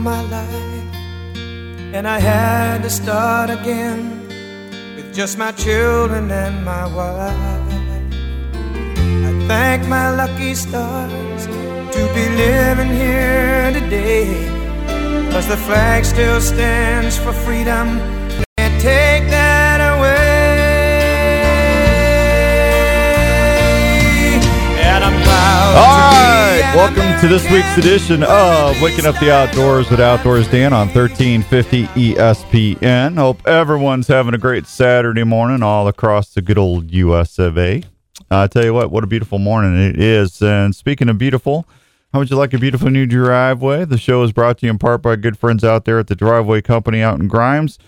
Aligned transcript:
my 0.00 0.22
life, 0.22 0.94
and 1.94 2.08
I 2.08 2.18
had 2.18 2.82
to 2.82 2.90
start 2.90 3.50
again 3.50 4.26
with 4.96 5.14
just 5.14 5.36
my 5.36 5.52
children 5.52 6.30
and 6.30 6.64
my 6.64 6.86
wife. 6.86 7.36
I 9.28 9.44
thank 9.46 9.86
my 9.88 10.10
lucky 10.10 10.54
stars 10.54 11.46
to 11.46 12.02
be 12.14 12.24
living 12.44 12.88
here 12.88 13.72
today, 13.72 14.48
cause 15.32 15.46
the 15.48 15.56
flag 15.56 16.04
still 16.04 16.40
stands 16.40 17.18
for 17.18 17.32
freedom. 17.32 17.98
Can't 18.56 18.80
take 18.80 19.28
that 19.30 19.49
welcome 26.74 27.20
to 27.20 27.26
this 27.26 27.42
week's 27.50 27.76
edition 27.76 28.22
of 28.22 28.80
Waking 28.80 29.04
Up 29.04 29.18
the 29.18 29.32
Outdoors 29.32 29.90
with 29.90 29.98
Outdoors 29.98 30.46
Dan 30.48 30.72
on 30.72 30.86
1350 30.86 31.86
ESPN. 31.86 33.16
Hope 33.16 33.44
everyone's 33.46 34.06
having 34.06 34.34
a 34.34 34.38
great 34.38 34.68
Saturday 34.68 35.24
morning 35.24 35.64
all 35.64 35.88
across 35.88 36.32
the 36.32 36.40
good 36.40 36.58
old 36.58 36.92
US 36.92 37.40
of 37.40 37.58
A. 37.58 37.82
I 38.30 38.46
tell 38.46 38.64
you 38.64 38.72
what, 38.72 38.92
what 38.92 39.02
a 39.02 39.08
beautiful 39.08 39.40
morning 39.40 39.76
it 39.76 40.00
is. 40.00 40.40
And 40.40 40.72
speaking 40.72 41.08
of 41.08 41.18
beautiful, 41.18 41.66
how 42.12 42.20
would 42.20 42.30
you 42.30 42.36
like 42.36 42.54
a 42.54 42.58
beautiful 42.58 42.88
new 42.88 43.04
driveway? 43.04 43.84
The 43.84 43.98
show 43.98 44.22
is 44.22 44.30
brought 44.30 44.58
to 44.58 44.66
you 44.66 44.70
in 44.70 44.78
part 44.78 45.02
by 45.02 45.16
good 45.16 45.36
friends 45.36 45.64
out 45.64 45.86
there 45.86 45.98
at 45.98 46.06
the 46.06 46.14
Driveway 46.14 46.62
Company 46.62 47.02
out 47.02 47.18
in 47.18 47.26
Grimes. 47.26 47.80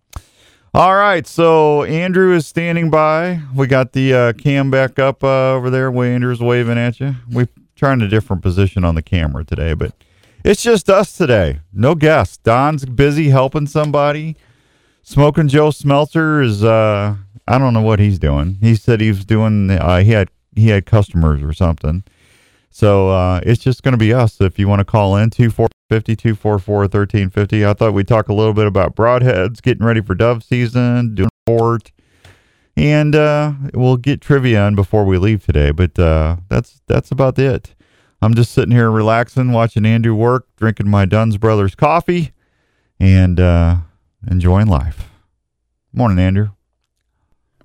All 0.75 0.95
right, 0.95 1.27
so 1.27 1.85
Andrew 1.85 2.35
is 2.35 2.47
standing 2.47 2.91
by. 2.91 3.41
We 3.55 3.67
got 3.67 3.93
the 3.93 4.13
uh, 4.13 4.33
cam 4.35 4.71
back 4.71 4.99
up 4.99 5.25
uh, 5.25 5.55
over 5.55 5.71
there. 5.71 5.91
Andrew's 5.91 6.41
waving 6.41 6.77
at 6.77 7.01
you. 7.01 7.15
We're 7.31 7.49
trying 7.77 8.03
a 8.03 8.09
different 8.09 8.43
position 8.43 8.85
on 8.85 8.95
the 8.95 9.01
camera 9.03 9.43
today, 9.45 9.73
but 9.73 9.93
it's 10.47 10.63
just 10.63 10.89
us 10.89 11.17
today. 11.17 11.59
No 11.73 11.97
guests. 11.97 12.37
Don's 12.37 12.85
busy 12.85 13.31
helping 13.31 13.67
somebody. 13.67 14.37
Smoking 15.03 15.49
Joe 15.49 15.73
Smelter 15.73 16.41
is 16.41 16.63
uh, 16.63 17.17
I 17.49 17.59
don't 17.59 17.75
know 17.75 17.83
what 17.83 17.99
he's 17.99 18.21
doing. 18.21 18.59
He 18.61 18.77
said 18.77 19.01
he 19.01 19.09
was 19.09 19.25
doing. 19.25 19.71
Uh, 19.71 19.99
he 19.99 20.13
had 20.13 20.29
he 20.55 20.69
had 20.69 20.87
customers 20.87 21.43
or 21.43 21.53
something. 21.53 22.05
So 22.71 23.09
uh, 23.09 23.41
it's 23.43 23.63
just 23.63 23.83
going 23.83 23.93
to 23.93 23.99
be 23.99 24.13
us. 24.13 24.41
If 24.41 24.59
you 24.59 24.69
want 24.69 24.81
to 24.81 24.85
call 24.85 25.17
in, 25.17 25.31
2450 25.31 26.15
244 26.15 26.77
1350. 26.77 27.67
I 27.67 27.73
thought 27.73 27.95
we'd 27.95 28.07
talk 28.07 28.29
a 28.29 28.35
little 28.35 28.55
bit 28.55 28.67
about 28.67 28.95
broadheads, 28.95 29.61
getting 29.61 29.85
ready 29.85 30.01
for 30.01 30.15
dove 30.15 30.45
season, 30.45 31.17
doing 31.17 31.31
port, 31.47 31.91
and 32.77 33.17
uh, 33.17 33.53
we'll 33.75 33.97
get 33.97 34.21
trivia 34.21 34.69
in 34.69 34.77
before 34.77 35.05
we 35.05 35.19
leave 35.19 35.45
today. 35.45 35.73
But 35.73 35.99
uh, 35.99 36.37
that's 36.49 36.83
that's 36.87 37.11
about 37.11 37.37
it. 37.37 37.76
I'm 38.27 38.35
just 38.35 38.51
sitting 38.51 38.73
here 38.73 38.91
relaxing, 38.91 39.53
watching 39.53 39.87
Andrew 39.87 40.13
work, 40.13 40.49
drinking 40.57 40.89
my 40.91 41.05
Dunn's 41.05 41.37
Brothers 41.37 41.77
coffee, 41.77 42.33
and 42.99 43.39
uh, 43.39 43.77
enjoying 44.29 44.67
life. 44.67 45.09
Morning, 45.93 46.19
Andrew. 46.19 46.49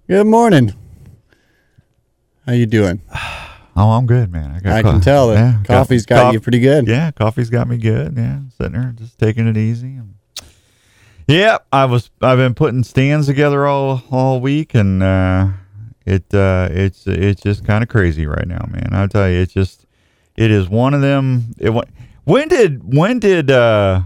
Good 0.07 0.27
morning. 0.27 0.75
How 2.45 2.53
you 2.53 2.65
doing? 2.67 3.01
Oh, 3.73 3.91
I'm 3.91 4.05
good, 4.05 4.29
man. 4.33 4.59
got 4.59 4.73
I 4.73 4.81
co- 4.81 4.91
can 4.91 4.99
tell 5.01 5.29
that 5.29 5.35
yeah, 5.35 5.63
coffee's 5.63 6.05
got 6.05 6.23
coff- 6.23 6.33
you 6.33 6.41
pretty 6.41 6.59
good. 6.59 6.89
Yeah, 6.89 7.09
coffee's 7.11 7.49
got 7.49 7.69
me 7.69 7.77
good. 7.77 8.17
Yeah, 8.17 8.41
sitting 8.57 8.73
there 8.73 8.91
just 8.97 9.17
taking 9.17 9.47
it 9.47 9.55
easy. 9.55 9.95
And 9.95 10.15
yeah, 11.25 11.57
I 11.71 11.85
was 11.85 12.11
I've 12.21 12.37
been 12.37 12.53
putting 12.53 12.83
stands 12.83 13.27
together 13.27 13.65
all 13.65 14.03
all 14.11 14.41
week, 14.41 14.75
and 14.75 15.01
uh, 15.01 15.47
it 16.05 16.25
uh, 16.33 16.67
it's 16.69 17.07
it's 17.07 17.41
just 17.41 17.63
kind 17.63 17.81
of 17.81 17.87
crazy 17.87 18.27
right 18.27 18.45
now, 18.45 18.65
man. 18.69 18.89
I'll 18.91 19.07
tell 19.07 19.29
you, 19.29 19.39
it's 19.39 19.53
just 19.53 19.80
it 20.35 20.51
is 20.51 20.69
one 20.69 20.93
of 20.93 21.01
them. 21.01 21.53
It 21.57 21.73
when 22.23 22.47
did 22.47 22.93
when 22.93 23.19
did 23.19 23.51
uh, 23.51 24.03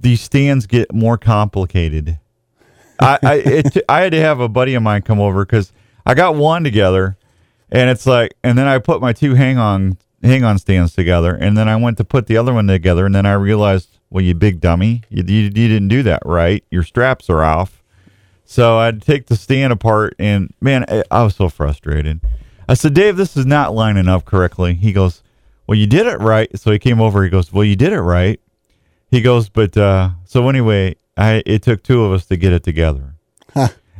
these 0.00 0.20
stands 0.20 0.66
get 0.66 0.92
more 0.92 1.18
complicated? 1.18 2.18
I 3.00 3.18
I, 3.22 3.34
it, 3.34 3.76
I 3.88 4.00
had 4.00 4.12
to 4.12 4.20
have 4.20 4.40
a 4.40 4.48
buddy 4.48 4.74
of 4.74 4.82
mine 4.82 5.02
come 5.02 5.20
over 5.20 5.44
because 5.44 5.72
I 6.04 6.14
got 6.14 6.34
one 6.36 6.64
together 6.64 7.16
and 7.70 7.88
it's 7.90 8.06
like 8.06 8.34
and 8.42 8.58
then 8.58 8.66
i 8.66 8.78
put 8.78 9.00
my 9.00 9.12
two 9.12 9.34
hang 9.34 9.58
on 9.58 9.96
hang 10.22 10.44
on 10.44 10.58
stands 10.58 10.94
together 10.94 11.34
and 11.34 11.56
then 11.56 11.68
i 11.68 11.76
went 11.76 11.96
to 11.96 12.04
put 12.04 12.26
the 12.26 12.36
other 12.36 12.52
one 12.52 12.66
together 12.66 13.06
and 13.06 13.14
then 13.14 13.26
i 13.26 13.32
realized 13.32 13.98
well 14.10 14.22
you 14.22 14.34
big 14.34 14.60
dummy 14.60 15.02
you, 15.08 15.22
you, 15.26 15.42
you 15.42 15.50
didn't 15.50 15.88
do 15.88 16.02
that 16.02 16.22
right 16.24 16.64
your 16.70 16.82
straps 16.82 17.30
are 17.30 17.42
off 17.42 17.82
so 18.44 18.78
i 18.78 18.86
had 18.86 19.00
to 19.00 19.06
take 19.06 19.26
the 19.26 19.36
stand 19.36 19.72
apart 19.72 20.14
and 20.18 20.52
man 20.60 20.84
I, 20.88 21.02
I 21.10 21.22
was 21.22 21.36
so 21.36 21.48
frustrated 21.48 22.20
i 22.70 22.74
said 22.74 22.94
dave 22.94 23.16
this 23.16 23.36
is 23.36 23.44
not 23.46 23.74
lining 23.74 24.08
up 24.08 24.24
correctly 24.24 24.74
he 24.74 24.92
goes 24.92 25.22
well 25.66 25.76
you 25.78 25.86
did 25.86 26.06
it 26.06 26.18
right 26.20 26.48
so 26.58 26.70
he 26.70 26.78
came 26.78 27.00
over 27.00 27.22
he 27.22 27.28
goes 27.30 27.52
well 27.52 27.64
you 27.64 27.76
did 27.76 27.92
it 27.92 28.00
right 28.00 28.40
he 29.10 29.20
goes 29.20 29.48
but 29.48 29.76
uh 29.76 30.10
so 30.24 30.48
anyway 30.48 30.94
i 31.16 31.42
it 31.46 31.62
took 31.62 31.82
two 31.82 32.04
of 32.04 32.12
us 32.12 32.24
to 32.26 32.36
get 32.36 32.52
it 32.52 32.62
together 32.62 33.14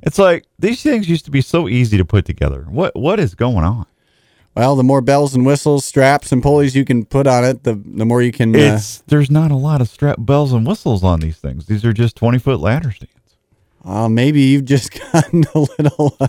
it's 0.03 0.19
like 0.19 0.47
these 0.59 0.83
things 0.83 1.09
used 1.11 1.27
to 1.27 1.31
be 1.31 1.43
so 1.43 1.69
easy 1.69 1.99
to 1.99 2.05
put 2.07 2.25
together. 2.25 2.65
What 2.71 2.97
what 2.97 3.21
is 3.21 3.35
going 3.35 3.65
on? 3.65 3.85
Well, 4.55 4.75
the 4.75 4.83
more 4.83 5.03
bells 5.03 5.35
and 5.35 5.45
whistles, 5.45 5.85
straps 5.85 6.33
and 6.33 6.43
pulleys 6.43 6.75
you 6.75 6.87
can 6.87 7.05
put 7.05 7.27
on 7.27 7.45
it, 7.45 7.65
the 7.65 7.75
the 7.75 8.07
more 8.07 8.23
you 8.23 8.33
can. 8.33 8.55
Uh, 8.57 8.59
It's 8.77 9.01
there's 9.09 9.31
not 9.31 9.51
a 9.51 9.57
lot 9.57 9.83
of 9.83 9.89
strap 9.91 10.17
bells 10.21 10.55
and 10.55 10.67
whistles 10.67 11.05
on 11.05 11.21
these 11.21 11.37
things. 11.37 11.67
These 11.67 11.85
are 11.85 11.93
just 11.93 12.17
twenty 12.17 12.39
foot 12.39 12.61
ladder 12.61 12.93
stands. 12.93 13.37
uh, 13.85 14.09
maybe 14.09 14.41
you've 14.41 14.65
just 14.65 14.99
gotten 15.13 15.45
a 15.55 15.59
little. 15.59 16.17
Uh, 16.19 16.29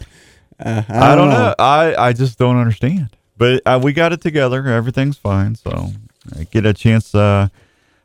uh, 0.61 0.83
I, 0.89 1.11
I 1.11 1.15
don't 1.15 1.29
know. 1.29 1.55
I 1.59 1.95
I 1.95 2.13
just 2.13 2.37
don't 2.37 2.57
understand. 2.57 3.15
But 3.37 3.61
uh, 3.65 3.79
we 3.81 3.93
got 3.93 4.13
it 4.13 4.21
together. 4.21 4.65
Everything's 4.67 5.17
fine. 5.17 5.55
So 5.55 5.89
I 6.37 6.43
get 6.43 6.65
a 6.65 6.73
chance. 6.73 7.15
Uh, 7.15 7.47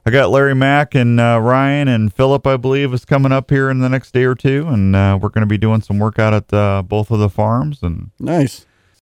I 0.06 0.11
got 0.11 0.31
Larry 0.31 0.55
Mack 0.55 0.94
and 0.94 1.19
uh, 1.21 1.41
Ryan 1.43 1.89
and 1.89 2.12
Philip, 2.15 2.47
I 2.47 2.56
believe, 2.56 2.94
is 2.94 3.05
coming 3.05 3.33
up 3.33 3.50
here 3.50 3.69
in 3.71 3.81
the 3.81 3.89
next 3.89 4.12
day 4.15 4.22
or 4.25 4.34
two, 4.37 4.65
and 4.69 4.94
uh, 4.94 5.19
we're 5.21 5.31
going 5.31 5.43
to 5.43 5.47
be 5.49 5.59
doing 5.59 5.81
some 5.83 5.99
work 5.99 6.19
out 6.21 6.33
at 6.33 6.55
uh, 6.55 6.83
both 6.83 7.11
of 7.11 7.19
the 7.19 7.28
farms 7.28 7.83
and 7.83 8.12
Nice. 8.21 8.65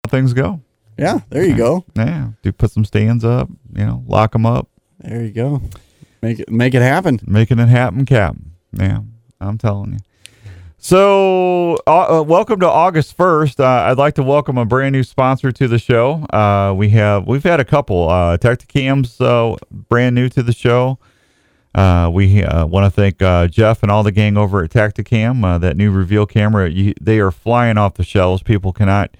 how 0.05 0.11
things 0.11 0.33
go. 0.33 0.61
Yeah, 0.97 1.21
there 1.29 1.43
you 1.43 1.55
go. 1.57 1.83
Yeah, 1.95 2.29
do 2.43 2.51
put 2.51 2.69
some 2.71 2.85
stands 2.85 3.25
up. 3.25 3.49
You 3.75 3.85
know, 3.85 4.03
lock 4.07 4.33
them 4.33 4.45
up. 4.45 4.69
There 4.99 5.23
you 5.23 5.31
go. 5.31 5.63
Make 6.21 6.39
it 6.39 6.49
make 6.51 6.75
it 6.75 6.83
happen. 6.83 7.19
making 7.25 7.57
it 7.59 7.69
happen, 7.69 8.05
Captain. 8.05 8.51
Yeah, 8.71 8.99
I'm 9.41 9.57
telling 9.57 9.93
you. 9.93 9.99
So, 10.85 11.77
uh, 11.87 12.19
uh, 12.19 12.23
welcome 12.23 12.59
to 12.59 12.67
August 12.67 13.15
first. 13.15 13.61
Uh, 13.61 13.85
I'd 13.87 13.97
like 13.97 14.15
to 14.15 14.21
welcome 14.21 14.57
a 14.57 14.65
brand 14.65 14.91
new 14.91 15.03
sponsor 15.03 15.49
to 15.49 15.65
the 15.69 15.79
show. 15.79 16.25
Uh, 16.25 16.73
we 16.75 16.89
have 16.89 17.25
we've 17.25 17.41
had 17.41 17.61
a 17.61 17.63
couple 17.63 18.09
uh, 18.09 18.35
Tactacams 18.35 19.21
uh, 19.21 19.55
brand 19.71 20.13
new 20.13 20.27
to 20.27 20.43
the 20.43 20.51
show. 20.51 20.99
Uh, 21.73 22.11
we 22.13 22.43
want 22.43 22.83
to 22.83 22.89
thank 22.89 23.19
Jeff 23.49 23.81
and 23.81 23.89
all 23.89 24.03
the 24.03 24.11
gang 24.11 24.35
over 24.35 24.61
at 24.61 24.71
Tactacam. 24.71 25.61
That 25.61 25.77
new 25.77 25.89
reveal 25.89 26.25
camera, 26.25 26.69
you, 26.69 26.93
they 26.99 27.19
are 27.19 27.31
flying 27.31 27.77
off 27.77 27.93
the 27.93 28.03
shelves. 28.03 28.43
People 28.43 28.73
cannot 28.73 29.15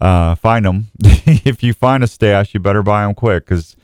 find 0.00 0.64
them. 0.64 0.86
if 1.02 1.62
you 1.62 1.74
find 1.74 2.02
a 2.02 2.06
stash, 2.06 2.54
you 2.54 2.60
better 2.60 2.82
buy 2.82 3.04
them 3.04 3.14
quick 3.14 3.44
because 3.44 3.76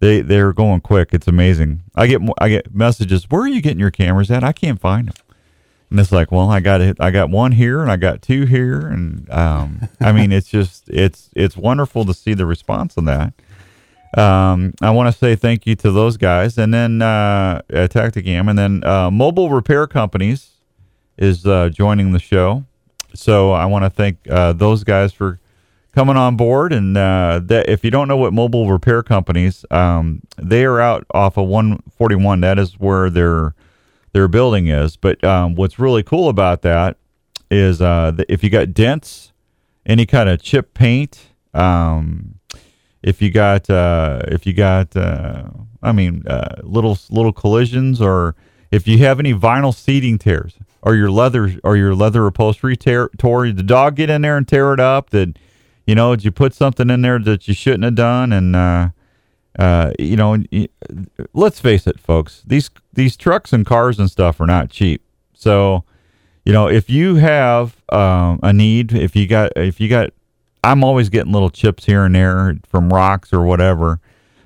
they 0.00 0.22
they're 0.22 0.52
going 0.52 0.80
quick. 0.80 1.10
It's 1.12 1.28
amazing. 1.28 1.84
I 1.94 2.08
get 2.08 2.20
I 2.38 2.48
get 2.48 2.74
messages. 2.74 3.30
Where 3.30 3.42
are 3.42 3.48
you 3.48 3.62
getting 3.62 3.78
your 3.78 3.92
cameras 3.92 4.28
at? 4.32 4.42
I 4.42 4.50
can't 4.50 4.80
find 4.80 5.06
them. 5.06 5.23
And 5.94 6.00
it's 6.00 6.10
like, 6.10 6.32
well, 6.32 6.50
I 6.50 6.58
got 6.58 6.80
it. 6.80 6.96
I 6.98 7.12
got 7.12 7.30
one 7.30 7.52
here, 7.52 7.80
and 7.80 7.88
I 7.88 7.94
got 7.94 8.20
two 8.20 8.46
here, 8.46 8.80
and 8.80 9.30
um, 9.30 9.88
I 10.00 10.10
mean, 10.10 10.32
it's 10.32 10.48
just 10.48 10.88
it's 10.88 11.30
it's 11.36 11.56
wonderful 11.56 12.04
to 12.06 12.12
see 12.12 12.34
the 12.34 12.46
response 12.46 12.98
on 12.98 13.04
that. 13.04 13.32
Um, 14.18 14.74
I 14.82 14.90
want 14.90 15.12
to 15.12 15.16
say 15.16 15.36
thank 15.36 15.68
you 15.68 15.76
to 15.76 15.92
those 15.92 16.16
guys, 16.16 16.58
and 16.58 16.74
then 16.74 17.00
uh, 17.00 17.62
Tactacam, 17.70 18.50
and 18.50 18.58
then 18.58 18.82
uh, 18.82 19.08
Mobile 19.12 19.50
Repair 19.50 19.86
Companies 19.86 20.54
is 21.16 21.46
uh, 21.46 21.68
joining 21.68 22.10
the 22.10 22.18
show. 22.18 22.64
So 23.14 23.52
I 23.52 23.66
want 23.66 23.84
to 23.84 23.90
thank 23.90 24.18
uh, 24.28 24.52
those 24.52 24.82
guys 24.82 25.12
for 25.12 25.38
coming 25.92 26.16
on 26.16 26.36
board. 26.36 26.72
And 26.72 26.98
uh, 26.98 27.40
that 27.44 27.68
if 27.68 27.84
you 27.84 27.92
don't 27.92 28.08
know 28.08 28.16
what 28.16 28.32
Mobile 28.32 28.68
Repair 28.68 29.04
Companies, 29.04 29.64
um, 29.70 30.22
they 30.38 30.64
are 30.64 30.80
out 30.80 31.06
off 31.14 31.36
of 31.36 31.46
141. 31.46 32.40
That 32.40 32.58
is 32.58 32.80
where 32.80 33.10
their 33.10 33.54
their 34.14 34.28
building 34.28 34.68
is. 34.68 34.96
But 34.96 35.22
um, 35.22 35.54
what's 35.54 35.78
really 35.78 36.02
cool 36.02 36.30
about 36.30 36.62
that 36.62 36.96
is 37.50 37.82
uh, 37.82 38.12
if 38.30 38.42
you 38.42 38.48
got 38.48 38.72
dents, 38.72 39.32
any 39.84 40.06
kind 40.06 40.30
of 40.30 40.40
chip 40.40 40.72
paint, 40.72 41.26
um, 41.52 42.40
if 43.02 43.20
you 43.20 43.30
got 43.30 43.68
uh, 43.68 44.22
if 44.28 44.46
you 44.46 44.54
got 44.54 44.96
uh, 44.96 45.50
I 45.82 45.92
mean 45.92 46.26
uh, 46.26 46.62
little 46.62 46.96
little 47.10 47.34
collisions 47.34 48.00
or 48.00 48.34
If 48.74 48.88
you 48.88 48.98
have 48.98 49.20
any 49.20 49.32
vinyl 49.32 49.72
seating 49.72 50.18
tears 50.18 50.54
or 50.82 50.96
your 50.96 51.08
leather 51.08 51.54
or 51.62 51.76
your 51.76 51.94
leather 51.94 52.26
upholstery 52.26 52.76
tear, 52.76 53.08
tore, 53.16 53.46
did 53.46 53.56
the 53.56 53.62
dog 53.62 53.94
get 53.94 54.10
in 54.10 54.22
there 54.22 54.36
and 54.36 54.48
tear 54.48 54.74
it 54.74 54.80
up? 54.80 55.10
That 55.10 55.38
you 55.86 55.94
know, 55.94 56.16
did 56.16 56.24
you 56.24 56.32
put 56.32 56.54
something 56.54 56.90
in 56.90 57.02
there 57.02 57.20
that 57.20 57.46
you 57.46 57.54
shouldn't 57.54 57.84
have 57.84 57.94
done? 57.94 58.32
And 58.32 58.56
uh, 59.58 59.92
you 59.98 60.16
know, 60.16 60.42
let's 61.32 61.60
face 61.60 61.86
it, 61.86 62.00
folks. 62.00 62.42
These 62.46 62.70
these 62.92 63.16
trucks 63.16 63.52
and 63.52 63.64
cars 63.64 63.98
and 63.98 64.10
stuff 64.10 64.40
are 64.40 64.46
not 64.46 64.70
cheap. 64.70 65.02
So, 65.34 65.84
you 66.44 66.52
know, 66.52 66.68
if 66.68 66.90
you 66.90 67.16
have 67.16 67.76
um, 67.90 68.40
a 68.42 68.52
need, 68.52 68.92
if 68.92 69.14
you 69.14 69.26
got 69.26 69.52
if 69.56 69.80
you 69.80 69.88
got, 69.88 70.10
I'm 70.62 70.82
always 70.82 71.08
getting 71.08 71.32
little 71.32 71.50
chips 71.50 71.84
here 71.84 72.04
and 72.04 72.14
there 72.14 72.56
from 72.68 72.92
rocks 72.92 73.32
or 73.32 73.42
whatever. 73.42 74.00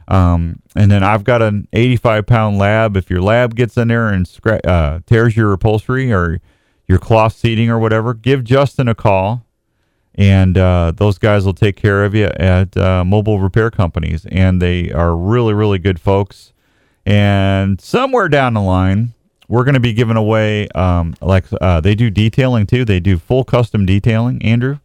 Um, 0.09 0.63
and 0.75 0.91
then 0.91 1.03
I've 1.03 1.25
got 1.25 1.43
an 1.43 1.69
85 1.73 2.27
pound 2.27 2.59
lab. 2.59 2.97
If 2.97 3.11
your 3.11 3.21
lab 3.21 3.55
gets 3.55 3.77
in 3.77 3.89
there 3.89 4.09
and 4.09 4.27
scra- 4.27 4.67
uh, 4.67 5.01
tears 5.07 5.37
your 5.37 5.53
upholstery 5.53 6.13
or 6.13 6.41
your 6.87 6.99
cloth 6.99 7.35
seating 7.35 7.71
or 7.71 7.79
whatever, 7.79 8.15
give 8.15 8.43
Justin 8.45 8.89
a 8.89 8.95
call 8.95 9.45
and 10.19 10.59
uh, 10.59 10.93
those 10.95 11.17
guys 11.17 11.47
will 11.47 11.55
take 11.55 11.77
care 11.77 12.05
of 12.05 12.15
you 12.15 12.27
at 12.27 12.77
uh, 12.77 13.05
mobile 13.05 13.41
repair 13.41 13.71
companies. 13.71 14.27
And 14.27 14.61
they 14.61 14.93
are 14.93 15.17
really 15.17 15.55
really 15.55 15.79
good 15.79 15.99
folks. 15.99 16.53
And 17.07 17.81
somewhere 17.81 18.29
down 18.29 18.53
the 18.53 18.61
line 18.61 19.15
we're 19.49 19.65
going 19.65 19.75
to 19.75 19.81
be 19.81 19.95
giving 19.95 20.19
away 20.19 20.69
um, 20.75 21.15
like 21.23 21.47
uh, 21.63 21.81
they 21.81 21.95
do 21.95 22.11
detailing 22.11 22.67
too. 22.67 22.85
They 22.85 23.01
do 23.01 23.17
full 23.19 23.45
custom 23.45 23.87
detailing. 23.87 24.43
Andrew 24.43 24.79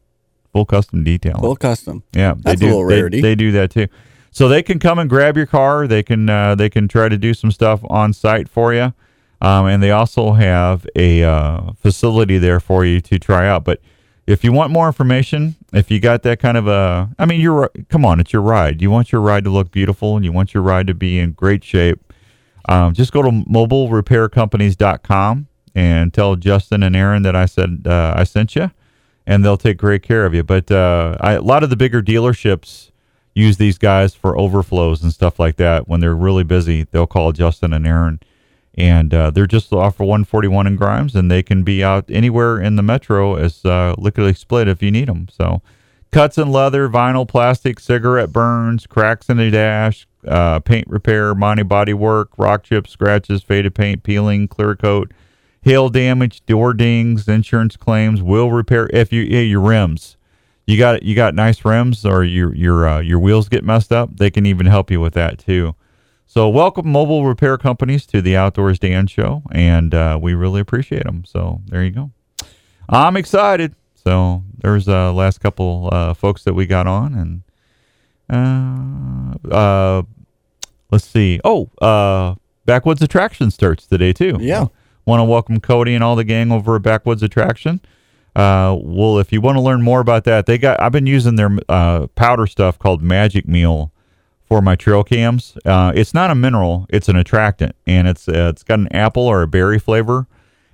full 0.53 0.65
custom 0.65 1.03
detailing. 1.03 1.41
Full 1.41 1.55
custom. 1.55 2.03
yeah 2.13 2.35
That's 2.37 2.61
a 2.61 2.65
they 2.65 2.65
do. 2.65 2.65
little 2.67 2.87
they- 2.87 2.95
rarity. 2.95 3.21
They, 3.21 3.35
do 3.35 3.51
that 3.53 3.71
too. 3.71 3.87
So 4.31 4.47
they 4.47 4.63
can 4.63 4.79
come 4.79 4.99
and 4.99 5.09
grab 5.09 5.35
your 5.35 5.45
car. 5.45 5.85
They 5.87 6.01
can 6.01 6.29
uh, 6.29 6.55
they 6.55 6.69
can 6.69 6.87
try 6.87 7.09
to 7.09 7.17
do 7.17 7.33
some 7.33 7.51
stuff 7.51 7.81
on 7.89 8.13
site 8.13 8.47
for 8.47 8.73
you. 8.73 8.93
Um, 9.41 9.65
and 9.65 9.83
they 9.83 9.91
also 9.91 10.31
have 10.33 10.87
a 10.95 11.21
uh, 11.23 11.73
facility 11.73 12.37
there 12.37 12.59
for 12.61 12.85
you 12.85 13.01
to 13.01 13.19
try 13.19 13.47
out. 13.47 13.65
But 13.65 13.81
if 14.25 14.43
you 14.43 14.51
want 14.51 14.71
more 14.71 14.87
information, 14.87 15.55
if 15.73 15.91
you 15.91 15.99
got 15.99 16.23
that 16.23 16.39
kind 16.39 16.57
of 16.57 16.67
a, 16.67 17.09
I 17.19 17.25
mean, 17.25 17.41
you're 17.41 17.69
come 17.89 18.05
on, 18.05 18.19
it's 18.19 18.31
your 18.31 18.41
ride. 18.41 18.81
You 18.81 18.89
want 18.89 19.11
your 19.11 19.21
ride 19.21 19.43
to 19.43 19.49
look 19.49 19.71
beautiful, 19.71 20.15
and 20.15 20.23
you 20.23 20.31
want 20.31 20.53
your 20.53 20.63
ride 20.63 20.87
to 20.87 20.93
be 20.93 21.19
in 21.19 21.33
great 21.33 21.63
shape. 21.63 22.13
Um, 22.69 22.93
just 22.93 23.11
go 23.11 23.21
to 23.21 23.29
mobilerepaircompanies.com 23.29 25.47
and 25.75 26.13
tell 26.13 26.35
Justin 26.35 26.83
and 26.83 26.95
Aaron 26.95 27.23
that 27.23 27.35
I 27.35 27.45
said 27.45 27.83
uh, 27.85 28.13
I 28.15 28.23
sent 28.23 28.55
you, 28.55 28.71
and 29.27 29.43
they'll 29.43 29.57
take 29.57 29.77
great 29.77 30.03
care 30.03 30.25
of 30.25 30.33
you. 30.33 30.43
But 30.43 30.71
uh, 30.71 31.17
I, 31.19 31.33
a 31.33 31.41
lot 31.41 31.63
of 31.63 31.69
the 31.69 31.75
bigger 31.75 32.01
dealerships 32.01 32.91
use 33.35 33.57
these 33.57 33.77
guys 33.77 34.15
for 34.15 34.37
overflows 34.37 35.03
and 35.03 35.11
stuff 35.11 35.39
like 35.39 35.57
that. 35.57 35.89
When 35.89 35.99
they're 35.99 36.15
really 36.15 36.43
busy, 36.43 36.87
they'll 36.91 37.07
call 37.07 37.33
Justin 37.33 37.73
and 37.73 37.85
Aaron 37.85 38.21
and 38.75 39.13
uh, 39.13 39.29
they're 39.31 39.45
just 39.45 39.71
off 39.71 39.97
for 39.97 40.03
141 40.03 40.67
in 40.67 40.75
Grimes, 40.75 41.15
and 41.15 41.29
they 41.29 41.43
can 41.43 41.63
be 41.63 41.83
out 41.83 42.05
anywhere 42.09 42.59
in 42.59 42.75
the 42.75 42.83
metro 42.83 43.35
as 43.35 43.63
uh, 43.65 43.95
liquidly 43.97 44.33
split 44.33 44.67
if 44.67 44.81
you 44.81 44.89
need 44.91 45.07
them. 45.07 45.27
So, 45.31 45.61
cuts 46.11 46.37
in 46.37 46.51
leather, 46.51 46.89
vinyl, 46.89 47.27
plastic, 47.27 47.79
cigarette 47.79 48.31
burns, 48.31 48.87
cracks 48.87 49.29
in 49.29 49.37
the 49.37 49.51
dash, 49.51 50.07
uh, 50.27 50.59
paint 50.59 50.87
repair, 50.87 51.35
Monty 51.35 51.63
body 51.63 51.93
work, 51.93 52.29
rock 52.37 52.63
chips, 52.63 52.91
scratches, 52.91 53.43
faded 53.43 53.75
paint, 53.75 54.03
peeling, 54.03 54.47
clear 54.47 54.75
coat, 54.75 55.11
hail 55.61 55.89
damage, 55.89 56.43
door 56.45 56.73
dings, 56.73 57.27
insurance 57.27 57.77
claims, 57.77 58.23
wheel 58.23 58.51
repair. 58.51 58.89
If 58.91 59.13
you 59.13 59.21
yeah, 59.21 59.41
your 59.41 59.61
rims, 59.61 60.17
you 60.65 60.79
got 60.79 61.03
you 61.03 61.15
got 61.15 61.35
nice 61.35 61.63
rims, 61.63 62.05
or 62.05 62.23
your 62.23 62.55
your 62.55 62.87
uh, 62.87 62.99
your 63.01 63.19
wheels 63.19 63.49
get 63.49 63.63
messed 63.63 63.91
up, 63.91 64.17
they 64.17 64.31
can 64.31 64.47
even 64.47 64.65
help 64.65 64.89
you 64.89 64.99
with 64.99 65.13
that 65.13 65.37
too. 65.37 65.75
So, 66.25 66.49
welcome 66.49 66.87
mobile 66.87 67.25
repair 67.25 67.57
companies 67.57 68.05
to 68.07 68.21
the 68.21 68.35
Outdoors 68.35 68.79
Dan 68.79 69.05
Show, 69.07 69.43
and 69.51 69.93
uh, 69.93 70.17
we 70.21 70.33
really 70.33 70.61
appreciate 70.61 71.03
them. 71.03 71.23
So, 71.25 71.61
there 71.67 71.83
you 71.83 71.91
go. 71.91 72.11
I'm 72.89 73.15
excited. 73.17 73.75
So, 73.93 74.43
there's 74.57 74.87
uh, 74.87 75.13
last 75.13 75.39
couple 75.41 75.89
uh, 75.91 76.13
folks 76.15 76.43
that 76.43 76.53
we 76.53 76.65
got 76.65 76.87
on, 76.87 77.13
and 77.13 77.43
uh, 78.29 79.53
uh, 79.53 80.03
let's 80.91 81.05
see. 81.05 81.39
Oh, 81.43 81.69
uh, 81.81 82.35
Backwoods 82.65 83.01
Attraction 83.01 83.51
starts 83.51 83.85
today 83.85 84.13
too. 84.13 84.37
Yeah. 84.39 84.67
Want 85.05 85.19
to 85.19 85.25
welcome 85.25 85.59
Cody 85.59 85.93
and 85.93 86.03
all 86.03 86.15
the 86.15 86.23
gang 86.23 86.51
over 86.51 86.77
at 86.77 86.81
Backwoods 86.81 87.21
Attraction. 87.21 87.81
Uh, 88.35 88.75
well, 88.81 89.19
if 89.19 89.31
you 89.31 89.41
want 89.41 89.57
to 89.57 89.61
learn 89.61 89.83
more 89.83 89.99
about 89.99 90.23
that, 90.23 90.47
they 90.47 90.57
got. 90.57 90.79
I've 90.79 90.91
been 90.93 91.05
using 91.05 91.35
their 91.35 91.55
uh, 91.69 92.07
powder 92.15 92.47
stuff 92.47 92.79
called 92.79 93.03
Magic 93.03 93.47
Meal 93.47 93.91
for 94.53 94.61
my 94.61 94.75
trail 94.75 95.03
cams. 95.03 95.57
Uh, 95.65 95.91
it's 95.95 96.13
not 96.13 96.29
a 96.29 96.35
mineral; 96.35 96.85
it's 96.89 97.09
an 97.09 97.15
attractant, 97.15 97.75
and 97.87 98.07
it's 98.07 98.27
uh, 98.27 98.51
it's 98.53 98.61
got 98.61 98.77
an 98.77 98.87
apple 98.95 99.23
or 99.23 99.41
a 99.41 99.47
berry 99.47 99.79
flavor. 99.79 100.27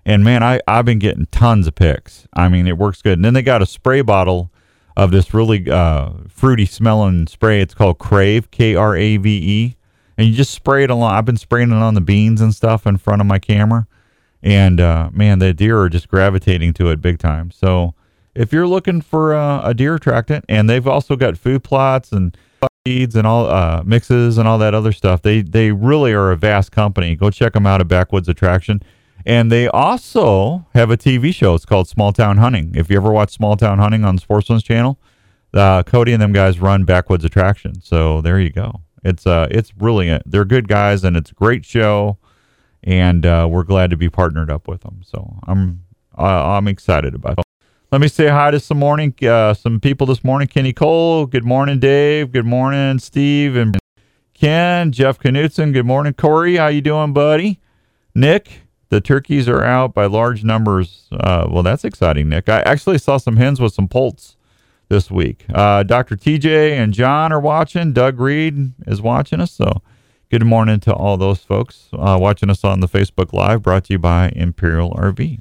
And 0.05 0.21
man, 0.21 0.43
I 0.43 0.59
I've 0.67 0.83
been 0.83 0.99
getting 0.99 1.27
tons 1.27 1.65
of 1.65 1.75
picks. 1.75 2.27
I 2.33 2.49
mean, 2.49 2.67
it 2.67 2.77
works 2.77 3.01
good. 3.01 3.13
And 3.13 3.23
then 3.23 3.33
they 3.33 3.41
got 3.41 3.61
a 3.61 3.65
spray 3.65 4.01
bottle 4.01 4.51
of 4.97 5.11
this 5.11 5.33
really 5.33 5.71
uh, 5.71 6.09
fruity 6.27 6.65
smelling 6.65 7.27
spray. 7.27 7.61
It's 7.61 7.73
called 7.73 7.99
Krave, 7.99 8.51
K 8.51 8.75
R 8.75 8.97
A 8.97 9.15
V 9.15 9.29
E, 9.29 9.77
and 10.17 10.27
you 10.27 10.33
just 10.35 10.53
spray 10.53 10.83
it 10.83 10.89
along. 10.89 11.13
I've 11.13 11.23
been 11.23 11.37
spraying 11.37 11.71
it 11.71 11.75
on 11.75 11.93
the 11.93 12.01
beans 12.01 12.41
and 12.41 12.53
stuff 12.53 12.85
in 12.85 12.97
front 12.97 13.21
of 13.21 13.27
my 13.27 13.39
camera, 13.39 13.87
and 14.43 14.81
uh, 14.81 15.09
man, 15.13 15.39
the 15.39 15.53
deer 15.53 15.79
are 15.79 15.87
just 15.87 16.09
gravitating 16.09 16.73
to 16.73 16.89
it 16.89 16.99
big 16.99 17.17
time. 17.17 17.49
So 17.49 17.93
if 18.35 18.51
you're 18.51 18.67
looking 18.67 18.99
for 18.99 19.33
a 19.33 19.73
deer 19.73 19.95
attractant, 19.95 20.43
and 20.49 20.69
they've 20.69 20.85
also 20.85 21.15
got 21.15 21.37
food 21.37 21.63
plots 21.63 22.11
and 22.11 22.35
and 22.89 23.25
all 23.25 23.47
uh, 23.47 23.83
mixes 23.85 24.37
and 24.37 24.47
all 24.47 24.57
that 24.57 24.73
other 24.73 24.91
stuff. 24.91 25.21
They 25.21 25.41
they 25.41 25.71
really 25.71 26.13
are 26.13 26.31
a 26.31 26.35
vast 26.35 26.71
company. 26.71 27.15
Go 27.15 27.29
check 27.29 27.53
them 27.53 27.65
out 27.65 27.81
at 27.81 27.87
Backwoods 27.87 28.27
Attraction. 28.27 28.81
And 29.25 29.51
they 29.51 29.67
also 29.67 30.65
have 30.73 30.89
a 30.89 30.97
TV 30.97 31.33
show. 31.33 31.53
It's 31.53 31.65
called 31.65 31.87
Small 31.87 32.13
Town 32.13 32.37
Hunting. 32.37 32.71
If 32.73 32.89
you 32.89 32.97
ever 32.97 33.11
watch 33.11 33.31
Small 33.31 33.57
Town 33.57 33.77
Hunting 33.77 34.05
on 34.05 34.17
Sportsman's 34.17 34.63
Channel, 34.63 34.97
uh, 35.53 35.83
Cody 35.83 36.13
and 36.13 36.21
them 36.21 36.31
guys 36.31 36.59
run 36.59 36.85
Backwoods 36.85 37.25
Attraction. 37.25 37.81
So 37.81 38.21
there 38.21 38.39
you 38.39 38.49
go. 38.49 38.81
It's 39.03 39.25
uh 39.25 39.47
it's 39.49 39.71
really 39.77 40.09
a, 40.09 40.21
they're 40.25 40.45
good 40.45 40.67
guys 40.67 41.03
and 41.03 41.15
it's 41.15 41.31
a 41.31 41.35
great 41.35 41.65
show, 41.65 42.17
and 42.83 43.25
uh, 43.25 43.47
we're 43.49 43.63
glad 43.63 43.89
to 43.91 43.97
be 43.97 44.09
partnered 44.09 44.51
up 44.51 44.67
with 44.67 44.81
them. 44.81 45.01
So 45.05 45.39
I'm 45.47 45.85
uh, 46.17 46.57
I'm 46.57 46.67
excited 46.67 47.15
about 47.15 47.39
it. 47.39 47.48
Let 47.91 48.01
me 48.01 48.07
say 48.07 48.27
hi 48.27 48.51
to 48.51 48.59
some 48.59 48.77
morning, 48.77 49.15
uh, 49.23 49.55
some 49.55 49.79
people 49.79 50.05
this 50.05 50.23
morning. 50.23 50.47
Kenny 50.47 50.73
Cole. 50.73 51.25
Good 51.25 51.43
morning, 51.43 51.79
Dave. 51.79 52.31
Good 52.31 52.45
morning, 52.45 52.99
Steve 52.99 53.55
and 53.55 53.79
Ken. 54.35 54.91
Jeff 54.91 55.17
Knutson. 55.17 55.73
Good 55.73 55.87
morning, 55.87 56.13
Corey. 56.13 56.57
How 56.57 56.67
you 56.67 56.81
doing, 56.81 57.13
buddy? 57.13 57.59
Nick. 58.13 58.61
The 58.89 59.01
turkeys 59.01 59.49
are 59.49 59.63
out 59.63 59.95
by 59.95 60.05
large 60.05 60.43
numbers. 60.43 61.07
Uh, 61.11 61.47
well, 61.49 61.63
that's 61.63 61.83
exciting, 61.83 62.29
Nick. 62.29 62.47
I 62.47 62.59
actually 62.61 62.99
saw 62.99 63.17
some 63.17 63.37
hens 63.37 63.59
with 63.59 63.73
some 63.73 63.87
poults 63.87 64.37
this 64.89 65.09
week. 65.09 65.45
Uh, 65.51 65.81
Dr. 65.81 66.15
TJ 66.15 66.73
and 66.73 66.93
John 66.93 67.33
are 67.33 67.39
watching. 67.39 67.91
Doug 67.91 68.19
Reed 68.19 68.73
is 68.85 69.01
watching 69.01 69.41
us. 69.41 69.51
So, 69.51 69.81
good 70.29 70.45
morning 70.45 70.79
to 70.81 70.93
all 70.93 71.17
those 71.17 71.39
folks 71.39 71.89
uh, 71.93 72.19
watching 72.21 72.51
us 72.51 72.63
on 72.63 72.81
the 72.81 72.87
Facebook 72.87 73.33
Live, 73.33 73.63
brought 73.63 73.85
to 73.85 73.93
you 73.93 73.99
by 73.99 74.29
Imperial 74.35 74.91
RV. 74.91 75.39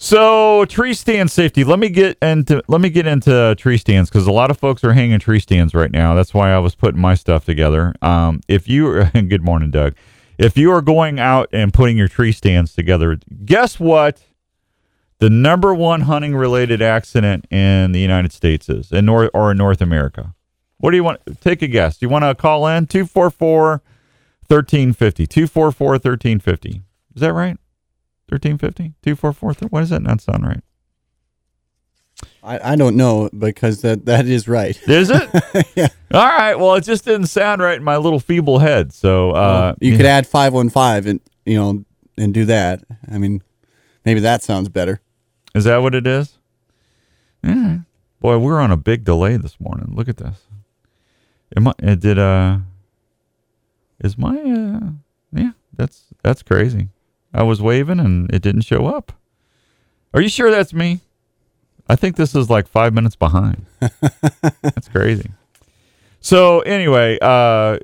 So 0.00 0.64
tree 0.66 0.94
stand 0.94 1.28
safety. 1.28 1.64
Let 1.64 1.80
me 1.80 1.88
get 1.88 2.16
into 2.22 2.62
let 2.68 2.80
me 2.80 2.88
get 2.88 3.08
into 3.08 3.56
tree 3.58 3.78
stands 3.78 4.08
because 4.08 4.28
a 4.28 4.32
lot 4.32 4.48
of 4.48 4.56
folks 4.56 4.84
are 4.84 4.92
hanging 4.92 5.18
tree 5.18 5.40
stands 5.40 5.74
right 5.74 5.90
now. 5.90 6.14
That's 6.14 6.32
why 6.32 6.52
I 6.52 6.58
was 6.60 6.76
putting 6.76 7.00
my 7.00 7.14
stuff 7.14 7.44
together. 7.44 7.94
Um, 8.00 8.40
if 8.46 8.68
you 8.68 9.04
good 9.12 9.44
morning, 9.44 9.72
Doug. 9.72 9.96
If 10.38 10.56
you 10.56 10.70
are 10.70 10.82
going 10.82 11.18
out 11.18 11.48
and 11.52 11.74
putting 11.74 11.96
your 11.96 12.06
tree 12.06 12.30
stands 12.30 12.74
together, 12.74 13.18
guess 13.44 13.80
what? 13.80 14.22
The 15.18 15.28
number 15.28 15.74
one 15.74 16.02
hunting 16.02 16.36
related 16.36 16.80
accident 16.80 17.46
in 17.50 17.90
the 17.90 17.98
United 17.98 18.32
States 18.32 18.68
is 18.68 18.92
in 18.92 19.06
North 19.06 19.30
or 19.34 19.50
in 19.50 19.56
North 19.56 19.80
America. 19.80 20.32
What 20.76 20.92
do 20.92 20.96
you 20.96 21.02
want? 21.02 21.20
Take 21.40 21.60
a 21.60 21.66
guess. 21.66 21.98
Do 21.98 22.06
you 22.06 22.10
want 22.10 22.22
to 22.22 22.36
call 22.36 22.68
in 22.68 22.86
244 22.86 23.82
1350? 24.46 25.26
244 25.26 25.88
1350. 25.88 26.82
Is 27.16 27.20
that 27.20 27.32
right? 27.32 27.58
1350? 28.28 28.94
244? 29.02 29.68
Why 29.70 29.80
does 29.80 29.90
that 29.90 30.02
not 30.02 30.20
sound 30.20 30.46
right? 30.46 30.60
I, 32.42 32.72
I 32.72 32.76
don't 32.76 32.96
know 32.96 33.30
because 33.36 33.82
that 33.82 34.06
that 34.06 34.26
is 34.26 34.48
right. 34.48 34.76
Is 34.88 35.10
it? 35.10 35.66
yeah. 35.76 35.88
All 36.12 36.26
right. 36.26 36.54
Well, 36.56 36.74
it 36.74 36.84
just 36.84 37.04
didn't 37.04 37.26
sound 37.26 37.62
right 37.62 37.76
in 37.76 37.84
my 37.84 37.96
little 37.96 38.18
feeble 38.18 38.58
head. 38.58 38.92
So, 38.92 39.30
uh, 39.32 39.74
you 39.80 39.96
could 39.96 40.06
add 40.06 40.26
five 40.26 40.52
one 40.52 40.68
five 40.68 41.06
and 41.06 41.20
you 41.46 41.56
know 41.56 41.84
and 42.16 42.34
do 42.34 42.44
that. 42.46 42.82
I 43.10 43.18
mean, 43.18 43.42
maybe 44.04 44.20
that 44.20 44.42
sounds 44.42 44.68
better. 44.68 45.00
is 45.54 45.64
that 45.64 45.78
what 45.78 45.94
it 45.94 46.06
is? 46.06 46.38
Yeah. 47.42 47.78
Boy, 48.20 48.38
we're 48.38 48.60
on 48.60 48.72
a 48.72 48.76
big 48.76 49.04
delay 49.04 49.36
this 49.36 49.60
morning. 49.60 49.92
Look 49.94 50.08
at 50.08 50.16
this. 50.16 50.46
Am 51.56 51.68
I, 51.68 51.74
uh, 51.82 51.94
did, 51.94 52.18
uh, 52.18 52.58
is 54.00 54.18
my, 54.18 54.36
uh, 54.36 54.90
yeah, 55.32 55.52
that's, 55.72 56.06
that's 56.22 56.42
crazy. 56.42 56.88
I 57.32 57.42
was 57.42 57.60
waving 57.60 58.00
and 58.00 58.32
it 58.32 58.42
didn't 58.42 58.62
show 58.62 58.86
up. 58.86 59.12
Are 60.14 60.20
you 60.20 60.28
sure 60.28 60.50
that's 60.50 60.72
me? 60.72 61.00
I 61.88 61.96
think 61.96 62.16
this 62.16 62.34
is 62.34 62.50
like 62.50 62.68
five 62.68 62.92
minutes 62.92 63.16
behind. 63.16 63.64
that's 64.62 64.88
crazy. 64.88 65.30
So 66.20 66.60
anyway, 66.60 67.18
uh, 67.20 67.78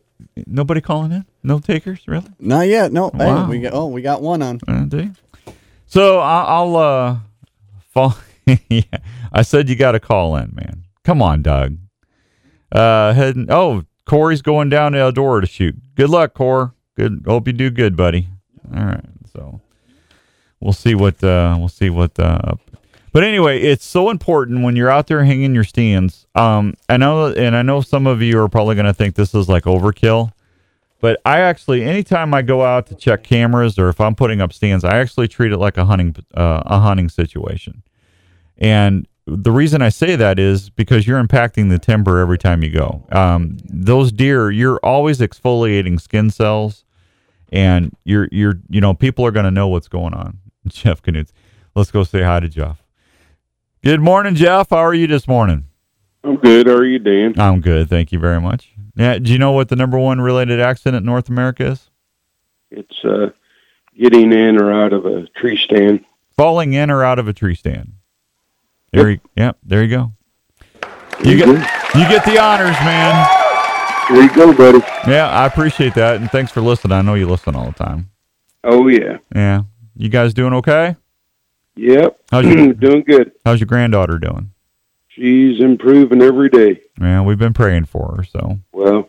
nobody 0.46 0.80
calling 0.80 1.12
in? 1.12 1.24
no 1.44 1.58
takers, 1.58 2.00
really? 2.08 2.26
Not 2.40 2.66
yet. 2.66 2.92
No. 2.92 3.10
Wow. 3.14 3.44
Hey, 3.44 3.50
we 3.50 3.60
got. 3.60 3.72
Oh, 3.74 3.86
we 3.86 4.02
got 4.02 4.22
one 4.22 4.42
on. 4.42 4.60
Uh, 4.66 4.84
do 4.84 4.98
you? 5.04 5.12
So 5.86 6.18
I- 6.18 6.44
I'll 6.44 6.76
uh, 6.76 7.16
fall. 7.90 8.16
yeah, 8.68 8.82
I 9.32 9.42
said 9.42 9.68
you 9.68 9.76
got 9.76 9.92
to 9.92 10.00
call 10.00 10.36
in, 10.36 10.52
man. 10.54 10.84
Come 11.04 11.22
on, 11.22 11.42
Doug. 11.42 11.76
Uh, 12.72 13.12
heading. 13.12 13.46
Oh, 13.50 13.84
Corey's 14.06 14.42
going 14.42 14.68
down 14.68 14.92
to 14.92 14.98
Eldora 14.98 15.42
to 15.42 15.46
shoot. 15.46 15.76
Good 15.94 16.10
luck, 16.10 16.34
Core. 16.34 16.74
Good. 16.96 17.24
Hope 17.26 17.46
you 17.46 17.52
do 17.52 17.70
good, 17.70 17.96
buddy. 17.96 18.28
All 18.74 18.84
right. 18.84 19.04
So 19.34 19.60
we'll 20.60 20.72
see 20.72 20.94
what 20.94 21.22
uh, 21.22 21.56
we'll 21.58 21.68
see 21.68 21.90
what. 21.90 22.18
Uh, 22.18 22.54
but 23.12 23.22
anyway, 23.22 23.60
it's 23.60 23.84
so 23.84 24.10
important 24.10 24.64
when 24.64 24.74
you're 24.74 24.90
out 24.90 25.06
there 25.06 25.24
hanging 25.24 25.54
your 25.54 25.64
stands. 25.64 26.26
Um, 26.34 26.74
I 26.88 26.96
know, 26.96 27.26
and 27.28 27.54
I 27.54 27.62
know 27.62 27.80
some 27.80 28.08
of 28.08 28.20
you 28.22 28.40
are 28.40 28.48
probably 28.48 28.74
going 28.74 28.86
to 28.86 28.94
think 28.94 29.14
this 29.14 29.34
is 29.34 29.48
like 29.48 29.64
overkill. 29.64 30.32
But 31.00 31.20
I 31.24 31.40
actually, 31.40 31.84
anytime 31.84 32.32
I 32.32 32.42
go 32.42 32.64
out 32.64 32.86
to 32.86 32.94
check 32.94 33.22
cameras 33.22 33.78
or 33.78 33.88
if 33.88 34.00
I'm 34.00 34.14
putting 34.14 34.40
up 34.40 34.52
stands, 34.52 34.84
I 34.84 34.96
actually 34.98 35.28
treat 35.28 35.52
it 35.52 35.58
like 35.58 35.76
a 35.76 35.84
hunting 35.84 36.16
uh, 36.34 36.62
a 36.64 36.80
hunting 36.80 37.08
situation. 37.08 37.82
And 38.56 39.06
the 39.26 39.52
reason 39.52 39.82
I 39.82 39.90
say 39.90 40.16
that 40.16 40.38
is 40.38 40.70
because 40.70 41.06
you're 41.06 41.22
impacting 41.22 41.70
the 41.70 41.78
timber 41.78 42.18
every 42.18 42.38
time 42.38 42.62
you 42.62 42.70
go. 42.70 43.04
Um, 43.12 43.58
those 43.64 44.12
deer, 44.12 44.50
you're 44.50 44.78
always 44.82 45.18
exfoliating 45.18 46.00
skin 46.00 46.30
cells, 46.30 46.84
and 47.54 47.96
you're 48.04 48.28
you're 48.32 48.60
you 48.68 48.80
know 48.82 48.92
people 48.92 49.24
are 49.24 49.30
going 49.30 49.44
to 49.44 49.50
know 49.50 49.68
what's 49.68 49.88
going 49.88 50.12
on. 50.12 50.40
Jeff 50.66 51.00
Knutz, 51.00 51.30
let's 51.74 51.90
go 51.90 52.04
say 52.04 52.22
hi 52.22 52.40
to 52.40 52.48
Jeff. 52.48 52.82
Good 53.82 54.00
morning, 54.00 54.34
Jeff. 54.34 54.70
How 54.70 54.78
are 54.78 54.92
you 54.92 55.06
this 55.06 55.28
morning? 55.28 55.66
I'm 56.24 56.36
good. 56.36 56.66
How 56.66 56.74
are 56.74 56.84
you, 56.84 56.98
Dan? 56.98 57.38
I'm 57.38 57.60
good, 57.60 57.88
thank 57.88 58.10
you 58.10 58.18
very 58.18 58.40
much. 58.40 58.70
Yeah, 58.96 59.18
do 59.18 59.30
you 59.32 59.38
know 59.38 59.52
what 59.52 59.68
the 59.68 59.76
number 59.76 59.98
one 59.98 60.20
related 60.20 60.60
accident 60.60 61.02
in 61.02 61.06
North 61.06 61.28
America 61.28 61.66
is? 61.66 61.90
It's 62.70 63.04
uh, 63.04 63.30
getting 63.96 64.32
in 64.32 64.60
or 64.60 64.72
out 64.72 64.92
of 64.92 65.06
a 65.06 65.26
tree 65.36 65.60
stand. 65.62 66.04
falling 66.36 66.72
in 66.72 66.90
or 66.90 67.04
out 67.04 67.18
of 67.18 67.28
a 67.28 67.32
tree 67.32 67.54
stand. 67.54 67.92
There 68.92 69.10
you, 69.10 69.20
yep, 69.36 69.58
there 69.62 69.82
you 69.82 69.90
go. 69.90 70.12
You 71.22 71.36
get 71.36 71.48
you 71.48 72.08
get 72.08 72.24
the 72.24 72.38
honors, 72.40 72.76
man. 72.84 73.43
There 74.10 74.22
you 74.22 74.34
go, 74.34 74.52
buddy. 74.52 74.78
Yeah, 75.10 75.28
I 75.30 75.46
appreciate 75.46 75.94
that, 75.94 76.16
and 76.16 76.30
thanks 76.30 76.52
for 76.52 76.60
listening. 76.60 76.92
I 76.92 77.02
know 77.02 77.14
you 77.14 77.26
listen 77.26 77.56
all 77.56 77.66
the 77.66 77.72
time. 77.72 78.10
Oh 78.62 78.88
yeah. 78.88 79.18
Yeah, 79.34 79.62
you 79.96 80.08
guys 80.08 80.34
doing 80.34 80.52
okay? 80.54 80.96
Yep. 81.76 82.20
How's 82.30 82.44
your 82.44 82.72
Doing 82.74 83.02
good. 83.02 83.32
How's 83.44 83.60
your 83.60 83.66
granddaughter 83.66 84.18
doing? 84.18 84.50
She's 85.08 85.60
improving 85.60 86.20
every 86.22 86.48
day. 86.48 86.80
Yeah, 87.00 87.22
we've 87.22 87.38
been 87.38 87.52
praying 87.54 87.86
for 87.86 88.16
her. 88.16 88.24
So 88.24 88.58
Well, 88.72 89.08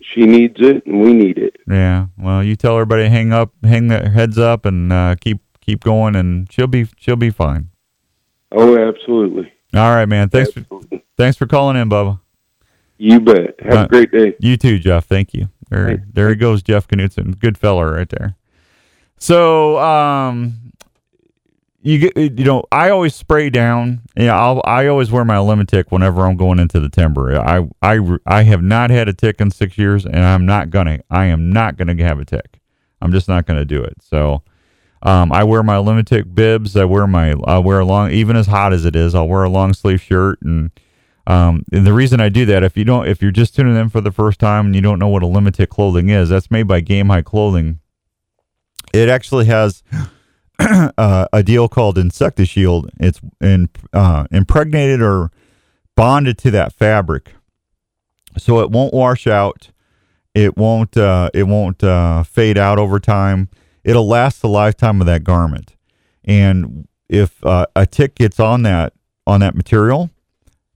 she 0.00 0.26
needs 0.26 0.56
it, 0.60 0.86
and 0.86 1.00
we 1.00 1.12
need 1.12 1.38
it. 1.38 1.56
yeah, 1.68 2.06
well, 2.16 2.42
you 2.42 2.54
tell 2.56 2.74
everybody 2.74 3.04
to 3.04 3.10
hang 3.10 3.32
up, 3.32 3.52
hang 3.64 3.88
their 3.88 4.10
heads 4.10 4.38
up, 4.38 4.64
and 4.64 4.92
uh, 4.92 5.16
keep 5.20 5.40
keep 5.60 5.82
going, 5.82 6.14
and 6.14 6.50
she'll 6.52 6.66
be 6.68 6.86
she'll 6.98 7.16
be 7.16 7.30
fine. 7.30 7.70
Oh, 8.52 8.78
absolutely. 8.78 9.52
All 9.74 9.90
right, 9.94 10.06
man. 10.06 10.28
Thanks 10.28 10.52
for, 10.52 10.64
thanks 11.16 11.36
for 11.36 11.46
calling 11.46 11.76
in, 11.76 11.90
Bubba. 11.90 12.20
You 12.98 13.20
bet. 13.20 13.54
Have 13.60 13.74
Uh, 13.74 13.84
a 13.84 13.88
great 13.88 14.10
day. 14.10 14.34
You 14.40 14.56
too, 14.56 14.78
Jeff. 14.78 15.04
Thank 15.06 15.34
you. 15.34 15.48
There, 15.68 16.02
there 16.12 16.28
he 16.28 16.34
goes, 16.36 16.62
Jeff 16.62 16.86
Knutson. 16.88 17.38
Good 17.38 17.58
fella 17.58 17.90
right 17.90 18.08
there. 18.08 18.36
So, 19.18 19.78
um, 19.78 20.72
you 21.82 21.98
get, 21.98 22.16
you 22.16 22.44
know, 22.44 22.64
I 22.72 22.90
always 22.90 23.14
spray 23.14 23.50
down. 23.50 24.00
Yeah, 24.16 24.38
I'll, 24.38 24.60
I 24.64 24.86
always 24.86 25.10
wear 25.10 25.24
my 25.24 25.38
limit 25.40 25.68
tick 25.68 25.90
whenever 25.92 26.22
I'm 26.26 26.36
going 26.36 26.58
into 26.58 26.80
the 26.80 26.88
timber. 26.88 27.38
I, 27.40 27.66
I, 27.82 28.00
I 28.26 28.42
have 28.42 28.62
not 28.62 28.90
had 28.90 29.08
a 29.08 29.12
tick 29.12 29.40
in 29.40 29.50
six 29.50 29.76
years, 29.78 30.04
and 30.04 30.18
I'm 30.18 30.46
not 30.46 30.70
gonna. 30.70 31.00
I 31.10 31.26
am 31.26 31.50
not 31.50 31.76
gonna 31.76 31.94
have 32.02 32.18
a 32.18 32.24
tick. 32.24 32.60
I'm 33.00 33.12
just 33.12 33.28
not 33.28 33.46
gonna 33.46 33.64
do 33.64 33.82
it. 33.82 33.94
So, 34.02 34.42
um, 35.02 35.32
I 35.32 35.44
wear 35.44 35.62
my 35.62 35.78
limit 35.78 36.06
tick 36.06 36.32
bibs. 36.34 36.76
I 36.76 36.84
wear 36.84 37.06
my, 37.06 37.34
I 37.44 37.58
wear 37.58 37.80
a 37.80 37.84
long, 37.84 38.10
even 38.10 38.36
as 38.36 38.46
hot 38.46 38.72
as 38.72 38.84
it 38.84 38.96
is, 38.96 39.14
I'll 39.14 39.28
wear 39.28 39.42
a 39.44 39.50
long 39.50 39.72
sleeve 39.74 40.00
shirt 40.00 40.40
and. 40.42 40.70
Um, 41.26 41.64
and 41.72 41.86
the 41.86 41.92
reason 41.92 42.20
I 42.20 42.28
do 42.28 42.46
that, 42.46 42.62
if 42.62 42.76
you 42.76 42.84
don't, 42.84 43.08
if 43.08 43.20
you're 43.20 43.32
just 43.32 43.54
tuning 43.56 43.76
in 43.76 43.88
for 43.88 44.00
the 44.00 44.12
first 44.12 44.38
time 44.38 44.66
and 44.66 44.74
you 44.74 44.80
don't 44.80 44.98
know 44.98 45.08
what 45.08 45.22
a 45.22 45.26
limited 45.26 45.68
clothing 45.68 46.08
is, 46.08 46.28
that's 46.28 46.50
made 46.50 46.68
by 46.68 46.80
Gamehide 46.80 47.24
Clothing. 47.24 47.80
It 48.94 49.08
actually 49.08 49.46
has 49.46 49.82
uh, 50.58 51.26
a 51.32 51.42
deal 51.42 51.68
called 51.68 51.98
Insect 51.98 52.44
Shield. 52.46 52.90
It's 53.00 53.20
in, 53.40 53.68
uh, 53.92 54.26
impregnated 54.30 55.02
or 55.02 55.32
bonded 55.96 56.38
to 56.38 56.50
that 56.52 56.72
fabric, 56.72 57.34
so 58.38 58.60
it 58.60 58.70
won't 58.70 58.94
wash 58.94 59.26
out. 59.26 59.70
It 60.34 60.56
won't. 60.56 60.96
Uh, 60.96 61.30
it 61.34 61.44
won't 61.44 61.82
uh, 61.82 62.22
fade 62.22 62.58
out 62.58 62.78
over 62.78 63.00
time. 63.00 63.48
It'll 63.82 64.06
last 64.06 64.42
the 64.42 64.48
lifetime 64.48 65.00
of 65.00 65.06
that 65.06 65.24
garment. 65.24 65.76
And 66.24 66.86
if 67.08 67.44
uh, 67.44 67.66
a 67.74 67.86
tick 67.86 68.16
gets 68.16 68.38
on 68.38 68.62
that 68.62 68.92
on 69.26 69.40
that 69.40 69.54
material, 69.54 70.10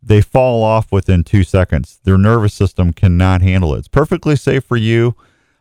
they 0.03 0.21
fall 0.21 0.63
off 0.63 0.91
within 0.91 1.25
two 1.25 1.45
seconds. 1.45 2.01
Their 2.05 2.19
nervous 2.19 2.55
system 2.55 2.93
cannot 2.93 3.43
handle 3.43 3.75
it. 3.75 3.81
It's 3.81 3.89
perfectly 3.89 4.37
safe 4.37 4.65
for 4.65 4.77
you. 4.77 5.15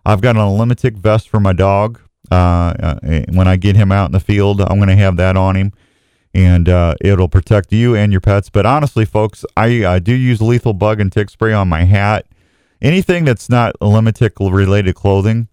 I've 0.06 0.22
got 0.22 0.36
an 0.36 0.42
Olympic 0.42 0.96
vest 0.96 1.30
for 1.30 1.40
my 1.40 1.54
dog. 1.54 2.00
Uh, 2.32 2.74
uh, 2.80 3.00
when 3.32 3.48
I 3.48 3.56
get 3.56 3.76
him 3.76 3.92
out 3.92 4.06
in 4.06 4.12
the 4.12 4.20
field, 4.20 4.62
I'm 4.62 4.78
going 4.78 4.90
to 4.90 4.96
have 4.96 5.18
that 5.18 5.36
on 5.36 5.56
him, 5.56 5.74
and 6.34 6.70
uh, 6.70 6.96
it'll 7.02 7.28
protect 7.28 7.74
you 7.74 7.96
and 7.96 8.12
your 8.12 8.22
pets. 8.22 8.50
But 8.50 8.66
honestly, 8.66 9.04
folks, 9.04 9.46
I, 9.58 9.86
I 9.86 10.00
do 10.00 10.14
use 10.14 10.42
lethal 10.42 10.74
bug 10.74 11.00
and 11.00 11.12
tick 11.12 11.30
spray 11.30 11.54
on 11.54 11.68
my 11.68 11.84
hat. 11.84 12.28
Anything 12.82 13.26
that's 13.26 13.50
not 13.50 13.76
Olympic 13.82 14.40
related 14.40 14.96
clothing, 14.96 15.48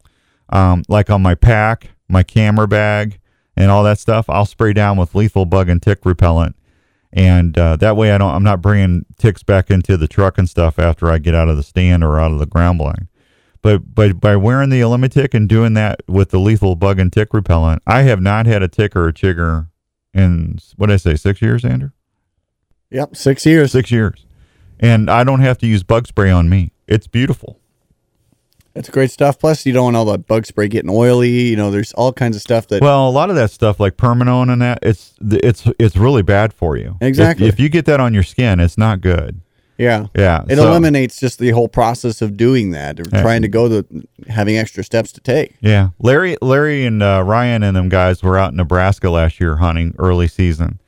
um, 0.51 0.85
like 0.89 1.11
on 1.11 1.23
my 1.23 1.35
pack, 1.35 1.91
my 2.09 2.23
camera 2.23 2.69
bag, 2.69 3.19
and 3.57 3.71
all 3.71 3.83
that 3.85 3.99
stuff, 3.99 4.29
I'll 4.29 4.47
spray 4.47 4.75
down 4.75 4.97
with 4.97 5.15
lethal 5.15 5.47
bug 5.47 5.69
and 5.69 5.83
tick 5.83 6.05
repellent 6.05 6.57
and 7.13 7.57
uh, 7.57 7.77
that 7.77 7.97
way 7.97 8.13
I 8.13 8.19
don't 8.19 8.35
I'm 8.35 8.43
not 8.43 8.63
bringing 8.63 9.07
ticks 9.19 9.43
back 9.43 9.71
into 9.71 9.97
the 9.97 10.09
truck 10.09 10.39
and 10.39 10.49
stuff 10.49 10.79
after 10.79 11.11
I 11.11 11.19
get 11.19 11.35
out 11.35 11.49
of 11.49 11.57
the 11.57 11.63
stand 11.63 12.05
or 12.05 12.19
out 12.19 12.33
of 12.33 12.39
the 12.39 12.47
ground 12.47 12.79
blind. 12.79 13.09
But 13.63 13.95
but 13.95 14.21
by 14.21 14.37
wearing 14.37 14.71
the 14.71 14.81
ElimiTick 14.81 15.35
and 15.35 15.49
doing 15.49 15.75
that 15.75 16.01
with 16.07 16.31
the 16.31 16.39
lethal 16.39 16.77
bug 16.77 16.99
and 16.99 17.13
tick 17.13 17.33
repellent, 17.33 17.83
I 17.87 18.03
have 18.03 18.21
not 18.21 18.47
had 18.47 18.63
a 18.63 18.69
tick 18.69 18.95
or 18.95 19.09
a 19.09 19.13
chigger 19.13 19.69
in 20.15 20.59
what 20.77 20.87
did 20.87 20.95
I 20.95 20.99
say 20.99 21.17
six 21.17 21.43
years, 21.43 21.65
Andrew? 21.65 21.91
Yep. 22.91 23.17
Six 23.17 23.45
years. 23.45 23.73
Six 23.73 23.91
years, 23.91 24.27
and 24.79 25.11
I 25.11 25.25
don't 25.25 25.41
have 25.41 25.59
to 25.59 25.67
use 25.67 25.83
bug 25.83 26.07
spray 26.07 26.31
on 26.31 26.49
me. 26.49 26.73
It's 26.87 27.07
beautiful. 27.07 27.61
That's 28.77 28.89
great 28.91 29.11
stuff. 29.11 29.39
Plus, 29.39 29.67
you 29.67 29.73
don't 29.73 29.85
want 29.85 29.97
all 29.97 30.05
that 30.05 30.27
bug 30.27 30.47
spray 30.47 30.69
getting 30.69 30.91
oily. 30.91 31.31
You 31.49 31.57
know, 31.57 31.71
there's 31.71 31.93
all 31.95 32.13
kinds 32.13 32.37
of 32.37 32.43
stuff 32.43 32.69
that. 32.69 32.83
Well, 32.83 33.09
a 33.09 33.11
lot 33.11 33.31
of 33.31 33.37
that 33.37 33.51
stuff 33.51 33.81
like 33.81 33.97
permanone 33.97 34.53
and 34.53 34.63
that 34.63 34.79
it's 34.83 35.15
it's 35.21 35.67
it's 35.79 35.97
really 35.97 36.23
bad 36.23 36.53
for 36.53 36.77
you. 36.77 36.97
If- 37.01 37.09
Exactly. 37.09 37.49
If, 37.49 37.59
you 37.59 37.69
get 37.69 37.87
that 37.87 37.99
on 38.01 38.15
your 38.15 38.23
skin, 38.23 38.61
it's 38.61 38.77
not 38.79 39.01
good. 39.01 39.41
yeah. 39.79 40.07
Yeah. 40.15 40.45
It 40.49 40.57
so- 40.57 40.69
eliminates 40.69 41.19
just 41.19 41.39
the 41.39 41.51
whole 41.51 41.69
process 41.69 42.21
of 42.23 42.37
doing 42.37 42.71
that, 42.73 43.01
or 43.01 43.05
Yeah. 43.11 43.23
trying 43.23 43.43
to 43.43 43.49
go 43.49 43.69
to 43.69 43.87
having 44.29 44.57
extra 44.59 44.85
steps 44.85 45.11
to 45.13 45.21
take. 45.21 45.55
Yeah, 45.61 45.89
Larry, 45.99 46.37
Larry, 46.43 46.85
and 46.87 47.03
uh, 47.03 47.23
Ryan 47.27 47.63
and 47.63 47.77
them 47.77 47.89
guys 47.89 48.23
were 48.23 48.39
out 48.39 48.51
in 48.53 48.57
Nebraska 48.57 49.09
last 49.11 49.41
year 49.41 49.57
hunting 49.57 49.95
early 49.99 50.29
season, 50.29 50.79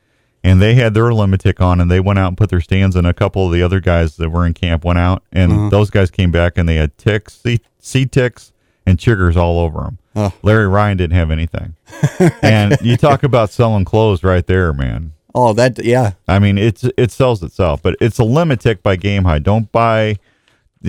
and 0.43 0.61
they 0.61 0.75
had 0.75 0.93
their 0.93 1.05
Limitic 1.05 1.59
on, 1.61 1.79
and 1.81 1.89
they 1.91 1.99
went 1.99 2.19
out 2.19 2.29
and 2.29 2.37
put 2.37 2.49
their 2.49 2.61
stands. 2.61 2.95
And 2.95 3.05
a 3.07 3.13
couple 3.13 3.45
of 3.45 3.51
the 3.51 3.61
other 3.61 3.79
guys 3.79 4.17
that 4.17 4.29
were 4.29 4.45
in 4.45 4.53
camp 4.53 4.83
went 4.85 4.99
out, 4.99 5.23
and 5.31 5.51
Uh-huh. 5.51 5.69
those 5.69 5.89
guys 5.89 6.09
came 6.11 6.31
back 6.31 6.57
and 6.57 6.67
they 6.67 6.75
had 6.75 6.97
ticks, 6.97 7.39
sea, 7.41 7.59
sea 7.79 8.05
ticks, 8.05 8.51
and 8.85 8.97
chiggers 8.97 9.35
all 9.35 9.59
over 9.59 9.81
them. 9.81 10.31
Larry 10.41 10.67
Ryan 10.67 10.97
didn't 10.97 11.15
have 11.15 11.31
anything, 11.31 11.75
and 12.41 12.77
you 12.81 12.97
talk 12.97 13.23
about 13.23 13.51
selling 13.51 13.85
clothes 13.85 14.21
right 14.23 14.45
there, 14.45 14.73
man. 14.73 15.13
Oh, 15.33 15.53
that 15.53 15.81
yeah. 15.85 16.13
I 16.27 16.39
mean, 16.39 16.57
it's 16.57 16.83
it 16.97 17.11
sells 17.11 17.41
itself, 17.43 17.81
but 17.81 17.95
it's 18.01 18.19
a 18.19 18.23
Limitic 18.23 18.81
by 18.81 18.97
Gamehide. 18.97 19.43
Don't 19.43 19.71
buy, 19.71 20.17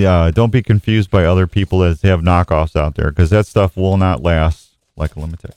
uh, 0.04 0.30
don't 0.32 0.50
be 0.50 0.62
confused 0.62 1.10
by 1.10 1.24
other 1.24 1.46
people 1.46 1.78
that 1.80 2.00
have 2.02 2.22
knockoffs 2.22 2.74
out 2.74 2.94
there 2.96 3.10
because 3.10 3.30
that 3.30 3.46
stuff 3.46 3.76
will 3.76 3.96
not 3.98 4.22
last 4.22 4.70
like 4.96 5.14
a 5.14 5.20
Limitic. 5.20 5.52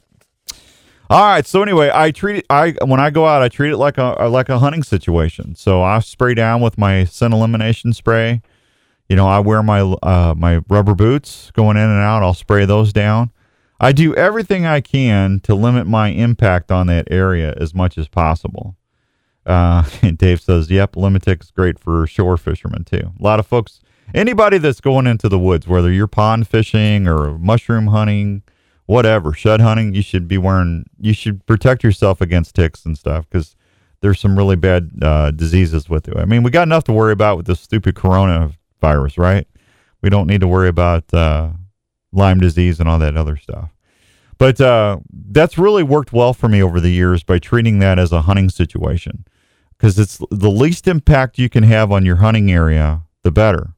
All 1.10 1.22
right, 1.22 1.45
so 1.45 1.62
anyway, 1.62 1.91
I 1.93 2.12
treat 2.12 2.38
it. 2.38 2.45
I 2.50 2.75
when 2.86 3.00
I 3.00 3.10
go 3.10 3.27
out, 3.27 3.41
I 3.41 3.50
treat 3.50 3.72
it 3.72 3.77
like 3.77 3.98
a 3.98 4.27
like 4.29 4.50
a 4.50 4.60
hunting 4.60 4.83
situation. 4.83 5.55
So 5.55 5.83
I 5.83 6.00
spray 6.00 6.33
down 6.33 6.62
with 6.62 6.77
my 6.77 7.03
scent 7.03 7.33
elimination 7.33 7.93
spray. 7.93 8.41
You 9.10 9.17
know, 9.17 9.27
I 9.27 9.39
wear 9.39 9.62
my 9.62 9.81
uh, 9.81 10.33
my 10.38 10.62
rubber 10.69 10.95
boots 10.95 11.51
going 11.51 11.77
in 11.77 11.83
and 11.83 12.00
out. 12.00 12.24
I'll 12.24 12.33
spray 12.33 12.65
those 12.65 12.93
down. 12.93 13.31
I 13.79 13.91
do 13.91 14.15
everything 14.15 14.65
I 14.65 14.79
can 14.79 15.41
to 15.41 15.53
limit 15.55 15.88
my 15.88 16.07
impact 16.07 16.72
on 16.72 16.88
that 16.88 17.10
area 17.12 17.53
as 17.57 17.75
much 17.75 17.98
as 17.98 18.07
possible. 18.07 18.77
Uh, 19.45 19.83
and 20.01 20.17
Dave 20.17 20.39
says, 20.39 20.72
"Yep, 20.72 20.93
Limitic 20.93 21.43
is 21.43 21.51
great 21.51 21.79
for 21.79 22.07
shore 22.07 22.38
fishermen 22.38 22.86
too. 22.86 23.12
A 23.19 23.24
lot 23.24 23.41
of 23.41 23.45
folks, 23.45 23.81
anybody 24.15 24.57
that's 24.57 24.79
going 24.79 25.05
into 25.05 25.27
the 25.27 25.39
woods, 25.39 25.67
whether 25.67 25.91
you're 25.91 26.07
pond 26.07 26.48
fishing 26.48 27.10
or 27.10 27.38
mushroom 27.38 27.88
hunting, 27.88 28.43
whatever, 28.86 29.34
shed 29.34 29.62
hunting, 29.62 29.94
you 29.94 30.02
should 30.02 30.28
be 30.28 30.38
wearing. 30.38 30.86
You 31.00 31.13
should 31.13 31.46
protect 31.46 31.84
yourself 31.84 32.22
against 32.22 32.56
ticks 32.56 32.86
and 32.86 32.98
stuff 32.98 33.28
because 33.30 33.56
there's 34.02 34.20
some 34.20 34.38
really 34.38 34.56
bad 34.56 34.92
uh, 35.02 35.32
diseases 35.32 35.90
with 35.90 36.08
it. 36.08 36.18
I 36.18 36.25
mean, 36.25 36.44
we 36.44 36.52
got 36.52 36.68
enough 36.68 36.84
to 36.86 36.94
worry 36.94 37.13
about 37.13 37.38
with 37.38 37.46
this 37.46 37.62
stupid 37.62 37.96
coronavirus, 37.96 39.18
right? 39.18 39.48
We 40.02 40.10
don't 40.10 40.28
need 40.28 40.42
to 40.42 40.48
worry 40.48 40.68
about 40.68 41.13
uh, 41.13 41.52
Lyme 42.12 42.40
disease 42.40 42.80
and 42.80 42.90
all 42.90 43.00
that 43.00 43.16
other 43.16 43.38
stuff. 43.38 43.70
But 44.38 44.60
uh, 44.60 45.00
that's 45.12 45.58
really 45.58 45.84
worked 45.84 46.12
well 46.12 46.34
for 46.34 46.50
me 46.50 46.62
over 46.62 46.80
the 46.80 46.90
years 46.90 47.24
by 47.24 47.40
treating 47.40 47.80
that 47.80 47.98
as 47.98 48.12
a 48.12 48.24
hunting 48.24 48.50
situation 48.50 49.25
because 49.78 49.98
it's 50.00 50.20
the 50.32 50.52
least 50.52 50.88
impact 50.88 51.38
you 51.38 51.50
can 51.50 51.63
have 51.63 51.92
on 51.92 52.06
your 52.06 52.18
hunting 52.18 52.52
area, 52.52 53.04
the 53.24 53.32
better. 53.32 53.74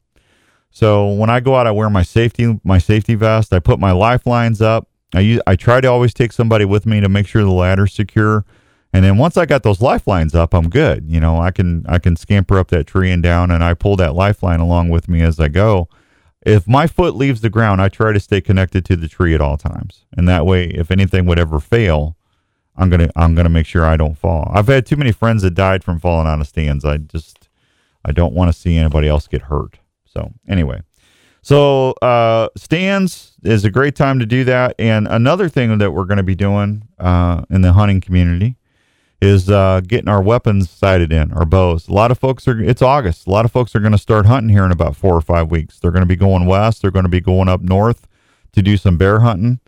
So 0.69 1.11
when 1.11 1.29
I 1.29 1.39
go 1.39 1.55
out, 1.55 1.67
I 1.67 1.71
wear 1.71 1.89
my 1.89 2.03
safety 2.03 2.59
my 2.63 2.79
safety 2.79 3.15
vest. 3.15 3.53
I 3.53 3.59
put 3.59 3.79
my 3.79 3.91
lifelines 3.91 4.61
up. 4.61 4.87
I 5.15 5.39
I 5.47 5.55
try 5.55 5.81
to 5.81 5.87
always 5.87 6.13
take 6.13 6.31
somebody 6.31 6.65
with 6.65 6.85
me 6.85 7.01
to 7.01 7.09
make 7.09 7.27
sure 7.27 7.43
the 7.43 7.51
ladder's 7.51 7.93
secure. 7.93 8.45
And 8.93 9.03
then 9.03 9.17
once 9.17 9.35
I 9.35 9.45
got 9.45 9.63
those 9.63 9.81
lifelines 9.81 10.33
up, 10.33 10.53
I'm 10.53 10.69
good. 10.69 11.03
You 11.09 11.19
know, 11.19 11.39
I 11.39 11.51
can 11.51 11.85
I 11.87 11.99
can 11.99 12.15
scamper 12.15 12.57
up 12.57 12.69
that 12.69 12.87
tree 12.87 13.11
and 13.11 13.21
down, 13.21 13.51
and 13.51 13.63
I 13.63 13.73
pull 13.73 13.95
that 13.97 14.15
lifeline 14.15 14.59
along 14.59 14.89
with 14.89 15.09
me 15.09 15.21
as 15.21 15.39
I 15.39 15.49
go. 15.49 15.89
If 16.45 16.67
my 16.67 16.87
foot 16.87 17.15
leaves 17.15 17.41
the 17.41 17.49
ground, 17.49 17.81
I 17.81 17.89
try 17.89 18.13
to 18.13 18.19
stay 18.19 18.39
connected 18.39 18.85
to 18.85 18.95
the 18.95 19.07
tree 19.07 19.33
at 19.33 19.41
all 19.41 19.57
times, 19.57 20.05
and 20.15 20.29
that 20.29 20.45
way, 20.45 20.67
if 20.67 20.91
anything 20.91 21.25
would 21.25 21.39
ever 21.39 21.59
fail, 21.59 22.15
I'm 22.77 22.89
gonna 22.89 23.09
I'm 23.15 23.35
gonna 23.35 23.49
make 23.49 23.65
sure 23.65 23.85
I 23.85 23.97
don't 23.97 24.17
fall. 24.17 24.49
I've 24.53 24.67
had 24.67 24.85
too 24.85 24.95
many 24.95 25.11
friends 25.11 25.41
that 25.41 25.55
died 25.55 25.83
from 25.83 25.99
falling 25.99 26.27
out 26.27 26.39
of 26.39 26.47
stands. 26.47 26.85
I 26.85 26.97
just 26.97 27.49
I 28.05 28.11
don't 28.11 28.33
want 28.33 28.53
to 28.53 28.57
see 28.57 28.77
anybody 28.77 29.07
else 29.07 29.27
get 29.27 29.43
hurt. 29.43 29.79
So 30.05 30.33
anyway, 30.47 30.83
so 31.45 31.91
uh, 32.01 32.49
stands 32.57 33.33
is 33.43 33.65
a 33.65 33.69
great 33.69 33.95
time 33.95 34.17
to 34.17 34.25
do 34.25 34.45
that. 34.45 34.73
And 34.79 35.07
another 35.07 35.47
thing 35.47 35.77
that 35.77 35.91
we're 35.91 36.05
going 36.05 36.17
to 36.17 36.23
be 36.23 36.33
doing 36.33 36.87
uh, 36.97 37.43
in 37.51 37.61
the 37.61 37.73
hunting 37.73 38.01
community 38.01 38.55
is 39.21 39.47
uh, 39.47 39.81
getting 39.85 40.07
our 40.07 40.23
weapons 40.23 40.71
sighted 40.71 41.13
in, 41.13 41.31
our 41.33 41.45
bows. 41.45 41.87
A 41.87 41.93
lot 41.93 42.09
of 42.09 42.17
folks 42.17 42.47
are. 42.47 42.59
It's 42.59 42.81
August. 42.81 43.27
A 43.27 43.29
lot 43.29 43.45
of 43.45 43.51
folks 43.51 43.75
are 43.75 43.79
going 43.79 43.91
to 43.91 43.99
start 43.99 44.25
hunting 44.25 44.49
here 44.49 44.65
in 44.65 44.71
about 44.71 44.95
four 44.95 45.13
or 45.13 45.21
five 45.21 45.51
weeks. 45.51 45.79
They're 45.79 45.91
going 45.91 46.01
to 46.01 46.07
be 46.07 46.15
going 46.15 46.47
west. 46.47 46.81
They're 46.81 46.89
going 46.89 47.05
to 47.05 47.09
be 47.09 47.21
going 47.21 47.47
up 47.47 47.61
north 47.61 48.07
to 48.53 48.63
do 48.63 48.75
some 48.75 48.97
bear 48.97 49.19
hunting. 49.19 49.59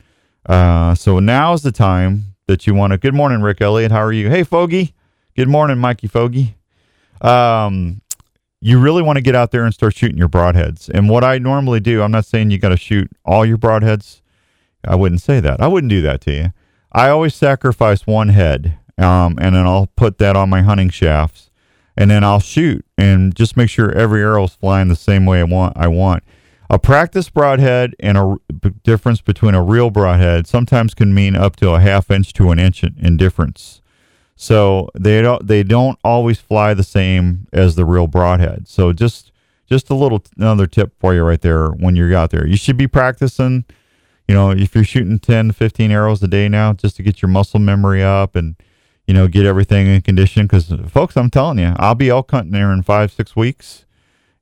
Uh, 0.47 0.95
so 0.95 1.19
now 1.19 1.53
is 1.53 1.61
the 1.61 1.71
time 1.71 2.33
that 2.47 2.65
you 2.65 2.73
want 2.73 2.93
to. 2.93 2.97
Good 2.97 3.13
morning, 3.13 3.43
Rick 3.43 3.61
Elliott. 3.61 3.91
How 3.91 4.01
are 4.01 4.11
you? 4.11 4.31
Hey, 4.31 4.43
Fogey. 4.43 4.95
Good 5.35 5.47
morning, 5.47 5.77
Mikey 5.77 6.07
Fogey. 6.07 6.55
Um, 7.21 8.01
you 8.67 8.77
really 8.79 9.01
want 9.01 9.15
to 9.15 9.21
get 9.21 9.33
out 9.33 9.51
there 9.51 9.63
and 9.63 9.73
start 9.73 9.95
shooting 9.95 10.17
your 10.17 10.27
broadheads. 10.27 10.89
And 10.89 11.07
what 11.07 11.23
I 11.23 11.37
normally 11.37 11.79
do, 11.79 12.01
I'm 12.01 12.11
not 12.11 12.25
saying 12.25 12.51
you 12.51 12.57
got 12.57 12.69
to 12.69 12.77
shoot 12.77 13.09
all 13.23 13.45
your 13.45 13.57
broadheads. 13.57 14.21
I 14.83 14.95
wouldn't 14.95 15.21
say 15.21 15.39
that. 15.39 15.61
I 15.61 15.67
wouldn't 15.67 15.89
do 15.89 16.01
that 16.01 16.19
to 16.21 16.33
you. 16.33 16.53
I 16.91 17.07
always 17.07 17.33
sacrifice 17.33 18.05
one 18.05 18.29
head, 18.29 18.77
um, 18.97 19.37
and 19.39 19.55
then 19.55 19.65
I'll 19.65 19.87
put 19.95 20.17
that 20.17 20.35
on 20.35 20.49
my 20.49 20.63
hunting 20.63 20.89
shafts, 20.89 21.49
and 21.95 22.11
then 22.11 22.25
I'll 22.25 22.41
shoot 22.41 22.85
and 22.97 23.33
just 23.33 23.55
make 23.55 23.69
sure 23.69 23.91
every 23.91 24.21
arrow 24.21 24.43
is 24.43 24.55
flying 24.55 24.89
the 24.89 24.95
same 24.97 25.25
way 25.25 25.39
I 25.39 25.45
want. 25.45 25.77
I 25.77 25.87
want 25.87 26.23
a 26.69 26.77
practice 26.77 27.29
broadhead 27.29 27.95
and 28.01 28.17
a 28.17 28.35
b- 28.53 28.73
difference 28.83 29.21
between 29.21 29.55
a 29.55 29.63
real 29.63 29.89
broadhead 29.91 30.45
sometimes 30.45 30.93
can 30.93 31.13
mean 31.13 31.37
up 31.37 31.55
to 31.57 31.69
a 31.69 31.79
half 31.79 32.11
inch 32.11 32.33
to 32.33 32.51
an 32.51 32.59
inch 32.59 32.83
in, 32.83 32.95
in 32.99 33.15
difference. 33.15 33.81
So 34.39 34.89
they 34.93 35.23
don't 35.23 35.45
they 35.45 35.63
don't 35.63 35.97
always 36.03 36.37
fly 36.39 36.75
the 36.75 36.83
same 36.83 37.47
as 37.51 37.75
the 37.75 37.83
real 37.83 38.05
broadhead. 38.05 38.67
So 38.67 38.93
just 38.93 39.31
just 39.67 39.89
a 39.89 39.95
little 39.95 40.23
another 40.37 40.67
tip 40.67 40.93
for 40.99 41.15
you 41.15 41.23
right 41.23 41.41
there 41.41 41.69
when 41.69 41.95
you're 41.95 42.15
out 42.15 42.29
there. 42.29 42.45
You 42.45 42.55
should 42.55 42.77
be 42.77 42.87
practicing, 42.87 43.65
you 44.27 44.35
know, 44.35 44.51
if 44.51 44.75
you're 44.75 44.83
shooting 44.83 45.17
10 45.17 45.47
to 45.47 45.53
15 45.53 45.89
arrows 45.89 46.21
a 46.21 46.27
day 46.27 46.47
now 46.47 46.73
just 46.73 46.95
to 46.97 47.03
get 47.03 47.19
your 47.19 47.29
muscle 47.29 47.59
memory 47.59 48.03
up 48.03 48.35
and 48.35 48.55
you 49.07 49.13
know, 49.13 49.27
get 49.27 49.45
everything 49.45 49.87
in 49.87 50.01
condition 50.01 50.47
cuz 50.47 50.71
folks, 50.87 51.17
I'm 51.17 51.31
telling 51.31 51.57
you, 51.57 51.73
I'll 51.77 51.95
be 51.95 52.09
elk 52.09 52.29
hunting 52.29 52.51
there 52.51 52.71
in 52.71 52.83
5 52.83 53.11
6 53.11 53.35
weeks. 53.35 53.85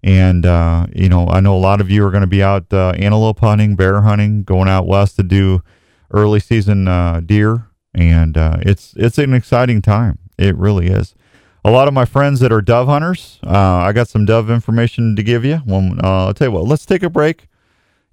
And 0.03 0.45
uh, 0.45 0.87
you 0.93 1.07
know, 1.07 1.25
I 1.29 1.39
know 1.39 1.55
a 1.55 1.57
lot 1.57 1.79
of 1.79 1.89
you 1.89 2.05
are 2.05 2.11
going 2.11 2.21
to 2.21 2.27
be 2.27 2.43
out 2.43 2.71
uh, 2.73 2.89
antelope 2.97 3.39
hunting, 3.39 3.77
bear 3.77 4.01
hunting, 4.01 4.43
going 4.43 4.67
out 4.67 4.87
west 4.87 5.15
to 5.15 5.23
do 5.23 5.63
early 6.11 6.41
season 6.41 6.87
uh, 6.89 7.21
deer 7.25 7.67
and 7.95 8.37
uh, 8.37 8.57
it's 8.61 8.93
it's 8.97 9.17
an 9.17 9.33
exciting 9.33 9.81
time. 9.81 10.19
It 10.37 10.55
really 10.55 10.87
is. 10.87 11.15
A 11.63 11.71
lot 11.71 11.87
of 11.87 11.93
my 11.95 12.05
friends 12.05 12.41
that 12.41 12.51
are 12.51 12.61
dove 12.61 12.87
hunters, 12.87 13.39
uh, 13.43 13.49
I 13.49 13.91
got 13.91 14.07
some 14.07 14.25
dove 14.25 14.51
information 14.51 15.15
to 15.15 15.23
give 15.23 15.43
you. 15.43 15.57
When 15.65 15.99
uh, 16.03 16.27
I'll 16.27 16.33
tell 16.33 16.49
you 16.49 16.51
what, 16.51 16.65
let's 16.65 16.85
take 16.85 17.01
a 17.01 17.09
break, 17.09 17.47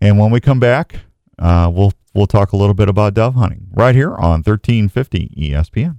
and 0.01 0.19
when 0.19 0.31
we 0.31 0.41
come 0.41 0.59
back, 0.59 1.01
uh, 1.39 1.71
we'll 1.73 1.93
we'll 2.15 2.27
talk 2.27 2.53
a 2.53 2.57
little 2.57 2.75
bit 2.75 2.89
about 2.89 3.13
dove 3.15 3.35
hunting 3.35 3.67
right 3.73 3.95
here 3.95 4.15
on 4.15 4.43
1350 4.43 5.35
ESPN. 5.37 5.99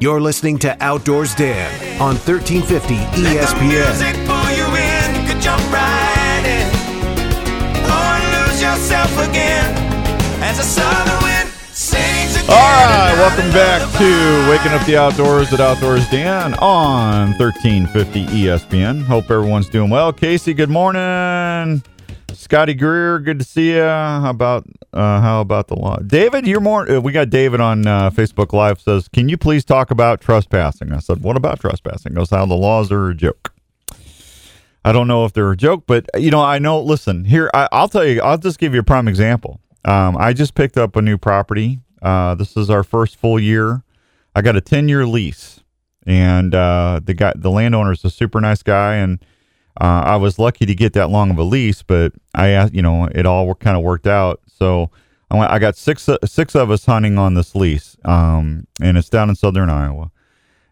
You're 0.00 0.20
listening 0.20 0.58
to 0.58 0.76
Outdoors 0.82 1.34
Dan 1.34 1.70
on 2.00 2.16
1350 2.16 2.94
ESPN. 2.94 4.14
All 12.46 12.56
right, 12.56 13.14
welcome 13.16 13.50
back 13.52 13.80
to 13.98 14.50
Waking 14.50 14.72
Up 14.72 14.86
the 14.86 14.96
Outdoors 14.96 15.52
at 15.52 15.60
Outdoors 15.60 16.08
Dan 16.10 16.52
on 16.54 17.30
1350 17.38 18.26
ESPN. 18.26 19.02
Hope 19.02 19.30
everyone's 19.30 19.68
doing 19.70 19.88
well. 19.88 20.12
Casey, 20.12 20.52
good 20.52 20.68
morning. 20.68 21.82
Scotty 22.32 22.74
Greer, 22.74 23.18
good 23.20 23.38
to 23.38 23.44
see 23.44 23.72
you. 23.72 23.80
How 23.80 24.28
about 24.28 24.66
uh, 24.92 25.20
how 25.22 25.40
about 25.40 25.68
the 25.68 25.76
law? 25.76 25.96
David, 25.96 26.46
you're 26.46 26.60
more. 26.60 26.88
Uh, 26.90 27.00
we 27.00 27.12
got 27.12 27.30
David 27.30 27.60
on 27.60 27.86
uh, 27.86 28.10
Facebook 28.10 28.52
Live. 28.52 28.78
Says, 28.78 29.08
can 29.08 29.30
you 29.30 29.38
please 29.38 29.64
talk 29.64 29.90
about 29.90 30.20
trespassing? 30.20 30.92
I 30.92 30.98
said, 30.98 31.22
what 31.22 31.38
about 31.38 31.60
trespassing? 31.60 32.12
Goes, 32.12 32.28
how 32.28 32.44
the 32.44 32.54
laws 32.54 32.92
are 32.92 33.08
a 33.08 33.14
joke. 33.14 33.54
I 34.84 34.92
don't 34.92 35.08
know 35.08 35.24
if 35.24 35.32
they're 35.32 35.50
a 35.50 35.56
joke, 35.56 35.84
but 35.86 36.06
you 36.14 36.30
know, 36.30 36.42
I 36.42 36.58
know. 36.58 36.78
Listen, 36.78 37.24
here 37.24 37.50
I, 37.54 37.68
I'll 37.72 37.88
tell 37.88 38.04
you. 38.04 38.20
I'll 38.20 38.36
just 38.36 38.58
give 38.58 38.74
you 38.74 38.80
a 38.80 38.84
prime 38.84 39.08
example. 39.08 39.60
Um, 39.86 40.16
I 40.18 40.34
just 40.34 40.54
picked 40.54 40.76
up 40.76 40.96
a 40.96 41.02
new 41.02 41.16
property. 41.16 41.80
Uh, 42.04 42.34
this 42.34 42.56
is 42.56 42.68
our 42.70 42.84
first 42.84 43.16
full 43.16 43.40
year. 43.40 43.82
I 44.34 44.42
got 44.42 44.56
a 44.56 44.60
10 44.60 44.88
year 44.88 45.06
lease, 45.06 45.60
and 46.06 46.54
uh, 46.54 47.00
the 47.02 47.14
guy, 47.14 47.32
the 47.34 47.50
landowner, 47.50 47.92
is 47.92 48.04
a 48.04 48.10
super 48.10 48.40
nice 48.40 48.62
guy, 48.62 48.96
and 48.96 49.24
uh, 49.80 50.02
I 50.04 50.16
was 50.16 50.38
lucky 50.38 50.66
to 50.66 50.74
get 50.74 50.92
that 50.92 51.08
long 51.10 51.30
of 51.30 51.38
a 51.38 51.42
lease. 51.42 51.82
But 51.82 52.12
I, 52.34 52.66
you 52.66 52.82
know, 52.82 53.06
it 53.06 53.26
all 53.26 53.54
kind 53.54 53.76
of 53.76 53.82
worked 53.82 54.06
out. 54.06 54.40
So 54.46 54.90
I, 55.30 55.38
went, 55.38 55.50
I 55.50 55.58
got 55.58 55.76
six 55.76 56.08
six 56.24 56.54
of 56.54 56.70
us 56.70 56.84
hunting 56.86 57.16
on 57.18 57.34
this 57.34 57.54
lease, 57.54 57.96
um, 58.04 58.66
and 58.82 58.98
it's 58.98 59.08
down 59.08 59.30
in 59.30 59.34
southern 59.36 59.70
Iowa. 59.70 60.10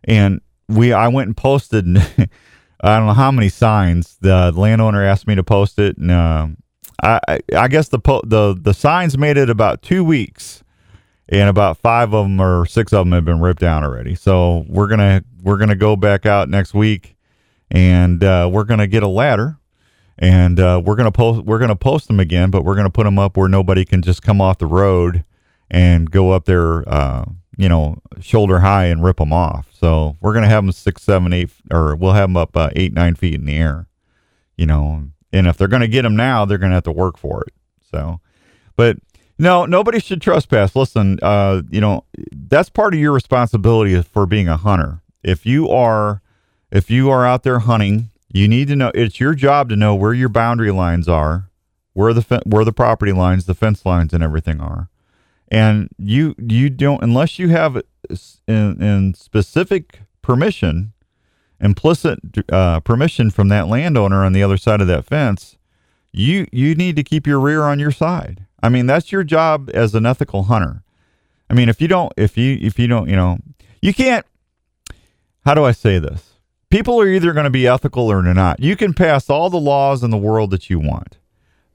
And 0.05 0.41
we, 0.69 0.93
I 0.93 1.09
went 1.09 1.29
and 1.29 1.37
posted. 1.37 1.87
I 2.85 2.99
don't 2.99 3.07
know 3.07 3.13
how 3.15 3.31
many 3.31 3.49
signs. 3.49 4.19
The 4.21 4.53
landowner 4.55 5.05
asked 5.05 5.29
me 5.29 5.37
to 5.37 5.45
post 5.45 5.79
it, 5.79 5.97
and 5.99 6.11
uh, 6.11 6.49
I, 7.03 7.21
I- 7.29 7.41
I 7.57 7.69
guess 7.69 7.89
the 7.89 8.01
po- 8.01 8.23
the 8.25 8.57
the 8.61 8.75
signs 8.75 9.17
made 9.17 9.37
it 9.37 9.49
about 9.49 9.83
two 9.83 10.03
weeks, 10.05 10.65
and 11.29 11.49
about 11.49 11.79
five 11.79 12.13
of 12.15 12.25
them 12.27 12.41
or 12.41 12.67
six 12.67 12.93
of 12.93 13.07
them 13.07 13.13
have 13.13 13.25
been 13.25 13.41
ripped 13.41 13.61
down 13.61 13.85
already. 13.85 14.15
So 14.15 14.65
we're 14.69 14.89
gonna 14.89 15.25
we're 15.43 15.57
gonna 15.57 15.77
go 15.77 15.97
back 15.97 16.27
out 16.27 16.49
next 16.49 16.75
week, 16.75 17.17
and 17.71 18.23
uh, 18.23 18.49
we're 18.53 18.65
gonna 18.65 18.87
get 18.87 19.03
a 19.03 19.09
ladder, 19.09 19.59
and 20.19 20.59
uh, 20.59 20.81
we're 20.85 20.97
gonna 20.97 21.13
post 21.13 21.45
we're 21.45 21.59
gonna 21.59 21.77
post 21.77 22.09
them 22.09 22.21
again, 22.21 22.51
but 22.51 22.65
we're 22.65 22.77
gonna 22.77 22.91
put 22.91 23.05
them 23.05 23.19
up 23.19 23.37
where 23.37 23.49
nobody 23.49 23.85
can 23.85 24.03
just 24.03 24.23
come 24.23 24.41
off 24.41 24.59
the 24.59 24.67
road 24.67 25.25
and 25.71 26.11
go 26.11 26.33
up 26.33 26.45
there, 26.45 26.87
uh, 26.89 27.25
you 27.57 27.69
know, 27.69 27.97
shoulder 28.21 28.61
high 28.61 28.87
and 28.87 29.03
rip 29.03 29.17
them 29.17 29.33
off. 29.33 29.69
So 29.73 30.17
we're 30.21 30.35
gonna 30.35 30.49
have 30.49 30.65
them 30.65 30.73
six, 30.73 31.03
seven, 31.03 31.33
eight, 31.33 31.51
or 31.71 31.97
we'll 31.97 32.13
have 32.13 32.29
them 32.29 32.37
up 32.37 32.57
uh, 32.57 32.71
eight, 32.77 32.93
nine 32.93 33.15
feet 33.15 33.35
in 33.35 33.47
the 33.47 33.57
air, 33.57 33.87
you 34.57 34.67
know. 34.67 35.09
And 35.33 35.47
if 35.47 35.57
they're 35.57 35.69
gonna 35.69 35.89
get 35.89 36.03
them 36.03 36.17
now, 36.17 36.45
they're 36.45 36.59
gonna 36.59 36.75
have 36.75 36.83
to 36.85 36.93
work 36.93 37.17
for 37.17 37.43
it. 37.43 37.55
So, 37.91 38.21
but 38.77 38.99
no, 39.43 39.67
nobody 39.67 39.99
should 39.99 40.23
trespass. 40.23 40.77
Listen, 40.77 41.19
uh, 41.21 41.63
you 41.69 41.81
know, 41.81 42.05
that's 42.33 42.71
part 42.71 42.95
of 42.95 43.01
your 43.01 43.11
responsibility 43.11 44.01
for 44.01 44.25
being 44.25 44.47
a 44.47 44.57
hunter. 44.57 45.03
If 45.25 45.45
you 45.45 45.69
are, 45.69 46.23
if 46.71 46.93
you 46.93 47.11
are 47.11 47.27
out 47.27 47.43
there 47.43 47.59
hunting, 47.59 48.11
you 48.33 48.47
need 48.47 48.69
to 48.69 48.77
know. 48.77 48.93
It's 48.95 49.19
your 49.19 49.35
job 49.35 49.69
to 49.71 49.77
know 49.77 49.97
where 49.97 50.15
your 50.15 50.29
boundary 50.29 50.71
lines 50.71 51.09
are, 51.09 51.51
where 51.93 52.13
the 52.13 52.41
where 52.47 52.65
the 52.65 52.73
property 52.73 53.11
lines, 53.11 53.47
the 53.47 53.55
fence 53.55 53.85
lines, 53.85 54.13
and 54.13 54.23
everything 54.23 54.61
are. 54.61 54.89
And 55.49 55.89
you 55.99 56.37
you 56.39 56.71
don't 56.71 57.03
unless 57.03 57.41
you 57.41 57.49
have 57.49 57.83
in, 58.47 58.81
in 58.81 59.15
specific 59.15 60.03
permission, 60.23 60.93
implicit 61.61 62.21
uh, 62.49 62.79
permission 62.79 63.31
from 63.33 63.49
that 63.49 63.67
landowner 63.67 64.25
on 64.25 64.35
the 64.35 64.43
other 64.45 64.57
side 64.57 64.81
of 64.81 64.87
that 64.87 65.05
fence 65.05 65.57
you 66.13 66.47
you 66.53 66.75
need 66.75 66.97
to 66.97 67.03
keep 67.03 67.27
your 67.27 67.41
rear 67.41 67.63
on 67.63 67.79
your 67.79 67.91
side. 67.91 68.47
I 68.63 68.69
mean, 68.69 68.87
that's 68.87 69.11
your 69.11 69.25
job 69.25 69.71
as 69.75 69.95
an 69.95 70.07
ethical 70.07 70.45
hunter. 70.45 70.83
I 71.51 71.55
mean, 71.55 71.69
if 71.69 71.81
you 71.81 71.89
don't 71.89 72.13
if 72.17 72.37
you 72.37 72.59
if 72.61 72.79
you 72.79 72.87
don't, 72.87 73.09
you 73.09 73.17
know, 73.17 73.39
you 73.81 73.93
can't 73.93 74.25
how 75.45 75.55
do 75.55 75.65
I 75.65 75.73
say 75.73 75.99
this? 75.99 76.31
People 76.71 77.01
are 77.01 77.09
either 77.09 77.33
going 77.33 77.45
to 77.45 77.51
be 77.51 77.67
ethical 77.67 78.11
or 78.11 78.23
not. 78.23 78.61
You 78.61 78.77
can 78.77 78.95
pass 78.95 79.29
all 79.29 79.51
the 79.51 79.61
laws 79.61 80.03
in 80.03 80.11
the 80.11 80.17
world 80.17 80.51
that 80.53 80.71
you 80.71 80.79
want. 80.79 81.19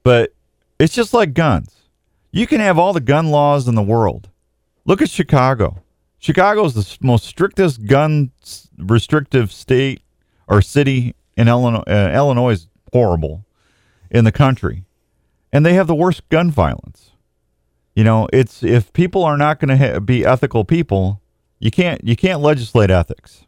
But 0.02 0.34
it's 0.80 0.94
just 0.94 1.14
like 1.14 1.34
guns. 1.34 1.74
You 2.32 2.46
can 2.46 2.60
have 2.60 2.78
all 2.78 2.92
the 2.92 3.00
gun 3.00 3.30
laws 3.30 3.68
in 3.68 3.74
the 3.74 3.82
world. 3.82 4.28
Look 4.84 5.02
at 5.02 5.10
Chicago. 5.10 5.82
Chicago 6.18 6.64
is 6.64 6.74
the 6.74 6.98
most 7.00 7.26
strictest 7.26 7.86
gun 7.86 8.32
restrictive 8.76 9.52
state 9.52 10.00
or 10.48 10.60
city 10.62 11.14
in 11.36 11.46
Illinois. 11.46 11.84
Uh, 11.86 12.10
Illinois 12.12 12.52
is 12.52 12.68
horrible 12.92 13.44
in 14.10 14.24
the 14.24 14.32
country. 14.32 14.84
And 15.52 15.64
they 15.64 15.74
have 15.74 15.86
the 15.86 15.94
worst 15.94 16.28
gun 16.28 16.50
violence. 16.50 17.12
You 17.94 18.04
know, 18.04 18.28
it's 18.32 18.62
if 18.62 18.92
people 18.92 19.24
are 19.24 19.36
not 19.36 19.58
going 19.58 19.76
to 19.76 19.76
ha- 19.76 20.00
be 20.00 20.24
ethical 20.24 20.64
people, 20.64 21.20
you 21.58 21.70
can't 21.70 22.02
you 22.04 22.16
can't 22.16 22.40
legislate 22.40 22.90
ethics. 22.90 23.44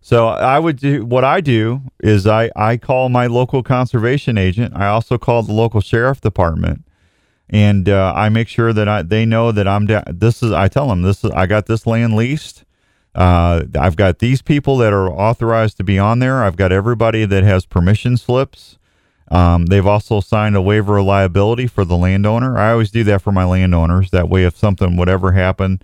So 0.00 0.28
I 0.28 0.58
would 0.58 0.76
do 0.76 1.04
what 1.04 1.24
I 1.24 1.40
do 1.40 1.82
is 2.00 2.26
I 2.26 2.50
I 2.56 2.76
call 2.76 3.08
my 3.08 3.26
local 3.26 3.62
conservation 3.62 4.36
agent. 4.36 4.74
I 4.76 4.86
also 4.86 5.18
call 5.18 5.42
the 5.42 5.52
local 5.52 5.80
sheriff 5.80 6.20
department, 6.20 6.84
and 7.48 7.88
uh, 7.88 8.12
I 8.14 8.28
make 8.28 8.48
sure 8.48 8.72
that 8.72 8.88
I 8.88 9.02
they 9.02 9.24
know 9.24 9.52
that 9.52 9.66
I'm 9.66 9.86
da- 9.86 10.04
this 10.06 10.42
is 10.42 10.52
I 10.52 10.68
tell 10.68 10.88
them 10.88 11.02
this 11.02 11.24
is 11.24 11.30
I 11.30 11.46
got 11.46 11.66
this 11.66 11.86
land 11.86 12.14
leased. 12.14 12.64
Uh, 13.14 13.64
I've 13.78 13.96
got 13.96 14.20
these 14.20 14.40
people 14.40 14.76
that 14.78 14.92
are 14.92 15.08
authorized 15.08 15.76
to 15.76 15.84
be 15.84 15.98
on 15.98 16.18
there. 16.18 16.42
I've 16.42 16.56
got 16.56 16.72
everybody 16.72 17.24
that 17.24 17.44
has 17.44 17.66
permission 17.66 18.16
slips. 18.16 18.78
Um, 19.32 19.64
they've 19.64 19.86
also 19.86 20.20
signed 20.20 20.56
a 20.56 20.62
waiver 20.62 20.98
of 20.98 21.06
liability 21.06 21.66
for 21.66 21.86
the 21.86 21.96
landowner. 21.96 22.58
I 22.58 22.70
always 22.70 22.90
do 22.90 23.02
that 23.04 23.22
for 23.22 23.32
my 23.32 23.44
landowners. 23.44 24.10
That 24.10 24.28
way, 24.28 24.44
if 24.44 24.58
something 24.58 24.94
would 24.98 25.08
ever 25.08 25.32
happen, 25.32 25.80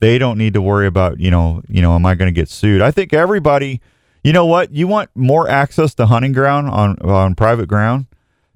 they 0.00 0.18
don't 0.18 0.36
need 0.36 0.52
to 0.52 0.60
worry 0.60 0.86
about 0.86 1.18
you 1.18 1.30
know 1.30 1.62
you 1.66 1.80
know 1.80 1.94
am 1.94 2.04
I 2.04 2.14
going 2.14 2.32
to 2.32 2.38
get 2.38 2.50
sued? 2.50 2.82
I 2.82 2.90
think 2.90 3.14
everybody, 3.14 3.80
you 4.22 4.34
know 4.34 4.44
what, 4.44 4.72
you 4.72 4.86
want 4.86 5.08
more 5.14 5.48
access 5.48 5.94
to 5.94 6.06
hunting 6.06 6.32
ground 6.32 6.68
on 6.68 6.98
on 7.00 7.34
private 7.34 7.68
ground. 7.68 8.06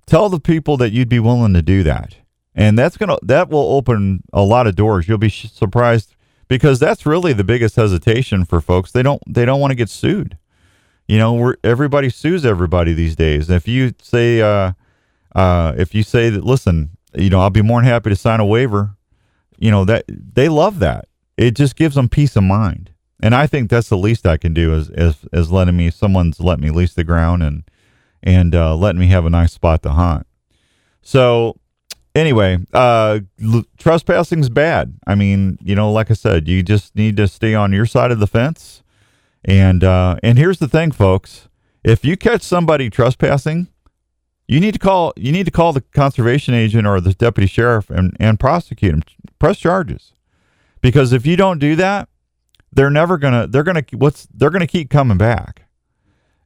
Tell 0.07 0.29
the 0.29 0.41
people 0.41 0.77
that 0.77 0.93
you'd 0.93 1.09
be 1.09 1.21
willing 1.21 1.55
to 1.55 1.63
do 1.63 1.83
that, 1.83 2.17
and 2.55 2.79
that's 2.79 2.99
gonna 2.99 3.17
that 3.23 3.49
will 3.49 3.75
open 3.75 4.25
a 4.35 4.43
lot 4.43 4.67
of 4.67 4.77
doors. 4.77 5.09
You'll 5.09 5.17
be 5.17 5.31
surprised 5.31 6.15
because 6.49 6.79
that's 6.79 7.07
really 7.07 7.33
the 7.33 7.45
biggest 7.45 7.77
hesitation 7.77 8.45
for 8.45 8.61
folks. 8.61 8.93
They 8.93 9.03
don't 9.03 9.23
they 9.27 9.47
don't 9.47 9.61
want 9.61 9.71
to 9.71 9.77
get 9.77 9.89
sued. 9.89 10.37
You 11.07 11.19
know, 11.19 11.35
we're, 11.35 11.57
everybody 11.63 12.09
sues 12.09 12.47
everybody 12.47 12.93
these 12.93 13.17
days. 13.17 13.51
If 13.51 13.69
you 13.69 13.93
say, 14.01 14.41
uh, 14.41 14.73
uh, 15.35 15.75
if 15.77 15.95
you 15.95 16.03
say 16.03 16.31
that, 16.31 16.45
listen, 16.45 16.91
you 17.15 17.31
know, 17.31 17.41
I'll 17.41 17.51
be 17.51 17.63
more 17.63 17.81
than 17.81 17.89
happy 17.89 18.11
to 18.11 18.17
sign 18.17 18.41
a 18.41 18.47
waiver. 18.47 18.97
You 19.59 19.71
know 19.71 19.85
that 19.85 20.05
they 20.09 20.49
love 20.49 20.81
that. 20.81 21.07
It 21.37 21.53
just 21.53 21.77
gives 21.77 21.95
them 21.95 22.09
peace 22.09 22.37
of 22.37 22.43
mind, 22.43 22.91
and 23.23 23.35
I 23.35 23.47
think 23.47 23.71
that's 23.71 23.89
the 23.89 23.97
least 23.97 24.27
I 24.27 24.37
can 24.37 24.53
do 24.53 24.75
is 24.75 24.91
is, 24.91 25.17
is 25.33 25.53
letting 25.53 25.77
me 25.77 25.91
someone's 25.91 26.41
let 26.41 26.59
me 26.59 26.71
lease 26.71 26.95
the 26.95 27.05
ground 27.05 27.43
and 27.43 27.63
and 28.23 28.55
uh, 28.55 28.75
letting 28.75 29.01
me 29.01 29.07
have 29.09 29.27
a 29.27 29.31
nice 29.31 29.53
spot 29.53 29.83
to 29.85 29.91
hunt. 29.91 30.27
So 31.03 31.57
anyway, 32.15 32.59
uh, 32.73 33.21
l- 33.43 33.65
trespassing's 33.79 34.49
bad. 34.49 34.95
I 35.07 35.15
mean, 35.15 35.59
you 35.63 35.75
know, 35.75 35.93
like 35.93 36.11
I 36.11 36.15
said, 36.15 36.49
you 36.49 36.63
just 36.63 36.97
need 36.97 37.17
to 37.19 37.29
stay 37.29 37.55
on 37.55 37.73
your 37.73 37.87
side 37.87 38.11
of 38.11 38.19
the 38.19 38.27
fence. 38.27 38.83
And 39.45 39.85
uh, 39.85 40.17
and 40.23 40.39
here's 40.39 40.59
the 40.59 40.69
thing, 40.69 40.91
folks: 40.91 41.49
if 41.83 42.05
you 42.05 42.17
catch 42.17 42.43
somebody 42.43 42.89
trespassing, 42.89 43.69
you 44.49 44.61
need 44.61 44.73
to 44.73 44.79
call 44.79 45.13
you 45.17 45.33
need 45.33 45.45
to 45.45 45.51
call 45.51 45.73
the 45.73 45.81
conservation 45.81 46.55
agent 46.55 46.87
or 46.87 47.01
the 47.01 47.15
deputy 47.15 47.47
sheriff 47.47 47.91
and 47.91 48.17
and 48.19 48.41
prosecute 48.41 48.93
them, 48.93 49.03
press 49.39 49.59
charges. 49.59 50.13
Because 50.81 51.13
if 51.13 51.27
you 51.27 51.37
don't 51.37 51.59
do 51.59 51.77
that, 51.77 52.09
they're 52.73 52.91
never 52.91 53.19
gonna 53.19 53.47
they're 53.47 53.63
gonna 53.63 53.85
what's 53.93 54.27
they're 54.35 54.51
gonna 54.51 54.67
keep 54.67 54.91
coming 54.91 55.19
back. 55.19 55.63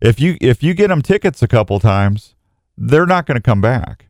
If 0.00 0.20
you 0.20 0.36
if 0.40 0.62
you 0.62 0.74
get 0.74 0.88
them 0.88 1.02
tickets 1.02 1.42
a 1.42 1.48
couple 1.48 1.78
times, 1.80 2.34
they're 2.76 3.06
not 3.06 3.26
gonna 3.26 3.40
come 3.40 3.60
back. 3.60 4.06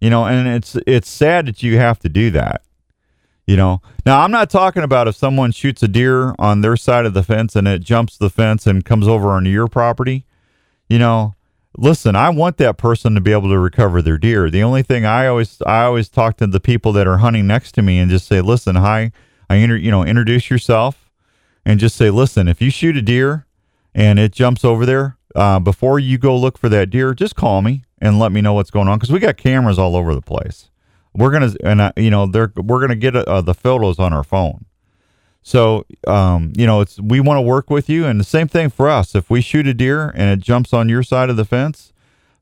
You 0.00 0.10
know, 0.10 0.26
and 0.26 0.46
it's 0.46 0.76
it's 0.86 1.10
sad 1.10 1.46
that 1.46 1.62
you 1.62 1.78
have 1.78 1.98
to 2.00 2.08
do 2.08 2.30
that. 2.30 2.62
You 3.48 3.56
know, 3.56 3.80
now 4.04 4.20
I'm 4.20 4.30
not 4.30 4.50
talking 4.50 4.82
about 4.82 5.08
if 5.08 5.16
someone 5.16 5.52
shoots 5.52 5.82
a 5.82 5.88
deer 5.88 6.34
on 6.38 6.60
their 6.60 6.76
side 6.76 7.06
of 7.06 7.14
the 7.14 7.22
fence 7.22 7.56
and 7.56 7.66
it 7.66 7.80
jumps 7.80 8.18
the 8.18 8.28
fence 8.28 8.66
and 8.66 8.84
comes 8.84 9.08
over 9.08 9.30
onto 9.30 9.48
your 9.48 9.68
property. 9.68 10.26
You 10.86 10.98
know, 10.98 11.34
listen, 11.74 12.14
I 12.14 12.28
want 12.28 12.58
that 12.58 12.76
person 12.76 13.14
to 13.14 13.22
be 13.22 13.32
able 13.32 13.48
to 13.48 13.58
recover 13.58 14.02
their 14.02 14.18
deer. 14.18 14.50
The 14.50 14.62
only 14.62 14.82
thing 14.82 15.06
I 15.06 15.26
always 15.26 15.62
I 15.64 15.84
always 15.84 16.10
talk 16.10 16.36
to 16.36 16.46
the 16.46 16.60
people 16.60 16.92
that 16.92 17.06
are 17.06 17.16
hunting 17.16 17.46
next 17.46 17.72
to 17.72 17.82
me 17.82 17.98
and 17.98 18.10
just 18.10 18.26
say, 18.26 18.42
listen, 18.42 18.76
hi, 18.76 19.12
I 19.48 19.54
inter, 19.56 19.76
you 19.76 19.90
know 19.90 20.04
introduce 20.04 20.50
yourself 20.50 21.10
and 21.64 21.80
just 21.80 21.96
say, 21.96 22.10
listen, 22.10 22.48
if 22.48 22.60
you 22.60 22.68
shoot 22.70 22.98
a 22.98 23.02
deer 23.02 23.46
and 23.94 24.18
it 24.18 24.32
jumps 24.32 24.62
over 24.62 24.84
there, 24.84 25.16
uh, 25.34 25.58
before 25.58 25.98
you 25.98 26.18
go 26.18 26.36
look 26.36 26.58
for 26.58 26.68
that 26.68 26.90
deer, 26.90 27.14
just 27.14 27.34
call 27.34 27.62
me 27.62 27.86
and 27.98 28.18
let 28.18 28.30
me 28.30 28.42
know 28.42 28.52
what's 28.52 28.70
going 28.70 28.88
on 28.88 28.98
because 28.98 29.10
we 29.10 29.18
got 29.18 29.38
cameras 29.38 29.78
all 29.78 29.96
over 29.96 30.14
the 30.14 30.20
place. 30.20 30.68
We're 31.14 31.30
gonna 31.30 31.54
and 31.64 31.80
uh, 31.80 31.92
you 31.96 32.10
know 32.10 32.26
they're 32.26 32.52
we're 32.56 32.80
gonna 32.80 32.96
get 32.96 33.16
uh, 33.16 33.40
the 33.40 33.54
photos 33.54 33.98
on 33.98 34.12
our 34.12 34.24
phone. 34.24 34.66
So 35.42 35.86
um, 36.06 36.52
you 36.56 36.66
know 36.66 36.80
it's 36.80 37.00
we 37.00 37.20
want 37.20 37.38
to 37.38 37.42
work 37.42 37.70
with 37.70 37.88
you, 37.88 38.06
and 38.06 38.20
the 38.20 38.24
same 38.24 38.48
thing 38.48 38.70
for 38.70 38.88
us. 38.88 39.14
If 39.14 39.30
we 39.30 39.40
shoot 39.40 39.66
a 39.66 39.74
deer 39.74 40.10
and 40.14 40.30
it 40.30 40.44
jumps 40.44 40.72
on 40.72 40.88
your 40.88 41.02
side 41.02 41.30
of 41.30 41.36
the 41.36 41.44
fence, 41.44 41.92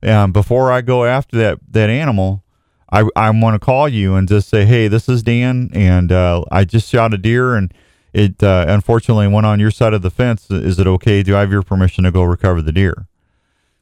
um, 0.02 0.32
before 0.32 0.72
I 0.72 0.80
go 0.80 1.04
after 1.04 1.36
that 1.38 1.58
that 1.70 1.88
animal, 1.90 2.42
I 2.90 3.04
I 3.14 3.30
want 3.30 3.54
to 3.54 3.64
call 3.64 3.88
you 3.88 4.14
and 4.14 4.28
just 4.28 4.48
say, 4.48 4.64
hey, 4.64 4.88
this 4.88 5.08
is 5.08 5.22
Dan, 5.22 5.70
and 5.72 6.12
uh, 6.12 6.44
I 6.50 6.64
just 6.64 6.88
shot 6.90 7.14
a 7.14 7.18
deer, 7.18 7.54
and 7.54 7.72
it 8.12 8.42
uh, 8.42 8.64
unfortunately 8.68 9.28
went 9.28 9.46
on 9.46 9.60
your 9.60 9.70
side 9.70 9.94
of 9.94 10.02
the 10.02 10.10
fence. 10.10 10.50
Is 10.50 10.78
it 10.78 10.86
okay? 10.86 11.22
Do 11.22 11.36
I 11.36 11.40
have 11.40 11.52
your 11.52 11.62
permission 11.62 12.04
to 12.04 12.10
go 12.10 12.22
recover 12.22 12.62
the 12.62 12.72
deer? 12.72 13.06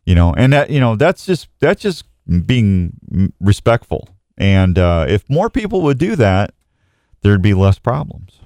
You 0.04 0.14
know, 0.14 0.34
and 0.34 0.52
that 0.52 0.70
you 0.70 0.80
know 0.80 0.96
that's 0.96 1.24
just 1.26 1.48
that's 1.60 1.82
just 1.82 2.04
being 2.46 3.32
respectful. 3.40 4.13
And 4.36 4.78
uh, 4.78 5.06
if 5.08 5.28
more 5.28 5.48
people 5.48 5.82
would 5.82 5.98
do 5.98 6.16
that, 6.16 6.54
there'd 7.22 7.42
be 7.42 7.54
less 7.54 7.78
problems. 7.78 8.40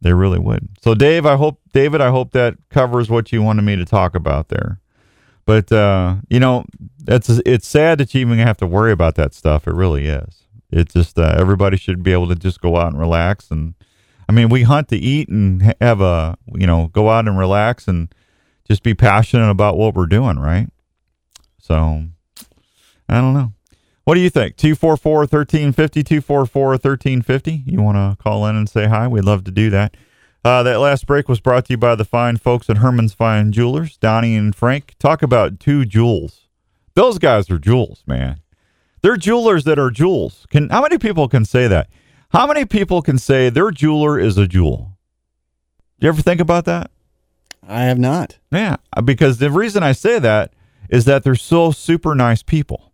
They 0.00 0.12
really 0.12 0.38
would. 0.38 0.68
So, 0.82 0.94
Dave, 0.94 1.24
I 1.24 1.36
hope 1.36 1.60
David, 1.72 2.00
I 2.00 2.10
hope 2.10 2.32
that 2.32 2.56
covers 2.68 3.08
what 3.08 3.32
you 3.32 3.42
wanted 3.42 3.62
me 3.62 3.76
to 3.76 3.84
talk 3.84 4.14
about 4.14 4.48
there. 4.48 4.80
But 5.46 5.72
uh, 5.72 6.16
you 6.28 6.40
know, 6.40 6.64
it's 7.06 7.28
it's 7.28 7.66
sad 7.66 7.98
that 7.98 8.14
you 8.14 8.20
even 8.20 8.38
have 8.38 8.56
to 8.58 8.66
worry 8.66 8.92
about 8.92 9.14
that 9.16 9.34
stuff. 9.34 9.66
It 9.66 9.74
really 9.74 10.06
is. 10.06 10.44
It's 10.70 10.92
just 10.92 11.18
uh, 11.18 11.34
everybody 11.38 11.76
should 11.76 12.02
be 12.02 12.12
able 12.12 12.28
to 12.28 12.34
just 12.34 12.60
go 12.60 12.76
out 12.76 12.92
and 12.92 13.00
relax. 13.00 13.50
And 13.50 13.74
I 14.28 14.32
mean, 14.32 14.48
we 14.50 14.64
hunt 14.64 14.88
to 14.88 14.96
eat 14.96 15.28
and 15.28 15.74
have 15.80 16.00
a 16.00 16.36
you 16.54 16.66
know 16.66 16.88
go 16.88 17.10
out 17.10 17.26
and 17.26 17.38
relax 17.38 17.88
and 17.88 18.14
just 18.66 18.82
be 18.82 18.94
passionate 18.94 19.50
about 19.50 19.78
what 19.78 19.94
we're 19.94 20.06
doing, 20.06 20.38
right? 20.38 20.68
So 21.58 22.04
I 23.08 23.20
don't 23.20 23.34
know. 23.34 23.53
What 24.04 24.14
do 24.14 24.20
you 24.20 24.28
think? 24.30 24.56
244 24.56 25.20
1350, 25.20 26.02
244 26.04 26.68
1350. 26.68 27.62
You 27.66 27.82
want 27.82 27.96
to 27.96 28.22
call 28.22 28.46
in 28.46 28.54
and 28.54 28.68
say 28.68 28.86
hi? 28.86 29.08
We'd 29.08 29.24
love 29.24 29.44
to 29.44 29.50
do 29.50 29.70
that. 29.70 29.96
Uh, 30.44 30.62
that 30.62 30.78
last 30.78 31.06
break 31.06 31.26
was 31.26 31.40
brought 31.40 31.64
to 31.64 31.72
you 31.72 31.78
by 31.78 31.94
the 31.94 32.04
fine 32.04 32.36
folks 32.36 32.68
at 32.68 32.78
Herman's 32.78 33.14
Fine 33.14 33.52
Jewelers, 33.52 33.96
Donnie 33.96 34.36
and 34.36 34.54
Frank. 34.54 34.94
Talk 34.98 35.22
about 35.22 35.58
two 35.58 35.86
jewels. 35.86 36.48
Those 36.94 37.18
guys 37.18 37.50
are 37.50 37.58
jewels, 37.58 38.04
man. 38.06 38.40
They're 39.00 39.16
jewelers 39.16 39.64
that 39.64 39.78
are 39.78 39.90
jewels. 39.90 40.46
Can 40.50 40.68
how 40.68 40.82
many 40.82 40.98
people 40.98 41.28
can 41.28 41.46
say 41.46 41.66
that? 41.68 41.88
How 42.30 42.46
many 42.46 42.66
people 42.66 43.00
can 43.00 43.16
say 43.16 43.48
their 43.48 43.70
jeweler 43.70 44.18
is 44.18 44.36
a 44.36 44.46
jewel? 44.46 44.98
Do 45.98 46.06
you 46.06 46.08
ever 46.08 46.20
think 46.20 46.40
about 46.40 46.66
that? 46.66 46.90
I 47.66 47.84
have 47.84 47.98
not. 47.98 48.38
Yeah, 48.52 48.76
because 49.02 49.38
the 49.38 49.50
reason 49.50 49.82
I 49.82 49.92
say 49.92 50.18
that 50.18 50.52
is 50.90 51.06
that 51.06 51.24
they're 51.24 51.34
so 51.34 51.70
super 51.70 52.14
nice 52.14 52.42
people. 52.42 52.92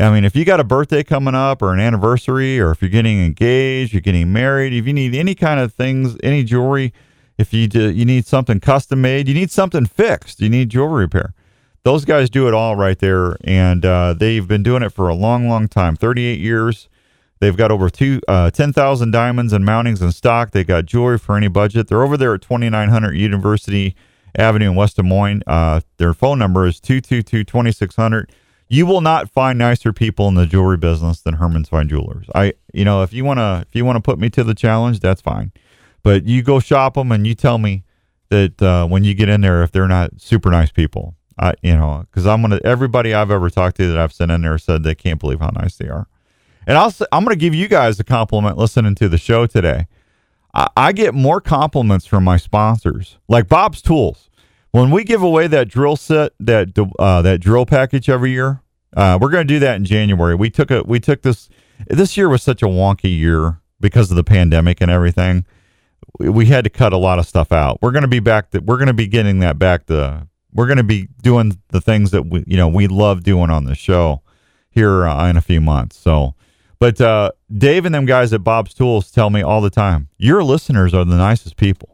I 0.00 0.10
mean, 0.10 0.24
if 0.24 0.34
you 0.34 0.46
got 0.46 0.60
a 0.60 0.64
birthday 0.64 1.02
coming 1.02 1.34
up 1.34 1.60
or 1.60 1.74
an 1.74 1.80
anniversary, 1.80 2.58
or 2.58 2.70
if 2.70 2.80
you're 2.80 2.90
getting 2.90 3.22
engaged, 3.22 3.92
you're 3.92 4.00
getting 4.00 4.32
married, 4.32 4.72
if 4.72 4.86
you 4.86 4.94
need 4.94 5.14
any 5.14 5.34
kind 5.34 5.60
of 5.60 5.74
things, 5.74 6.16
any 6.22 6.42
jewelry, 6.42 6.94
if 7.36 7.52
you 7.52 7.68
do, 7.68 7.90
you 7.90 8.06
need 8.06 8.26
something 8.26 8.60
custom 8.60 9.02
made, 9.02 9.28
you 9.28 9.34
need 9.34 9.50
something 9.50 9.84
fixed, 9.84 10.40
you 10.40 10.48
need 10.48 10.70
jewelry 10.70 11.04
repair. 11.04 11.34
Those 11.82 12.04
guys 12.04 12.30
do 12.30 12.48
it 12.48 12.54
all 12.54 12.76
right 12.76 12.98
there, 12.98 13.36
and 13.44 13.84
uh, 13.84 14.14
they've 14.14 14.46
been 14.46 14.62
doing 14.62 14.82
it 14.82 14.90
for 14.90 15.08
a 15.08 15.14
long, 15.14 15.48
long 15.48 15.68
time 15.68 15.96
38 15.96 16.38
years. 16.38 16.88
They've 17.40 17.56
got 17.56 17.70
over 17.70 17.88
two, 17.90 18.20
uh, 18.28 18.50
10,000 18.50 19.10
diamonds 19.10 19.52
and 19.52 19.66
mountings 19.66 20.02
in 20.02 20.12
stock. 20.12 20.50
They 20.50 20.64
got 20.64 20.86
jewelry 20.86 21.18
for 21.18 21.36
any 21.36 21.48
budget. 21.48 21.88
They're 21.88 22.02
over 22.02 22.16
there 22.16 22.34
at 22.34 22.42
2900 22.42 23.14
University 23.14 23.96
Avenue 24.34 24.70
in 24.70 24.76
West 24.76 24.96
Des 24.96 25.02
Moines. 25.02 25.42
Uh, 25.46 25.80
their 25.96 26.12
phone 26.14 26.38
number 26.38 26.66
is 26.66 26.80
222 26.80 27.44
2600. 27.44 28.30
You 28.72 28.86
will 28.86 29.00
not 29.00 29.28
find 29.28 29.58
nicer 29.58 29.92
people 29.92 30.28
in 30.28 30.36
the 30.36 30.46
jewelry 30.46 30.76
business 30.76 31.20
than 31.20 31.34
Herman's 31.34 31.68
Fine 31.68 31.88
Jewelers. 31.88 32.26
I, 32.36 32.54
you 32.72 32.84
know, 32.84 33.02
if 33.02 33.12
you 33.12 33.24
want 33.24 33.38
to, 33.38 33.64
if 33.68 33.74
you 33.74 33.84
want 33.84 33.96
to 33.96 34.00
put 34.00 34.20
me 34.20 34.30
to 34.30 34.44
the 34.44 34.54
challenge, 34.54 35.00
that's 35.00 35.20
fine. 35.20 35.50
But 36.04 36.24
you 36.24 36.40
go 36.42 36.60
shop 36.60 36.94
them 36.94 37.10
and 37.10 37.26
you 37.26 37.34
tell 37.34 37.58
me 37.58 37.82
that 38.28 38.62
uh, 38.62 38.86
when 38.86 39.02
you 39.02 39.12
get 39.12 39.28
in 39.28 39.40
there, 39.40 39.64
if 39.64 39.72
they're 39.72 39.88
not 39.88 40.20
super 40.20 40.50
nice 40.50 40.70
people, 40.70 41.16
I, 41.36 41.54
you 41.62 41.74
know, 41.74 42.06
because 42.08 42.28
I'm 42.28 42.42
gonna 42.42 42.60
everybody 42.64 43.12
I've 43.12 43.32
ever 43.32 43.50
talked 43.50 43.76
to 43.78 43.88
that 43.88 43.98
I've 43.98 44.12
sent 44.12 44.30
in 44.30 44.42
there 44.42 44.56
said 44.56 44.84
they 44.84 44.94
can't 44.94 45.18
believe 45.18 45.40
how 45.40 45.50
nice 45.50 45.76
they 45.76 45.88
are. 45.88 46.06
And 46.64 46.78
I'll, 46.78 46.94
I'm 47.10 47.26
to 47.26 47.34
give 47.34 47.54
you 47.54 47.66
guys 47.66 47.98
a 47.98 48.04
compliment 48.04 48.56
listening 48.56 48.94
to 48.94 49.08
the 49.08 49.18
show 49.18 49.46
today. 49.46 49.88
I, 50.54 50.68
I 50.76 50.92
get 50.92 51.12
more 51.12 51.40
compliments 51.40 52.06
from 52.06 52.22
my 52.22 52.36
sponsors, 52.36 53.18
like 53.26 53.48
Bob's 53.48 53.82
Tools. 53.82 54.29
When 54.72 54.90
we 54.90 55.02
give 55.02 55.22
away 55.22 55.48
that 55.48 55.68
drill 55.68 55.96
set, 55.96 56.32
that 56.38 56.78
uh, 56.98 57.22
that 57.22 57.40
drill 57.40 57.66
package 57.66 58.08
every 58.08 58.30
year, 58.30 58.62
uh, 58.96 59.18
we're 59.20 59.30
going 59.30 59.46
to 59.46 59.54
do 59.54 59.58
that 59.60 59.76
in 59.76 59.84
January. 59.84 60.34
We 60.34 60.50
took 60.50 60.70
a 60.70 60.82
we 60.82 61.00
took 61.00 61.22
this. 61.22 61.48
This 61.88 62.16
year 62.16 62.28
was 62.28 62.42
such 62.42 62.62
a 62.62 62.66
wonky 62.66 63.16
year 63.16 63.60
because 63.80 64.10
of 64.10 64.16
the 64.16 64.24
pandemic 64.24 64.80
and 64.80 64.90
everything. 64.90 65.46
We, 66.18 66.46
had 66.46 66.64
to 66.64 66.70
cut 66.70 66.92
a 66.92 66.98
lot 66.98 67.18
of 67.18 67.26
stuff 67.26 67.52
out. 67.52 67.78
We're 67.80 67.92
going 67.92 68.02
to 68.02 68.08
be 68.08 68.20
back. 68.20 68.50
To, 68.50 68.58
we're 68.60 68.76
going 68.76 68.88
to 68.88 68.92
be 68.92 69.06
getting 69.06 69.38
that 69.40 69.58
back. 69.58 69.86
To 69.86 70.28
we're 70.52 70.66
going 70.66 70.76
to 70.76 70.84
be 70.84 71.08
doing 71.22 71.58
the 71.68 71.80
things 71.80 72.10
that 72.10 72.26
we 72.26 72.44
you 72.46 72.56
know 72.56 72.68
we 72.68 72.86
love 72.86 73.22
doing 73.22 73.50
on 73.50 73.64
the 73.64 73.74
show 73.74 74.22
here 74.70 75.06
uh, 75.06 75.28
in 75.28 75.36
a 75.36 75.40
few 75.40 75.60
months. 75.60 75.96
So, 75.96 76.34
but 76.78 77.00
uh, 77.00 77.32
Dave 77.52 77.86
and 77.86 77.94
them 77.94 78.06
guys 78.06 78.32
at 78.32 78.44
Bob's 78.44 78.74
Tools 78.74 79.10
tell 79.10 79.30
me 79.30 79.42
all 79.42 79.60
the 79.60 79.70
time, 79.70 80.08
your 80.16 80.44
listeners 80.44 80.94
are 80.94 81.04
the 81.04 81.16
nicest 81.16 81.56
people. 81.56 81.89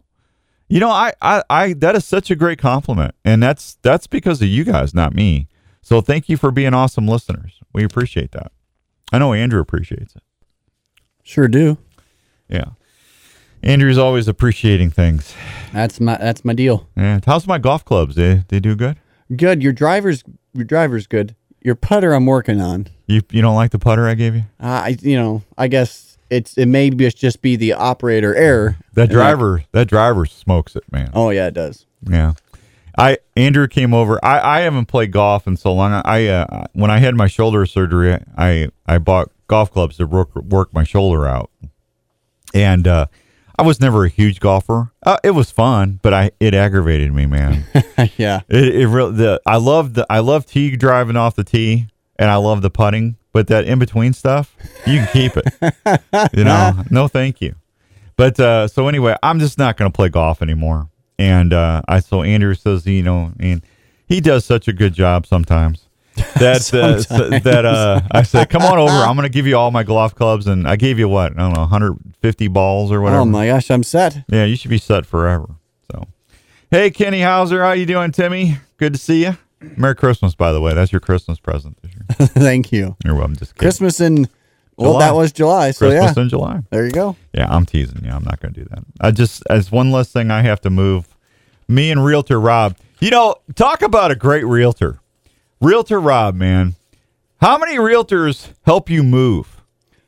You 0.69 0.81
know, 0.81 0.91
I, 0.91 1.13
I, 1.23 1.43
I 1.49 1.73
that 1.75 1.95
is 1.95 2.05
such 2.05 2.31
a 2.31 2.37
great 2.37 2.59
compliment, 2.59 3.15
and 3.25 3.43
that's 3.43 3.79
that's 3.83 4.07
because 4.07 4.43
of 4.43 4.49
you 4.49 4.65
guys, 4.65 4.95
not 4.95 5.15
me. 5.15 5.49
So 5.83 6.01
thank 6.01 6.29
you 6.29 6.37
for 6.37 6.51
being 6.51 6.75
awesome 6.75 7.07
listeners. 7.07 7.61
We 7.73 7.85
appreciate 7.85 8.33
that. 8.33 8.51
I 9.13 9.19
know 9.19 9.33
Andrew 9.33 9.61
appreciates 9.61 10.17
it. 10.17 10.23
Sure 11.23 11.47
do. 11.47 11.79
Yeah, 12.49 12.71
Andrew's 13.63 13.99
always 13.99 14.27
appreciating 14.27 14.91
things. 14.91 15.35
That's 15.73 16.01
my 16.01 16.17
that's 16.17 16.45
my 16.45 16.53
deal. 16.53 16.89
Yeah, 16.97 17.21
how's 17.25 17.47
my 17.47 17.59
golf 17.59 17.85
clubs? 17.85 18.17
They 18.17 18.45
they 18.49 18.59
do 18.61 18.75
good. 18.75 18.97
Good. 19.35 19.63
Your 19.63 19.73
driver's 19.73 20.25
your 20.53 20.65
driver's 20.65 21.07
good. 21.07 21.37
Your 21.61 21.75
putter 21.75 22.13
I'm 22.13 22.27
working 22.27 22.61
on. 22.61 22.89
You 23.07 23.23
you 23.31 23.43
don't 23.43 23.57
like 23.57 23.71
the 23.71 23.79
putter 23.79 24.09
I 24.09 24.15
gave 24.15 24.35
you? 24.35 24.45
Uh, 24.61 24.67
I 24.67 24.97
you 25.01 25.17
know 25.17 25.43
I 25.57 25.69
guess 25.69 26.16
it's 26.31 26.57
it 26.59 26.67
may 26.67 26.91
be 26.91 27.09
just 27.11 27.43
be 27.43 27.57
the 27.57 27.73
operator 27.73 28.35
error. 28.35 28.77
That 28.95 29.11
driver 29.11 29.65
that 29.73 29.89
driver 29.89 30.27
smokes 30.27 30.77
it, 30.77 30.85
man. 30.91 31.11
Oh 31.15 31.31
yeah, 31.31 31.47
it 31.47 31.55
does. 31.55 31.87
Yeah. 32.03 32.35
I 32.99 33.19
Andrew 33.37 33.69
came 33.69 33.93
over. 33.93 34.23
I, 34.25 34.59
I 34.59 34.61
haven't 34.61 34.87
played 34.87 35.13
golf 35.13 35.47
in 35.47 35.57
so 35.57 35.73
long. 35.73 35.93
I 35.93 36.27
uh, 36.29 36.67
when 36.73 36.91
I 36.91 36.99
had 36.99 37.15
my 37.15 37.27
shoulder 37.27 37.67
surgery, 37.67 38.19
I 38.37 38.69
I 38.87 38.99
bought 38.99 39.31
golf 39.49 39.71
clubs 39.71 39.99
to 39.99 40.07
work 40.07 40.35
work 40.35 40.73
my 40.73 40.85
shoulder 40.85 41.27
out, 41.27 41.51
and 42.55 42.89
uh, 42.89 43.07
I 43.59 43.63
was 43.63 43.81
never 43.81 44.05
a 44.05 44.09
huge 44.09 44.41
golfer. 44.41 44.93
Uh, 45.05 45.19
it 45.23 45.33
was 45.33 45.51
fun, 45.51 46.01
but 46.03 46.15
I 46.15 46.31
it 46.41 46.55
aggravated 46.55 47.13
me, 47.13 47.27
man. 47.27 47.65
yeah. 48.17 48.41
it 48.49 48.75
it 48.75 48.89
really 48.89 49.13
the 49.13 49.41
I 49.47 49.57
love 49.57 49.95
the 49.95 50.07
I 50.09 50.21
love 50.21 50.47
tee 50.47 50.75
driving 50.77 51.17
off 51.17 51.37
the 51.37 51.45
tee, 51.45 51.89
and 52.19 52.31
I 52.31 52.37
love 52.37 52.63
the 52.63 52.71
putting, 52.71 53.17
but 53.37 53.49
that 53.49 53.67
in 53.67 53.79
between 53.79 54.15
stuff, 54.15 54.57
you 54.87 54.99
can 54.99 55.09
keep 55.13 55.33
it. 55.37 55.45
you 56.35 56.43
know, 56.43 56.83
no, 56.91 57.07
thank 57.07 57.43
you. 57.43 57.55
But 58.17 58.41
uh, 58.41 58.67
so 58.67 58.89
anyway, 58.89 59.15
I'm 59.23 59.41
just 59.41 59.59
not 59.59 59.77
going 59.77 59.93
to 59.93 59.95
play 59.95 60.09
golf 60.09 60.41
anymore. 60.41 60.89
And 61.19 61.53
uh, 61.53 61.83
I 61.87 62.01
so 62.01 62.23
Andrew 62.23 62.55
says, 62.55 62.87
you 62.87 63.03
know, 63.03 63.33
and 63.39 63.63
he 64.07 64.23
does 64.23 64.47
such 64.47 64.69
a 64.69 64.73
good 64.73 64.95
job 64.95 65.27
sometimes. 65.27 65.83
That 66.37 66.73
uh, 66.73 67.39
that 67.41 67.67
uh, 67.67 68.01
I 68.11 68.23
said, 68.23 68.49
come 68.49 68.63
on 68.63 68.79
over. 68.79 68.91
I'm 68.91 69.17
going 69.17 69.29
to 69.29 69.33
give 69.33 69.47
you 69.47 69.59
all 69.59 69.71
my 69.71 69.83
golf 69.83 70.15
clubs, 70.15 70.47
and 70.47 70.67
I 70.67 70.77
gave 70.77 70.99
you 70.99 71.09
what 71.11 71.33
I 71.33 71.43
don't 71.43 71.53
know, 71.53 71.61
150 71.61 72.49
balls 72.49 72.91
or 72.91 73.03
whatever. 73.03 73.21
Oh 73.21 73.27
my 73.27 73.49
gosh, 73.49 73.71
I'm 73.71 73.83
set. 73.83 74.25
Yeah, 74.31 74.47
you 74.47 74.57
should 74.57 74.71
be 74.71 74.79
set 74.79 75.05
forever. 75.05 75.57
So, 75.91 76.09
hey, 76.71 76.91
Kenny 76.91 77.21
Hauser, 77.21 77.63
how 77.63 77.73
you 77.73 77.85
doing, 77.85 78.13
Timmy? 78.13 78.57
Good 78.79 78.95
to 78.95 78.99
see 78.99 79.25
you. 79.25 79.37
Merry 79.61 79.95
Christmas, 79.95 80.35
by 80.35 80.53
the 80.53 80.61
way. 80.61 80.75
That's 80.75 80.93
your 80.93 81.01
Christmas 81.01 81.39
present 81.39 81.79
this 81.83 81.93
year. 81.93 82.05
Thank 82.29 82.73
you. 82.73 82.97
You're 83.05 83.15
welcome. 83.15 83.37
Just 83.37 83.55
kidding. 83.55 83.67
Christmas 83.67 84.01
in 84.01 84.29
well, 84.77 84.93
July. 84.93 85.07
that 85.07 85.15
was 85.15 85.33
July, 85.33 85.71
so 85.71 85.89
Christmas 85.89 86.17
yeah. 86.17 86.23
in 86.23 86.29
July. 86.29 86.61
there 86.71 86.85
you 86.85 86.93
go. 86.93 87.17
Yeah, 87.33 87.47
I'm 87.49 87.65
teasing 87.65 88.05
you. 88.05 88.11
I'm 88.11 88.25
not 88.25 88.41
going 88.41 88.53
to 88.55 88.61
do 88.61 88.69
that. 88.71 88.85
I 89.01 89.11
just 89.11 89.43
as 89.49 89.73
one 89.73 89.91
less 89.91 90.13
thing 90.13 90.31
I 90.31 90.43
have 90.43 90.61
to 90.63 90.71
move. 90.71 91.17
Me 91.69 91.91
and 91.91 92.05
Realtor 92.05 92.39
Rob. 92.39 92.77
You 93.01 93.11
know, 93.11 93.37
talk 93.55 93.83
about 93.83 94.11
a 94.11 94.15
great 94.15 94.45
realtor. 94.45 95.01
Realtor 95.61 96.01
Rob, 96.01 96.35
man. 96.35 96.75
How 97.41 97.59
many 97.59 97.77
realtors 97.77 98.53
help 98.65 98.89
you 98.89 99.03
move? 99.03 99.63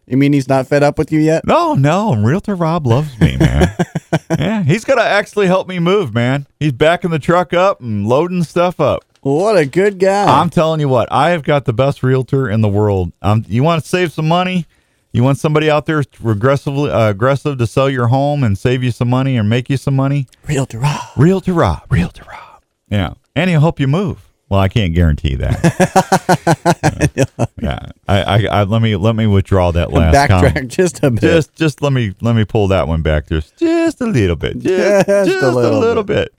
You 0.07 0.17
mean 0.17 0.33
he's 0.33 0.49
not 0.49 0.67
fed 0.67 0.83
up 0.83 0.97
with 0.97 1.13
you 1.13 1.21
yet? 1.21 1.47
No, 1.47 1.75
no. 1.75 2.15
Realtor 2.15 2.55
Rob 2.55 2.87
loves 2.87 3.19
me, 3.21 3.37
man. 3.37 3.77
yeah, 4.39 4.63
he's 4.63 4.85
going 4.85 4.99
to 4.99 5.05
actually 5.05 5.47
help 5.47 5.69
me 5.69 5.79
move, 5.79 6.15
man. 6.15 6.47
He's 6.59 6.73
backing 6.73 7.11
the 7.11 7.19
truck 7.19 7.53
up 7.53 7.81
and 7.81 8.07
loading 8.07 8.43
stuff 8.43 8.81
up. 8.81 9.05
What 9.29 9.59
a 9.59 9.67
good 9.67 9.99
guy. 9.99 10.41
I'm 10.41 10.49
telling 10.49 10.81
you 10.81 10.89
what, 10.89 11.11
I 11.13 11.31
have 11.31 11.43
got 11.43 11.67
the 11.67 11.75
best 11.75 12.03
realtor 12.03 12.49
in 12.49 12.63
the 12.63 12.69
world. 12.69 13.13
Um, 13.21 13.45
you 13.47 13.63
want 13.63 13.83
to 13.83 13.89
save 13.89 14.11
some 14.11 14.27
money? 14.27 14.65
You 15.13 15.23
want 15.23 15.39
somebody 15.39 15.71
out 15.71 15.85
there 15.85 16.03
aggressively 16.25 16.91
uh, 16.91 17.11
aggressive 17.11 17.59
to 17.59 17.67
sell 17.67 17.91
your 17.91 18.07
home 18.07 18.43
and 18.43 18.57
save 18.57 18.83
you 18.83 18.91
some 18.91 19.11
money 19.11 19.37
or 19.37 19.45
make 19.45 19.69
you 19.69 19.77
some 19.77 19.95
money? 19.95 20.29
Realtor 20.47 20.79
Rob. 20.79 21.01
Realtor 21.17 21.53
Rob, 21.53 21.83
Realtor 21.91 22.25
Rob. 22.31 22.63
Yeah, 22.89 23.15
and 23.37 23.51
he'll 23.51 23.61
help 23.61 23.79
you 23.79 23.87
move. 23.87 24.27
Well, 24.49 24.61
I 24.61 24.69
can't 24.69 24.95
guarantee 24.95 25.35
that. 25.35 27.11
yeah, 27.15 27.47
yeah. 27.61 27.79
I, 28.09 28.23
I, 28.23 28.47
I, 28.47 28.63
let 28.63 28.81
me 28.81 28.97
let 28.97 29.15
me 29.15 29.27
withdraw 29.27 29.73
that 29.73 29.93
last 29.93 30.15
Backtrack 30.15 30.29
comment. 30.55 30.69
just 30.73 31.03
a 31.03 31.11
bit. 31.11 31.21
Just, 31.21 31.55
just 31.55 31.83
let 31.83 31.93
me 31.93 32.15
let 32.23 32.35
me 32.35 32.47
pull 32.47 32.69
that 32.69 32.89
one 32.89 33.03
back 33.03 33.29
just 33.29 33.59
just 33.59 34.01
a 34.01 34.07
little 34.07 34.37
bit, 34.37 34.59
just, 34.59 35.07
Just 35.07 35.09
a 35.09 35.25
just 35.27 35.43
a 35.43 35.51
little 35.51 35.81
little, 35.81 36.03
bit. 36.05 36.33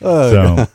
so, 0.00 0.66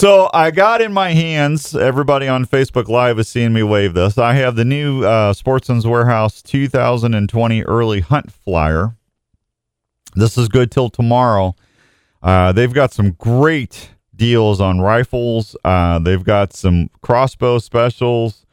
so 0.00 0.30
I 0.32 0.50
got 0.50 0.80
in 0.80 0.94
my 0.94 1.10
hands. 1.10 1.76
Everybody 1.76 2.26
on 2.26 2.46
Facebook 2.46 2.88
Live 2.88 3.18
is 3.18 3.28
seeing 3.28 3.52
me 3.52 3.62
wave 3.62 3.92
this. 3.92 4.16
I 4.16 4.32
have 4.32 4.56
the 4.56 4.64
new 4.64 5.04
uh, 5.04 5.34
Sportsman's 5.34 5.86
Warehouse 5.86 6.40
2020 6.40 7.64
early 7.64 8.00
hunt 8.00 8.32
flyer. 8.32 8.96
This 10.14 10.38
is 10.38 10.48
good 10.48 10.70
till 10.70 10.88
tomorrow. 10.88 11.54
Uh, 12.22 12.50
they've 12.52 12.72
got 12.72 12.94
some 12.94 13.10
great 13.10 13.90
deals 14.16 14.58
on 14.58 14.80
rifles. 14.80 15.54
Uh, 15.66 15.98
they've 15.98 16.24
got 16.24 16.54
some 16.54 16.88
crossbow 17.02 17.58
specials. 17.58 18.46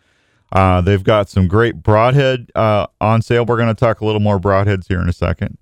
Uh, 0.51 0.81
they've 0.81 1.03
got 1.05 1.29
some 1.29 1.47
great 1.47 1.81
broadhead 1.81 2.51
uh, 2.55 2.87
on 2.99 3.21
sale. 3.21 3.45
We're 3.45 3.55
going 3.55 3.73
to 3.73 3.73
talk 3.73 4.01
a 4.01 4.05
little 4.05 4.19
more 4.19 4.37
broadheads 4.37 4.89
here 4.89 4.99
in 4.99 5.07
a 5.07 5.13
second. 5.13 5.57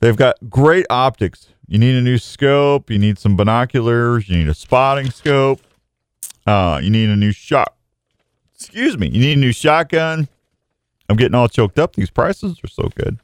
They've 0.00 0.16
got 0.16 0.36
great 0.50 0.84
optics. 0.90 1.48
You 1.72 1.78
need 1.78 1.94
a 1.94 2.02
new 2.02 2.18
scope. 2.18 2.90
You 2.90 2.98
need 2.98 3.18
some 3.18 3.34
binoculars. 3.34 4.28
You 4.28 4.36
need 4.36 4.48
a 4.48 4.52
spotting 4.52 5.10
scope. 5.10 5.58
Uh, 6.46 6.78
you 6.82 6.90
need 6.90 7.08
a 7.08 7.16
new 7.16 7.32
shot. 7.32 7.74
Excuse 8.54 8.98
me. 8.98 9.08
You 9.08 9.18
need 9.18 9.38
a 9.38 9.40
new 9.40 9.52
shotgun. 9.52 10.28
I'm 11.08 11.16
getting 11.16 11.34
all 11.34 11.48
choked 11.48 11.78
up. 11.78 11.96
These 11.96 12.10
prices 12.10 12.60
are 12.62 12.68
so 12.68 12.90
good. 12.94 13.18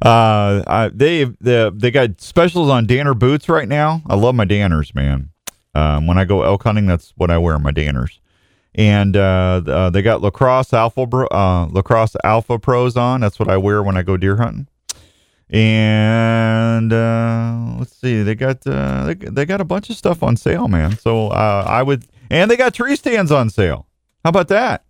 Uh, 0.00 0.64
I, 0.66 0.90
they 0.94 1.24
they 1.24 1.90
got 1.90 2.22
specials 2.22 2.70
on 2.70 2.86
Danner 2.86 3.12
boots 3.12 3.50
right 3.50 3.68
now. 3.68 4.00
I 4.06 4.14
love 4.14 4.34
my 4.34 4.46
Danners, 4.46 4.94
man. 4.94 5.28
Um, 5.74 6.06
when 6.06 6.16
I 6.16 6.24
go 6.24 6.44
elk 6.44 6.62
hunting, 6.62 6.86
that's 6.86 7.12
what 7.18 7.30
I 7.30 7.36
wear 7.36 7.58
my 7.58 7.72
Danners. 7.72 8.18
And 8.76 9.14
uh, 9.14 9.60
uh, 9.66 9.90
they 9.90 10.00
got 10.00 10.22
lacrosse 10.22 10.72
alpha 10.72 11.02
uh, 11.02 11.66
lacrosse 11.66 12.16
alpha 12.24 12.58
pros 12.58 12.96
on. 12.96 13.20
That's 13.20 13.38
what 13.38 13.50
I 13.50 13.58
wear 13.58 13.82
when 13.82 13.98
I 13.98 14.00
go 14.00 14.16
deer 14.16 14.36
hunting. 14.36 14.68
And 15.50 16.92
uh, 16.92 17.76
let's 17.78 17.96
see, 17.96 18.22
they 18.22 18.34
got 18.34 18.66
uh, 18.66 19.14
they, 19.18 19.46
got 19.46 19.60
a 19.60 19.64
bunch 19.64 19.88
of 19.88 19.96
stuff 19.96 20.22
on 20.22 20.36
sale, 20.36 20.68
man. 20.68 20.98
So 20.98 21.28
uh, 21.28 21.64
I 21.66 21.82
would, 21.82 22.04
and 22.30 22.50
they 22.50 22.56
got 22.56 22.74
tree 22.74 22.96
stands 22.96 23.32
on 23.32 23.48
sale. 23.48 23.86
How 24.24 24.28
about 24.30 24.48
that? 24.48 24.84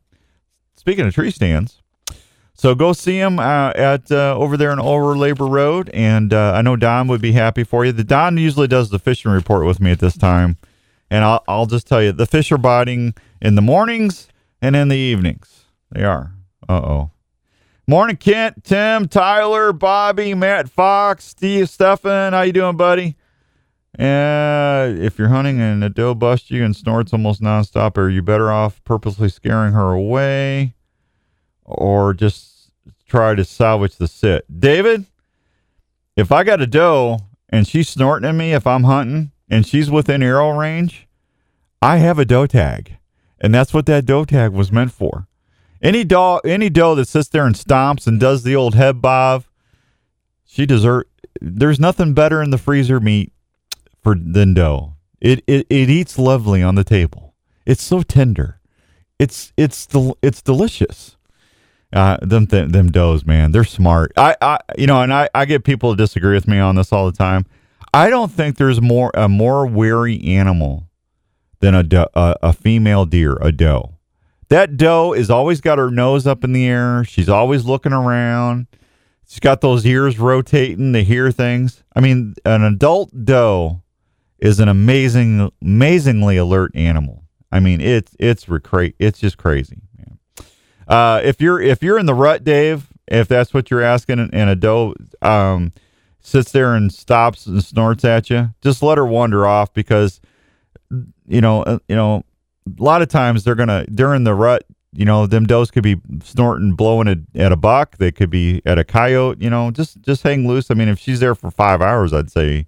Speaking 0.77 1.07
of 1.07 1.15
tree 1.15 1.31
stands, 1.31 1.81
so 2.55 2.75
go 2.75 2.93
see 2.93 3.19
them 3.19 3.39
uh, 3.39 3.71
at 3.77 4.11
uh, 4.11 4.37
over 4.37 4.57
there 4.57 4.73
in 4.73 4.81
Over 4.81 5.17
Labor 5.17 5.47
Road, 5.47 5.91
and 5.95 6.33
uh, 6.33 6.55
I 6.57 6.63
know 6.63 6.75
Don 6.75 7.07
would 7.07 7.23
be 7.23 7.33
happy 7.33 7.63
for 7.63 7.85
you. 7.85 7.93
The 7.93 8.03
Don 8.03 8.37
usually 8.37 8.67
does 8.67 8.91
the 8.91 8.99
fishing 8.99 9.31
report 9.31 9.65
with 9.65 9.81
me 9.81 9.93
at 9.93 10.01
this 10.01 10.17
time, 10.17 10.57
and 11.09 11.25
I'll, 11.25 11.45
I'll 11.47 11.67
just 11.67 11.87
tell 11.87 12.03
you 12.03 12.11
the 12.11 12.27
fish 12.27 12.51
are 12.51 12.59
biting 12.59 13.15
in 13.41 13.55
the 13.55 13.63
mornings 13.63 14.27
and 14.61 14.75
in 14.75 14.89
the 14.89 14.97
evenings. 14.97 15.67
They 15.93 16.03
are. 16.03 16.33
Uh 16.69 16.81
oh. 16.83 17.11
Morning, 17.89 18.17
Kent, 18.17 18.63
Tim, 18.63 19.09
Tyler, 19.09 19.73
Bobby, 19.73 20.35
Matt, 20.35 20.69
Fox, 20.69 21.25
Steve, 21.25 21.69
Stefan. 21.69 22.35
How 22.35 22.43
you 22.43 22.53
doing, 22.53 22.77
buddy? 22.77 23.17
Uh, 23.99 24.93
if 24.99 25.19
you're 25.19 25.29
hunting 25.29 25.61
and 25.61 25.83
a 25.83 25.89
doe 25.89 26.15
busts 26.15 26.51
you 26.53 26.65
and 26.65 26.77
snorts 26.77 27.13
almost 27.13 27.43
nonstop, 27.43 27.97
are 27.97 28.09
you 28.09 28.23
better 28.23 28.53
off 28.53 28.85
purposely 28.85 29.29
scaring 29.29 29.73
her 29.73 29.93
away? 29.93 30.75
or 31.69 32.15
just 32.15 32.71
try 33.07 33.35
to 33.35 33.45
salvage 33.45 33.97
the 33.97 34.09
sit. 34.09 34.45
David, 34.61 35.05
if 36.17 36.33
I 36.33 36.43
got 36.43 36.63
a 36.63 36.67
doe 36.67 37.19
and 37.49 37.69
she's 37.69 37.89
snorting 37.89 38.29
at 38.29 38.35
me 38.35 38.53
if 38.53 38.67
I'm 38.67 38.85
hunting 38.85 39.33
and 39.49 39.67
she's 39.67 39.91
within 39.91 40.23
arrow 40.23 40.51
range, 40.51 41.07
I 41.81 41.99
have 41.99 42.19
a 42.19 42.25
doe 42.25 42.47
tag. 42.47 42.97
And 43.41 43.55
that's 43.55 43.73
what 43.73 43.87
that 43.87 44.05
doe 44.07 44.25
tag 44.25 44.53
was 44.53 44.73
meant 44.73 44.93
for. 44.93 45.28
Any 45.81 46.05
doe 46.05 46.41
any 46.45 46.71
doe 46.71 46.95
that 46.97 47.09
sits 47.09 47.29
there 47.29 47.47
and 47.47 47.55
stomps 47.55 48.07
and 48.07 48.19
does 48.19 48.43
the 48.43 48.57
old 48.57 48.75
head 48.75 49.01
bob, 49.01 49.45
she 50.45 50.67
deserve 50.67 51.05
there's 51.41 51.79
nothing 51.79 52.15
better 52.15 52.43
in 52.43 52.51
the 52.51 52.59
freezer 52.59 53.01
meat 53.01 53.33
for 54.03 54.17
than 54.17 54.55
doe. 54.55 54.95
It, 55.21 55.43
it 55.47 55.67
it 55.71 55.91
eats 55.91 56.19
lovely 56.19 56.63
on 56.63 56.75
the 56.75 56.85
table. 56.85 57.35
It's 57.67 57.83
so 57.83 58.03
tender. 58.03 58.61
It's 59.19 59.53
it's 59.57 59.87
del- 59.87 60.17
it's 60.23 60.43
delicious. 60.43 61.17
Uh, 61.93 62.19
them 62.21 62.47
th- 62.47 62.71
them 62.71 62.91
does, 62.91 63.25
man, 63.25 63.51
they're 63.53 63.65
smart. 63.65 64.13
I, 64.17 64.37
I, 64.43 64.59
you 64.77 64.87
know, 64.87 65.01
and 65.01 65.13
I, 65.13 65.31
I 65.35 65.47
get 65.47 65.65
people 65.65 65.93
to 65.93 65.97
disagree 65.97 66.35
with 66.35 66.47
me 66.47 66.59
on 66.59 66.75
this 66.75 66.93
all 66.93 67.07
the 67.11 67.17
time. 67.17 67.47
I 67.95 68.11
don't 68.11 68.31
think 68.31 68.57
there's 68.57 68.81
more 68.83 69.11
a 69.15 69.29
more 69.29 69.67
wary 69.67 70.23
animal 70.23 70.89
than 71.61 71.75
a 71.75 71.83
do- 71.83 72.07
a, 72.15 72.37
a 72.43 72.53
female 72.53 73.07
deer, 73.07 73.39
a 73.41 73.53
doe. 73.53 73.95
That 74.49 74.77
doe 74.77 75.13
is 75.13 75.31
always 75.31 75.61
got 75.61 75.79
her 75.79 75.91
nose 75.91 76.27
up 76.27 76.45
in 76.45 76.53
the 76.53 76.67
air. 76.67 77.05
She's 77.05 77.29
always 77.29 77.65
looking 77.65 77.93
around. 77.93 78.67
She's 79.27 79.41
got 79.41 79.61
those 79.61 79.85
ears 79.85 80.19
rotating 80.19 80.95
to 80.95 81.05
hear 81.05 81.31
things. 81.31 81.83
I 81.95 82.01
mean, 82.01 82.35
an 82.47 82.63
adult 82.63 83.11
doe 83.25 83.83
is 84.39 84.59
an 84.59 84.69
amazing, 84.69 85.53
amazingly 85.61 86.39
alert 86.39 86.73
animal. 86.75 87.25
I 87.53 87.61
mean, 87.61 87.81
it's 87.81 88.15
it's 88.19 88.47
recra- 88.47 88.95
it's 88.99 89.19
just 89.19 89.37
crazy. 89.37 89.83
Uh, 90.89 91.21
if 91.23 91.41
you're 91.41 91.61
if 91.61 91.83
you're 91.83 91.99
in 91.99 92.07
the 92.07 92.15
rut, 92.15 92.45
Dave, 92.45 92.89
if 93.07 93.29
that's 93.29 93.53
what 93.53 93.71
you're 93.71 93.83
asking, 93.83 94.19
and, 94.19 94.33
and 94.33 94.49
a 94.49 94.57
doe 94.57 94.95
um, 95.21 95.73
sits 96.21 96.51
there 96.53 96.75
and 96.75 96.93
stops 96.93 97.47
and 97.47 97.63
snorts 97.63 98.05
at 98.05 98.31
you, 98.31 98.55
just 98.63 98.83
let 98.83 98.97
her 98.97 99.05
wander 99.07 99.47
off 99.47 99.73
because 99.75 100.21
you 101.27 101.43
know 101.43 101.63
uh, 101.63 101.79
you 101.89 101.97
know 101.97 102.25
a 102.79 102.83
lot 102.83 103.03
of 103.03 103.09
times 103.09 103.45
they're 103.45 103.55
gonna 103.55 103.87
during 103.87 104.25
the 104.25 104.35
rut. 104.35 104.65
You 104.93 105.05
know, 105.05 105.27
them 105.27 105.45
does 105.45 105.71
could 105.71 105.83
be 105.83 106.01
snorting, 106.25 106.73
blowing 106.73 107.09
at, 107.09 107.19
at 107.35 107.53
a 107.53 107.57
buck. 107.57 107.99
They 107.99 108.11
could 108.11 108.31
be 108.31 108.63
at 108.65 108.79
a 108.79 108.85
coyote. 108.85 109.43
You 109.43 109.51
know, 109.51 109.71
just 109.71 110.01
just 110.03 110.23
hang 110.23 110.49
loose. 110.49 110.71
I 110.71 110.75
mean, 110.75 110.89
if 110.89 110.99
she's 110.99 111.21
there 111.21 111.35
for 111.35 111.51
five 111.51 111.83
hours, 111.83 112.13
I'd 112.13 112.31
say 112.31 112.67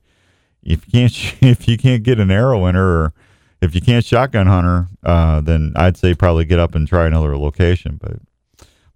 if 0.63 0.87
you 0.87 0.93
can't 0.93 1.37
if 1.43 1.69
you 1.69 1.79
can't 1.79 2.03
get 2.03 2.21
an 2.21 2.31
arrow 2.31 2.67
in 2.67 2.75
her, 2.75 3.05
or 3.05 3.13
if 3.61 3.75
you 3.75 3.81
can't 3.81 4.05
shotgun 4.05 4.47
hunt 4.47 4.67
her, 4.67 4.89
uh, 5.03 5.41
then 5.41 5.73
I'd 5.77 5.97
say 5.97 6.15
probably 6.15 6.45
get 6.45 6.59
up 6.59 6.75
and 6.75 6.87
try 6.87 7.07
another 7.07 7.37
location. 7.37 7.99
But 8.01 8.19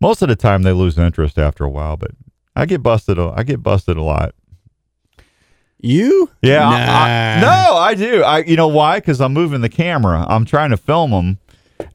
most 0.00 0.22
of 0.22 0.28
the 0.28 0.36
time, 0.36 0.62
they 0.62 0.72
lose 0.72 0.98
interest 0.98 1.38
after 1.38 1.64
a 1.64 1.70
while. 1.70 1.96
But 1.96 2.12
I 2.54 2.66
get 2.66 2.82
busted. 2.82 3.18
I 3.18 3.42
get 3.42 3.62
busted 3.62 3.96
a 3.96 4.02
lot. 4.02 4.34
You? 5.84 6.30
Yeah, 6.42 6.68
I- 6.68 7.36
I- 7.36 7.40
no, 7.40 7.76
I 7.76 7.94
do. 7.94 8.22
I 8.22 8.38
you 8.38 8.56
know 8.56 8.68
why? 8.68 8.98
Because 8.98 9.20
I'm 9.20 9.32
moving 9.32 9.60
the 9.60 9.68
camera. 9.68 10.24
I'm 10.28 10.44
trying 10.44 10.70
to 10.70 10.76
film 10.78 11.10
them, 11.10 11.38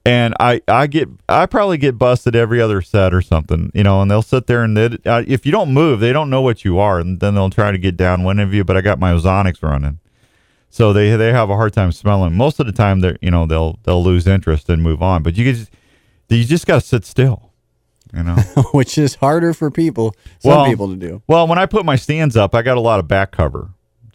and 0.06 0.36
I 0.40 0.62
I 0.68 0.86
get 0.88 1.10
I 1.28 1.46
probably 1.48 1.78
get 1.78 1.98
busted 1.98 2.36
every 2.36 2.62
other 2.62 2.82
set 2.82 3.14
or 3.14 3.22
something. 3.22 3.72
You 3.74 3.84
know, 3.84 4.02
and 4.02 4.10
they'll 4.12 4.22
sit 4.22 4.46
there 4.48 4.64
and 4.64 4.78
uh, 4.78 5.24
if 5.28 5.46
you 5.46 5.52
don't 5.52 5.74
move, 5.74 6.00
they 6.02 6.14
don't 6.14 6.30
know 6.30 6.42
what 6.42 6.64
you 6.64 6.78
are, 6.78 7.00
and 7.00 7.20
then 7.20 7.34
they'll 7.36 7.50
try 7.50 7.72
to 7.72 7.78
get 7.80 7.98
down 7.98 8.24
one 8.24 8.38
of 8.40 8.54
you. 8.54 8.64
But 8.64 8.78
I 8.78 8.82
got 8.82 9.00
my 9.00 9.12
ozonics 9.12 9.64
running, 9.64 10.00
so 10.70 10.94
they 10.94 11.16
they 11.16 11.32
have 11.34 11.50
a 11.50 11.56
hard 11.56 11.74
time 11.74 11.92
smelling. 11.92 12.36
Most 12.36 12.60
of 12.60 12.68
the 12.68 12.72
time, 12.72 13.00
they 13.00 13.10
are 13.10 13.18
you 13.22 13.32
know 13.32 13.46
they'll 13.48 13.80
they'll 13.86 14.04
lose 14.04 14.28
interest 14.28 14.70
and 14.70 14.84
move 14.84 15.02
on. 15.02 15.24
But 15.24 15.36
you 15.36 15.52
just 15.52 15.72
you 16.30 16.44
just 16.44 16.68
got 16.68 16.82
to 16.82 16.88
sit 16.88 17.06
still. 17.06 17.52
You 18.14 18.24
know. 18.24 18.36
Which 18.74 18.98
is 18.98 19.16
harder 19.16 19.54
for 19.54 19.70
people, 19.72 20.16
some 20.40 20.50
Well- 20.52 20.66
people 20.66 20.90
to 20.90 20.96
do. 20.96 21.22
Well, 21.28 21.48
when 21.48 21.58
I 21.58 21.66
put 21.66 21.86
my 21.86 21.96
stands 21.96 22.36
up, 22.38 22.54
I 22.56 22.62
got 22.62 22.78
a 22.78 22.82
lot 22.82 23.00
of 23.00 23.08
back 23.08 23.32
cover. 23.32 23.70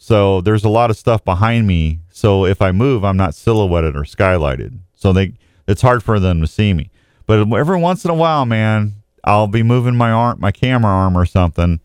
So 0.05 0.39
there's 0.39 0.63
a 0.63 0.69
lot 0.69 0.91
of 0.91 0.97
stuff 0.97 1.25
behind 1.25 1.65
me. 1.65 1.97
So 2.11 2.45
if 2.45 2.61
I 2.61 2.71
move, 2.71 3.03
I'm 3.03 3.17
not 3.17 3.33
silhouetted 3.33 3.95
or 3.95 4.01
skylighted. 4.01 4.77
So 4.93 5.11
they 5.11 5.33
it's 5.67 5.81
hard 5.81 6.03
for 6.03 6.19
them 6.19 6.41
to 6.41 6.47
see 6.47 6.75
me. 6.75 6.91
But 7.25 7.51
every 7.51 7.79
once 7.79 8.05
in 8.05 8.11
a 8.11 8.13
while, 8.13 8.45
man, 8.45 8.97
I'll 9.23 9.47
be 9.47 9.63
moving 9.63 9.95
my 9.95 10.11
arm, 10.11 10.39
my 10.39 10.51
camera 10.51 10.91
arm 10.91 11.17
or 11.17 11.25
something, 11.25 11.79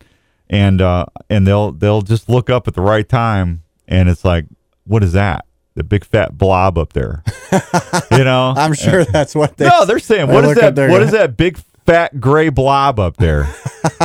and 0.51 0.81
uh, 0.83 1.07
and 1.31 1.47
they'll 1.47 1.71
they'll 1.71 2.03
just 2.03 2.29
look 2.29 2.47
up 2.51 2.67
at 2.67 2.75
the 2.75 2.81
right 2.81 3.09
time, 3.09 3.63
and 3.87 4.07
it's 4.07 4.23
like, 4.23 4.45
what 4.85 5.03
is 5.03 5.13
that? 5.13 5.45
The 5.73 5.83
big 5.83 6.05
fat 6.05 6.37
blob 6.37 6.77
up 6.77 6.93
there, 6.93 7.23
you 8.11 8.23
know? 8.23 8.53
I'm 8.55 8.73
sure 8.75 9.03
that's 9.03 9.33
what 9.33 9.57
they. 9.57 9.65
no, 9.65 9.85
they're 9.85 9.97
saying, 9.97 10.27
what 10.27 10.45
is 10.45 10.57
that? 10.57 10.77
What 10.77 11.01
is 11.01 11.09
that 11.09 11.37
big 11.37 11.57
fat 11.85 12.19
gray 12.19 12.49
blob 12.49 12.99
up 12.99 13.17
there? 13.17 13.53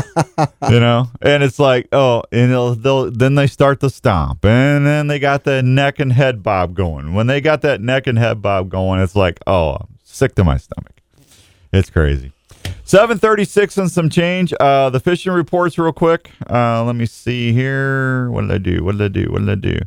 you 0.70 0.80
know, 0.80 1.08
and 1.22 1.42
it's 1.42 1.58
like, 1.58 1.88
oh, 1.92 2.22
and 2.32 2.50
they'll, 2.50 2.74
they'll 2.74 3.10
then 3.10 3.34
they 3.34 3.46
start 3.46 3.80
the 3.80 3.90
stomp, 3.90 4.44
and 4.44 4.86
then 4.86 5.06
they 5.06 5.18
got 5.18 5.44
the 5.44 5.62
neck 5.62 5.98
and 6.00 6.12
head 6.12 6.42
bob 6.42 6.74
going. 6.74 7.14
When 7.14 7.26
they 7.26 7.40
got 7.40 7.62
that 7.62 7.80
neck 7.80 8.06
and 8.06 8.18
head 8.18 8.42
bob 8.42 8.68
going, 8.68 9.00
it's 9.00 9.16
like, 9.16 9.40
oh, 9.46 9.74
I'm 9.74 9.98
sick 10.04 10.34
to 10.36 10.44
my 10.44 10.56
stomach. 10.56 11.00
It's 11.72 11.90
crazy. 11.90 12.32
736 12.84 13.78
and 13.78 13.90
some 13.90 14.08
change. 14.08 14.54
Uh, 14.60 14.90
the 14.90 15.00
fishing 15.00 15.32
reports, 15.32 15.76
real 15.76 15.92
quick. 15.92 16.30
Uh, 16.48 16.84
let 16.84 16.94
me 16.94 17.04
see 17.04 17.52
here. 17.52 18.30
What 18.30 18.42
did 18.42 18.52
I 18.52 18.58
do? 18.58 18.84
What 18.84 18.92
did 18.98 19.02
I 19.02 19.08
do? 19.08 19.32
What 19.32 19.40
did 19.40 19.50
I 19.50 19.54
do? 19.56 19.78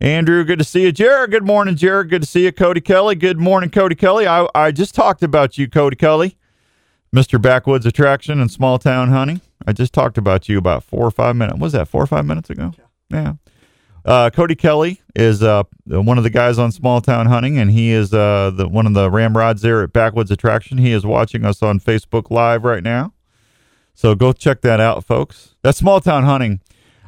Andrew, 0.00 0.44
good 0.44 0.58
to 0.58 0.64
see 0.64 0.82
you. 0.82 0.92
Jared, 0.92 1.30
good 1.30 1.46
morning, 1.46 1.74
Jared. 1.74 2.10
Good 2.10 2.20
to 2.20 2.28
see 2.28 2.44
you. 2.44 2.52
Cody 2.52 2.82
Kelly, 2.82 3.14
good 3.14 3.38
morning, 3.38 3.70
Cody 3.70 3.94
Kelly. 3.94 4.26
I, 4.26 4.46
I 4.54 4.70
just 4.70 4.94
talked 4.94 5.22
about 5.22 5.56
you, 5.56 5.68
Cody 5.70 5.96
Kelly, 5.96 6.36
Mr. 7.16 7.40
Backwoods 7.40 7.86
Attraction 7.86 8.40
and 8.40 8.50
Small 8.50 8.78
Town 8.78 9.08
Hunting. 9.08 9.40
I 9.66 9.72
just 9.72 9.94
talked 9.94 10.18
about 10.18 10.50
you 10.50 10.58
about 10.58 10.84
four 10.84 11.06
or 11.06 11.10
five 11.10 11.34
minutes. 11.34 11.58
Was 11.58 11.72
that 11.72 11.88
four 11.88 12.02
or 12.02 12.06
five 12.06 12.26
minutes 12.26 12.50
ago? 12.50 12.72
Yeah. 13.08 13.34
Uh, 14.04 14.28
Cody 14.28 14.54
Kelly 14.54 15.00
is 15.14 15.42
uh, 15.42 15.62
one 15.86 16.18
of 16.18 16.24
the 16.24 16.30
guys 16.30 16.58
on 16.58 16.70
Small 16.72 17.00
Town 17.00 17.24
Hunting, 17.24 17.56
and 17.56 17.70
he 17.70 17.90
is 17.90 18.12
uh, 18.12 18.50
the 18.54 18.68
one 18.68 18.86
of 18.86 18.92
the 18.92 19.10
ramrods 19.10 19.62
there 19.62 19.82
at 19.82 19.94
Backwoods 19.94 20.30
Attraction. 20.30 20.76
He 20.76 20.92
is 20.92 21.06
watching 21.06 21.46
us 21.46 21.62
on 21.62 21.80
Facebook 21.80 22.30
Live 22.30 22.64
right 22.64 22.82
now, 22.82 23.14
so 23.94 24.14
go 24.14 24.34
check 24.34 24.60
that 24.60 24.78
out, 24.78 25.02
folks. 25.02 25.54
That's 25.62 25.78
Small 25.78 26.00
Town 26.00 26.24
Hunting. 26.24 26.60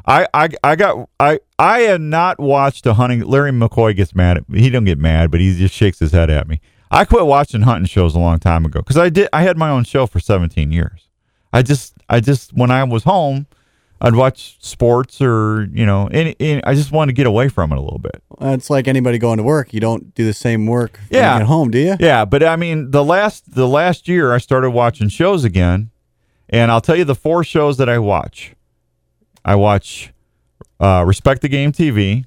I, 0.06 0.26
I, 0.32 0.48
I 0.64 0.74
got 0.74 1.06
I 1.20 1.38
I 1.58 1.80
have 1.80 2.00
not 2.00 2.40
watched 2.40 2.86
a 2.86 2.94
hunting. 2.94 3.20
Larry 3.20 3.50
McCoy 3.50 3.94
gets 3.94 4.14
mad 4.14 4.38
at 4.38 4.48
me. 4.48 4.62
He 4.62 4.70
don't 4.70 4.86
get 4.86 4.98
mad, 4.98 5.30
but 5.30 5.40
he 5.40 5.54
just 5.54 5.74
shakes 5.74 5.98
his 5.98 6.12
head 6.12 6.30
at 6.30 6.48
me. 6.48 6.62
I 6.90 7.04
quit 7.04 7.26
watching 7.26 7.62
hunting 7.62 7.86
shows 7.86 8.14
a 8.14 8.18
long 8.18 8.38
time 8.38 8.64
ago 8.64 8.80
because 8.80 8.96
I 8.96 9.08
did. 9.10 9.28
I 9.32 9.42
had 9.42 9.56
my 9.58 9.70
own 9.70 9.84
show 9.84 10.06
for 10.06 10.20
17 10.20 10.72
years. 10.72 11.08
I 11.52 11.62
just 11.62 11.94
I 12.08 12.20
just 12.20 12.52
when 12.54 12.70
I 12.70 12.84
was 12.84 13.04
home, 13.04 13.46
I'd 14.00 14.14
watch 14.14 14.56
sports 14.60 15.20
or 15.20 15.68
you 15.72 15.84
know 15.84 16.06
any, 16.08 16.34
any 16.40 16.62
I 16.64 16.74
just 16.74 16.92
wanted 16.92 17.12
to 17.12 17.16
get 17.16 17.26
away 17.26 17.48
from 17.48 17.72
it 17.72 17.78
a 17.78 17.80
little 17.80 17.98
bit. 17.98 18.22
It's 18.40 18.70
like 18.70 18.86
anybody 18.88 19.18
going 19.18 19.38
to 19.38 19.42
work. 19.42 19.72
You 19.74 19.80
don't 19.80 20.14
do 20.14 20.24
the 20.24 20.32
same 20.32 20.66
work 20.66 20.98
Yeah. 21.10 21.38
get 21.38 21.46
home, 21.46 21.70
do 21.70 21.78
you? 21.78 21.96
Yeah, 22.00 22.24
but 22.24 22.42
I 22.42 22.56
mean 22.56 22.90
the 22.90 23.04
last 23.04 23.54
the 23.54 23.66
last 23.68 24.08
year 24.08 24.32
I 24.32 24.38
started 24.38 24.70
watching 24.70 25.08
shows 25.08 25.44
again, 25.44 25.90
and 26.48 26.70
I'll 26.70 26.80
tell 26.80 26.96
you 26.96 27.04
the 27.04 27.14
four 27.14 27.44
shows 27.44 27.76
that 27.78 27.88
I 27.88 27.98
watch. 27.98 28.54
I 29.44 29.54
watch 29.56 30.12
uh, 30.80 31.04
Respect 31.06 31.42
the 31.42 31.48
Game 31.48 31.72
TV 31.72 32.24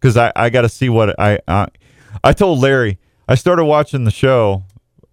because 0.00 0.16
I, 0.16 0.30
I 0.36 0.50
got 0.50 0.62
to 0.62 0.68
see 0.68 0.88
what 0.88 1.18
I, 1.18 1.38
I 1.48 1.68
I 2.22 2.32
told 2.32 2.60
Larry 2.60 2.98
I 3.28 3.34
started 3.34 3.64
watching 3.66 4.04
the 4.04 4.10
show, 4.10 4.64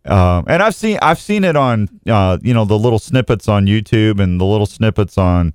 um, 0.06 0.46
and 0.48 0.64
I've 0.64 0.76
seen 0.76 0.98
I've 1.02 1.20
seen 1.20 1.44
it 1.44 1.56
on 1.56 1.90
uh, 2.08 2.38
you 2.42 2.54
know 2.54 2.66
the 2.66 2.80
little 2.80 3.00
snippets 3.00 3.48
on 3.48 3.66
YouTube 3.66 4.20
and 4.20 4.40
the 4.40 4.46
little 4.46 4.66
snippets 4.66 5.18
on 5.18 5.54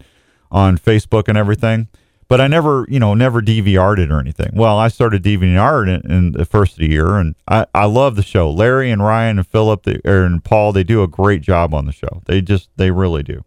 on 0.51 0.77
Facebook 0.79 1.29
and 1.29 1.39
everything. 1.39 1.89
But 2.29 2.41
I 2.41 2.47
never, 2.47 2.87
you 2.89 3.01
know, 3.01 3.15
never 3.15 3.43
DVR'd 3.43 3.99
it 3.99 4.13
or 4.13 4.21
anything. 4.21 4.51
Well, 4.55 4.79
I 4.79 4.87
started 4.87 5.25
DVR'd 5.25 5.89
it 5.89 6.05
in 6.05 6.31
the 6.31 6.45
first 6.45 6.75
of 6.75 6.79
the 6.79 6.89
year, 6.89 7.17
and 7.17 7.35
I, 7.49 7.67
I 7.75 7.87
love 7.87 8.15
the 8.15 8.23
show. 8.23 8.49
Larry 8.49 8.93
and 8.93 9.03
Ryan 9.03 9.39
and 9.39 9.47
Philip 9.49 9.85
er, 10.07 10.25
and 10.25 10.45
Paul, 10.45 10.73
they 10.73 10.85
do 10.85 11.03
a 11.03 11.09
great 11.09 11.41
job 11.41 11.75
on 11.75 11.87
the 11.87 11.93
show. 11.93 12.23
They 12.27 12.41
just, 12.41 12.71
they 12.77 12.93
really 12.93 13.25
do. 13.25 13.45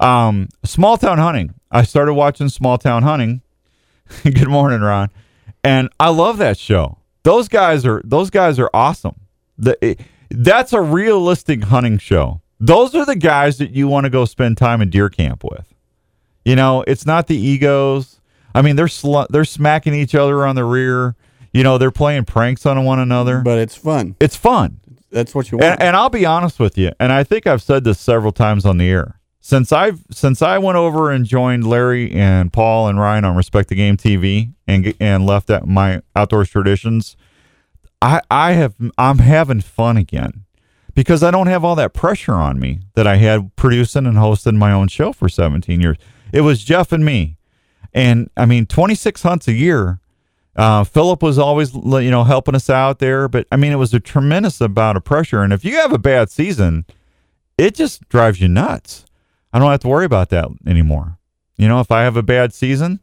Um, 0.00 0.48
small 0.64 0.96
town 0.96 1.18
hunting. 1.18 1.52
I 1.70 1.82
started 1.82 2.14
watching 2.14 2.48
Small 2.48 2.78
Town 2.78 3.02
Hunting. 3.02 3.42
Good 4.24 4.48
morning, 4.48 4.80
Ron. 4.80 5.10
And 5.62 5.90
I 6.00 6.08
love 6.08 6.38
that 6.38 6.56
show. 6.56 6.97
Those 7.28 7.46
guys 7.46 7.84
are 7.84 8.00
those 8.06 8.30
guys 8.30 8.58
are 8.58 8.70
awesome. 8.72 9.16
The, 9.58 9.76
it, 9.84 10.00
that's 10.30 10.72
a 10.72 10.80
realistic 10.80 11.64
hunting 11.64 11.98
show. 11.98 12.40
Those 12.58 12.94
are 12.94 13.04
the 13.04 13.16
guys 13.16 13.58
that 13.58 13.72
you 13.72 13.86
want 13.86 14.04
to 14.04 14.10
go 14.10 14.24
spend 14.24 14.56
time 14.56 14.80
in 14.80 14.88
deer 14.88 15.10
camp 15.10 15.44
with. 15.44 15.74
You 16.46 16.56
know, 16.56 16.84
it's 16.86 17.04
not 17.04 17.26
the 17.26 17.36
egos. 17.36 18.22
I 18.54 18.62
mean, 18.62 18.76
they're 18.76 18.88
sl- 18.88 19.24
they're 19.28 19.44
smacking 19.44 19.92
each 19.92 20.14
other 20.14 20.46
on 20.46 20.56
the 20.56 20.64
rear. 20.64 21.16
You 21.52 21.62
know, 21.62 21.76
they're 21.76 21.90
playing 21.90 22.24
pranks 22.24 22.64
on 22.64 22.82
one 22.86 22.98
another. 22.98 23.42
But 23.42 23.58
it's 23.58 23.76
fun. 23.76 24.16
it's 24.20 24.36
fun. 24.36 24.80
That's 25.10 25.34
what 25.34 25.52
you 25.52 25.58
want. 25.58 25.72
And, 25.72 25.82
and 25.82 25.96
I'll 25.96 26.08
be 26.08 26.24
honest 26.24 26.58
with 26.58 26.78
you, 26.78 26.92
and 26.98 27.12
I 27.12 27.24
think 27.24 27.46
I've 27.46 27.60
said 27.60 27.84
this 27.84 28.00
several 28.00 28.32
times 28.32 28.64
on 28.64 28.78
the 28.78 28.88
air. 28.88 29.18
Since 29.40 29.70
I've 29.70 30.00
since 30.10 30.40
I 30.40 30.56
went 30.56 30.76
over 30.76 31.10
and 31.10 31.26
joined 31.26 31.66
Larry 31.66 32.10
and 32.10 32.50
Paul 32.52 32.88
and 32.88 32.98
Ryan 32.98 33.26
on 33.26 33.36
Respect 33.36 33.68
the 33.68 33.74
Game 33.74 33.98
TV 33.98 34.54
and 34.66 34.94
and 34.98 35.26
left 35.26 35.50
at 35.50 35.66
my 35.66 36.00
outdoors 36.16 36.48
traditions, 36.50 37.16
I 38.00 38.20
I 38.30 38.52
have 38.52 38.74
I'm 38.96 39.18
having 39.18 39.60
fun 39.60 39.96
again 39.96 40.44
because 40.94 41.22
I 41.22 41.30
don't 41.30 41.46
have 41.46 41.64
all 41.64 41.74
that 41.76 41.94
pressure 41.94 42.34
on 42.34 42.58
me 42.58 42.80
that 42.94 43.06
I 43.06 43.16
had 43.16 43.54
producing 43.56 44.06
and 44.06 44.18
hosting 44.18 44.56
my 44.56 44.72
own 44.72 44.88
show 44.88 45.12
for 45.12 45.28
17 45.28 45.80
years. 45.80 45.96
It 46.32 46.42
was 46.42 46.64
Jeff 46.64 46.92
and 46.92 47.04
me, 47.04 47.36
and 47.92 48.30
I 48.36 48.46
mean 48.46 48.66
26 48.66 49.22
hunts 49.22 49.48
a 49.48 49.52
year. 49.52 50.00
Uh, 50.56 50.82
Philip 50.82 51.22
was 51.22 51.38
always, 51.38 51.72
you 51.72 52.10
know, 52.10 52.24
helping 52.24 52.56
us 52.56 52.68
out 52.68 52.98
there, 52.98 53.28
but 53.28 53.46
I 53.52 53.56
mean, 53.56 53.70
it 53.70 53.76
was 53.76 53.94
a 53.94 54.00
tremendous 54.00 54.60
amount 54.60 54.96
of 54.96 55.04
pressure. 55.04 55.42
And 55.42 55.52
if 55.52 55.64
you 55.64 55.76
have 55.76 55.92
a 55.92 55.98
bad 55.98 56.30
season, 56.30 56.84
it 57.56 57.76
just 57.76 58.08
drives 58.08 58.40
you 58.40 58.48
nuts. 58.48 59.04
I 59.52 59.60
don't 59.60 59.70
have 59.70 59.80
to 59.80 59.88
worry 59.88 60.04
about 60.04 60.30
that 60.30 60.48
anymore. 60.66 61.16
You 61.56 61.68
know, 61.68 61.78
if 61.78 61.92
I 61.92 62.02
have 62.02 62.16
a 62.16 62.24
bad 62.24 62.52
season, 62.52 62.98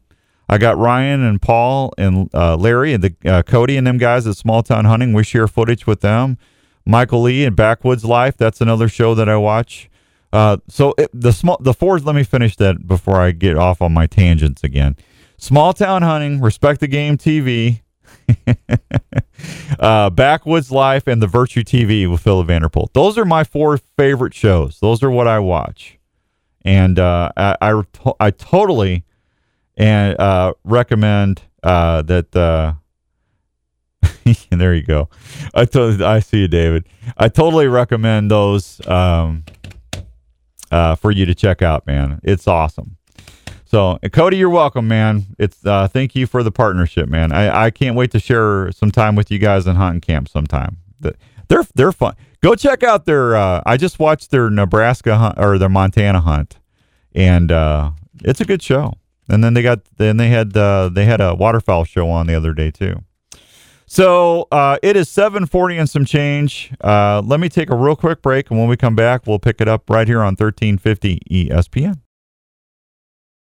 I 0.48 0.58
got 0.58 0.78
Ryan 0.78 1.22
and 1.22 1.42
Paul 1.42 1.92
and 1.98 2.30
uh, 2.32 2.56
Larry 2.56 2.92
and 2.92 3.02
the 3.02 3.14
uh, 3.24 3.42
Cody 3.42 3.76
and 3.76 3.86
them 3.86 3.98
guys 3.98 4.26
at 4.26 4.36
Small 4.36 4.62
Town 4.62 4.84
Hunting. 4.84 5.12
We 5.12 5.24
share 5.24 5.48
footage 5.48 5.86
with 5.86 6.00
them. 6.00 6.38
Michael 6.84 7.22
Lee 7.22 7.44
and 7.44 7.56
Backwoods 7.56 8.04
Life. 8.04 8.36
That's 8.36 8.60
another 8.60 8.88
show 8.88 9.14
that 9.16 9.28
I 9.28 9.36
watch. 9.36 9.90
Uh, 10.32 10.58
so 10.68 10.94
it, 10.98 11.10
the 11.12 11.32
small 11.32 11.56
the 11.60 11.74
fours. 11.74 12.04
Let 12.04 12.14
me 12.14 12.22
finish 12.22 12.56
that 12.56 12.86
before 12.86 13.20
I 13.20 13.32
get 13.32 13.56
off 13.56 13.82
on 13.82 13.92
my 13.92 14.06
tangents 14.06 14.62
again. 14.62 14.96
Small 15.38 15.72
Town 15.72 16.02
Hunting, 16.02 16.40
Respect 16.40 16.80
the 16.80 16.86
Game 16.86 17.18
TV, 17.18 17.82
uh, 19.80 20.10
Backwoods 20.10 20.70
Life, 20.70 21.06
and 21.06 21.20
the 21.20 21.26
Virtue 21.26 21.62
TV 21.62 22.10
with 22.10 22.20
Philip 22.20 22.46
Vanderpool. 22.46 22.90
Those 22.92 23.18
are 23.18 23.24
my 23.24 23.44
four 23.44 23.78
favorite 23.78 24.34
shows. 24.34 24.78
Those 24.80 25.02
are 25.02 25.10
what 25.10 25.26
I 25.26 25.38
watch, 25.38 25.98
and 26.62 26.98
uh, 26.98 27.30
I, 27.36 27.56
I 27.60 27.82
I 28.20 28.30
totally 28.30 29.04
and 29.76 30.18
uh, 30.20 30.54
recommend 30.64 31.42
uh, 31.62 32.02
that 32.02 32.34
uh, 32.36 32.74
there 34.50 34.74
you 34.74 34.82
go. 34.82 35.08
I 35.54 35.64
to- 35.66 36.04
I 36.04 36.20
see 36.20 36.40
you, 36.42 36.48
David. 36.48 36.86
I 37.16 37.28
totally 37.28 37.68
recommend 37.68 38.30
those 38.30 38.80
um, 38.86 39.44
uh, 40.70 40.94
for 40.96 41.10
you 41.10 41.26
to 41.26 41.34
check 41.34 41.62
out, 41.62 41.86
man. 41.86 42.20
It's 42.22 42.46
awesome. 42.48 42.96
So, 43.64 43.98
Cody, 44.12 44.36
you're 44.36 44.48
welcome, 44.50 44.86
man. 44.86 45.24
It's 45.38 45.64
uh, 45.66 45.88
thank 45.88 46.14
you 46.14 46.26
for 46.26 46.42
the 46.42 46.52
partnership, 46.52 47.08
man. 47.08 47.32
I, 47.32 47.64
I 47.66 47.70
can't 47.70 47.96
wait 47.96 48.12
to 48.12 48.20
share 48.20 48.70
some 48.72 48.90
time 48.92 49.16
with 49.16 49.30
you 49.30 49.38
guys 49.38 49.66
in 49.66 49.74
hunting 49.76 50.00
camp 50.00 50.28
sometime. 50.28 50.78
The- 51.00 51.16
They're 51.48 51.64
they're 51.74 51.92
fun. 51.92 52.14
Go 52.42 52.54
check 52.54 52.82
out 52.84 53.06
their. 53.06 53.34
Uh, 53.36 53.62
I 53.66 53.76
just 53.76 53.98
watched 53.98 54.30
their 54.30 54.50
Nebraska 54.50 55.16
hunt 55.16 55.34
or 55.38 55.58
their 55.58 55.68
Montana 55.68 56.20
hunt, 56.20 56.58
and 57.14 57.50
it's 58.24 58.40
a 58.40 58.44
good 58.44 58.62
show. 58.62 58.94
And 59.28 59.42
then 59.42 59.54
they 59.54 59.62
got 59.62 59.80
then 59.96 60.16
they 60.16 60.28
had 60.28 60.56
uh, 60.56 60.88
they 60.92 61.04
had 61.04 61.20
a 61.20 61.34
waterfowl 61.34 61.84
show 61.84 62.08
on 62.08 62.26
the 62.26 62.34
other 62.34 62.52
day 62.52 62.70
too. 62.70 63.02
So 63.86 64.48
uh, 64.50 64.78
it 64.82 64.96
is 64.96 65.08
740 65.08 65.78
and 65.78 65.88
some 65.88 66.04
change. 66.04 66.72
Uh, 66.80 67.22
let 67.24 67.38
me 67.38 67.48
take 67.48 67.70
a 67.70 67.76
real 67.76 67.94
quick 67.94 68.20
break, 68.20 68.50
and 68.50 68.58
when 68.58 68.68
we 68.68 68.76
come 68.76 68.96
back, 68.96 69.26
we'll 69.26 69.38
pick 69.38 69.60
it 69.60 69.68
up 69.68 69.88
right 69.88 70.08
here 70.08 70.20
on 70.20 70.34
1350 70.34 71.20
ESPN. 71.30 72.00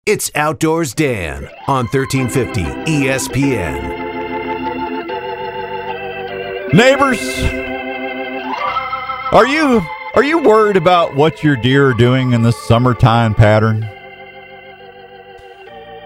It's 0.05 0.29
Outdoors 0.35 0.93
Dan 0.93 1.49
on 1.67 1.85
E 1.85 1.97
1350 1.97 2.63
ESPN. 2.91 4.03
Neighbors, 6.73 7.19
are 9.31 9.47
you 9.47 9.81
are 10.15 10.23
you 10.23 10.37
worried 10.39 10.77
about 10.77 11.15
what 11.15 11.43
your 11.43 11.55
deer 11.55 11.89
are 11.89 11.93
doing 11.93 12.33
in 12.33 12.41
this 12.43 12.57
summertime 12.67 13.33
pattern? 13.33 13.89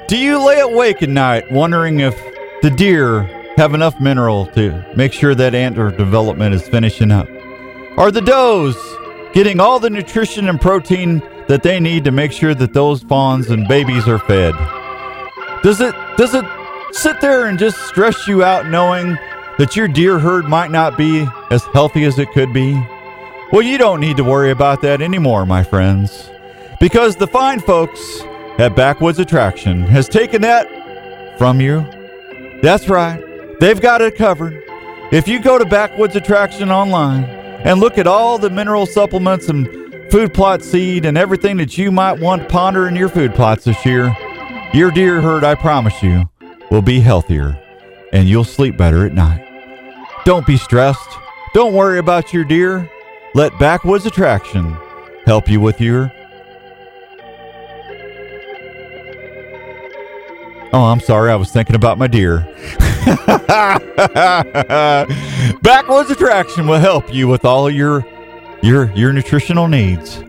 Do 0.10 0.18
you 0.18 0.44
lay 0.44 0.60
awake 0.60 1.04
at 1.04 1.10
night 1.10 1.52
wondering 1.52 2.00
if 2.00 2.20
the 2.64 2.72
deer 2.72 3.22
have 3.58 3.76
enough 3.76 4.00
mineral 4.00 4.48
to 4.48 4.84
make 4.96 5.14
sure 5.14 5.36
that 5.36 5.54
antler 5.54 5.92
development 5.92 6.56
is 6.56 6.68
finishing 6.68 7.12
up? 7.12 7.28
Are 7.96 8.10
the 8.10 8.22
does 8.22 8.76
getting 9.34 9.60
all 9.60 9.80
the 9.80 9.92
nutrition 9.92 10.50
and 10.50 10.60
protein 10.60 11.22
that 11.48 11.62
they 11.62 11.80
need 11.80 12.06
to 12.06 12.12
make 12.12 12.32
sure 12.32 12.56
that 12.56 12.74
those 12.74 13.04
fawns 13.04 13.52
and 13.52 13.68
babies 13.68 14.08
are 14.08 14.18
fed? 14.18 14.56
Does 15.62 15.80
it 15.80 15.94
does 16.18 16.34
it 16.34 16.46
sit 16.92 17.22
there 17.22 17.46
and 17.46 17.60
just 17.60 17.78
stress 17.86 18.28
you 18.28 18.44
out 18.44 18.66
knowing 18.66 19.16
that 19.60 19.76
your 19.76 19.88
deer 19.88 20.18
herd 20.18 20.46
might 20.46 20.72
not 20.72 20.98
be 20.98 21.28
as 21.52 21.64
healthy 21.66 22.04
as 22.06 22.18
it 22.18 22.32
could 22.32 22.52
be? 22.52 22.74
Well, 23.52 23.62
you 23.62 23.78
don't 23.78 24.00
need 24.00 24.18
to 24.18 24.24
worry 24.24 24.50
about 24.50 24.82
that 24.82 25.04
anymore, 25.04 25.46
my 25.46 25.62
friends, 25.64 26.32
because 26.80 27.16
the 27.16 27.28
fine 27.28 27.60
folks 27.60 28.24
at 28.60 28.76
Backwoods 28.76 29.20
Attraction 29.20 29.84
has 29.84 30.10
taken 30.10 30.42
that 30.42 30.68
from 31.38 31.62
you. 31.62 31.80
That's 32.62 32.90
right. 32.90 33.24
They've 33.62 33.80
got 33.80 34.02
it 34.02 34.18
covered. 34.18 34.62
If 35.14 35.30
you 35.30 35.40
go 35.40 35.58
to 35.58 35.66
Backwoods 35.66 36.18
Attraction 36.18 36.70
online 36.70 37.24
and 37.24 37.80
look 37.80 37.98
at 37.98 38.06
all 38.06 38.38
the 38.38 38.50
mineral 38.50 38.86
supplements 38.86 39.48
and 39.48 39.66
food 40.12 40.34
plot 40.34 40.62
seed 40.62 41.06
and 41.06 41.18
everything 41.18 41.56
that 41.58 41.78
you 41.78 41.90
might 41.90 42.20
want 42.20 42.42
to 42.42 42.48
ponder 42.50 42.86
in 42.90 42.98
your 42.98 43.08
food 43.08 43.34
plots 43.34 43.64
this 43.64 43.86
year, 43.86 44.14
your 44.74 44.92
deer 44.92 45.22
herd, 45.22 45.46
I 45.46 45.56
promise 45.56 46.04
you, 46.04 46.30
will 46.70 46.82
be 46.82 47.00
healthier 47.00 47.58
and 48.12 48.28
you'll 48.28 48.44
sleep 48.44 48.76
better 48.76 49.06
at 49.06 49.14
night. 49.14 49.46
Don't 50.26 50.46
be 50.46 50.58
stressed. 50.58 51.10
Don't 51.54 51.74
worry 51.74 51.98
about 51.98 52.34
your 52.34 52.44
deer. 52.44 52.92
Let 53.36 53.58
Backwoods 53.58 54.06
Attraction 54.06 54.76
help 55.26 55.48
you 55.48 55.62
with 55.62 55.80
your. 55.80 56.12
Oh, 60.72 60.84
I'm 60.84 61.00
sorry. 61.00 61.32
I 61.32 61.36
was 61.36 61.52
thinking 61.52 61.76
about 61.76 61.98
my 61.98 62.08
deer. 62.08 62.40
Backwoods 65.62 66.12
Attraction 66.12 66.68
will 66.68 66.80
help 66.80 67.12
you 67.14 67.28
with 67.28 67.44
all 67.44 67.70
your 67.70 68.06
your 68.62 68.92
your 68.92 69.12
nutritional 69.12 69.68
needs. 69.68 70.24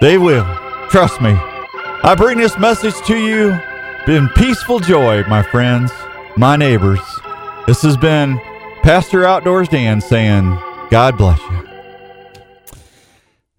They 0.00 0.18
will. 0.18 0.44
Trust 0.90 1.20
me. 1.22 1.30
I 1.30 2.14
bring 2.16 2.38
this 2.38 2.58
message 2.58 2.94
to 3.06 3.16
you 3.16 3.58
in 4.06 4.28
peaceful 4.30 4.80
joy, 4.80 5.24
my 5.24 5.42
friends, 5.42 5.90
my 6.36 6.56
neighbors. 6.56 7.00
This 7.66 7.82
has 7.82 7.96
been 7.96 8.38
Pastor 8.82 9.24
Outdoors 9.24 9.68
Dan 9.68 10.00
saying, 10.00 10.58
God 10.90 11.16
bless 11.16 11.40
you. 11.40 11.68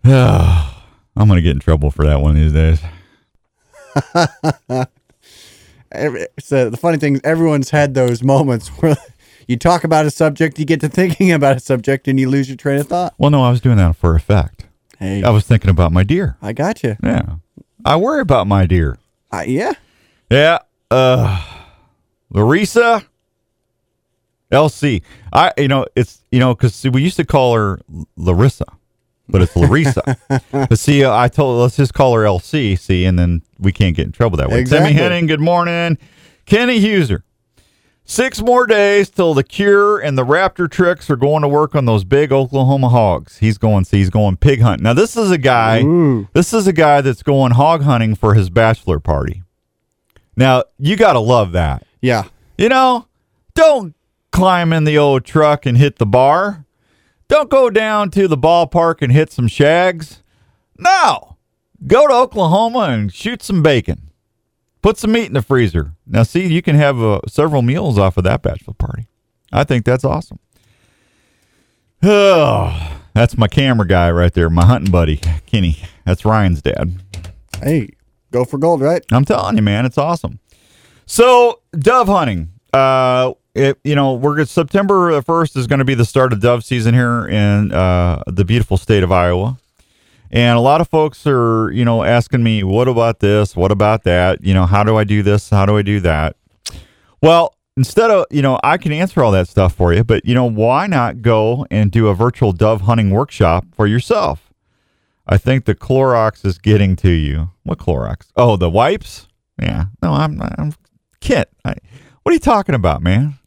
I'm 0.12 1.28
going 1.28 1.36
to 1.36 1.42
get 1.42 1.52
in 1.52 1.60
trouble 1.60 1.92
for 1.92 2.06
that 2.06 2.22
one 2.22 2.36
these 2.36 2.54
days. 2.54 2.80
Every, 5.92 6.28
so 6.40 6.70
the 6.70 6.78
funny 6.78 6.98
thing 6.98 7.16
is, 7.16 7.22
everyone's 7.24 7.72
had 7.72 7.94
those 7.94 8.24
moments 8.24 8.68
where 8.70 8.96
you 9.48 9.58
talk 9.58 9.84
about 9.84 10.06
a 10.06 10.12
subject, 10.12 10.60
you 10.60 10.66
get 10.66 10.82
to 10.82 10.90
thinking 10.90 11.32
about 11.40 11.58
a 11.58 11.60
subject, 11.60 12.08
and 12.08 12.20
you 12.20 12.30
lose 12.30 12.48
your 12.48 12.58
train 12.58 12.80
of 12.80 12.88
thought. 12.88 13.14
Well, 13.18 13.32
no, 13.32 13.44
I 13.44 13.50
was 13.50 13.62
doing 13.62 13.78
that 13.78 13.96
for 13.96 14.16
effect. 14.16 14.66
Hey, 15.00 15.24
I 15.24 15.30
was 15.30 15.46
thinking 15.46 15.70
about 15.70 15.92
my 15.92 16.04
deer. 16.04 16.36
I 16.42 16.52
got 16.54 16.84
you. 16.84 16.98
Yeah. 17.02 17.36
I 17.86 17.96
worry 17.96 18.22
about 18.22 18.48
my 18.48 18.66
deer. 18.66 18.98
Uh, 19.32 19.44
yeah. 19.48 19.74
Yeah. 20.30 20.60
Uh 20.92 21.42
Larissa 22.32 23.06
LC. 24.52 25.02
I 25.32 25.54
you 25.58 25.68
know, 25.70 25.86
it's 25.96 26.22
you 26.32 26.40
know, 26.40 26.54
cuz 26.54 26.84
we 26.92 27.02
used 27.02 27.16
to 27.16 27.26
call 27.26 27.56
her 27.56 27.80
Larissa, 28.18 28.66
but 29.30 29.42
it's 29.42 29.56
Larissa. 29.56 30.18
but 30.52 30.78
see, 30.78 31.04
uh, 31.04 31.16
I 31.16 31.28
told 31.28 31.62
let's 31.62 31.78
just 31.78 31.94
call 31.94 32.14
her 32.16 32.22
LC, 32.22 32.78
see, 32.78 33.06
and 33.06 33.18
then 33.18 33.42
we 33.60 33.72
can't 33.72 33.96
get 33.96 34.06
in 34.06 34.12
trouble 34.12 34.38
that 34.38 34.50
way. 34.50 34.60
Exactly. 34.60 34.90
Timmy 34.90 35.00
Henning, 35.00 35.28
good 35.28 35.40
morning. 35.40 35.98
Kenny 36.46 36.80
Huser. 36.80 37.24
Six 38.04 38.42
more 38.42 38.66
days 38.66 39.12
till 39.12 39.36
the 39.36 39.44
Kure 39.44 40.00
and 40.00 40.18
the 40.18 40.26
raptor 40.26 40.68
tricks 40.68 41.12
are 41.12 41.16
going 41.16 41.44
to 41.44 41.48
work 41.48 41.76
on 41.76 41.86
those 41.86 42.04
big 42.04 42.32
Oklahoma 42.32 42.90
hogs. 42.90 43.38
He's 43.38 43.60
going, 43.60 43.86
see, 43.86 43.98
he's 43.98 44.10
going 44.10 44.38
pig 44.38 44.62
hunting. 44.62 44.84
Now, 44.84 44.94
this 44.94 45.16
is 45.16 45.30
a 45.30 45.38
guy, 45.38 45.84
this 46.34 46.52
is 46.52 46.66
a 46.66 46.74
guy 46.74 47.02
that's 47.02 47.22
going 47.22 47.52
hog 47.52 47.84
hunting 47.84 48.16
for 48.16 48.34
his 48.34 48.50
bachelor 48.50 49.00
party. 49.00 49.44
Now, 50.36 50.64
you 50.80 50.96
got 50.96 51.14
to 51.14 51.20
love 51.20 51.52
that. 51.52 51.86
Yeah. 52.02 52.24
You 52.58 52.70
know, 52.70 53.06
don't 53.54 53.94
climb 54.32 54.74
in 54.74 54.86
the 54.86 54.98
old 54.98 55.24
truck 55.24 55.68
and 55.68 55.78
hit 55.78 55.98
the 55.98 56.08
bar. 56.08 56.66
Don't 57.30 57.50
go 57.50 57.70
down 57.70 58.10
to 58.12 58.28
the 58.28 58.38
ballpark 58.38 59.02
and 59.02 59.12
hit 59.14 59.32
some 59.32 59.48
shags. 59.48 60.24
No, 60.78 61.38
go 61.86 62.08
to 62.08 62.14
Oklahoma 62.14 62.90
and 62.90 63.14
shoot 63.14 63.44
some 63.44 63.62
bacon. 63.62 64.10
Put 64.82 64.98
some 64.98 65.12
meat 65.12 65.28
in 65.28 65.34
the 65.34 65.42
freezer. 65.44 65.94
Now, 66.08 66.24
see, 66.24 66.48
you 66.48 66.62
can 66.62 66.76
have 66.76 67.02
uh, 67.02 67.22
several 67.28 67.62
meals 67.62 68.00
off 68.00 68.18
of 68.18 68.24
that 68.24 68.42
bachelor 68.42 68.74
party. 68.74 69.08
I 69.52 69.64
think 69.64 69.86
that's 69.86 70.04
awesome. 70.04 70.40
Oh, 72.02 73.00
that's 73.14 73.38
my 73.38 73.48
camera 73.48 73.88
guy 73.88 74.10
right 74.10 74.34
there, 74.34 74.50
my 74.50 74.66
hunting 74.66 74.92
buddy, 74.92 75.18
Kenny. 75.46 75.78
That's 76.06 76.26
Ryan's 76.26 76.64
dad. 76.64 77.00
Hey, 77.62 77.90
go 78.32 78.44
for 78.44 78.58
gold, 78.58 78.82
right? 78.82 79.06
I'm 79.12 79.26
telling 79.26 79.56
you, 79.56 79.62
man, 79.62 79.86
it's 79.86 79.98
awesome. 79.98 80.40
So 81.06 81.62
dove 81.74 82.08
hunting. 82.08 82.54
Uh, 82.74 83.34
it, 83.60 83.80
you 83.84 83.96
know, 83.96 84.14
we're 84.14 84.46
September 84.46 85.22
first 85.22 85.56
is 85.56 85.68
going 85.68 85.80
to 85.80 85.86
be 85.86 85.94
the 85.94 86.06
start 86.06 86.34
of 86.34 86.40
dove 86.40 86.64
season 86.64 86.94
here 86.94 87.28
in 87.28 87.72
uh, 87.72 88.24
the 88.28 88.46
beautiful 88.46 88.78
state 88.78 89.04
of 89.04 89.12
Iowa, 89.12 89.58
and 90.32 90.58
a 90.58 90.62
lot 90.62 90.82
of 90.82 90.88
folks 90.88 91.28
are, 91.28 91.70
you 91.72 91.84
know, 91.84 92.04
asking 92.04 92.42
me, 92.44 92.64
what 92.64 92.88
about 92.88 93.20
this? 93.20 93.56
What 93.56 93.72
about 93.72 94.04
that? 94.04 94.44
You 94.44 94.54
know, 94.54 94.66
how 94.66 94.84
do 94.84 94.96
I 94.96 95.04
do 95.04 95.24
this? 95.24 95.50
How 95.50 95.66
do 95.66 95.78
I 95.78 95.82
do 95.82 96.00
that? 96.00 96.36
Well, 97.22 97.56
instead 97.76 98.12
of, 98.12 98.26
you 98.32 98.42
know, 98.42 98.60
I 98.64 98.78
can 98.78 98.92
answer 98.92 99.24
all 99.24 99.32
that 99.32 99.48
stuff 99.48 99.76
for 99.76 99.94
you, 99.94 100.04
but 100.04 100.26
you 100.26 100.34
know, 100.34 100.46
why 100.46 100.88
not 100.88 101.22
go 101.22 101.66
and 101.70 101.92
do 101.92 102.08
a 102.08 102.14
virtual 102.14 102.54
dove 102.54 102.82
hunting 102.82 103.10
workshop 103.10 103.66
for 103.74 103.88
yourself? 103.88 104.54
I 105.28 105.38
think 105.38 105.66
the 105.66 105.76
Clorox 105.76 106.46
is 106.46 106.58
getting 106.58 106.96
to 106.98 107.10
you. 107.10 107.52
What 107.64 107.78
Clorox? 107.78 108.28
Oh, 108.36 108.56
the 108.58 108.70
wipes? 108.70 109.28
Yeah. 109.62 109.86
No, 110.02 110.14
I'm 110.14 110.42
I'm 110.42 110.74
Kit. 111.20 111.50
I, 111.66 111.76
what 112.24 112.32
are 112.32 112.34
you 112.34 112.40
talking 112.40 112.76
about, 112.76 113.02
man? 113.02 113.39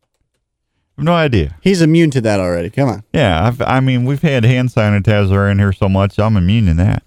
Have 0.96 1.04
no 1.04 1.14
idea. 1.14 1.56
He's 1.62 1.82
immune 1.82 2.10
to 2.10 2.20
that 2.20 2.40
already. 2.40 2.70
Come 2.70 2.88
on. 2.88 3.04
Yeah, 3.12 3.46
I've, 3.46 3.60
I 3.62 3.80
mean, 3.80 4.04
we've 4.04 4.22
had 4.22 4.44
hand 4.44 4.68
sanitizer 4.68 5.50
in 5.50 5.58
here 5.58 5.72
so 5.72 5.88
much, 5.88 6.18
I'm 6.18 6.36
immune 6.36 6.66
to 6.66 6.74
that. 6.74 7.02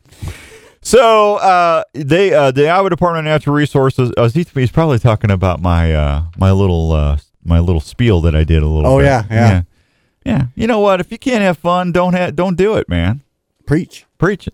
So 0.81 1.35
uh, 1.37 1.83
they, 1.93 2.33
uh, 2.33 2.51
the 2.51 2.69
Iowa 2.69 2.89
Department 2.89 3.27
of 3.27 3.31
Natural 3.31 3.55
Resources, 3.55 4.11
uh, 4.17 4.29
he's 4.29 4.49
he's 4.51 4.71
probably 4.71 4.99
talking 4.99 5.31
about 5.31 5.59
my 5.59 5.95
uh, 5.95 6.23
my 6.37 6.51
little 6.51 6.91
uh, 6.91 7.17
my 7.43 7.59
little 7.59 7.81
spiel 7.81 8.21
that 8.21 8.35
I 8.35 8.43
did 8.43 8.61
a 8.61 8.67
little. 8.67 8.91
Oh, 8.91 8.97
bit. 8.99 9.05
yeah, 9.05 9.23
yeah. 9.31 9.49
yeah, 9.49 9.61
yeah. 10.25 10.45
You 10.55 10.67
know 10.67 10.79
what? 10.79 10.99
If 10.99 11.11
you 11.11 11.17
can't 11.17 11.41
have 11.41 11.57
fun, 11.57 11.91
don't 11.91 12.13
have 12.13 12.35
don't 12.35 12.55
do 12.55 12.75
it, 12.75 12.87
man. 12.87 13.21
Preach. 13.65 14.05
Preach 14.19 14.47
it. 14.47 14.53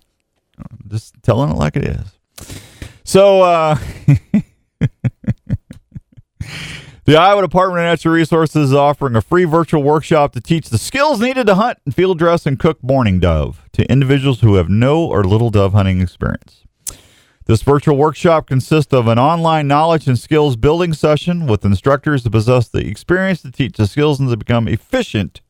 Just 0.88 1.14
telling 1.22 1.50
it 1.50 1.56
like 1.56 1.76
it 1.76 1.84
is. 1.84 2.18
So, 3.04 3.42
uh, 3.42 3.76
the 7.12 7.20
Iowa 7.20 7.42
Department 7.42 7.80
of 7.80 7.84
Natural 7.84 8.14
Resources 8.14 8.70
is 8.70 8.74
offering 8.74 9.16
a 9.16 9.20
free 9.20 9.44
virtual 9.44 9.82
workshop 9.82 10.32
to 10.32 10.40
teach 10.40 10.70
the 10.70 10.78
skills 10.78 11.20
needed 11.20 11.46
to 11.46 11.56
hunt 11.56 11.76
and 11.84 11.94
field 11.94 12.18
dress 12.18 12.46
and 12.46 12.58
cook 12.58 12.82
mourning 12.82 13.20
dove 13.20 13.68
to 13.72 13.84
individuals 13.92 14.40
who 14.40 14.54
have 14.54 14.70
no 14.70 15.04
or 15.04 15.22
little 15.22 15.50
dove 15.50 15.74
hunting 15.74 16.00
experience. 16.00 16.64
This 17.44 17.60
virtual 17.60 17.98
workshop 17.98 18.46
consists 18.46 18.94
of 18.94 19.08
an 19.08 19.18
online 19.18 19.68
knowledge 19.68 20.08
and 20.08 20.18
skills 20.18 20.56
building 20.56 20.94
session 20.94 21.46
with 21.46 21.66
instructors 21.66 22.22
that 22.22 22.30
possess 22.30 22.70
the 22.70 22.86
experience 22.86 23.42
to 23.42 23.50
teach 23.50 23.76
the 23.76 23.86
skills 23.86 24.18
and 24.18 24.30
to 24.30 24.36
become 24.38 24.66
efficient 24.66 25.42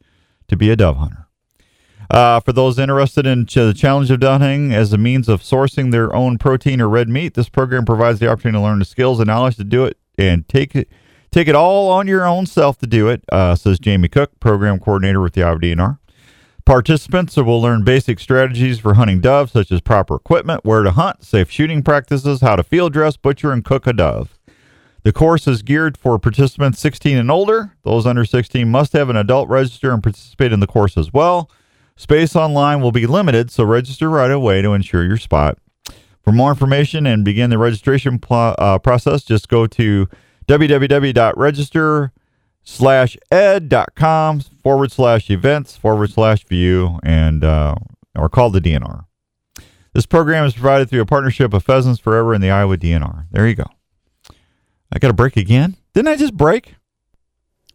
to 0.48 0.56
be 0.56 0.68
a 0.68 0.74
dove 0.74 0.96
hunter. 0.96 1.28
Uh, 2.10 2.40
for 2.40 2.52
those 2.52 2.76
interested 2.76 3.24
in 3.24 3.46
ch- 3.46 3.54
the 3.54 3.72
challenge 3.72 4.10
of 4.10 4.18
dove 4.18 4.40
hunting 4.40 4.74
as 4.74 4.92
a 4.92 4.98
means 4.98 5.28
of 5.28 5.42
sourcing 5.42 5.92
their 5.92 6.12
own 6.12 6.38
protein 6.38 6.80
or 6.80 6.88
red 6.88 7.08
meat, 7.08 7.34
this 7.34 7.48
program 7.48 7.84
provides 7.84 8.18
the 8.18 8.28
opportunity 8.28 8.58
to 8.58 8.62
learn 8.62 8.80
the 8.80 8.84
skills 8.84 9.20
and 9.20 9.28
knowledge 9.28 9.54
to 9.54 9.62
do 9.62 9.84
it 9.84 9.96
and 10.18 10.48
take 10.48 10.74
it 10.74 10.88
take 11.33 11.49
it 11.49 11.57
all 11.57 11.91
on 11.91 12.07
your 12.07 12.24
own 12.24 12.47
self 12.47 12.78
to 12.78 12.87
do 12.87 13.09
it, 13.09 13.24
uh, 13.33 13.57
says 13.57 13.80
Jamie 13.80 14.09
Cook, 14.09 14.39
program 14.39 14.78
coordinator 14.78 15.20
with 15.20 15.33
the 15.33 15.43
Iowa 15.43 15.59
DNR. 15.59 15.99
Participants 16.64 17.37
will 17.37 17.61
learn 17.61 17.83
basic 17.83 18.20
strategies 18.20 18.78
for 18.78 18.95
hunting 18.95 19.20
doves, 19.20 19.51
such 19.51 19.72
as 19.72 19.80
proper 19.80 20.14
equipment, 20.14 20.64
where 20.64 20.85
to 20.85 20.93
hunt, 20.93 21.24
safe 21.24 21.51
shooting 21.51 21.83
practices, 21.83 22.41
how 22.41 22.55
to 22.55 22.62
field 22.62 22.93
dress, 22.93 23.16
butcher, 23.16 23.51
and 23.51 23.64
cook 23.64 23.87
a 23.89 23.93
dove. 23.93 24.39
The 25.03 25.12
course 25.12 25.49
is 25.49 25.62
geared 25.62 25.97
for 25.97 26.20
participants 26.20 26.78
16 26.78 27.16
and 27.18 27.30
older. 27.30 27.74
Those 27.83 28.07
under 28.07 28.24
16 28.24 28.70
must 28.70 28.93
have 28.93 29.11
an 29.11 29.16
adult 29.16 29.49
register 29.49 29.91
and 29.91 30.01
participate 30.01 30.53
in 30.53 30.61
the 30.61 30.68
course 30.68 30.97
as 30.97 31.12
well. 31.12 31.51
Space 31.97 32.37
online 32.37 32.80
will 32.80 32.93
be 32.93 33.07
limited, 33.07 33.51
so 33.51 33.64
register 33.64 34.09
right 34.09 34.30
away 34.30 34.62
to 34.62 34.72
ensure 34.72 35.05
your 35.05 35.16
spot. 35.16 35.59
For 36.22 36.30
more 36.30 36.51
information 36.51 37.05
and 37.07 37.24
begin 37.24 37.51
the 37.51 37.59
registration 37.59 38.20
pl- 38.20 38.55
uh, 38.59 38.78
process, 38.78 39.24
just 39.24 39.49
go 39.49 39.66
to 39.66 40.09
www.register 40.47 42.12
slash 42.64 43.16
ed.com 43.30 44.40
forward 44.62 44.93
slash 44.93 45.30
events 45.30 45.76
forward 45.76 46.11
slash 46.11 46.45
view 46.45 46.99
and 47.03 47.45
uh, 47.45 47.74
or 48.16 48.28
call 48.28 48.51
the 48.51 48.61
DNR. 48.61 49.05
This 49.93 50.07
program 50.07 50.45
is 50.45 50.55
provided 50.55 50.88
through 50.88 51.03
a 51.03 51.07
partnership 51.07 51.53
of 51.53 51.62
Pheasants 51.62 52.01
Forever 52.01 52.32
and 52.32 52.43
the 52.43 52.51
Iowa 52.51 52.78
DNR. 52.78 53.26
There 53.30 53.47
you 53.47 53.55
go. 53.55 53.66
I 54.90 54.99
got 54.99 55.09
to 55.09 55.14
break 55.14 55.36
again. 55.36 55.76
Didn't 55.95 56.09
I 56.09 56.16
just 56.16 56.34
break? 56.36 56.76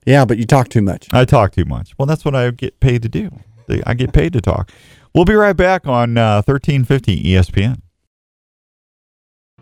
Yeah, 0.06 0.26
but 0.26 0.38
you 0.38 0.46
talk 0.46 0.70
too 0.70 0.82
much. 0.82 1.08
I 1.12 1.26
talk 1.26 1.52
too 1.52 1.66
much. 1.66 1.94
Well, 1.98 2.06
that's 2.06 2.24
what 2.24 2.34
I 2.34 2.50
get 2.52 2.80
paid 2.80 3.02
to 3.04 3.10
do. 3.10 3.32
I 3.86 3.94
get 3.94 4.14
paid 4.14 4.34
to 4.34 4.42
talk. 4.42 4.72
We'll 5.14 5.26
be 5.26 5.34
right 5.34 5.56
back 5.56 5.86
on 5.86 6.18
uh, 6.18 6.42
1350 6.46 7.24
ESPN. 7.24 7.82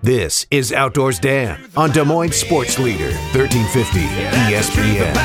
This 0.05 0.45
is 0.51 0.73
Outdoors 0.73 1.19
Dan 1.19 1.57
on 1.75 1.89
Des 1.89 2.03
Moines 2.03 2.33
Sports 2.33 2.77
Leader, 2.77 3.11
1350 3.33 4.01
ESPN. 4.51 5.15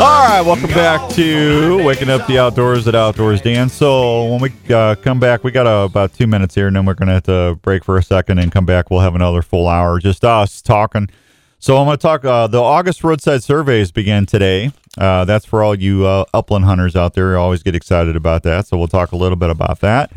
All 0.00 0.26
right, 0.26 0.40
welcome 0.40 0.70
back 0.70 1.08
to 1.10 1.84
Waking 1.84 2.08
Up 2.08 2.26
the 2.26 2.38
Outdoors 2.38 2.88
at 2.88 2.94
Outdoors 2.94 3.42
Dan. 3.42 3.68
So 3.68 4.24
when 4.32 4.40
we 4.40 4.74
uh, 4.74 4.94
come 4.96 5.20
back, 5.20 5.44
we 5.44 5.50
got 5.52 5.66
uh, 5.66 5.84
about 5.88 6.14
two 6.14 6.26
minutes 6.26 6.54
here, 6.54 6.66
and 6.66 6.74
then 6.74 6.86
we're 6.86 6.94
going 6.94 7.08
to 7.08 7.14
have 7.14 7.22
to 7.24 7.58
break 7.62 7.84
for 7.84 7.98
a 7.98 8.02
second 8.02 8.38
and 8.38 8.50
come 8.50 8.64
back. 8.66 8.90
We'll 8.90 9.00
have 9.00 9.14
another 9.14 9.42
full 9.42 9.68
hour, 9.68 10.00
just 10.00 10.24
us 10.24 10.60
talking. 10.62 11.10
So 11.58 11.76
I'm 11.76 11.86
going 11.86 11.98
to 11.98 12.02
talk. 12.02 12.24
Uh, 12.24 12.46
the 12.46 12.60
August 12.60 13.04
roadside 13.04 13.44
surveys 13.44 13.92
begin 13.92 14.24
today. 14.26 14.72
Uh, 14.98 15.26
that's 15.26 15.44
for 15.44 15.62
all 15.62 15.74
you 15.74 16.06
uh, 16.06 16.24
upland 16.32 16.64
hunters 16.64 16.96
out 16.96 17.12
there. 17.14 17.32
You 17.32 17.36
always 17.36 17.62
get 17.62 17.74
excited 17.76 18.16
about 18.16 18.42
that. 18.44 18.66
So 18.66 18.78
we'll 18.78 18.88
talk 18.88 19.12
a 19.12 19.16
little 19.16 19.36
bit 19.36 19.50
about 19.50 19.80
that. 19.80 20.10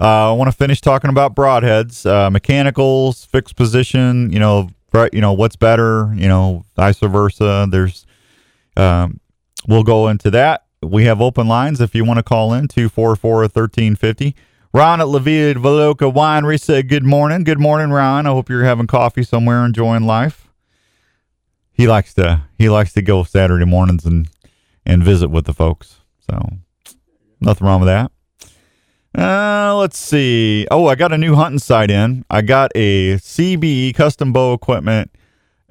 Uh, 0.00 0.30
I 0.30 0.32
want 0.32 0.48
to 0.48 0.56
finish 0.56 0.80
talking 0.80 1.10
about 1.10 1.34
broadheads, 1.34 2.08
uh, 2.08 2.30
mechanicals, 2.30 3.24
fixed 3.24 3.56
position. 3.56 4.30
You 4.30 4.38
know, 4.38 4.70
you 5.12 5.20
know 5.20 5.32
what's 5.32 5.56
better. 5.56 6.12
You 6.14 6.28
know, 6.28 6.64
vice 6.76 7.00
versa. 7.00 7.66
There's 7.68 8.06
um, 8.76 9.20
we'll 9.66 9.82
go 9.82 10.08
into 10.08 10.30
that. 10.30 10.66
We 10.82 11.04
have 11.04 11.20
open 11.20 11.48
lines 11.48 11.80
if 11.80 11.94
you 11.94 12.04
want 12.04 12.18
to 12.18 12.22
call 12.22 12.52
in 12.52 12.68
244 12.68 13.38
1350. 13.40 14.36
Ron 14.72 15.00
at 15.00 15.08
La 15.08 15.18
Vida 15.18 15.58
Loca 15.58 16.04
Winery 16.04 16.60
said, 16.60 16.88
Good 16.88 17.04
morning. 17.04 17.42
Good 17.42 17.58
morning, 17.58 17.90
Ron. 17.90 18.26
I 18.26 18.30
hope 18.30 18.48
you're 18.48 18.64
having 18.64 18.86
coffee 18.86 19.22
somewhere, 19.22 19.64
enjoying 19.64 20.04
life. 20.04 20.48
He 21.72 21.86
likes 21.86 22.14
to 22.14 22.42
he 22.58 22.68
likes 22.68 22.92
to 22.94 23.02
go 23.02 23.22
Saturday 23.24 23.64
mornings 23.64 24.04
and 24.04 24.28
and 24.84 25.02
visit 25.02 25.28
with 25.28 25.46
the 25.46 25.54
folks. 25.54 26.00
So 26.28 26.58
nothing 27.40 27.66
wrong 27.66 27.80
with 27.80 27.88
that. 27.88 28.12
Uh, 29.18 29.74
let's 29.76 29.98
see. 29.98 30.64
Oh, 30.70 30.86
I 30.86 30.94
got 30.94 31.12
a 31.12 31.18
new 31.18 31.34
hunting 31.34 31.58
site 31.58 31.90
in. 31.90 32.24
I 32.30 32.40
got 32.40 32.70
a 32.76 33.16
CBE 33.16 33.92
custom 33.96 34.32
bow 34.32 34.52
equipment 34.52 35.10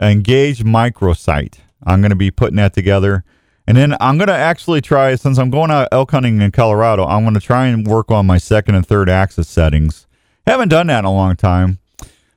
engaged 0.01 0.65
micro 0.65 1.13
sight. 1.13 1.61
I'm 1.81 2.01
going 2.01 2.09
to 2.09 2.17
be 2.17 2.29
putting 2.29 2.57
that 2.57 2.73
together. 2.73 3.23
And 3.65 3.77
then 3.77 3.95
I'm 4.01 4.17
going 4.17 4.27
to 4.27 4.35
actually 4.35 4.81
try, 4.81 5.15
since 5.15 5.37
I'm 5.37 5.49
going 5.49 5.71
out 5.71 5.87
elk 5.93 6.11
hunting 6.11 6.41
in 6.41 6.51
Colorado, 6.51 7.05
I'm 7.05 7.23
going 7.23 7.35
to 7.35 7.39
try 7.39 7.67
and 7.67 7.87
work 7.87 8.11
on 8.11 8.25
my 8.25 8.37
second 8.37 8.75
and 8.75 8.85
third 8.85 9.09
axis 9.09 9.47
settings. 9.47 10.07
Haven't 10.45 10.69
done 10.69 10.87
that 10.87 10.99
in 10.99 11.05
a 11.05 11.13
long 11.13 11.37
time. 11.37 11.79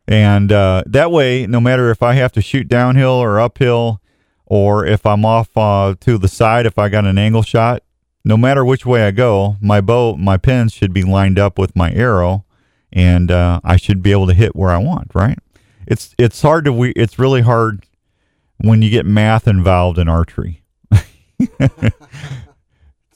And 0.06 0.52
uh, 0.52 0.84
that 0.86 1.10
way, 1.10 1.44
no 1.44 1.60
matter 1.60 1.90
if 1.90 2.04
I 2.04 2.14
have 2.14 2.30
to 2.32 2.40
shoot 2.40 2.68
downhill 2.68 3.10
or 3.10 3.40
uphill, 3.40 4.00
or 4.46 4.86
if 4.86 5.04
I'm 5.04 5.24
off 5.24 5.56
uh, 5.56 5.96
to 6.00 6.18
the 6.18 6.28
side, 6.28 6.66
if 6.66 6.78
I 6.78 6.88
got 6.88 7.04
an 7.04 7.18
angle 7.18 7.42
shot, 7.42 7.82
no 8.24 8.36
matter 8.36 8.64
which 8.64 8.84
way 8.84 9.06
I 9.06 9.10
go, 9.10 9.56
my 9.60 9.80
bow, 9.80 10.16
my 10.16 10.36
pins 10.36 10.72
should 10.72 10.92
be 10.92 11.02
lined 11.02 11.38
up 11.38 11.58
with 11.58 11.74
my 11.74 11.92
arrow, 11.92 12.44
and 12.92 13.30
uh, 13.30 13.60
I 13.64 13.76
should 13.76 14.02
be 14.02 14.12
able 14.12 14.26
to 14.26 14.34
hit 14.34 14.54
where 14.54 14.70
I 14.70 14.78
want. 14.78 15.10
Right? 15.14 15.38
It's 15.86 16.14
it's 16.18 16.40
hard 16.42 16.64
to 16.66 16.72
we 16.72 16.90
it's 16.90 17.18
really 17.18 17.40
hard 17.40 17.86
when 18.58 18.82
you 18.82 18.90
get 18.90 19.06
math 19.06 19.48
involved 19.48 19.98
in 19.98 20.08
archery. 20.08 20.62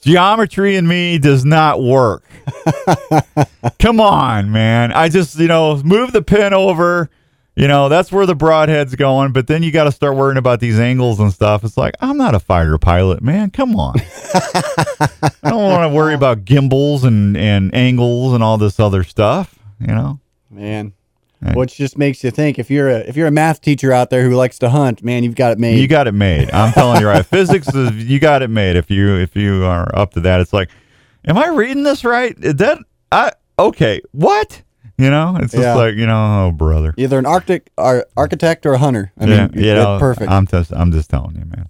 Geometry 0.01 0.77
in 0.77 0.87
me 0.87 1.19
does 1.19 1.45
not 1.47 1.83
work. 1.83 2.25
Come 3.79 4.01
on, 4.01 4.53
man. 4.53 4.93
I 4.93 5.09
just, 5.09 5.39
you 5.39 5.49
know, 5.49 5.83
move 5.83 6.13
the 6.13 6.21
pin 6.21 6.53
over. 6.53 7.09
You 7.57 7.69
know, 7.69 7.89
that's 7.89 8.11
where 8.11 8.27
the 8.27 8.35
broadhead's 8.35 8.97
going. 8.97 9.33
But 9.33 9.47
then 9.47 9.63
you 9.63 9.71
got 9.71 9.85
to 9.85 9.93
start 9.93 10.17
worrying 10.17 10.39
about 10.39 10.59
these 10.59 10.79
angles 10.79 11.21
and 11.21 11.33
stuff. 11.33 11.63
It's 11.63 11.77
like, 11.77 11.95
I'm 12.01 12.17
not 12.17 12.35
a 12.35 12.41
fighter 12.41 12.79
pilot, 12.79 13.23
man. 13.23 13.51
Come 13.51 13.77
on. 13.77 13.95
I 14.35 15.51
don't 15.51 15.63
want 15.63 15.89
to 15.89 15.95
worry 15.95 16.15
about 16.15 16.45
gimbals 16.45 17.05
and, 17.05 17.37
and 17.37 17.73
angles 17.73 18.33
and 18.35 18.43
all 18.43 18.59
this 18.59 18.81
other 18.81 19.05
stuff, 19.05 19.57
you 19.79 19.89
know? 19.89 20.19
Man. 20.51 20.95
Which 21.53 21.77
just 21.77 21.99
makes 21.99 22.25
you 22.25 22.31
think 22.31 22.59
if 22.59 22.71
you're 22.71 22.89
a 22.89 23.01
if 23.01 23.17
you're 23.17 23.27
a 23.27 23.31
math 23.31 23.61
teacher 23.61 23.93
out 23.93 24.09
there 24.09 24.23
who 24.23 24.35
likes 24.35 24.59
to 24.61 24.71
hunt, 24.71 25.05
man, 25.05 25.25
you've 25.25 25.35
got 25.35 25.53
it 25.53 25.59
made. 25.59 25.79
You 25.79 25.87
got 25.87 26.07
it 26.07 26.13
made. 26.13 26.51
I'm 26.53 26.73
telling 26.73 27.03
you 27.03 27.07
right. 27.07 27.27
Physics 27.27 27.69
is 27.75 27.93
you 28.03 28.19
got 28.19 28.41
it 28.41 28.49
made. 28.49 28.77
If 28.77 28.91
you 28.91 29.17
if 29.17 29.37
you 29.37 29.63
are 29.65 29.95
up 29.95 30.13
to 30.15 30.21
that, 30.21 30.41
it's 30.41 30.55
like, 30.55 30.71
am 31.27 31.37
I 31.37 31.49
reading 31.49 31.83
this 31.83 32.03
right? 32.03 32.35
Is 32.43 32.55
that 32.57 32.79
I 33.13 33.33
okay? 33.59 34.01
What? 34.13 34.63
You 34.97 35.11
know, 35.11 35.36
it's 35.40 35.53
just 35.53 35.62
Yeah. 35.62 35.74
like 35.74 35.95
you 35.97 36.07
know, 36.07 36.47
oh 36.47 36.53
brother. 36.53 36.95
Either 36.97 37.18
an 37.18 37.26
arctic 37.26 37.70
or 37.76 38.07
architect 38.16 38.64
or 38.64 38.74
a 38.74 38.78
hunter. 38.78 39.12
I 39.18 39.24
yeah, 39.26 39.47
mean, 39.49 39.64
you 39.64 39.74
know, 39.74 39.99
perfect. 39.99 40.30
I'm 40.30 40.47
just 40.47 40.72
I'm 40.72 40.92
just 40.92 41.11
telling 41.11 41.34
you, 41.36 41.45
man. 41.47 41.68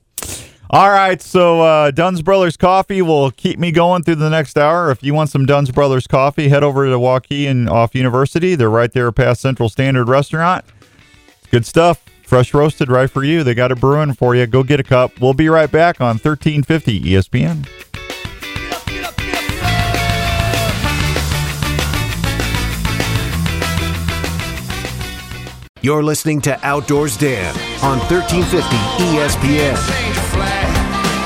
All 0.71 0.91
right, 0.91 1.23
so 1.23 1.61
uh, 1.61 1.91
Dunn's 1.93 2.21
Brothers 2.21 2.57
Coffee 2.57 3.01
will 3.01 3.31
keep 3.31 3.59
me 3.61 3.71
going 3.71 4.03
through 4.03 4.17
the 4.17 4.31
next 4.31 4.59
hour. 4.59 4.91
If 4.91 5.03
you 5.05 5.15
want 5.15 5.31
some 5.31 5.47
Dunn's 5.47 5.71
Brothers 5.71 6.07
Coffee, 6.09 6.49
head 6.49 6.65
over 6.65 6.87
to 6.87 6.99
Waukee 6.99 7.49
and 7.49 7.69
off 7.69 7.95
University. 7.95 8.57
They're 8.57 8.71
right 8.71 8.91
there 8.93 9.13
past 9.13 9.41
Central 9.41 9.69
Standard 9.69 10.09
Restaurant. 10.09 10.65
Good 11.51 11.65
stuff. 11.65 12.03
Fresh 12.25 12.55
roasted 12.55 12.89
right 12.91 13.09
for 13.09 13.23
you. 13.23 13.45
They 13.45 13.55
got 13.55 13.71
it 13.71 13.79
brewing 13.79 14.15
for 14.15 14.35
you. 14.35 14.47
Go 14.49 14.65
get 14.65 14.81
a 14.81 14.83
cup. 14.83 15.21
We'll 15.21 15.35
be 15.35 15.49
right 15.49 15.71
back 15.71 16.01
on 16.01 16.17
1350 16.19 17.03
ESPN. 17.03 17.69
You're 25.85 26.03
listening 26.03 26.41
to 26.41 26.59
Outdoors 26.67 27.15
Dan 27.19 27.55
on 27.85 27.99
1350 28.09 28.57
ESPN. 29.05 29.77
Change 29.77 30.17
your 30.17 30.25
flag. 30.33 30.73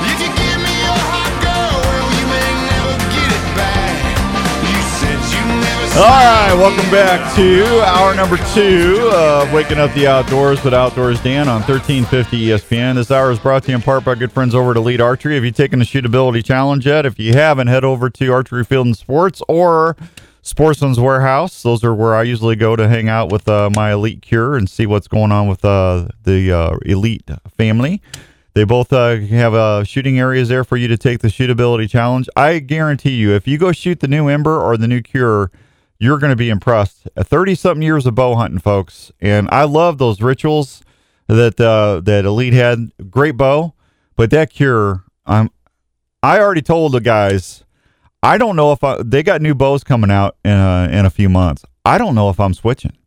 If 0.03 0.19
you 0.19 0.27
give 0.35 0.59
me 0.59 0.75
your 0.83 0.99
heart, 0.99 1.31
girl, 1.39 1.79
well, 1.79 2.03
you 2.19 2.25
may 2.27 2.51
never 2.67 2.99
get 3.15 3.31
it 3.31 3.45
back. 3.55 4.19
You 4.67 4.79
said 4.99 5.15
you 5.31 5.43
never 5.63 5.99
All 5.99 6.11
right, 6.11 6.53
welcome 6.55 6.91
back 6.91 7.33
to 7.37 7.85
hour 7.85 8.13
number 8.13 8.35
two 8.53 9.09
of 9.13 9.53
Waking 9.53 9.77
Up 9.77 9.93
the 9.93 10.07
Outdoors 10.07 10.61
with 10.61 10.73
Outdoors 10.73 11.21
Dan 11.21 11.47
on 11.47 11.61
1350 11.61 12.47
ESPN. 12.47 12.95
This 12.95 13.11
hour 13.11 13.31
is 13.31 13.39
brought 13.39 13.63
to 13.63 13.69
you 13.69 13.75
in 13.75 13.81
part 13.81 14.03
by 14.03 14.15
good 14.15 14.33
friends 14.33 14.53
over 14.53 14.71
at 14.71 14.75
Elite 14.75 14.99
Archery. 14.99 15.35
Have 15.35 15.45
you 15.45 15.51
taken 15.51 15.79
the 15.79 15.85
shootability 15.85 16.43
challenge 16.43 16.85
yet? 16.85 17.05
If 17.05 17.17
you 17.17 17.31
haven't, 17.31 17.67
head 17.67 17.85
over 17.85 18.09
to 18.09 18.33
Archery 18.33 18.65
Field 18.65 18.87
and 18.87 18.97
Sports 18.97 19.41
or 19.47 19.95
Sportsman's 20.41 20.99
Warehouse. 20.99 21.63
Those 21.63 21.83
are 21.83 21.93
where 21.93 22.15
I 22.15 22.23
usually 22.23 22.55
go 22.55 22.75
to 22.75 22.87
hang 22.87 23.09
out 23.09 23.31
with 23.31 23.47
uh, 23.47 23.69
my 23.75 23.93
Elite 23.93 24.21
Kure 24.21 24.55
and 24.55 24.69
see 24.69 24.85
what's 24.85 25.07
going 25.07 25.31
on 25.31 25.47
with 25.47 25.63
uh, 25.65 26.07
the 26.23 26.51
uh, 26.51 26.77
Elite 26.85 27.29
family. 27.57 28.01
They 28.53 28.63
both 28.63 28.91
uh, 28.91 29.17
have 29.17 29.53
uh, 29.53 29.83
shooting 29.83 30.19
areas 30.19 30.49
there 30.49 30.63
for 30.63 30.75
you 30.75 30.87
to 30.87 30.97
take 30.97 31.19
the 31.19 31.27
shootability 31.27 31.89
challenge. 31.89 32.27
I 32.35 32.59
guarantee 32.59 33.15
you, 33.15 33.33
if 33.33 33.47
you 33.47 33.57
go 33.57 33.71
shoot 33.71 33.99
the 33.99 34.07
new 34.07 34.27
Ember 34.27 34.59
or 34.59 34.75
the 34.75 34.87
new 34.87 35.01
Kure, 35.01 35.51
you're 35.99 36.17
going 36.17 36.31
to 36.31 36.35
be 36.35 36.49
impressed. 36.49 37.07
30 37.15 37.55
something 37.55 37.81
years 37.81 38.05
of 38.05 38.15
bow 38.15 38.35
hunting, 38.35 38.59
folks. 38.59 39.11
And 39.21 39.49
I 39.51 39.65
love 39.65 39.97
those 39.97 40.21
rituals 40.21 40.81
that 41.27 41.59
uh, 41.61 42.01
that 42.01 42.25
Elite 42.25 42.53
had. 42.53 42.91
Great 43.09 43.37
bow, 43.37 43.73
but 44.15 44.31
that 44.31 44.51
Kure, 44.51 45.03
I'm, 45.25 45.51
I 46.23 46.39
already 46.39 46.61
told 46.61 46.93
the 46.93 47.01
guys, 47.01 47.63
I 48.21 48.37
don't 48.37 48.55
know 48.55 48.71
if 48.71 48.83
I, 48.83 49.01
they 49.01 49.23
got 49.23 49.41
new 49.41 49.55
bows 49.55 49.83
coming 49.83 50.11
out 50.11 50.35
in 50.43 50.51
a, 50.51 50.89
in 50.91 51.05
a 51.05 51.09
few 51.09 51.29
months. 51.29 51.63
I 51.85 51.97
don't 51.97 52.15
know 52.15 52.29
if 52.29 52.39
I'm 52.39 52.53
switching. 52.53 52.97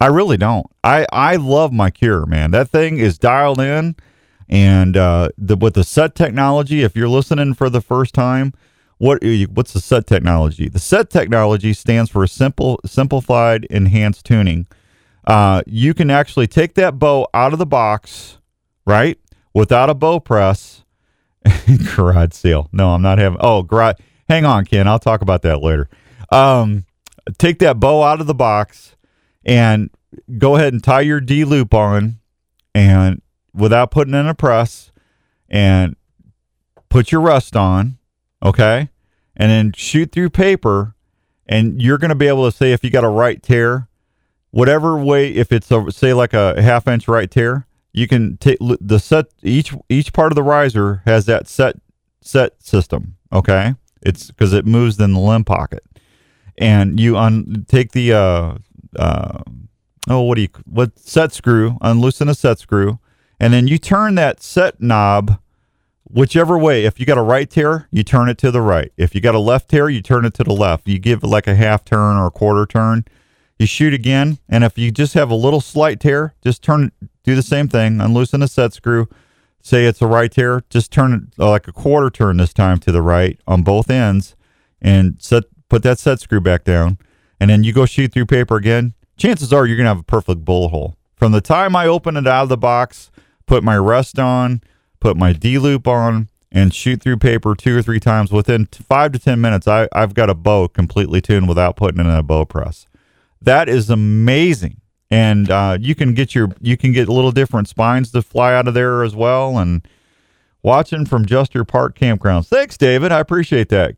I 0.00 0.06
really 0.06 0.36
don't. 0.36 0.66
I 0.84 1.06
I 1.12 1.36
love 1.36 1.72
my 1.72 1.90
Kure, 1.90 2.24
man. 2.26 2.52
That 2.52 2.68
thing 2.68 2.98
is 2.98 3.18
dialed 3.18 3.60
in, 3.60 3.96
and 4.48 4.96
uh, 4.96 5.30
the 5.36 5.56
with 5.56 5.74
the 5.74 5.82
set 5.82 6.14
technology. 6.14 6.82
If 6.82 6.94
you're 6.94 7.08
listening 7.08 7.54
for 7.54 7.68
the 7.68 7.80
first 7.80 8.14
time, 8.14 8.52
what 8.98 9.22
what's 9.52 9.72
the 9.72 9.80
set 9.80 10.06
technology? 10.06 10.68
The 10.68 10.78
set 10.78 11.10
technology 11.10 11.72
stands 11.72 12.10
for 12.10 12.26
simple 12.28 12.78
simplified 12.86 13.64
enhanced 13.70 14.24
tuning. 14.24 14.68
Uh, 15.26 15.62
you 15.66 15.94
can 15.94 16.10
actually 16.10 16.46
take 16.46 16.74
that 16.74 16.98
bow 16.98 17.26
out 17.34 17.52
of 17.52 17.58
the 17.58 17.66
box, 17.66 18.38
right, 18.86 19.18
without 19.52 19.90
a 19.90 19.94
bow 19.94 20.20
press. 20.20 20.84
garage 21.96 22.32
sale. 22.32 22.68
No, 22.72 22.90
I'm 22.90 23.02
not 23.02 23.18
having. 23.18 23.38
Oh, 23.40 23.62
garage. 23.62 23.96
Hang 24.28 24.44
on, 24.44 24.64
Ken. 24.64 24.86
I'll 24.86 24.98
talk 24.98 25.22
about 25.22 25.42
that 25.42 25.62
later. 25.62 25.88
Um, 26.30 26.84
take 27.38 27.58
that 27.60 27.80
bow 27.80 28.02
out 28.02 28.20
of 28.20 28.26
the 28.26 28.34
box 28.34 28.96
and 29.44 29.90
go 30.36 30.56
ahead 30.56 30.72
and 30.72 30.84
tie 30.84 31.00
your 31.00 31.20
D 31.20 31.44
loop 31.44 31.72
on, 31.72 32.18
and 32.74 33.22
without 33.54 33.90
putting 33.90 34.14
in 34.14 34.26
a 34.26 34.34
press, 34.34 34.92
and 35.48 35.96
put 36.88 37.10
your 37.10 37.20
rust 37.20 37.56
on, 37.56 37.98
okay, 38.42 38.90
and 39.36 39.50
then 39.50 39.72
shoot 39.72 40.12
through 40.12 40.30
paper, 40.30 40.94
and 41.46 41.80
you're 41.80 41.98
going 41.98 42.10
to 42.10 42.14
be 42.14 42.28
able 42.28 42.50
to 42.50 42.56
say 42.56 42.72
if 42.72 42.84
you 42.84 42.90
got 42.90 43.04
a 43.04 43.08
right 43.08 43.42
tear, 43.42 43.88
whatever 44.50 44.98
way, 44.98 45.30
if 45.30 45.52
it's 45.52 45.70
a 45.70 45.90
say 45.90 46.12
like 46.12 46.34
a 46.34 46.60
half 46.60 46.86
inch 46.86 47.08
right 47.08 47.30
tear, 47.30 47.66
you 47.92 48.06
can 48.06 48.36
take 48.36 48.58
the 48.60 48.98
set 48.98 49.26
each 49.42 49.74
each 49.88 50.12
part 50.12 50.32
of 50.32 50.36
the 50.36 50.42
riser 50.42 51.02
has 51.06 51.24
that 51.26 51.48
set 51.48 51.76
set 52.20 52.62
system, 52.62 53.16
okay. 53.32 53.74
It's 54.02 54.28
because 54.30 54.52
it 54.52 54.66
moves 54.66 54.98
in 55.00 55.12
the 55.12 55.20
limb 55.20 55.44
pocket, 55.44 55.84
and 56.56 56.98
you 56.98 57.16
un 57.16 57.66
take 57.68 57.92
the 57.92 58.12
uh, 58.12 58.54
uh, 58.96 59.42
oh 60.08 60.22
what 60.22 60.36
do 60.36 60.42
you 60.42 60.48
what 60.64 60.98
set 60.98 61.32
screw 61.32 61.78
unloosen 61.80 62.28
a 62.28 62.34
set 62.34 62.58
screw, 62.58 62.98
and 63.40 63.52
then 63.52 63.66
you 63.66 63.78
turn 63.78 64.14
that 64.16 64.42
set 64.42 64.80
knob 64.80 65.38
whichever 66.04 66.58
way. 66.58 66.84
If 66.84 66.98
you 66.98 67.06
got 67.06 67.18
a 67.18 67.22
right 67.22 67.48
tear, 67.48 67.88
you 67.90 68.02
turn 68.02 68.28
it 68.28 68.38
to 68.38 68.50
the 68.50 68.62
right. 68.62 68.92
If 68.96 69.14
you 69.14 69.20
got 69.20 69.34
a 69.34 69.40
left 69.40 69.68
tear, 69.68 69.88
you 69.88 70.02
turn 70.02 70.24
it 70.24 70.34
to 70.34 70.44
the 70.44 70.54
left. 70.54 70.88
You 70.88 70.98
give 70.98 71.22
it 71.22 71.26
like 71.26 71.46
a 71.46 71.54
half 71.54 71.84
turn 71.84 72.16
or 72.16 72.26
a 72.26 72.30
quarter 72.30 72.66
turn. 72.66 73.04
You 73.58 73.66
shoot 73.66 73.92
again, 73.92 74.38
and 74.48 74.62
if 74.62 74.78
you 74.78 74.90
just 74.92 75.14
have 75.14 75.30
a 75.30 75.34
little 75.34 75.60
slight 75.60 75.98
tear, 76.00 76.34
just 76.42 76.62
turn 76.62 76.92
do 77.24 77.34
the 77.34 77.42
same 77.42 77.68
thing. 77.68 78.00
Unloosen 78.00 78.42
a 78.42 78.48
set 78.48 78.72
screw 78.72 79.08
say 79.62 79.86
it's 79.86 80.02
a 80.02 80.06
right 80.06 80.30
tear, 80.30 80.62
just 80.70 80.92
turn 80.92 81.12
it 81.12 81.42
uh, 81.42 81.50
like 81.50 81.68
a 81.68 81.72
quarter 81.72 82.10
turn 82.10 82.38
this 82.38 82.52
time 82.52 82.78
to 82.78 82.92
the 82.92 83.02
right 83.02 83.38
on 83.46 83.62
both 83.62 83.90
ends 83.90 84.36
and 84.80 85.20
set 85.20 85.44
put 85.68 85.82
that 85.82 85.98
set 85.98 86.20
screw 86.20 86.40
back 86.40 86.64
down. 86.64 86.98
And 87.40 87.50
then 87.50 87.62
you 87.64 87.72
go 87.72 87.86
shoot 87.86 88.12
through 88.12 88.26
paper 88.26 88.56
again. 88.56 88.94
Chances 89.16 89.52
are 89.52 89.66
you're 89.66 89.76
gonna 89.76 89.88
have 89.88 90.00
a 90.00 90.04
perfect 90.04 90.44
bullet 90.44 90.68
hole. 90.68 90.96
From 91.16 91.32
the 91.32 91.40
time 91.40 91.74
I 91.74 91.86
open 91.86 92.16
it 92.16 92.26
out 92.26 92.44
of 92.44 92.48
the 92.48 92.56
box, 92.56 93.10
put 93.46 93.64
my 93.64 93.76
rest 93.76 94.18
on, 94.18 94.62
put 95.00 95.16
my 95.16 95.32
D 95.32 95.58
loop 95.58 95.86
on, 95.86 96.28
and 96.50 96.72
shoot 96.72 97.02
through 97.02 97.18
paper 97.18 97.54
two 97.54 97.76
or 97.76 97.82
three 97.82 98.00
times 98.00 98.32
within 98.32 98.66
five 98.66 99.12
to 99.12 99.18
ten 99.18 99.40
minutes, 99.40 99.68
I, 99.68 99.88
I've 99.92 100.14
got 100.14 100.30
a 100.30 100.34
bow 100.34 100.68
completely 100.68 101.20
tuned 101.20 101.48
without 101.48 101.76
putting 101.76 102.00
it 102.00 102.08
in 102.08 102.14
a 102.14 102.22
bow 102.22 102.44
press. 102.44 102.86
That 103.40 103.68
is 103.68 103.90
amazing 103.90 104.80
and 105.10 105.50
uh, 105.50 105.78
you 105.80 105.94
can 105.94 106.14
get 106.14 106.34
your 106.34 106.48
you 106.60 106.76
can 106.76 106.92
get 106.92 107.08
little 107.08 107.32
different 107.32 107.68
spines 107.68 108.10
to 108.12 108.22
fly 108.22 108.54
out 108.54 108.68
of 108.68 108.74
there 108.74 109.02
as 109.02 109.14
well. 109.14 109.58
And 109.58 109.86
watching 110.62 111.06
from 111.06 111.24
just 111.24 111.54
your 111.54 111.64
Park 111.64 111.98
Campgrounds. 111.98 112.48
Thanks, 112.48 112.76
David. 112.76 113.12
I 113.12 113.20
appreciate 113.20 113.70
that. 113.70 113.96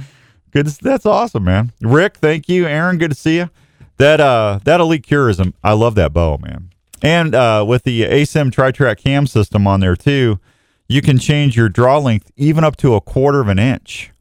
good. 0.51 0.67
That's 0.67 1.07
awesome, 1.07 1.45
man. 1.45 1.73
Rick, 1.81 2.17
thank 2.17 2.49
you. 2.49 2.67
Aaron, 2.67 2.99
good 2.99 3.11
to 3.11 3.17
see 3.17 3.37
you. 3.37 3.51
That 3.99 4.21
uh 4.21 4.61
that 4.65 4.81
Elite 4.81 5.07
Curism, 5.07 5.55
I 5.63 5.73
love 5.73 5.95
that 5.97 6.13
bow, 6.13 6.39
man. 6.39 6.71
And 7.03 7.35
uh, 7.35 7.65
with 7.67 7.83
the 7.85 8.03
ASIM 8.03 8.51
tri-track 8.51 8.99
cam 8.99 9.27
system 9.27 9.67
on 9.67 9.81
there 9.81 9.97
too, 9.97 10.41
you 10.89 11.03
can 11.03 11.19
change 11.19 11.57
your 11.57 11.69
draw 11.69 11.99
length 11.99 12.33
even 12.37 12.65
up 12.65 12.77
to 12.79 12.95
a 12.95 13.01
quarter 13.03 13.41
of 13.41 13.49
an 13.49 13.59
inch, 13.59 14.13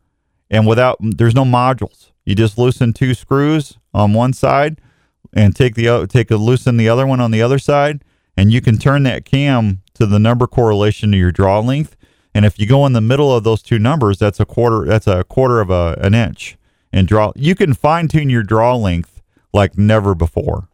and 0.50 0.68
without 0.68 0.98
there's 1.00 1.36
no 1.36 1.46
modules. 1.46 2.12
You 2.26 2.36
just 2.36 2.58
loosen 2.58 2.92
two 2.92 3.14
screws 3.14 3.78
on 3.94 4.14
one 4.14 4.34
side 4.34 4.82
and 5.36 5.56
take 5.56 5.76
the 5.76 6.08
take 6.08 6.32
a 6.32 6.38
loosen 6.38 6.78
the 6.78 6.90
other 6.90 7.06
one 7.06 7.20
on 7.20 7.32
the 7.32 7.42
other 7.42 7.60
side, 7.60 8.04
and 8.38 8.52
you 8.52 8.62
can 8.62 8.78
turn 8.78 9.04
that 9.04 9.26
cam 9.26 9.82
to 9.94 10.06
the 10.06 10.18
number 10.18 10.48
correlation 10.48 11.12
to 11.12 11.18
your 11.18 11.32
draw 11.32 11.60
length. 11.60 11.96
And 12.34 12.46
if 12.46 12.60
you 12.60 12.66
go 12.66 12.86
in 12.86 12.94
the 12.94 13.02
middle 13.02 13.34
of 13.34 13.44
those 13.44 13.62
two 13.62 13.80
numbers, 13.80 14.18
that's 14.20 14.40
a 14.40 14.46
quarter. 14.46 14.86
That's 14.86 15.08
a 15.08 15.24
quarter 15.26 15.60
of 15.60 15.70
a, 15.70 15.98
an 16.02 16.14
inch. 16.14 16.58
And 16.92 17.08
draw, 17.08 17.34
you 17.36 17.56
can 17.56 17.74
fine 17.74 18.08
tune 18.08 18.30
your 18.30 18.44
draw 18.44 18.76
length 18.76 19.22
like 19.54 19.78
never 19.78 20.16
before, 20.16 20.70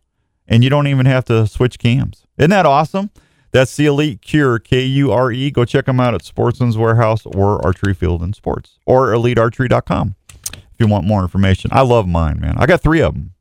and 0.47 0.63
you 0.63 0.69
don't 0.69 0.87
even 0.87 1.07
have 1.07 1.25
to 1.25 1.47
switch 1.47 1.79
cams. 1.79 2.25
Isn't 2.37 2.51
that 2.51 2.65
awesome? 2.65 3.09
That's 3.51 3.75
the 3.75 3.85
Elite 3.85 4.21
Kure, 4.21 4.59
K 4.59 4.83
U 4.83 5.11
R 5.11 5.31
E. 5.31 5.51
Go 5.51 5.65
check 5.65 5.85
them 5.85 5.99
out 5.99 6.13
at 6.13 6.23
Sportsman's 6.23 6.77
Warehouse 6.77 7.25
or 7.25 7.63
Archery 7.65 7.93
Field 7.93 8.21
and 8.21 8.35
Sports 8.35 8.79
or 8.85 9.07
EliteArchery.com 9.07 10.15
if 10.53 10.79
you 10.79 10.87
want 10.87 11.05
more 11.05 11.21
information. 11.21 11.69
I 11.73 11.81
love 11.81 12.07
mine, 12.07 12.39
man. 12.39 12.55
I 12.57 12.65
got 12.65 12.81
three 12.81 13.01
of 13.01 13.13
them. 13.13 13.33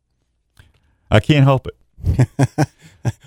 I 1.10 1.20
can't 1.20 1.44
help 1.44 1.66
it. 1.66 1.76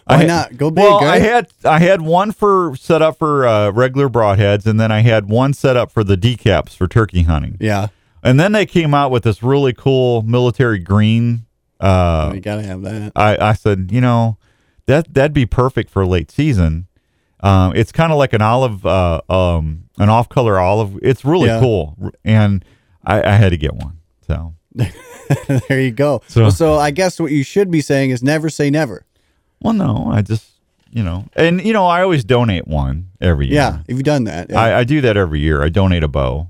Why 0.06 0.24
I, 0.24 0.26
not? 0.26 0.58
Go 0.58 0.70
big, 0.70 0.84
Well. 0.84 1.04
I 1.04 1.20
had 1.20 1.48
I 1.64 1.80
had 1.80 2.02
one 2.02 2.32
for 2.32 2.76
set 2.76 3.02
up 3.02 3.18
for 3.18 3.48
uh, 3.48 3.72
regular 3.72 4.10
broadheads, 4.10 4.66
and 4.66 4.80
then 4.80 4.92
I 4.92 5.00
had 5.02 5.28
one 5.30 5.54
set 5.54 5.76
up 5.78 5.92
for 5.92 6.04
the 6.04 6.16
decaps 6.18 6.76
for 6.76 6.88
turkey 6.88 7.24
hunting. 7.24 7.58
yeah. 7.60 7.88
And 8.26 8.40
then 8.40 8.54
they 8.54 8.66
came 8.66 8.94
out 8.94 9.12
with 9.12 9.24
this 9.24 9.44
really 9.44 9.74
cool 9.74 10.22
military 10.22 10.80
green. 10.80 11.46
Uh, 11.80 12.32
you 12.34 12.40
gotta 12.40 12.62
have 12.64 12.82
that. 12.84 13.12
I, 13.18 13.36
I 13.50 13.54
said, 13.54 13.90
you 13.92 14.00
know, 14.00 14.38
that 14.86 15.14
that'd 15.14 15.34
be 15.34 15.46
perfect 15.46 15.90
for 15.90 16.06
late 16.06 16.32
season. 16.32 16.88
Um, 17.42 17.76
it's 17.76 17.92
kind 17.92 18.14
of 18.14 18.18
like 18.18 18.32
an 18.32 18.42
olive, 18.42 18.86
uh, 18.86 19.20
um, 19.30 19.90
an 19.98 20.08
off 20.08 20.30
color 20.30 20.58
olive. 20.58 20.98
It's 21.02 21.26
really 21.26 21.48
Yeah. 21.48 21.60
cool, 21.60 21.98
and 22.24 22.64
I, 23.04 23.22
I 23.24 23.32
had 23.34 23.50
to 23.50 23.58
get 23.58 23.74
one. 23.76 23.98
So 24.26 24.54
there 25.70 25.82
you 25.82 25.92
go. 25.92 26.22
So- 26.28 26.50
So, 26.50 26.76
I 26.76 26.92
guess 26.92 27.20
what 27.20 27.32
you 27.32 27.44
should 27.44 27.72
be 27.72 27.82
saying 27.82 28.10
is 28.12 28.24
never 28.24 28.50
say 28.50 28.70
never. 28.70 29.06
Well, 29.62 29.74
no, 29.74 30.10
I 30.12 30.22
just, 30.22 30.46
you 30.92 31.04
know, 31.04 31.26
and 31.36 31.64
you 31.66 31.72
know, 31.74 31.86
I 31.88 32.02
always 32.02 32.24
donate 32.24 32.68
one 32.68 33.10
every 33.22 33.48
year. 33.48 33.56
Yeah, 33.56 33.80
if 33.88 33.96
you've 33.96 34.04
done 34.04 34.26
that. 34.26 34.50
Yeah. 34.50 34.60
I, 34.60 34.80
I 34.80 34.84
do 34.84 35.00
that 35.02 35.16
every 35.18 35.40
year. 35.40 35.64
I 35.64 35.70
donate 35.70 36.04
a 36.04 36.08
bow. 36.08 36.50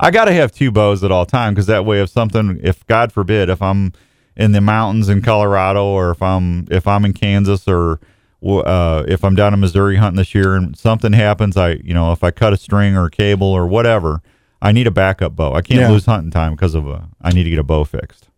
I 0.00 0.10
got 0.10 0.24
to 0.24 0.32
have 0.32 0.50
two 0.50 0.70
bows 0.72 1.04
at 1.04 1.12
all 1.12 1.26
time 1.26 1.54
because 1.54 1.66
that 1.66 1.84
way, 1.84 2.00
if 2.02 2.08
something, 2.10 2.58
if 2.62 2.84
God 2.86 3.12
forbid, 3.12 3.48
if 3.48 3.60
I'm 3.62 3.92
in 4.36 4.52
the 4.52 4.60
mountains 4.60 5.08
in 5.08 5.22
Colorado 5.22 5.84
or 5.84 6.10
if 6.10 6.20
I'm 6.22 6.66
if 6.70 6.88
I'm 6.88 7.04
in 7.04 7.12
Kansas 7.12 7.68
or 7.68 8.00
uh, 8.44 9.04
if 9.06 9.24
I'm 9.24 9.34
down 9.36 9.54
in 9.54 9.60
Missouri 9.60 9.96
hunting 9.96 10.16
this 10.16 10.34
year 10.34 10.54
and 10.56 10.76
something 10.76 11.12
happens, 11.12 11.56
I 11.56 11.74
you 11.84 11.94
know 11.94 12.10
if 12.12 12.24
I 12.24 12.30
cut 12.30 12.52
a 12.52 12.56
string 12.56 12.96
or 12.96 13.04
a 13.06 13.10
cable 13.10 13.46
or 13.46 13.66
whatever, 13.66 14.20
I 14.64 14.72
need 14.72 14.86
a 14.86 14.90
backup 14.90 15.36
bow. 15.36 15.52
I 15.52 15.60
can't 15.62 15.80
Yeah. 15.80 15.90
lose 15.90 16.06
hunting 16.06 16.30
time 16.32 16.52
because 16.54 16.74
of 16.74 16.88
a. 16.88 17.08
I 17.20 17.30
need 17.32 17.44
to 17.44 17.50
get 17.50 17.58
a 17.58 17.62
bow 17.62 17.84
fixed. 17.84 18.28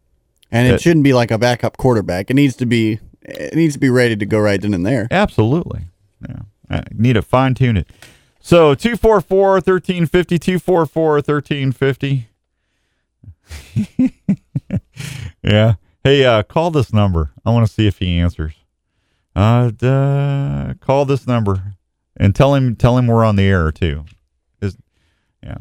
and 0.51 0.67
it, 0.69 0.75
it- 0.75 0.81
shouldn't 0.83 1.05
be 1.05 1.13
like 1.15 1.31
a 1.31 1.39
backup 1.39 1.77
quarterback. 1.79 2.31
It 2.31 2.35
needs 2.35 2.57
to 2.57 2.67
be 2.67 2.99
it 3.23 3.55
needs 3.55 3.75
to 3.75 3.81
be 3.81 3.89
ready 3.91 4.15
to 4.17 4.27
go 4.27 4.39
right 4.39 4.61
then 4.61 4.75
and 4.75 4.85
there. 4.85 5.09
Absolutely. 5.11 5.87
Yeah. 6.29 6.41
I 6.71 6.83
need 6.93 7.15
to 7.15 7.23
fine 7.23 7.55
tune 7.55 7.77
it. 7.77 7.89
So 8.41 8.75
244 8.75 9.53
1350, 9.55 10.39
244 10.39 11.13
1350. 11.15 12.29
yeah. 15.43 15.75
Hey, 16.05 16.25
uh, 16.25 16.43
call 16.45 16.71
this 16.71 16.93
number. 16.93 17.33
I 17.45 17.51
want 17.51 17.67
to 17.67 17.73
see 17.73 17.87
if 17.87 17.99
he 17.99 18.19
answers. 18.19 18.55
Uh, 19.35 19.71
duh, 19.71 20.75
call 20.81 21.05
this 21.05 21.27
number 21.27 21.75
and 22.17 22.35
tell 22.35 22.55
him 22.55 22.75
tell 22.77 22.97
him 22.97 23.07
we're 23.07 23.25
on 23.25 23.37
the 23.37 23.43
air 23.45 23.71
too. 23.73 24.05
Is 24.63 24.77
yeah. 25.43 25.59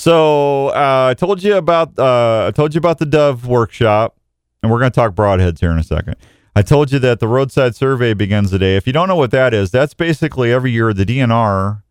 So 0.00 0.68
uh, 0.68 1.08
I 1.10 1.14
told 1.14 1.42
you 1.42 1.56
about 1.56 1.98
uh, 1.98 2.46
I 2.46 2.52
told 2.52 2.74
you 2.74 2.78
about 2.78 2.96
the 3.00 3.04
Dove 3.04 3.46
workshop, 3.46 4.16
and 4.62 4.72
we're 4.72 4.78
going 4.78 4.90
to 4.90 4.94
talk 4.94 5.14
broadheads 5.14 5.60
here 5.60 5.70
in 5.70 5.78
a 5.78 5.82
second. 5.82 6.16
I 6.56 6.62
told 6.62 6.90
you 6.90 6.98
that 7.00 7.20
the 7.20 7.28
roadside 7.28 7.74
survey 7.74 8.14
begins 8.14 8.50
today. 8.50 8.76
If 8.76 8.86
you 8.86 8.94
don't 8.94 9.08
know 9.08 9.16
what 9.16 9.30
that 9.32 9.52
is, 9.52 9.70
that's 9.70 9.92
basically 9.92 10.54
every 10.54 10.70
year 10.70 10.94
the 10.94 11.04
DNR 11.04 11.82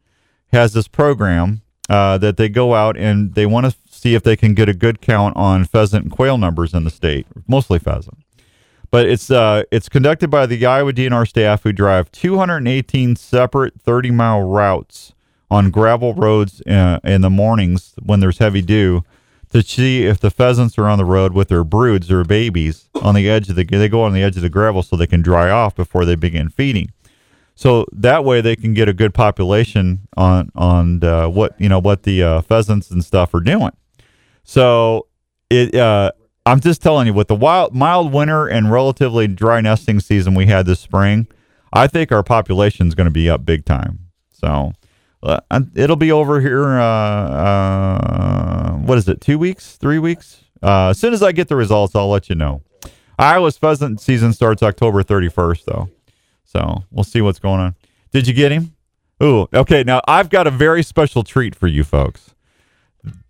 has 0.52 0.74
this 0.74 0.88
program 0.88 1.62
uh, 1.88 2.18
that 2.18 2.38
they 2.38 2.50
go 2.50 2.74
out 2.74 2.98
and 2.98 3.36
they 3.36 3.46
want 3.46 3.68
to 3.68 3.78
see 3.92 4.16
if 4.16 4.24
they 4.24 4.36
can 4.36 4.56
get 4.56 4.68
a 4.68 4.74
good 4.74 5.02
count 5.02 5.38
on 5.38 5.64
pheasant 5.64 6.06
and 6.06 6.12
quail 6.12 6.40
numbers 6.40 6.74
in 6.74 6.86
the 6.86 6.90
state, 6.90 7.28
mostly 7.48 7.78
pheasant. 7.78 8.18
But 8.90 9.06
it's 9.06 9.30
uh, 9.30 9.66
it's 9.70 9.88
conducted 9.88 10.32
by 10.32 10.48
the 10.48 10.66
Iowa 10.66 10.94
DNR 10.94 11.28
staff 11.28 11.62
who 11.62 11.72
drive 11.72 12.12
218 12.12 13.18
separate 13.18 13.80
30 13.80 14.10
mile 14.10 14.42
routes 14.42 15.14
on 15.52 15.72
gravel 15.72 16.14
roads 16.14 16.62
uh, 16.62 17.00
in 17.04 17.22
the 17.22 17.30
mornings 17.30 17.96
when 18.02 18.20
there's 18.20 18.38
heavy 18.38 18.62
dew 18.62 19.04
to 19.52 19.64
see 19.64 20.06
if 20.06 20.20
the 20.20 20.30
pheasants 20.30 20.78
are 20.78 20.88
on 20.88 20.98
the 20.98 21.06
road 21.06 21.34
with 21.34 21.48
their 21.48 21.64
broods 21.64 22.12
or 22.12 22.24
babies 22.24 22.90
on 23.02 23.16
the 23.16 23.28
edge 23.30 23.50
of 23.50 23.56
the 23.56 23.64
they 23.64 23.90
go 23.90 24.04
on 24.04 24.14
the 24.14 24.22
edge 24.22 24.36
of 24.36 24.44
the 24.44 24.50
gravel 24.50 24.84
so 24.84 24.96
they 24.96 25.08
can 25.08 25.22
dry 25.22 25.50
off 25.50 25.76
before 25.76 26.06
they 26.06 26.16
begin 26.16 26.50
feeding. 26.50 26.92
So 27.56 27.86
that 27.92 28.24
way 28.24 28.42
they 28.42 28.56
can 28.56 28.74
get 28.74 28.88
a 28.88 28.94
good 28.94 29.14
population 29.14 30.08
on 30.16 30.52
on 30.56 31.04
uh, 31.04 31.28
what 31.30 31.60
you 31.60 31.68
know 31.68 31.80
what 31.80 32.04
the 32.04 32.24
uh, 32.24 32.42
pheasants 32.42 32.92
and 32.92 33.04
stuff 33.04 33.34
are 33.34 33.42
doing. 33.42 33.72
So 34.44 35.08
it 35.50 35.76
uh, 35.76 36.12
I'm 36.46 36.60
just 36.60 36.82
telling 36.82 37.08
you 37.08 37.14
with 37.14 37.28
the 37.28 37.36
wild 37.36 37.74
mild 37.74 38.14
winter 38.14 38.48
and 38.48 38.72
relatively 38.72 39.28
dry 39.28 39.62
nesting 39.62 40.00
season 40.00 40.36
we 40.36 40.46
had 40.46 40.68
this 40.68 40.80
spring, 40.80 41.28
I 41.74 41.88
think 41.88 42.12
our 42.12 42.24
population 42.24 42.88
is 42.88 42.96
going 42.96 43.06
to 43.06 43.12
be 43.12 43.30
up 43.30 43.46
big 43.46 43.66
time. 43.66 44.00
So 44.32 44.74
uh, 45.24 45.40
it'll 45.76 45.96
be 45.96 46.12
over 46.12 46.40
here. 46.42 46.80
Uh, 46.80 46.84
uh, 46.84 48.72
what 48.78 48.98
is 48.98 49.08
it? 49.08 49.22
Two 49.22 49.38
weeks? 49.38 49.76
Three 49.76 50.00
weeks? 50.00 50.44
Uh, 50.62 50.90
as 50.90 51.00
soon 51.00 51.14
as 51.14 51.24
I 51.24 51.32
get 51.32 51.48
the 51.48 51.56
results, 51.56 51.96
I'll 51.96 52.10
let 52.10 52.30
you 52.30 52.36
know. 52.36 52.62
Iowa's 53.18 53.58
pheasant 53.58 54.00
season 54.00 54.32
starts 54.32 54.64
October 54.64 55.04
31st, 55.04 55.66
though. 55.66 55.90
So 56.46 56.84
we'll 56.90 57.04
see 57.04 57.22
what's 57.22 57.40
going 57.40 57.60
on. 57.60 57.76
Did 58.12 58.28
you 58.28 58.34
get 58.34 58.52
him? 58.52 58.76
Ooh, 59.22 59.48
okay. 59.54 59.84
Now 59.84 60.02
I've 60.08 60.30
got 60.30 60.48
a 60.48 60.52
very 60.52 60.82
special 60.82 61.24
treat 61.24 61.54
for 61.54 61.68
you 61.68 61.84
folks. 61.84 62.34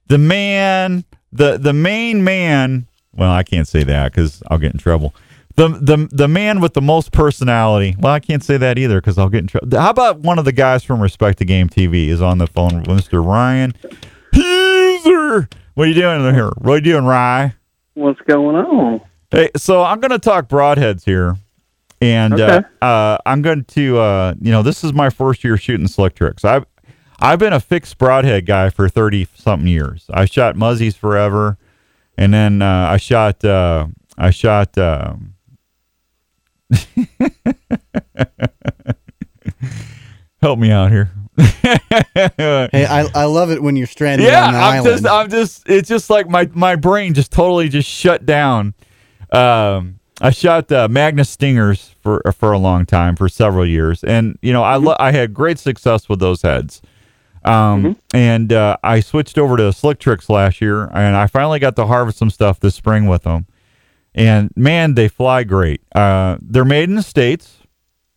The 0.08 0.18
man, 0.18 1.04
the 1.32 1.58
the 1.58 1.74
main 1.74 2.24
man. 2.24 2.88
Well, 3.14 3.32
I 3.32 3.44
can't 3.44 3.68
say 3.68 3.84
that 3.84 4.12
because 4.12 4.42
I'll 4.48 4.60
get 4.60 4.72
in 4.72 4.80
trouble. 4.80 5.16
The 5.60 5.68
the 5.68 6.08
the 6.10 6.28
man 6.30 6.62
with 6.62 6.74
the 6.74 6.82
most 6.82 7.12
personality. 7.12 7.94
Well, 8.00 8.14
I 8.14 8.22
can't 8.22 8.42
say 8.42 8.56
that 8.56 8.78
either 8.78 9.02
because 9.02 9.18
I'll 9.18 9.28
get 9.28 9.40
in 9.40 9.48
trouble. 9.48 9.78
How 9.78 9.90
about 9.90 10.20
one 10.20 10.40
of 10.40 10.46
the 10.46 10.54
guys 10.54 10.86
from 10.86 11.02
Respect 11.02 11.38
the 11.38 11.44
Game 11.44 11.68
TV 11.68 12.08
is 12.08 12.22
on 12.22 12.38
the 12.38 12.48
phone, 12.48 12.86
Mr. 12.86 13.22
Ryan 13.22 13.74
Heezer. 14.34 15.52
What 15.74 15.84
are 15.84 15.88
you 15.88 15.96
doing 15.96 16.34
here? 16.34 16.52
What 16.60 16.72
are 16.72 16.76
you 16.78 16.82
doing, 16.82 17.04
Rye? 17.04 17.56
What's 17.96 18.22
going 18.22 18.56
on? 18.56 19.02
Hey, 19.32 19.50
so 19.58 19.84
I'm 19.84 20.00
going 20.00 20.12
to 20.12 20.20
talk 20.20 20.48
broadheads 20.48 21.04
here, 21.04 21.36
and 22.00 22.36
Okay. 22.40 22.66
uh, 22.82 22.86
uh, 22.86 23.18
I'm 23.26 23.42
going 23.42 23.66
to, 23.66 23.98
uh, 24.00 24.36
you 24.40 24.52
know, 24.54 24.64
this 24.64 24.86
is 24.86 24.94
my 24.94 25.10
first 25.10 25.44
year 25.44 25.58
shooting 25.58 25.88
slick 25.90 26.16
tricks. 26.16 26.46
I've 26.46 26.68
I've 27.20 27.40
been 27.40 27.52
a 27.52 27.60
fixed 27.60 27.98
broadhead 27.98 28.46
guy 28.46 28.70
for 28.70 28.88
thirty 28.88 29.28
something 29.36 29.68
years. 29.68 30.06
I 30.10 30.24
shot 30.24 30.56
muzzies 30.56 30.96
forever, 30.96 31.58
and 32.18 32.34
then 32.34 32.62
uh, 32.62 32.88
I 32.92 32.96
shot 32.96 33.44
uh, 33.44 33.88
I 34.18 34.30
shot. 34.30 34.78
Um, 34.78 35.34
help 40.42 40.60
me 40.60 40.72
out 40.72 40.92
here. 40.92 41.12
Hey, 42.72 42.86
I, 42.86 43.08
I 43.16 43.26
love 43.26 43.52
it 43.52 43.62
when 43.62 43.76
you're 43.76 43.88
stranded 43.88 44.28
yeah, 44.28 44.48
on 44.48 44.54
the 44.54 44.60
I'm 44.60 44.74
island. 44.80 45.02
just, 45.02 45.08
I'm 45.08 45.30
just, 45.30 45.70
it's 45.70 45.88
just 45.88 46.10
like 46.10 46.28
my 46.28 46.50
my 46.54 46.76
brain 46.76 47.14
just 47.14 47.32
totally 47.32 47.70
just 47.70 47.90
shut 47.90 48.26
down. 48.26 48.74
Um, 49.32 50.00
I 50.22 50.32
shot 50.32 50.72
uh, 50.72 50.88
Magnus 50.90 51.30
Stingers 51.30 51.96
for 52.02 52.22
for 52.36 52.52
a 52.52 52.58
long 52.58 52.86
time, 52.86 53.16
for 53.16 53.30
several 53.30 53.66
years, 53.66 54.04
and 54.04 54.38
you 54.42 54.52
know, 54.52 54.64
I 54.64 54.76
lo- 54.76 54.96
I 55.00 55.12
had 55.12 55.34
great 55.34 55.60
success 55.60 56.10
with 56.10 56.20
those 56.20 56.42
heads. 56.42 56.82
Um, 57.46 57.96
and 58.14 58.52
uh, 58.52 58.76
I 58.84 59.00
switched 59.00 59.38
over 59.38 59.56
to 59.58 59.72
Slick 59.72 60.00
Tricks 60.00 60.30
last 60.30 60.60
year, 60.60 60.90
and 60.94 61.16
I 61.16 61.28
finally 61.28 61.60
got 61.60 61.76
to 61.78 61.86
harvest 61.86 62.18
some 62.18 62.30
stuff 62.30 62.60
this 62.60 62.76
spring 62.76 63.08
with 63.08 63.24
them. 63.24 63.46
And 64.16 64.52
man, 64.56 64.96
they 64.96 65.08
fly 65.08 65.44
great. 65.44 65.82
Uh, 65.94 66.38
they're 66.42 66.66
made 66.66 66.90
in 66.90 66.96
the 66.96 67.04
states, 67.04 67.58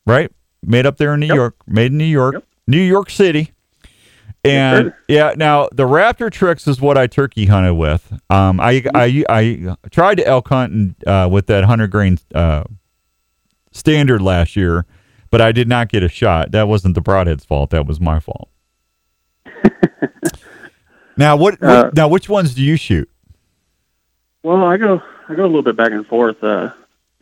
right? 0.06 0.30
Made 0.64 0.86
up 0.86 0.96
there 0.96 1.14
in 1.14 1.20
New 1.20 1.26
Yep. 1.26 1.36
York, 1.36 1.54
made 1.66 1.92
in 1.92 1.98
New 1.98 2.04
York, 2.04 2.34
Yep. 2.34 2.44
New 2.66 2.80
York 2.80 3.10
City. 3.10 3.52
And 4.44 4.92
yeah, 5.06 5.34
now 5.36 5.68
the 5.70 5.84
Raptor 5.84 6.28
tricks 6.30 6.66
is 6.66 6.80
what 6.80 6.98
I 6.98 7.06
turkey 7.06 7.46
hunted 7.46 7.74
with. 7.74 8.12
Um, 8.28 8.58
I 8.60 8.82
I 8.94 9.24
I 9.28 9.76
tried 9.90 10.16
to 10.16 10.26
elk 10.26 10.48
hunt 10.48 10.72
and, 10.72 10.94
uh, 11.06 11.28
with 11.30 11.46
that 11.46 11.62
hundred 11.64 11.92
grain 11.92 12.18
uh, 12.34 12.64
standard 13.70 14.20
last 14.20 14.56
year, 14.56 14.84
but 15.30 15.40
I 15.40 15.52
did 15.52 15.68
not 15.68 15.88
get 15.90 16.02
a 16.02 16.08
shot. 16.08 16.50
That 16.50 16.66
wasn't 16.66 16.96
the 16.96 17.00
broadhead's 17.00 17.44
fault. 17.44 17.70
That 17.70 17.86
was 17.86 18.00
my 18.00 18.18
fault. 18.18 18.48
now 21.16 21.36
what, 21.36 21.60
what? 21.60 21.70
Uh, 21.70 21.90
Now 21.94 22.08
which 22.08 22.28
ones 22.28 22.54
do 22.54 22.62
you 22.62 22.76
shoot? 22.76 23.08
Well, 24.42 24.64
I 24.64 24.76
go 24.76 25.00
I 25.28 25.34
go 25.34 25.44
a 25.44 25.46
little 25.46 25.62
bit 25.62 25.76
back 25.76 25.92
and 25.92 26.06
forth. 26.06 26.42
Uh, 26.42 26.72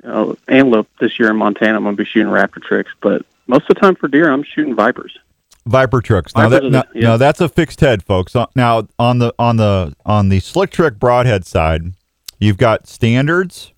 you 0.03 0.09
know, 0.09 0.37
antelope 0.49 0.89
this 1.01 1.19
year 1.19 1.31
in 1.31 1.37
Montana, 1.37 1.77
I'm 1.77 1.85
gonna 1.85 1.97
be 1.97 2.05
shooting 2.05 2.33
raptor 2.33 2.63
tricks, 2.63 2.93
but 3.01 3.25
most 3.47 3.63
of 3.63 3.69
the 3.69 3.75
time 3.75 3.95
for 3.97 4.09
deer, 4.09 4.31
I'm 4.31 4.43
shooting 4.43 4.75
vipers. 4.75 5.19
Viper 5.67 6.01
tricks. 6.01 6.35
Now 6.35 6.49
that 6.49 6.63
Vipers 6.63 6.73
now, 6.73 6.83
the- 6.93 6.99
yeah. 7.01 7.09
now 7.09 7.17
that's 7.19 7.41
a 7.41 7.49
fixed 7.49 7.81
head, 7.81 8.03
folks. 8.03 8.35
Uh, 8.35 8.47
Now 8.57 8.89
on 8.99 9.19
the 9.19 9.35
on 9.39 9.57
the 9.57 9.95
on 10.07 10.31
the 10.31 10.41
slick 10.41 10.71
trick 10.71 10.99
broadhead 10.99 11.45
side, 11.45 11.93
you've 12.39 12.57
got 12.57 12.87
standards, 12.87 13.73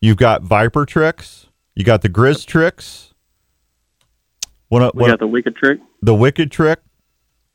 you've 0.00 0.18
got 0.18 0.42
Viper 0.42 0.84
tricks, 0.84 1.46
you 1.74 1.82
got 1.84 2.02
the 2.02 2.10
Grizz 2.10 2.44
tricks. 2.46 3.14
What, 4.68 4.94
We 4.94 5.06
got 5.06 5.18
the 5.18 5.26
wicked 5.26 5.56
trick. 5.56 5.80
the 6.02 6.14
wicked 6.14 6.50
trick? 6.52 6.80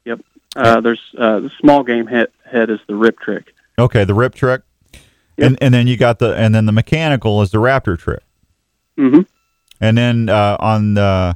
Yep. 0.06 0.22
Uh, 0.56 0.82
there's 0.82 1.02
uh, 1.16 1.41
the 1.41 1.52
small 1.60 1.84
game 1.84 2.08
head, 2.08 2.30
head 2.50 2.72
is 2.72 2.80
the 2.88 2.96
rip 2.96 3.20
trick. 3.20 3.54
Okay, 3.78 4.04
the 4.04 4.16
rip 4.16 4.34
trick, 4.34 4.62
Yep. 5.38 5.47
and 5.47 5.57
and 5.63 5.73
then 5.73 5.88
you 5.88 5.97
got 5.97 6.19
the 6.19 6.36
and 6.36 6.53
then 6.53 6.65
the 6.65 6.71
mechanical 6.71 7.41
is 7.41 7.51
the 7.51 7.57
Raptor 7.57 7.97
trick. 7.97 8.21
Mm-hmm. 8.97 9.21
and 9.81 9.97
then 9.97 10.29
uh, 10.29 10.55
on 10.59 10.93
the, 10.93 11.36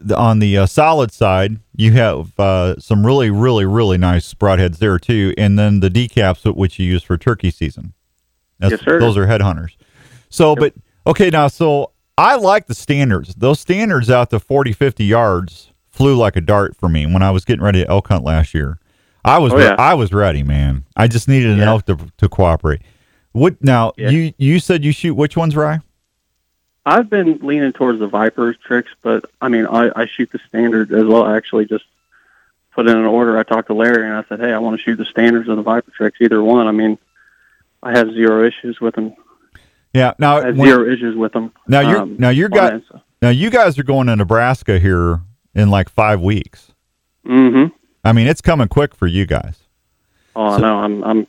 the 0.00 0.16
on 0.16 0.38
the 0.38 0.56
uh, 0.56 0.64
solid 0.66 1.12
side 1.12 1.58
you 1.76 1.92
have 1.92 2.32
uh, 2.40 2.78
some 2.78 3.04
really 3.04 3.28
really 3.30 3.66
really 3.66 3.98
nice 3.98 4.32
broadheads 4.34 4.78
there 4.78 4.98
too, 4.98 5.34
and 5.36 5.58
then 5.58 5.80
the 5.80 5.90
decaps 5.90 6.44
which 6.56 6.78
you 6.78 6.86
use 6.86 7.02
for 7.02 7.18
turkey 7.18 7.50
season. 7.50 7.92
That's, 8.58 8.72
Yes, 8.72 8.80
sir. 8.82 8.98
Those 8.98 9.16
are 9.16 9.26
headhunters. 9.26 9.76
So, 10.30 10.56
but 10.56 10.74
okay, 11.06 11.30
now 11.30 11.46
so 11.48 11.92
I 12.16 12.34
like 12.36 12.66
the 12.66 12.74
standards. 12.74 13.34
Those 13.36 13.60
standards 13.60 14.10
out 14.10 14.30
to 14.30 14.40
40, 14.40 14.72
50 14.72 15.04
yards 15.04 15.70
flew 15.90 16.16
like 16.16 16.34
a 16.36 16.40
dart 16.40 16.74
for 16.76 16.88
me 16.88 17.06
when 17.06 17.22
I 17.22 17.30
was 17.30 17.44
getting 17.44 17.62
ready 17.62 17.82
to 17.84 17.88
elk 17.90 18.08
hunt 18.08 18.24
last 18.24 18.54
year. 18.54 18.78
I 19.24 19.38
was 19.38 19.52
Oh, 19.52 19.58
yeah. 19.58 19.76
I 19.78 19.94
was 19.94 20.12
ready, 20.12 20.42
man. 20.42 20.84
I 20.96 21.06
just 21.06 21.28
needed 21.28 21.50
an 21.50 21.58
Yeah. 21.58 21.66
elk 21.68 21.86
to 21.86 21.96
to 22.16 22.28
cooperate. 22.28 22.80
What 23.32 23.62
now? 23.62 23.92
Yeah. 23.96 24.10
You 24.10 24.32
you 24.38 24.58
said 24.60 24.84
you 24.84 24.92
shoot 24.92 25.14
which 25.14 25.36
ones, 25.36 25.54
Rye? 25.56 25.80
I've 26.86 27.10
been 27.10 27.38
leaning 27.42 27.72
towards 27.72 27.98
the 27.98 28.06
vipers 28.06 28.56
tricks, 28.64 28.90
but 29.02 29.26
I 29.42 29.48
mean, 29.48 29.66
I, 29.66 29.90
I 29.94 30.06
shoot 30.06 30.30
the 30.32 30.40
standard 30.48 30.92
as 30.92 31.04
well. 31.04 31.22
I 31.24 31.36
actually 31.36 31.66
just 31.66 31.84
put 32.72 32.88
in 32.88 32.96
an 32.96 33.04
order. 33.04 33.36
I 33.38 33.42
talked 33.42 33.68
to 33.68 33.74
Larry 33.74 34.04
and 34.06 34.14
I 34.14 34.24
said, 34.28 34.40
hey, 34.40 34.52
I 34.52 34.58
want 34.58 34.78
to 34.78 34.82
shoot 34.82 34.96
the 34.96 35.04
standards 35.04 35.48
or 35.48 35.56
the 35.56 35.62
viper 35.62 35.90
tricks, 35.90 36.18
either 36.20 36.42
one. 36.42 36.66
I 36.66 36.72
mean, 36.72 36.96
I 37.82 37.90
have 37.96 38.10
zero 38.12 38.46
issues 38.46 38.80
with 38.80 38.94
them. 38.94 39.14
Yeah. 39.92 40.14
Now 40.18 40.38
I 40.38 40.46
have 40.46 40.56
when- 40.56 40.68
zero 40.68 40.90
issues 40.90 41.14
with 41.14 41.32
them. 41.32 41.52
now 41.66 41.80
you're 41.80 41.98
um, 42.00 42.16
now 42.18 42.30
you're 42.30 42.48
got 42.48 42.80
now 43.20 43.28
you 43.30 43.50
guys 43.50 43.78
are 43.78 43.82
going 43.84 44.06
to 44.06 44.16
Nebraska 44.16 44.78
here 44.78 45.20
in 45.54 45.68
like 45.70 45.90
five 45.90 46.20
weeks. 46.22 46.72
Mm-hmm. 47.26 47.74
I 48.04 48.12
mean, 48.12 48.26
it's 48.28 48.40
coming 48.40 48.68
quick 48.68 48.94
for 48.94 49.06
you 49.06 49.26
guys. 49.26 49.58
Oh, 50.34 50.50
So- 50.52 50.56
I 50.56 50.60
know. 50.60 50.78
I'm 50.78 51.04
I'm 51.04 51.26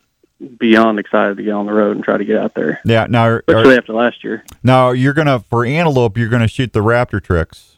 beyond 0.57 0.99
excited 0.99 1.37
to 1.37 1.43
get 1.43 1.51
on 1.51 1.65
the 1.65 1.73
road 1.73 1.95
and 1.95 2.03
try 2.03 2.17
to 2.17 2.23
get 2.25 2.37
out 2.37 2.53
there, 2.53 2.79
Yeah. 2.85 3.07
Now, 3.09 3.25
are- 3.25 3.43
especially 3.47 3.77
after 3.77 3.93
last 3.93 4.23
year. 4.23 4.43
now 4.63 4.91
you're 4.91 5.13
gonna 5.13 5.39
for 5.39 5.65
antelope, 5.65 6.17
you're 6.17 6.29
gonna 6.29 6.47
shoot 6.47 6.71
the 6.73 6.79
raptor 6.79 7.21
tricks. 7.21 7.77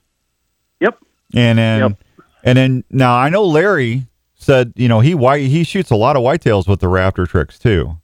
Yep. 0.79 0.97
And 1.33 1.57
then 1.57 1.79
Yep. 1.79 1.97
and 2.43 2.57
then 2.57 2.83
now 2.91 3.15
I 3.17 3.29
know 3.29 3.43
Larry 3.43 4.05
said 4.35 4.73
you 4.75 4.87
know 4.87 4.99
he 4.99 5.15
white 5.15 5.41
he 5.47 5.63
shoots 5.63 5.89
a 5.91 5.95
lot 5.95 6.15
of 6.15 6.21
whitetails 6.23 6.67
with 6.67 6.79
the 6.81 6.87
raptor 6.87 7.27
tricks 7.27 7.57
too. 7.57 7.97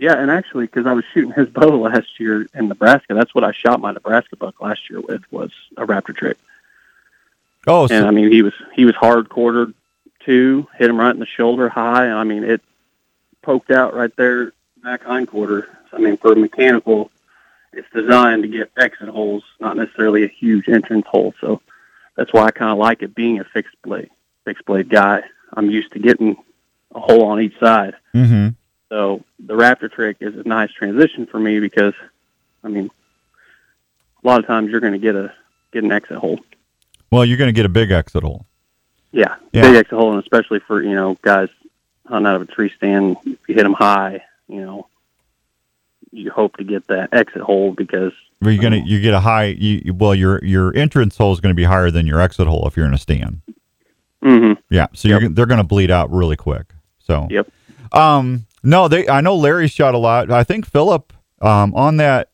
Yeah, 0.00 0.12
and 0.16 0.30
actually, 0.30 0.66
because 0.66 0.86
I 0.86 0.92
was 0.92 1.04
shooting 1.12 1.32
his 1.32 1.48
bow 1.48 1.76
last 1.80 2.20
year 2.20 2.46
in 2.54 2.68
Nebraska, 2.68 3.14
that's 3.14 3.34
what 3.34 3.42
I 3.42 3.50
shot 3.50 3.80
my 3.80 3.90
Nebraska 3.90 4.36
buck 4.36 4.60
last 4.60 4.88
year 4.88 5.00
with 5.00 5.22
was 5.32 5.50
a 5.76 5.84
raptor 5.86 6.14
trick. 6.16 6.36
Oh, 7.66 7.88
so, 7.88 7.94
And 7.96 8.06
I 8.06 8.12
mean, 8.12 8.30
he 8.30 8.42
was 8.42 8.52
he 8.74 8.84
was 8.84 8.94
hard 8.94 9.28
quartered 9.28 9.74
too, 10.24 10.68
hit 10.78 10.88
him 10.88 11.00
right 11.00 11.10
in 11.12 11.18
the 11.18 11.26
shoulder 11.26 11.68
high. 11.68 12.04
And 12.04 12.14
I 12.14 12.22
mean, 12.22 12.44
it 12.44 12.62
poked 13.48 13.70
out 13.70 13.94
right 13.94 14.14
there, 14.16 14.52
back 14.82 15.02
hind 15.04 15.26
quarter. 15.26 15.68
I 15.90 15.96
mean, 15.96 16.18
for 16.18 16.34
mechanical, 16.34 17.10
it's 17.72 17.88
designed 17.94 18.42
to 18.42 18.48
get 18.48 18.70
exit 18.76 19.08
holes, 19.08 19.42
not 19.58 19.74
necessarily 19.74 20.22
a 20.24 20.28
huge 20.28 20.68
entrance 20.68 21.06
hole. 21.06 21.32
So 21.40 21.62
that's 22.14 22.30
why 22.30 22.42
I 22.42 22.50
kind 22.50 22.70
of 22.72 22.76
like 22.76 23.00
it 23.00 23.14
being 23.14 23.40
a 23.40 23.44
fixed 23.44 23.74
blade, 23.82 24.10
fixed 24.44 24.66
blade 24.66 24.90
guy. 24.90 25.22
I'm 25.54 25.70
used 25.70 25.92
to 25.92 25.98
getting 25.98 26.36
a 26.94 27.00
hole 27.00 27.24
on 27.24 27.40
each 27.40 27.58
side. 27.58 27.94
hmm 28.12 28.48
So 28.90 29.24
the 29.38 29.54
Raptor 29.54 29.90
trick 29.90 30.18
is 30.20 30.36
a 30.36 30.46
nice 30.46 30.70
transition 30.72 31.24
for 31.24 31.40
me 31.40 31.58
because, 31.58 31.94
I 32.62 32.68
mean, 32.68 32.90
a 34.22 34.26
lot 34.28 34.40
of 34.40 34.46
times 34.46 34.70
you're 34.70 34.80
going 34.80 34.92
to 34.92 34.98
get 34.98 35.14
a 35.16 35.32
get 35.72 35.84
an 35.84 35.92
exit 35.92 36.18
hole. 36.18 36.38
well, 37.10 37.24
you're 37.24 37.38
gonna 37.38 37.52
get 37.52 37.64
a 37.66 37.70
big 37.70 37.90
exit 37.90 38.22
hole. 38.22 38.44
Yeah, 39.12 39.36
Yeah. 39.52 39.62
big 39.62 39.76
exit 39.76 39.98
hole, 39.98 40.12
and 40.12 40.22
especially 40.22 40.58
for 40.60 40.82
you 40.82 40.94
know 40.94 41.16
guys 41.22 41.48
hunting 42.08 42.26
out 42.26 42.36
of 42.36 42.42
a 42.42 42.46
tree 42.46 42.72
stand, 42.76 43.16
if 43.24 43.38
you 43.48 43.54
hit 43.54 43.62
them 43.62 43.74
high, 43.74 44.22
you 44.48 44.60
know, 44.64 44.86
you 46.10 46.30
hope 46.30 46.56
to 46.56 46.64
get 46.64 46.86
that 46.88 47.12
exit 47.12 47.42
hole 47.42 47.72
because 47.72 48.12
Where 48.40 48.52
you're 48.52 48.62
gonna 48.62 48.82
you 48.84 49.00
get 49.00 49.12
a 49.14 49.20
high 49.20 49.46
you 49.46 49.92
well 49.92 50.14
your 50.14 50.42
your 50.44 50.74
entrance 50.74 51.16
hole 51.16 51.32
is 51.32 51.40
gonna 51.40 51.54
be 51.54 51.64
higher 51.64 51.90
than 51.90 52.06
your 52.06 52.20
exit 52.20 52.46
hole 52.46 52.66
if 52.66 52.76
you're 52.76 52.86
in 52.86 52.94
a 52.94 52.98
stand. 52.98 53.42
hmm 54.22 54.52
Yeah, 54.70 54.86
so 54.94 55.08
you're, 55.08 55.28
they're 55.28 55.46
going 55.46 55.58
to 55.58 55.64
bleed 55.64 55.90
out 55.90 56.10
really 56.10 56.36
quick. 56.36 56.72
So, 56.98 57.28
Yep. 57.30 57.48
Um, 57.92 58.46
no, 58.62 58.88
they. 58.88 59.08
I 59.08 59.20
know 59.20 59.36
Larry 59.36 59.68
shot 59.68 59.94
a 59.94 59.98
lot. 59.98 60.30
I 60.30 60.44
think 60.44 60.66
Philip, 60.66 61.12
um, 61.40 61.74
on 61.74 61.96
that. 61.98 62.30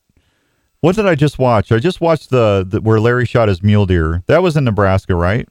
What 0.81 0.95
did 0.95 1.07
I 1.07 1.15
just 1.15 1.39
watch? 1.39 1.71
I 1.71 1.79
just 1.79 1.99
watched 2.01 2.29
the, 2.29 2.65
the 2.67 2.81
where 2.81 2.99
Larry 2.99 3.25
shot 3.25 3.47
his 3.47 3.63
mule 3.63 3.85
deer. 3.85 4.21
That 4.27 4.43
was 4.43 4.55
in 4.57 4.65
Nebraska, 4.65 5.15
right? 5.15 5.47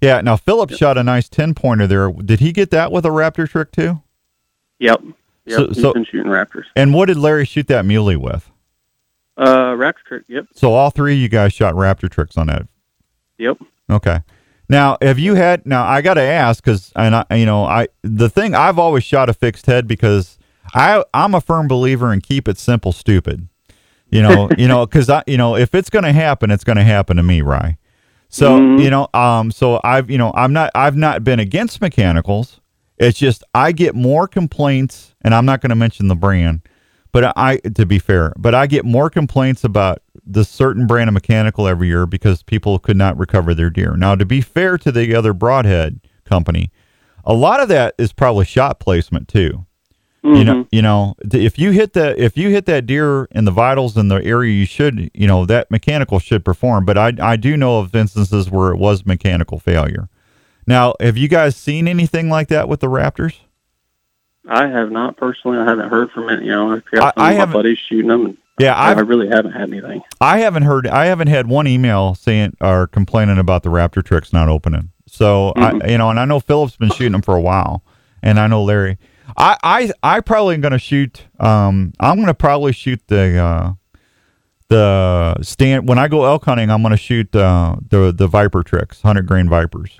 Yep. 0.00 0.08
Yeah. 0.08 0.20
Now 0.20 0.36
Philip 0.36 0.70
shot 0.70 0.96
a 0.98 1.02
nice 1.04 1.28
ten 1.28 1.54
pointer 1.54 1.86
there. 1.86 2.10
Did 2.12 2.40
he 2.40 2.52
get 2.52 2.70
that 2.70 2.92
with 2.92 3.04
a 3.06 3.10
raptor 3.10 3.48
trick 3.48 3.72
too? 3.72 4.02
Yep. 4.78 5.02
Yep. 5.46 5.56
So- 5.58 5.66
He's 5.68 5.80
so- 5.82 5.92
been 5.92 6.04
shooting 6.04 6.30
raptors. 6.30 6.64
And 6.76 6.94
what 6.94 7.06
did 7.06 7.16
Larry 7.16 7.44
shoot 7.44 7.66
that 7.68 7.84
muley 7.84 8.16
with? 8.16 8.50
Uh, 9.36 9.72
raptor 9.74 10.04
trick. 10.06 10.22
Yep. 10.28 10.46
So 10.54 10.74
all 10.74 10.90
three 10.90 11.14
of 11.14 11.18
you 11.20 11.28
guys 11.28 11.52
shot 11.52 11.74
raptor 11.74 12.10
tricks 12.10 12.36
on 12.36 12.48
that. 12.48 12.66
Yep. 13.38 13.58
Okay. 13.90 14.20
Now, 14.68 14.98
have 15.00 15.18
you 15.18 15.34
had? 15.34 15.64
Now, 15.64 15.86
I 15.86 16.02
got 16.02 16.14
to 16.14 16.20
ask 16.20 16.62
because, 16.62 16.92
and 16.94 17.14
I, 17.14 17.24
you 17.34 17.46
know, 17.46 17.64
I 17.64 17.88
the 18.02 18.28
thing 18.28 18.54
I've 18.54 18.78
always 18.78 19.02
shot 19.04 19.30
a 19.30 19.32
fixed 19.32 19.64
head 19.66 19.88
because 19.88 20.36
I 20.74 21.02
I'm 21.14 21.34
a 21.34 21.40
firm 21.40 21.68
believer 21.68 22.12
in 22.12 22.20
keep 22.20 22.48
it 22.48 22.58
simple, 22.58 22.92
stupid. 22.92 23.48
You 24.10 24.20
know, 24.22 24.50
you 24.58 24.68
know, 24.68 24.84
because 24.84 25.08
I, 25.08 25.22
you 25.26 25.38
know, 25.38 25.56
if 25.56 25.74
it's 25.74 25.88
going 25.88 26.04
to 26.04 26.12
happen, 26.12 26.50
it's 26.50 26.64
going 26.64 26.76
to 26.76 26.84
happen 26.84 27.16
to 27.16 27.22
me, 27.22 27.40
Rye. 27.40 27.77
So 28.28 28.56
you 28.76 28.90
know, 28.90 29.08
um, 29.14 29.50
so 29.50 29.80
I've, 29.82 30.10
you 30.10 30.18
know, 30.18 30.32
I'm 30.34 30.52
not, 30.52 30.70
I've 30.74 30.96
not 30.96 31.24
been 31.24 31.40
against 31.40 31.80
mechanicals. 31.80 32.60
It's 32.98 33.18
just 33.18 33.42
I 33.54 33.72
get 33.72 33.94
more 33.94 34.28
complaints, 34.28 35.14
and 35.22 35.34
I'm 35.34 35.46
not 35.46 35.60
going 35.60 35.70
to 35.70 35.76
mention 35.76 36.08
the 36.08 36.16
brand, 36.16 36.62
but 37.12 37.32
I, 37.36 37.56
to 37.58 37.86
be 37.86 37.98
fair, 37.98 38.32
but 38.36 38.54
I 38.54 38.66
get 38.66 38.84
more 38.84 39.08
complaints 39.08 39.64
about 39.64 40.02
the 40.26 40.44
certain 40.44 40.86
brand 40.86 41.08
of 41.08 41.14
mechanical 41.14 41.66
every 41.66 41.88
year 41.88 42.06
because 42.06 42.42
people 42.42 42.78
could 42.78 42.96
not 42.96 43.16
recover 43.16 43.54
their 43.54 43.70
deer. 43.70 43.96
Now, 43.96 44.14
to 44.14 44.26
be 44.26 44.40
fair 44.40 44.76
to 44.78 44.92
the 44.92 45.14
other 45.14 45.32
broadhead 45.32 46.00
company, 46.24 46.70
a 47.24 47.32
lot 47.32 47.60
of 47.60 47.68
that 47.68 47.94
is 47.98 48.12
probably 48.12 48.44
shot 48.44 48.78
placement 48.78 49.28
too. 49.28 49.64
You 50.36 50.44
know, 50.44 50.54
mm-hmm. 50.54 50.74
you 50.74 50.82
know, 50.82 51.14
if 51.32 51.58
you 51.58 51.70
hit 51.70 51.92
that, 51.94 52.18
if 52.18 52.36
you 52.36 52.50
hit 52.50 52.66
that 52.66 52.86
deer 52.86 53.24
in 53.30 53.44
the 53.44 53.50
vitals 53.50 53.96
in 53.96 54.08
the 54.08 54.22
area 54.24 54.52
you 54.52 54.66
should, 54.66 55.10
you 55.14 55.26
know, 55.26 55.46
that 55.46 55.70
mechanical 55.70 56.18
should 56.18 56.44
perform. 56.44 56.84
But 56.84 56.98
I, 56.98 57.12
I 57.20 57.36
do 57.36 57.56
know 57.56 57.78
of 57.78 57.94
instances 57.94 58.50
where 58.50 58.70
it 58.72 58.76
was 58.76 59.06
mechanical 59.06 59.58
failure. 59.58 60.08
Now, 60.66 60.94
have 61.00 61.16
you 61.16 61.28
guys 61.28 61.56
seen 61.56 61.88
anything 61.88 62.28
like 62.28 62.48
that 62.48 62.68
with 62.68 62.80
the 62.80 62.88
Raptors? 62.88 63.38
I 64.48 64.66
have 64.66 64.90
not 64.90 65.16
personally. 65.16 65.58
I 65.58 65.64
haven't 65.64 65.88
heard 65.88 66.10
from 66.10 66.28
it. 66.30 66.42
You 66.42 66.50
know, 66.50 66.72
I've 66.72 66.84
got 66.90 67.14
I- 67.16 67.34
some 67.34 67.40
I 67.40 67.42
of 67.42 67.48
my 67.48 67.54
buddies 67.54 67.78
shooting 67.78 68.08
them. 68.08 68.26
And 68.26 68.38
Yeah, 68.58 68.74
I, 68.74 68.90
I've, 68.90 68.98
I 68.98 69.00
really 69.00 69.28
haven't 69.28 69.52
had 69.52 69.70
anything. 69.70 70.02
I 70.20 70.38
haven't 70.40 70.64
heard. 70.64 70.86
I 70.86 71.06
haven't 71.06 71.28
had 71.28 71.46
one 71.46 71.66
email 71.66 72.14
saying 72.14 72.56
or 72.60 72.86
complaining 72.86 73.38
about 73.38 73.62
the 73.62 73.70
Raptor 73.70 74.04
tricks 74.04 74.32
not 74.32 74.48
opening. 74.48 74.90
So 75.06 75.52
I, 75.56 75.72
mm-hmm. 75.72 75.90
you 75.90 75.98
know, 75.98 76.10
and 76.10 76.20
I 76.20 76.24
know 76.24 76.40
Philip's 76.40 76.76
been 76.76 76.90
shooting 76.90 77.12
them 77.12 77.22
for 77.22 77.34
a 77.34 77.40
while, 77.40 77.82
and 78.22 78.38
I 78.38 78.46
know 78.46 78.62
Larry. 78.62 78.98
I 79.36 79.56
I 79.62 79.92
I 80.02 80.20
probably 80.20 80.54
am 80.54 80.60
going 80.60 80.72
to 80.72 80.78
shoot. 80.78 81.24
Um, 81.38 81.92
I'm 82.00 82.16
going 82.16 82.26
to 82.28 82.34
probably 82.34 82.72
shoot 82.72 83.00
the 83.08 83.36
uh, 83.38 83.72
the 84.68 85.36
stand 85.42 85.88
when 85.88 85.98
I 85.98 86.08
go 86.08 86.24
elk 86.24 86.44
hunting. 86.44 86.70
I'm 86.70 86.82
going 86.82 86.92
to 86.92 86.96
shoot 86.96 87.34
uh, 87.34 87.76
the 87.88 88.12
the 88.12 88.26
Viper 88.26 88.62
tricks, 88.62 89.02
hundred 89.02 89.26
grain 89.26 89.48
Vipers. 89.48 89.90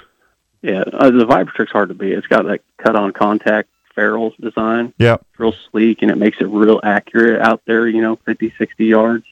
Yeah, 0.62 0.82
uh, 0.92 1.10
the 1.10 1.24
Viper 1.24 1.52
trick's 1.54 1.72
hard 1.72 1.88
to 1.88 1.94
beat. 1.94 2.12
It's 2.12 2.26
got 2.26 2.44
that 2.46 2.60
cut-on 2.78 3.12
contact 3.12 3.68
ferrule 3.94 4.34
design. 4.40 4.92
Yep. 4.98 5.24
It's 5.30 5.40
real 5.40 5.54
sleek, 5.70 6.02
and 6.02 6.10
it 6.10 6.18
makes 6.18 6.38
it 6.40 6.46
real 6.48 6.80
accurate 6.82 7.40
out 7.40 7.62
there. 7.64 7.86
You 7.86 8.02
know, 8.02 8.16
50, 8.26 8.52
60 8.58 8.84
yards. 8.84 9.24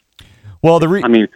Well, 0.62 0.78
the 0.78 0.88
re- 0.88 1.02
I 1.02 1.08
mean, 1.08 1.28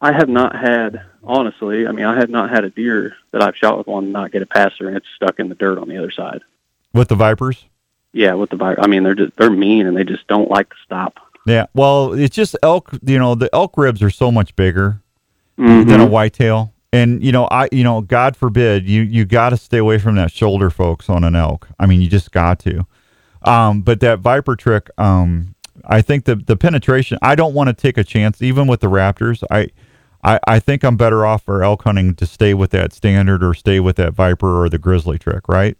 I 0.00 0.12
have 0.12 0.28
not 0.28 0.54
had 0.54 1.02
honestly. 1.24 1.86
I 1.86 1.92
mean, 1.92 2.04
I 2.04 2.16
have 2.18 2.30
not 2.30 2.50
had 2.50 2.64
a 2.64 2.70
deer 2.70 3.16
that 3.32 3.42
I've 3.42 3.56
shot 3.56 3.78
with 3.78 3.86
one 3.88 4.12
not 4.12 4.30
get 4.32 4.42
a 4.42 4.46
passer, 4.46 4.86
and 4.88 4.96
it's 4.96 5.06
stuck 5.16 5.38
in 5.40 5.48
the 5.48 5.54
dirt 5.56 5.78
on 5.78 5.88
the 5.88 5.98
other 5.98 6.10
side. 6.12 6.42
with 6.94 7.08
the 7.08 7.16
Vipers. 7.16 7.64
Yeah, 8.12 8.34
with 8.34 8.50
the 8.50 8.56
Viper. 8.56 8.80
I 8.80 8.86
mean, 8.86 9.02
they're 9.02 9.14
just 9.14 9.36
they're 9.36 9.50
mean, 9.50 9.86
and 9.86 9.96
they 9.96 10.04
just 10.04 10.26
don't 10.26 10.50
like 10.50 10.68
to 10.68 10.76
stop. 10.84 11.18
Yeah. 11.46 11.66
Well, 11.74 12.12
it's 12.12 12.36
just 12.36 12.56
elk. 12.62 12.90
You 13.04 13.18
know, 13.18 13.34
the 13.34 13.48
elk 13.54 13.76
ribs 13.76 14.02
are 14.02 14.10
so 14.10 14.30
much 14.30 14.54
bigger. 14.56 15.00
Mhm. 15.58 15.86
than 15.86 16.00
a 16.00 16.06
whitetail. 16.06 16.72
And 16.94 17.22
you 17.22 17.30
know, 17.30 17.44
I 17.50 17.68
you 17.72 17.84
know, 17.84 18.00
God 18.00 18.36
forbid 18.36 18.88
you 18.88 19.02
you 19.02 19.24
got 19.24 19.50
to 19.50 19.56
stay 19.56 19.78
away 19.78 19.98
from 19.98 20.14
that 20.16 20.30
shoulder, 20.32 20.70
folks, 20.70 21.08
on 21.10 21.24
an 21.24 21.36
elk. 21.36 21.68
I 21.78 21.86
mean, 21.86 22.00
you 22.00 22.08
just 22.08 22.32
got 22.32 22.58
to. 22.60 22.86
Um, 23.44 23.82
but 23.82 24.00
that 24.00 24.20
viper 24.20 24.56
trick, 24.56 24.88
um, 24.98 25.54
I 25.84 26.00
think 26.02 26.24
the 26.24 26.36
the 26.36 26.56
penetration. 26.56 27.18
I 27.22 27.34
don't 27.34 27.54
want 27.54 27.68
to 27.68 27.74
take 27.74 27.98
a 27.98 28.04
chance, 28.04 28.40
even 28.42 28.66
with 28.66 28.80
the 28.80 28.88
raptors. 28.88 29.42
I. 29.50 29.68
I, 30.24 30.38
I 30.46 30.60
think 30.60 30.84
I'm 30.84 30.96
better 30.96 31.26
off 31.26 31.42
for 31.42 31.64
elk 31.64 31.82
hunting 31.82 32.14
to 32.14 32.26
stay 32.26 32.54
with 32.54 32.70
that 32.70 32.92
standard 32.92 33.42
or 33.42 33.54
stay 33.54 33.80
with 33.80 33.96
that 33.96 34.12
viper 34.12 34.62
or 34.62 34.68
the 34.68 34.78
grizzly 34.78 35.18
trick, 35.18 35.48
right? 35.48 35.76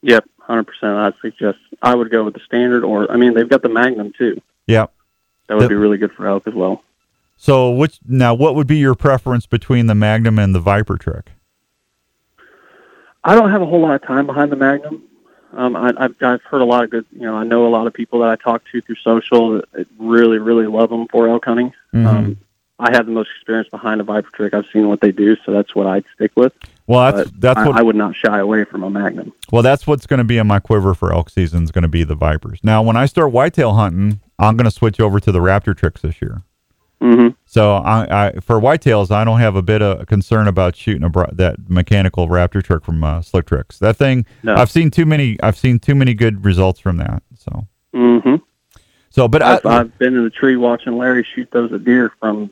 Yep, 0.00 0.24
hundred 0.46 0.64
percent. 0.64 0.96
I'd 0.96 1.14
suggest 1.20 1.58
I 1.82 1.94
would 1.94 2.10
go 2.10 2.24
with 2.24 2.34
the 2.34 2.40
standard, 2.40 2.84
or 2.84 3.10
I 3.10 3.16
mean, 3.16 3.34
they've 3.34 3.48
got 3.48 3.62
the 3.62 3.68
Magnum 3.68 4.12
too. 4.16 4.40
Yeah. 4.66 4.86
That 5.48 5.56
would 5.56 5.64
The- 5.64 5.68
be 5.70 5.74
really 5.74 5.98
good 5.98 6.12
for 6.12 6.26
elk 6.26 6.46
as 6.46 6.54
well. 6.54 6.82
So, 7.36 7.70
which 7.70 7.98
now, 8.06 8.32
what 8.32 8.54
would 8.54 8.66
be 8.68 8.76
your 8.76 8.94
preference 8.94 9.44
between 9.46 9.86
the 9.86 9.94
Magnum 9.94 10.38
and 10.38 10.54
the 10.54 10.60
Viper 10.60 10.96
trick? 10.96 11.32
I 13.24 13.34
don't 13.34 13.50
have 13.50 13.60
a 13.60 13.66
whole 13.66 13.80
lot 13.80 13.94
of 13.94 14.02
time 14.02 14.26
behind 14.26 14.52
the 14.52 14.56
Magnum. 14.56 15.02
Um, 15.52 15.76
I, 15.76 15.92
I've, 15.96 16.14
I've 16.20 16.42
heard 16.42 16.60
a 16.60 16.64
lot 16.64 16.84
of 16.84 16.90
good. 16.90 17.06
You 17.12 17.22
know, 17.22 17.34
I 17.34 17.44
know 17.44 17.66
a 17.66 17.68
lot 17.68 17.86
of 17.86 17.92
people 17.92 18.20
that 18.20 18.28
I 18.28 18.36
talk 18.36 18.62
to 18.72 18.80
through 18.80 18.96
social 18.96 19.54
that 19.54 19.72
that 19.72 19.86
really, 19.98 20.38
really 20.38 20.66
love 20.66 20.90
them 20.90 21.06
for 21.08 21.28
elk 21.28 21.44
hunting. 21.44 21.72
Mm-hmm. 21.92 22.06
Um, 22.06 22.36
I 22.78 22.90
have 22.94 23.06
the 23.06 23.12
most 23.12 23.30
experience 23.36 23.68
behind 23.68 24.00
a 24.00 24.04
Viper 24.04 24.30
trick. 24.32 24.52
I've 24.54 24.66
seen 24.72 24.88
what 24.88 25.00
they 25.00 25.12
do, 25.12 25.36
so 25.44 25.52
that's 25.52 25.74
what 25.74 25.86
I'd 25.86 26.04
stick 26.14 26.32
with. 26.36 26.52
Well, 26.86 27.12
that's 27.12 27.30
But 27.30 27.40
that's 27.40 27.66
what 27.66 27.76
I 27.76 27.82
would 27.82 27.96
not 27.96 28.14
shy 28.14 28.38
away 28.38 28.64
from 28.64 28.82
a 28.82 28.90
Magnum. 28.90 29.32
Well, 29.50 29.62
that's 29.62 29.86
what's 29.86 30.06
going 30.06 30.18
to 30.18 30.24
be 30.24 30.36
in 30.36 30.46
my 30.46 30.60
quiver 30.60 30.94
for 30.94 31.12
elk 31.12 31.30
season 31.30 31.64
is 31.64 31.70
going 31.70 31.82
to 31.82 31.88
be 31.88 32.04
the 32.04 32.14
vipers. 32.14 32.60
Now, 32.62 32.82
when 32.82 32.96
I 32.96 33.06
start 33.06 33.32
whitetail 33.32 33.74
hunting, 33.74 34.20
I'm 34.38 34.56
going 34.56 34.66
to 34.66 34.70
switch 34.70 35.00
over 35.00 35.18
to 35.20 35.32
the 35.32 35.38
raptor 35.38 35.76
tricks 35.76 36.02
this 36.02 36.20
year. 36.20 36.42
hmm 37.00 37.28
So, 37.46 37.76
I, 37.76 38.26
I 38.26 38.40
for 38.40 38.60
whitetails, 38.60 39.10
I 39.10 39.24
don't 39.24 39.40
have 39.40 39.56
a 39.56 39.62
bit 39.62 39.80
of 39.80 40.06
concern 40.06 40.46
about 40.46 40.76
shooting 40.76 41.04
a 41.04 41.10
that 41.34 41.56
mechanical 41.68 42.28
raptor 42.28 42.62
trick 42.62 42.84
from 42.84 43.02
uh, 43.02 43.22
Slick 43.22 43.46
Tricks. 43.46 43.78
That 43.78 43.96
thing, 43.96 44.26
No. 44.42 44.54
I've 44.54 44.70
seen 44.70 44.90
too 44.90 45.06
many. 45.06 45.38
I've 45.42 45.56
seen 45.56 45.78
too 45.78 45.94
many 45.94 46.12
good 46.12 46.44
results 46.44 46.80
from 46.80 46.98
that. 46.98 47.22
So, 47.38 47.66
hmm 47.94 48.36
so, 49.14 49.28
but 49.28 49.42
I, 49.42 49.54
I've, 49.54 49.66
I've 49.66 49.98
been 49.98 50.16
in 50.16 50.24
the 50.24 50.30
tree 50.30 50.56
watching 50.56 50.98
Larry 50.98 51.24
shoot 51.34 51.48
those 51.52 51.72
at 51.72 51.84
deer 51.84 52.12
from 52.18 52.50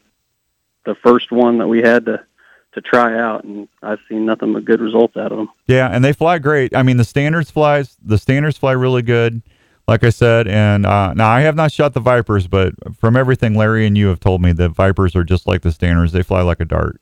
the 0.87 0.95
first 0.95 1.33
one 1.33 1.59
that 1.59 1.67
we 1.67 1.83
had 1.83 2.07
to 2.07 2.25
to 2.73 2.81
try 2.81 3.19
out, 3.19 3.45
and 3.45 3.69
I've 3.83 3.99
seen 4.09 4.25
nothing 4.25 4.53
but 4.53 4.65
good 4.65 4.81
results 4.81 5.17
out 5.17 5.33
of 5.33 5.39
them. 5.39 5.49
Yeah, 5.67 5.89
and 5.89 6.05
they 6.05 6.13
fly 6.13 6.39
great. 6.39 6.75
I 6.75 6.83
mean, 6.83 6.97
the 6.97 7.05
standards 7.05 7.51
flies, 7.51 7.97
the 8.03 8.19
standards 8.19 8.57
fly 8.57 8.73
really 8.73 9.03
good, 9.03 9.43
like 9.87 10.05
I 10.05 10.11
said. 10.11 10.49
And 10.49 10.87
uh, 10.87 11.13
now 11.15 11.29
I 11.29 11.41
have 11.43 11.55
not 11.55 11.73
shot 11.73 11.93
the 11.95 12.01
Vipers, 12.01 12.47
but 12.47 12.75
from 12.99 13.17
everything 13.17 13.55
Larry 13.55 13.87
and 13.87 13.97
you 13.97 14.07
have 14.09 14.21
told 14.21 14.41
me, 14.41 14.53
the 14.53 14.69
Vipers 14.69 15.15
are 15.15 15.25
just 15.25 15.47
like 15.47 15.63
the 15.63 15.73
standards. 15.73 16.13
They 16.13 16.23
fly 16.23 16.43
like 16.43 16.61
a 16.61 16.65
dart. 16.65 17.01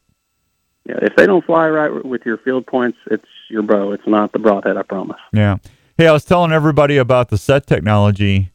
Yeah, 0.89 0.99
if 1.03 1.15
they 1.17 1.27
don't 1.27 1.45
fly 1.45 1.69
right 1.69 2.05
with 2.05 2.23
your 2.25 2.39
field 2.39 2.67
points, 2.67 2.99
it's 3.11 3.27
your 3.49 3.63
bow. 3.63 3.93
It's 3.93 4.07
not 4.07 4.33
the 4.33 4.39
broadhead. 4.39 4.77
I 4.77 4.83
promise. 4.83 5.19
Yeah. 5.33 5.59
Hey, 5.97 6.09
I 6.09 6.13
was 6.13 6.25
telling 6.25 6.53
everybody 6.53 6.97
about 6.97 7.29
the 7.29 7.39
set 7.39 7.67
technology. 7.67 8.51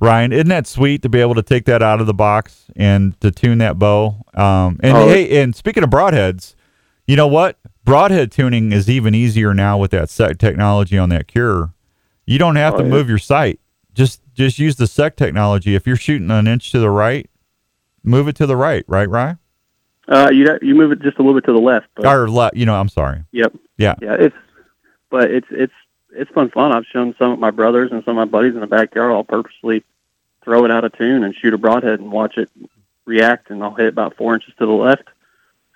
Ryan, 0.00 0.32
isn't 0.32 0.48
that 0.48 0.66
sweet 0.66 1.02
to 1.02 1.08
be 1.08 1.20
able 1.20 1.34
to 1.34 1.42
take 1.42 1.66
that 1.66 1.82
out 1.82 2.00
of 2.00 2.06
the 2.06 2.14
box 2.14 2.66
and 2.74 3.18
to 3.20 3.30
tune 3.30 3.58
that 3.58 3.78
bow? 3.78 4.22
Um, 4.34 4.80
and 4.82 4.96
Oh, 4.96 5.08
hey, 5.08 5.42
and 5.42 5.54
speaking 5.54 5.82
of 5.84 5.90
broadheads, 5.90 6.54
you 7.06 7.16
know 7.16 7.26
what? 7.26 7.58
Broadhead 7.84 8.32
tuning 8.32 8.72
is 8.72 8.88
even 8.88 9.14
easier 9.14 9.52
now 9.52 9.76
with 9.78 9.90
that 9.90 10.08
set 10.10 10.38
technology 10.38 10.96
on 10.96 11.08
that 11.10 11.28
Kure. 11.28 11.74
You 12.26 12.38
don't 12.38 12.56
have 12.56 12.74
Oh, 12.74 12.78
to 12.78 12.84
yeah. 12.84 12.90
move 12.90 13.08
your 13.08 13.18
sight. 13.18 13.60
Just 13.92 14.22
just 14.32 14.58
use 14.58 14.76
the 14.76 14.86
set 14.86 15.16
technology. 15.16 15.74
If 15.74 15.86
you're 15.86 15.96
shooting 15.96 16.30
an 16.30 16.46
inch 16.46 16.70
to 16.72 16.78
the 16.78 16.88
right, 16.90 17.28
move 18.02 18.28
it 18.28 18.36
to 18.36 18.46
the 18.46 18.56
right, 18.56 18.84
right, 18.86 19.08
Ryan? 19.08 19.38
Uh, 20.08 20.30
you 20.32 20.46
you 20.62 20.74
move 20.74 20.92
it 20.92 21.02
just 21.02 21.18
a 21.18 21.22
little 21.22 21.34
bit 21.38 21.44
to 21.46 21.52
the 21.52 21.58
left. 21.60 21.86
But, 21.96 22.06
Or 22.06 22.28
left, 22.28 22.56
you 22.56 22.64
know, 22.66 22.74
I'm 22.74 22.88
sorry. 22.88 23.24
Yep. 23.32 23.52
Yeah. 23.76 23.94
Yeah, 24.00 24.16
it's 24.18 24.36
but 25.10 25.30
it's 25.30 25.46
it's 25.50 25.72
it's 26.12 26.30
fun 26.30 26.50
fun. 26.50 26.72
I've 26.72 26.86
shown 26.86 27.14
some 27.18 27.32
of 27.32 27.38
my 27.38 27.50
brothers 27.50 27.90
and 27.92 28.04
some 28.04 28.18
of 28.18 28.28
my 28.28 28.30
buddies 28.30 28.54
in 28.54 28.60
the 28.60 28.66
backyard. 28.66 29.12
I'll 29.12 29.24
purposely 29.24 29.84
throw 30.42 30.64
it 30.64 30.70
out 30.70 30.84
of 30.84 30.96
tune 30.96 31.22
and 31.24 31.34
shoot 31.34 31.54
a 31.54 31.58
broadhead 31.58 32.00
and 32.00 32.10
watch 32.10 32.36
it 32.36 32.50
react, 33.04 33.50
and 33.50 33.62
I'll 33.62 33.74
hit 33.74 33.88
about 33.88 34.16
four 34.16 34.34
inches 34.34 34.54
to 34.58 34.66
the 34.66 34.72
left, 34.72 35.04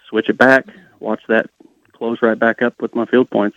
switch 0.08 0.28
it 0.28 0.38
back, 0.38 0.66
watch 1.00 1.20
that 1.28 1.50
close 1.92 2.18
right 2.22 2.38
back 2.38 2.62
up 2.62 2.80
with 2.80 2.94
my 2.94 3.06
field 3.06 3.30
points. 3.30 3.56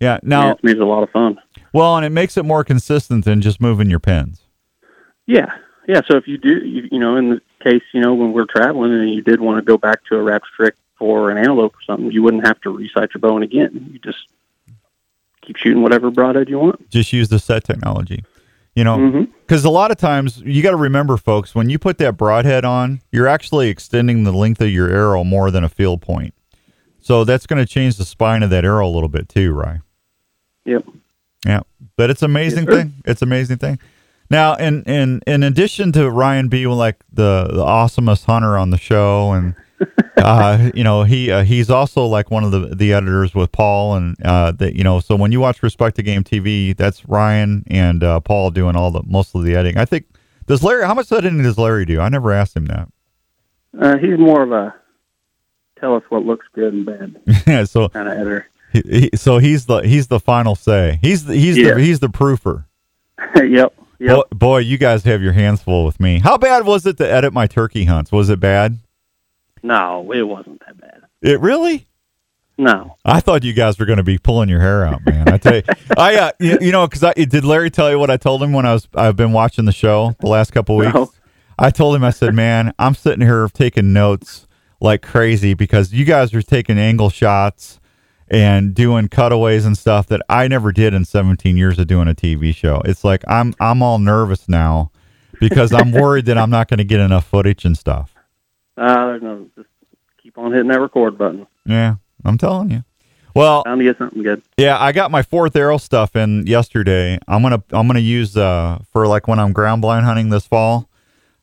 Yeah. 0.00 0.18
Now, 0.22 0.52
it's 0.52 0.60
it 0.64 0.78
a 0.78 0.86
lot 0.86 1.02
of 1.02 1.10
fun. 1.10 1.40
well, 1.72 1.96
and 1.96 2.04
it 2.04 2.10
makes 2.10 2.36
it 2.36 2.44
more 2.44 2.64
consistent 2.64 3.24
than 3.24 3.40
just 3.40 3.60
moving 3.60 3.88
your 3.88 4.00
pins. 4.00 4.42
Yeah, 5.26 5.54
yeah. 5.88 6.02
So 6.08 6.16
if 6.16 6.28
you 6.28 6.36
do, 6.36 6.58
you, 6.58 6.88
you 6.92 6.98
know, 6.98 7.16
in 7.16 7.30
the 7.30 7.40
case, 7.62 7.82
you 7.92 8.00
know, 8.00 8.14
when 8.14 8.32
we're 8.32 8.46
traveling 8.46 8.92
and 8.92 9.10
you 9.10 9.22
did 9.22 9.40
want 9.40 9.58
to 9.58 9.62
go 9.62 9.78
back 9.78 10.04
to 10.06 10.16
a 10.16 10.18
raptor 10.18 10.40
trick 10.56 10.74
for 10.98 11.30
an 11.30 11.38
antelope 11.38 11.74
or 11.74 11.82
something, 11.86 12.12
you 12.12 12.22
wouldn't 12.22 12.46
have 12.46 12.60
to 12.62 12.70
resight 12.70 13.14
your 13.14 13.20
bow 13.20 13.38
again. 13.38 13.90
You 13.92 13.98
just 14.00 14.26
keep 15.44 15.56
shooting 15.56 15.82
whatever 15.82 16.10
broadhead 16.10 16.48
you 16.48 16.58
want. 16.58 16.90
just 16.90 17.12
use 17.12 17.28
the 17.28 17.38
set 17.38 17.64
technology. 17.64 18.24
You 18.74 18.82
know, 18.82 18.98
mm-hmm. 18.98 19.24
because 19.42 19.64
a 19.64 19.70
lot 19.70 19.92
of 19.92 19.98
times 19.98 20.40
you 20.44 20.60
got 20.60 20.72
to 20.72 20.76
remember, 20.76 21.16
folks, 21.16 21.54
when 21.54 21.70
you 21.70 21.78
put 21.78 21.98
that 21.98 22.16
broadhead 22.16 22.64
on, 22.64 23.02
you're 23.12 23.28
actually 23.28 23.68
extending 23.68 24.24
the 24.24 24.32
length 24.32 24.60
of 24.60 24.68
your 24.68 24.90
arrow 24.90 25.22
more 25.22 25.52
than 25.52 25.62
a 25.62 25.68
field 25.68 26.02
point. 26.02 26.34
So 27.00 27.22
that's 27.22 27.46
going 27.46 27.64
to 27.64 27.70
change 27.72 27.96
the 27.98 28.04
spine 28.04 28.42
of 28.42 28.50
that 28.50 28.64
arrow 28.64 28.88
a 28.88 28.90
little 28.90 29.08
bit 29.08 29.28
too, 29.28 29.52
right? 29.52 29.78
Yep. 30.64 30.86
Yeah, 31.46 31.60
but 31.96 32.10
it's 32.10 32.22
amazing 32.22 32.66
Yes, 32.66 32.76
thing. 32.76 32.92
It's 33.04 33.22
amazing 33.22 33.58
thing. 33.58 33.78
Now, 34.30 34.54
in 34.54 34.82
in 34.84 35.20
in 35.26 35.42
addition 35.42 35.92
to 35.92 36.10
Ryan 36.10 36.48
being 36.48 36.70
like 36.70 36.96
the 37.12 37.46
the 37.52 37.62
awesomest 37.64 38.24
hunter 38.24 38.56
on 38.56 38.70
the 38.70 38.78
show, 38.78 39.32
and 39.32 39.54
uh, 40.16 40.70
you 40.74 40.84
know 40.84 41.02
he 41.04 41.30
uh, 41.30 41.42
he's 41.44 41.70
also 41.70 42.04
like 42.06 42.30
one 42.30 42.44
of 42.44 42.50
the 42.52 42.74
the 42.74 42.92
editors 42.92 43.34
with 43.34 43.50
Paul, 43.52 43.96
and 43.96 44.16
uh, 44.24 44.52
that 44.52 44.74
you 44.74 44.84
know 44.84 45.00
so 45.00 45.16
when 45.16 45.32
you 45.32 45.40
watch 45.40 45.62
Respect 45.62 45.96
the 45.96 46.02
Game 46.02 46.22
TV, 46.24 46.76
that's 46.76 47.04
Ryan 47.08 47.64
and 47.68 48.02
uh, 48.04 48.20
Paul 48.20 48.50
doing 48.50 48.76
all 48.76 48.90
the 48.90 49.02
most 49.04 49.34
of 49.34 49.42
the 49.44 49.54
editing. 49.56 49.78
I 49.78 49.84
think 49.84 50.06
does 50.46 50.62
Larry 50.62 50.84
how 50.86 50.94
much 50.94 51.10
editing 51.10 51.42
does 51.42 51.58
Larry 51.58 51.84
do? 51.84 52.00
I 52.00 52.08
never 52.08 52.32
asked 52.32 52.56
him 52.56 52.66
that. 52.66 52.88
Uh, 53.78 53.98
he's 53.98 54.18
more 54.18 54.42
of 54.42 54.52
a 54.52 54.74
tell 55.80 55.96
us 55.96 56.02
what 56.08 56.24
looks 56.24 56.46
good 56.54 56.72
and 56.72 56.86
bad 56.86 57.16
yeah, 57.46 57.64
so 57.64 57.88
kind 57.88 58.08
of 58.08 58.14
editor. 58.16 58.46
he, 58.72 58.82
he- 59.12 59.16
so 59.16 59.38
he's 59.38 59.66
the 59.66 59.78
he's 59.80 60.06
the 60.06 60.20
final 60.20 60.54
say. 60.54 60.98
He's 61.02 61.24
the, 61.24 61.34
he's 61.34 61.56
Yeah. 61.58 61.74
the 61.74 61.80
he's 61.80 61.98
the 62.00 62.08
proofer. 62.08 62.66
yep. 63.36 63.74
Yep. 64.00 64.16
Boy, 64.16 64.22
boy, 64.32 64.58
you 64.58 64.76
guys 64.76 65.04
have 65.04 65.22
your 65.22 65.32
hands 65.32 65.62
full 65.62 65.84
with 65.84 65.98
me. 66.00 66.18
How 66.18 66.36
bad 66.36 66.66
was 66.66 66.84
it 66.84 66.98
to 66.98 67.10
edit 67.10 67.32
my 67.32 67.46
turkey 67.46 67.84
hunts? 67.84 68.10
Was 68.12 68.28
it 68.28 68.38
bad? 68.40 68.78
No, 69.64 70.12
it 70.12 70.22
wasn't 70.22 70.60
that 70.66 70.78
bad. 70.78 71.00
It 71.22 71.40
really? 71.40 71.86
No. 72.58 72.96
I 73.02 73.20
thought 73.20 73.44
you 73.44 73.54
guys 73.54 73.78
were 73.78 73.86
going 73.86 73.96
to 73.96 74.04
be 74.04 74.18
pulling 74.18 74.50
your 74.50 74.60
hair 74.60 74.84
out, 74.84 75.04
man. 75.06 75.26
I 75.28 75.38
tell 75.38 75.56
you, 75.56 75.62
I 75.96 76.16
uh, 76.16 76.32
you, 76.38 76.58
you 76.60 76.70
know, 76.70 76.86
because 76.86 77.02
I 77.02 77.14
did 77.14 77.44
Larry 77.44 77.70
tell 77.70 77.90
you 77.90 77.98
what 77.98 78.10
I 78.10 78.18
told 78.18 78.42
him 78.42 78.52
when 78.52 78.66
I 78.66 78.74
was 78.74 78.86
I've 78.94 79.16
been 79.16 79.32
watching 79.32 79.64
the 79.64 79.72
show 79.72 80.14
the 80.20 80.26
last 80.26 80.52
couple 80.52 80.76
weeks. 80.76 80.92
No. 80.92 81.10
I 81.58 81.70
told 81.70 81.96
him 81.96 82.04
I 82.04 82.10
said, 82.10 82.34
man, 82.34 82.74
I'm 82.78 82.94
sitting 82.94 83.22
here 83.22 83.48
taking 83.54 83.94
notes 83.94 84.46
like 84.80 85.00
crazy 85.00 85.54
because 85.54 85.94
you 85.94 86.04
guys 86.04 86.34
are 86.34 86.42
taking 86.42 86.78
angle 86.78 87.08
shots 87.08 87.80
and 88.28 88.74
doing 88.74 89.08
cutaways 89.08 89.64
and 89.64 89.78
stuff 89.78 90.08
that 90.08 90.20
I 90.28 90.46
never 90.46 90.72
did 90.72 90.92
in 90.92 91.06
17 91.06 91.56
years 91.56 91.78
of 91.78 91.86
doing 91.86 92.08
a 92.08 92.14
TV 92.14 92.54
show. 92.54 92.82
It's 92.84 93.02
like 93.02 93.24
I'm 93.28 93.54
I'm 93.60 93.82
all 93.82 93.98
nervous 93.98 94.46
now 94.46 94.90
because 95.40 95.72
I'm 95.72 95.90
worried 96.02 96.26
that 96.26 96.36
I'm 96.36 96.50
not 96.50 96.68
going 96.68 96.78
to 96.78 96.84
get 96.84 97.00
enough 97.00 97.26
footage 97.26 97.64
and 97.64 97.78
stuff. 97.78 98.13
Uh, 98.76 99.06
there's 99.06 99.22
no. 99.22 99.46
Just 99.56 99.68
keep 100.22 100.36
on 100.38 100.52
hitting 100.52 100.68
that 100.68 100.80
record 100.80 101.16
button. 101.18 101.46
Yeah, 101.66 101.96
I'm 102.24 102.38
telling 102.38 102.70
you. 102.70 102.84
Well, 103.34 103.64
Bound 103.64 103.80
to 103.80 103.84
get 103.84 103.98
something 103.98 104.22
good. 104.22 104.42
Yeah, 104.56 104.80
I 104.80 104.92
got 104.92 105.10
my 105.10 105.22
fourth 105.22 105.56
arrow 105.56 105.78
stuff 105.78 106.14
in 106.14 106.46
yesterday. 106.46 107.18
I'm 107.26 107.42
gonna 107.42 107.62
I'm 107.72 107.86
gonna 107.88 107.98
use 108.00 108.36
uh 108.36 108.78
for 108.92 109.06
like 109.08 109.26
when 109.28 109.38
I'm 109.40 109.52
ground 109.52 109.82
blind 109.82 110.04
hunting 110.06 110.30
this 110.30 110.46
fall. 110.46 110.88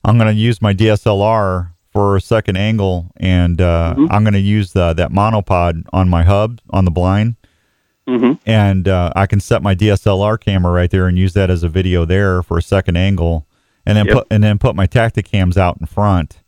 I'm 0.03 0.17
gonna 0.17 0.31
use 0.31 0.61
my 0.61 0.73
DSLR 0.73 1.71
for 1.91 2.15
a 2.15 2.21
second 2.21 2.55
angle, 2.55 3.11
and 3.17 3.59
uh, 3.59 3.93
I'm 4.09 4.23
gonna 4.23 4.37
use 4.37 4.71
the, 4.71 4.93
that 4.93 5.11
monopod 5.11 5.83
on 5.91 6.07
my 6.07 6.23
hub 6.23 6.61
on 6.69 6.85
the 6.85 6.91
blind, 6.91 7.35
Mm-hmm. 8.07 8.33
and 8.49 8.87
uh, 8.87 9.11
I 9.15 9.25
can 9.27 9.39
set 9.39 9.61
my 9.61 9.75
DSLR 9.75 10.39
camera 10.39 10.71
right 10.71 10.89
there 10.89 11.07
and 11.07 11.19
use 11.19 11.33
that 11.33 11.49
as 11.51 11.63
a 11.63 11.67
video 11.69 12.03
there 12.05 12.41
for 12.41 12.57
a 12.57 12.61
second 12.61 12.95
angle, 12.97 13.45
and 13.85 13.95
then 13.97 14.05
Yep. 14.07 14.15
put 14.15 14.27
and 14.31 14.43
then 14.43 14.57
put 14.57 14.75
my 14.75 14.87
Tactacams 14.87 15.55
out 15.57 15.77
in 15.79 15.85
front, 15.85 16.39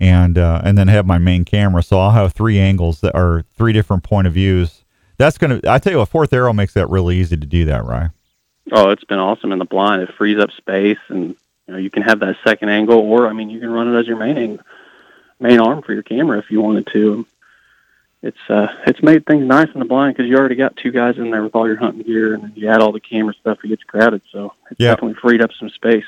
and 0.00 0.38
uh, 0.38 0.62
and 0.64 0.76
then 0.78 0.88
have 0.88 1.06
my 1.06 1.18
main 1.18 1.44
camera. 1.44 1.82
So 1.82 1.98
I'll 2.00 2.10
have 2.12 2.32
three 2.32 2.58
angles 2.58 3.00
that 3.02 3.14
are 3.14 3.44
three 3.56 3.72
different 3.72 4.02
point 4.02 4.26
of 4.26 4.32
views. 4.32 4.84
That's 5.18 5.36
gonna. 5.38 5.60
I 5.68 5.78
tell 5.78 5.92
you, 5.92 5.98
what, 5.98 6.08
fourth 6.08 6.32
arrow 6.32 6.52
makes 6.52 6.74
that 6.74 6.88
really 6.88 7.16
easy 7.18 7.36
to 7.36 7.46
do 7.46 7.66
that, 7.66 7.84
right? 7.84 8.10
Oh, 8.72 8.90
it's 8.90 9.04
been 9.04 9.18
awesome 9.18 9.52
in 9.52 9.58
the 9.58 9.64
blind. 9.64 10.02
It 10.02 10.14
frees 10.14 10.38
up 10.38 10.50
space, 10.52 10.98
and 11.08 11.28
you 11.66 11.74
know 11.74 11.76
you 11.76 11.90
can 11.90 12.02
have 12.02 12.20
that 12.20 12.36
second 12.42 12.70
angle, 12.70 12.98
or 12.98 13.28
I 13.28 13.32
mean, 13.34 13.50
you 13.50 13.60
can 13.60 13.70
run 13.70 13.94
it 13.94 13.98
as 13.98 14.06
your 14.06 14.16
main 14.16 14.58
main 15.38 15.60
arm 15.60 15.82
for 15.82 15.92
your 15.92 16.02
camera 16.02 16.38
if 16.38 16.50
you 16.50 16.60
wanted 16.60 16.86
to. 16.92 17.26
It's 18.22 18.38
uh, 18.48 18.68
it's 18.86 19.02
made 19.02 19.26
things 19.26 19.46
nice 19.46 19.68
in 19.74 19.80
the 19.80 19.86
blind 19.86 20.16
because 20.16 20.28
you 20.28 20.36
already 20.36 20.54
got 20.54 20.76
two 20.76 20.90
guys 20.90 21.16
in 21.18 21.30
there 21.30 21.42
with 21.42 21.54
all 21.54 21.66
your 21.66 21.76
hunting 21.78 22.02
gear, 22.02 22.34
and 22.34 22.54
you 22.56 22.68
add 22.68 22.80
all 22.80 22.92
the 22.92 23.00
camera 23.00 23.34
stuff, 23.40 23.58
it 23.64 23.68
gets 23.68 23.82
crowded. 23.84 24.22
So 24.32 24.52
it's 24.70 24.78
Yeah. 24.80 24.90
definitely 24.94 25.14
freed 25.20 25.40
up 25.42 25.50
some 25.58 25.70
space. 25.70 26.04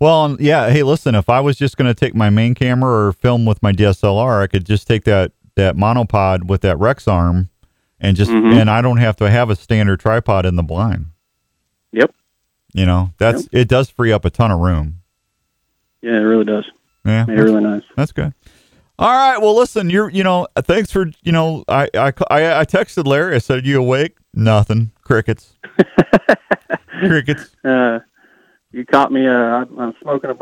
Well, 0.00 0.36
yeah. 0.40 0.70
Hey, 0.70 0.82
listen. 0.82 1.14
If 1.14 1.28
I 1.28 1.40
was 1.40 1.56
just 1.56 1.76
going 1.76 1.86
to 1.86 1.94
take 1.94 2.14
my 2.14 2.30
main 2.30 2.54
camera 2.54 3.08
or 3.08 3.12
film 3.12 3.44
with 3.44 3.62
my 3.62 3.72
DSLR, 3.72 4.42
I 4.42 4.46
could 4.46 4.64
just 4.66 4.86
take 4.86 5.04
that 5.04 5.32
that 5.56 5.76
monopod 5.76 6.44
with 6.48 6.62
that 6.62 6.78
Rex 6.78 7.06
arm, 7.06 7.48
and 8.00 8.16
just 8.16 8.30
Mhm. 8.30 8.60
and 8.60 8.68
I 8.70 8.82
don't 8.82 8.96
have 8.98 9.16
to 9.16 9.30
have 9.30 9.50
a 9.50 9.56
standard 9.56 10.00
tripod 10.00 10.44
in 10.46 10.56
the 10.56 10.62
blind. 10.64 11.06
Yep. 11.92 12.12
You 12.72 12.86
know, 12.86 13.10
that's 13.18 13.48
it. 13.52 13.68
Does 13.68 13.88
free 13.88 14.10
up 14.12 14.24
a 14.24 14.30
ton 14.30 14.50
of 14.50 14.58
room. 14.58 14.96
Yeah, 16.02 16.14
it 16.16 16.24
really 16.24 16.44
does. 16.44 16.64
Yeah, 17.04 17.24
Made 17.26 17.38
it 17.38 17.42
really 17.42 17.62
nice. 17.62 17.82
That's 17.96 18.10
good. 18.12 18.34
All 18.98 19.10
right. 19.12 19.38
Well, 19.38 19.54
listen. 19.56 19.90
You're. 19.90 20.08
You 20.10 20.24
know. 20.24 20.46
Thanks 20.56 20.90
for. 20.90 21.06
You 21.22 21.32
know. 21.32 21.64
I. 21.68 21.88
I. 21.94 22.12
I, 22.30 22.60
I 22.60 22.64
texted 22.64 23.06
Larry. 23.06 23.34
I 23.36 23.38
said, 23.38 23.64
"You 23.66 23.78
awake?" 23.80 24.16
Nothing. 24.34 24.90
Crickets. 25.02 25.54
Crickets. 27.00 27.54
Uh, 27.64 28.00
you 28.74 28.84
caught 28.84 29.12
me. 29.12 29.26
Uh, 29.26 29.32
I'm 29.32 29.78
I'm 29.78 29.94
smoking 30.02 30.30
a 30.30 30.34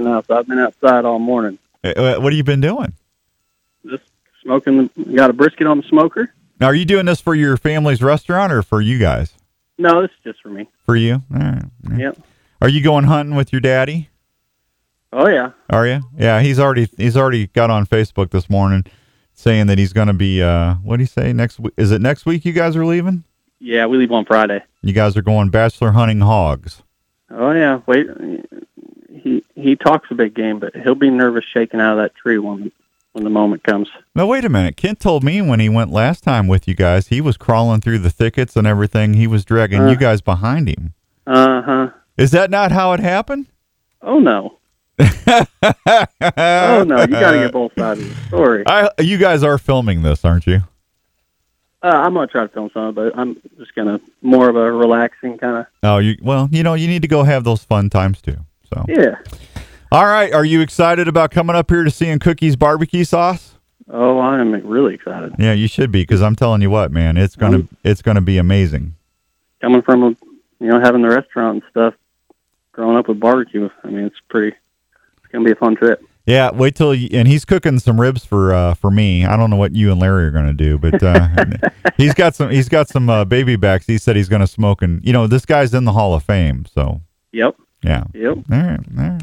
now, 0.00 0.22
so 0.22 0.36
I've 0.36 0.46
been 0.46 0.58
outside 0.58 1.04
all 1.04 1.18
morning. 1.18 1.58
Uh, 1.82 1.92
What 2.20 2.32
have 2.32 2.36
you 2.36 2.44
been 2.44 2.60
doing? 2.60 2.92
Just 3.86 4.04
smoking. 4.42 4.90
The, 4.96 5.04
got 5.16 5.30
a 5.30 5.32
brisket 5.32 5.66
on 5.66 5.78
the 5.78 5.88
smoker. 5.88 6.32
Now, 6.60 6.66
are 6.66 6.74
you 6.74 6.84
doing 6.84 7.06
this 7.06 7.20
for 7.20 7.34
your 7.34 7.56
family's 7.56 8.02
restaurant 8.02 8.52
or 8.52 8.62
for 8.62 8.80
you 8.80 8.98
guys? 8.98 9.34
No, 9.78 10.02
this 10.02 10.10
is 10.10 10.16
just 10.24 10.42
for 10.42 10.50
me. 10.50 10.68
For 10.84 10.94
you? 10.94 11.22
All 11.34 11.40
right. 11.40 11.62
Yep. 11.96 12.18
Are 12.60 12.68
you 12.68 12.82
going 12.82 13.04
hunting 13.04 13.34
with 13.34 13.52
your 13.52 13.60
daddy? 13.60 14.10
Oh 15.12 15.26
yeah. 15.28 15.52
Are 15.70 15.86
you? 15.86 16.02
Yeah, 16.16 16.40
he's 16.40 16.58
already 16.60 16.88
he's 16.96 17.16
already 17.16 17.48
got 17.48 17.70
on 17.70 17.86
Facebook 17.86 18.30
this 18.30 18.48
morning 18.48 18.84
saying 19.32 19.66
that 19.66 19.78
he's 19.78 19.92
going 19.92 20.06
to 20.08 20.12
be 20.14 20.40
uh 20.42 20.74
what 20.74 20.98
do 20.98 21.02
you 21.02 21.06
say 21.08 21.32
next 21.32 21.58
week? 21.58 21.72
Is 21.76 21.90
it 21.90 22.00
next 22.00 22.26
week 22.26 22.44
you 22.44 22.52
guys 22.52 22.76
are 22.76 22.84
leaving? 22.86 23.24
Yeah, 23.58 23.86
we 23.86 23.98
leave 23.98 24.12
on 24.12 24.24
Friday. 24.24 24.62
You 24.82 24.92
guys 24.92 25.16
are 25.16 25.22
going 25.22 25.48
bachelor 25.50 25.92
hunting 25.92 26.20
hogs. 26.20 26.82
Oh 27.30 27.52
yeah, 27.52 27.80
wait. 27.86 28.06
He 29.12 29.44
he 29.54 29.76
talks 29.76 30.10
a 30.10 30.14
big 30.14 30.34
game, 30.34 30.58
but 30.58 30.74
he'll 30.74 30.94
be 30.94 31.10
nervous 31.10 31.44
shaking 31.44 31.80
out 31.80 31.98
of 31.98 32.02
that 32.04 32.14
tree 32.14 32.38
when 32.38 32.72
when 33.12 33.24
the 33.24 33.30
moment 33.30 33.62
comes. 33.64 33.88
No, 34.14 34.26
wait 34.26 34.44
a 34.44 34.48
minute. 34.48 34.76
Kent 34.76 35.00
told 35.00 35.22
me 35.24 35.40
when 35.42 35.60
he 35.60 35.68
went 35.68 35.90
last 35.90 36.22
time 36.24 36.46
with 36.46 36.66
you 36.68 36.74
guys, 36.74 37.08
he 37.08 37.20
was 37.20 37.36
crawling 37.36 37.80
through 37.80 37.98
the 37.98 38.10
thickets 38.10 38.56
and 38.56 38.66
everything. 38.66 39.14
He 39.14 39.26
was 39.26 39.44
dragging 39.44 39.82
Uh. 39.82 39.88
you 39.90 39.96
guys 39.96 40.20
behind 40.20 40.68
him. 40.68 40.94
Uh 41.26 41.62
huh. 41.62 41.90
Is 42.16 42.30
that 42.32 42.50
not 42.50 42.72
how 42.72 42.92
it 42.92 43.00
happened? 43.00 43.46
Oh 44.02 44.18
no. 44.18 44.58
Oh 46.36 46.84
no. 46.86 47.00
You 47.00 47.06
got 47.06 47.32
to 47.32 47.38
get 47.38 47.52
both 47.52 47.72
sides 47.78 48.00
of 48.00 48.08
the 48.08 48.14
story. 48.26 48.64
I, 48.66 48.90
you 49.00 49.18
guys 49.18 49.42
are 49.42 49.58
filming 49.58 50.02
this, 50.02 50.24
aren't 50.24 50.46
you? 50.46 50.60
I'm 51.82 52.14
gonna 52.14 52.26
try 52.26 52.42
to 52.42 52.48
film 52.48 52.70
some, 52.74 52.94
but 52.94 53.16
I'm 53.18 53.36
just 53.58 53.74
gonna 53.74 54.00
more 54.22 54.48
of 54.50 54.56
a 54.56 54.70
relaxing 54.72 55.38
kind 55.38 55.56
of. 55.58 55.66
Oh, 55.82 55.98
you 55.98 56.16
well, 56.22 56.48
you 56.50 56.62
know, 56.62 56.74
you 56.74 56.86
need 56.86 57.02
to 57.02 57.08
go 57.08 57.22
have 57.22 57.44
those 57.44 57.64
fun 57.64 57.88
times 57.90 58.20
too. 58.20 58.36
So, 58.72 58.84
Yeah. 58.88 59.16
all 59.90 60.04
right, 60.06 60.32
are 60.32 60.44
you 60.44 60.60
excited 60.60 61.08
about 61.08 61.30
coming 61.30 61.56
up 61.56 61.70
here 61.70 61.82
to 61.84 61.90
seeing 61.90 62.18
Cookie's 62.18 62.56
barbecue 62.56 63.04
sauce? 63.04 63.54
Oh, 63.92 64.18
I 64.18 64.38
am 64.40 64.52
really 64.66 64.94
excited. 64.94 65.34
Yeah, 65.38 65.52
you 65.52 65.66
should 65.66 65.90
be 65.90 66.02
because 66.02 66.22
I'm 66.22 66.36
telling 66.36 66.62
you 66.62 66.70
what, 66.70 66.92
man, 66.92 67.16
it's 67.16 67.34
gonna 67.34 67.58
Um, 67.58 67.68
it's 67.82 68.02
gonna 68.02 68.20
be 68.20 68.38
amazing. 68.38 68.94
Coming 69.60 69.82
from 69.82 70.02
a, 70.04 70.08
you 70.60 70.68
know 70.68 70.80
having 70.80 71.02
the 71.02 71.08
restaurant 71.08 71.54
and 71.54 71.62
stuff, 71.70 71.94
growing 72.72 72.96
up 72.96 73.08
with 73.08 73.18
barbecue. 73.18 73.68
I 73.82 73.88
mean, 73.88 74.04
it's 74.04 74.20
pretty. 74.28 74.48
It's 75.18 75.32
gonna 75.32 75.44
be 75.44 75.52
a 75.52 75.56
fun 75.56 75.76
trip. 75.76 76.02
Yeah, 76.30 76.50
wait 76.52 76.76
till 76.76 76.94
you, 76.94 77.08
and 77.12 77.26
he's 77.26 77.44
cooking 77.44 77.80
some 77.80 78.00
ribs 78.00 78.24
for 78.24 78.54
uh, 78.54 78.74
for 78.74 78.88
me. 78.90 79.24
I 79.24 79.36
don't 79.36 79.50
know 79.50 79.56
what 79.56 79.74
you 79.74 79.90
and 79.90 80.00
Larry 80.00 80.26
are 80.26 80.30
gonna 80.30 80.54
do, 80.54 80.78
but 80.78 81.02
uh, 81.02 81.26
he's 81.96 82.14
got 82.14 82.36
some 82.36 82.50
he's 82.50 82.68
got 82.68 82.88
some 82.88 83.10
uh, 83.10 83.24
baby 83.24 83.56
backs. 83.56 83.86
He 83.86 83.98
said 83.98 84.14
he's 84.14 84.28
gonna 84.28 84.46
smoke, 84.46 84.80
and 84.80 85.04
you 85.04 85.12
know 85.12 85.26
this 85.26 85.44
guy's 85.44 85.74
in 85.74 85.86
the 85.86 85.92
Hall 85.92 86.14
of 86.14 86.22
Fame, 86.22 86.66
so 86.72 87.00
Yep. 87.32 87.56
yeah. 87.82 88.04
Yep. 88.14 88.38
All 88.52 88.58
right, 88.58 88.80
all 88.96 89.04
right, 89.04 89.22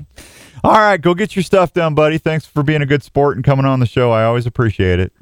all 0.66 0.72
right. 0.80 1.02
Go 1.02 1.14
get 1.14 1.34
your 1.34 1.44
stuff 1.44 1.72
done, 1.72 1.96
buddy. 1.96 2.18
Thanks 2.18 2.46
for 2.46 2.62
being 2.62 2.82
a 2.82 2.86
good 2.86 3.04
sport 3.04 3.38
and 3.38 3.46
coming 3.46 3.66
on 3.66 3.80
the 3.80 3.86
show. 3.86 4.12
I 4.12 4.26
always 4.26 4.46
appreciate 4.46 5.00
it. 5.00 5.14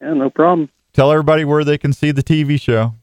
Yeah, 0.00 0.14
no 0.14 0.30
problem. 0.30 0.68
Tell 0.92 1.10
everybody 1.10 1.44
where 1.44 1.64
they 1.64 1.78
can 1.78 1.92
see 1.92 2.12
the 2.12 2.22
TV 2.22 2.60
show. 2.60 2.94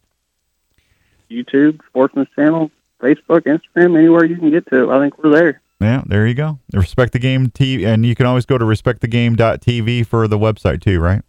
YouTube, 1.29 1.81
Sportsman's 1.87 2.29
Channel, 2.35 2.71
Facebook, 3.01 3.41
Instagram, 3.41 3.97
anywhere 3.97 4.23
you 4.23 4.37
can 4.37 4.51
get 4.51 4.67
to. 4.67 4.89
I 4.91 4.99
think 4.99 5.17
we're 5.21 5.31
there. 5.31 5.61
Yeah, 5.81 6.03
there 6.05 6.25
you 6.25 6.33
go. 6.33 6.59
Respect 6.73 7.11
the 7.13 7.19
game 7.19 7.47
TV, 7.49 7.85
and 7.85 8.05
you 8.05 8.15
can 8.15 8.25
always 8.25 8.45
go 8.45 8.57
to 8.57 8.63
respectthegame.tv 8.65 10.05
for 10.07 10.27
the 10.27 10.37
website 10.37 10.81
too, 10.81 10.99
right? 10.99 11.21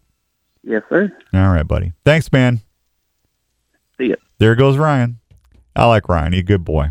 Yes, 0.63 0.83
sir. 0.89 1.13
All 1.35 1.49
right, 1.51 1.67
buddy. 1.67 1.93
Thanks, 2.05 2.31
man. 2.33 2.61
See 3.99 4.07
ya. 4.09 4.17
There 4.39 4.55
goes 4.55 4.77
Ryan. 4.77 5.19
I 5.75 5.87
like 5.87 6.09
Ryan. 6.09 6.33
He's 6.33 6.41
a 6.41 6.45
good 6.45 6.65
boy. 6.65 6.91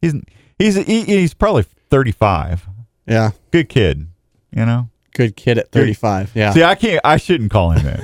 He's 0.00 0.14
he's 0.58 0.76
he, 0.76 1.04
he's 1.04 1.34
probably 1.34 1.64
thirty 1.90 2.12
five. 2.12 2.66
Yeah. 3.06 3.30
Good 3.50 3.68
kid. 3.68 4.06
You 4.54 4.66
know. 4.66 4.88
Good 5.12 5.34
kid 5.36 5.58
at 5.58 5.72
35. 5.72 6.30
Yeah. 6.36 6.52
See, 6.52 6.62
I 6.62 6.76
can't. 6.76 7.00
I 7.04 7.16
shouldn't 7.16 7.50
call 7.50 7.72
him 7.72 7.84
that. 7.84 8.00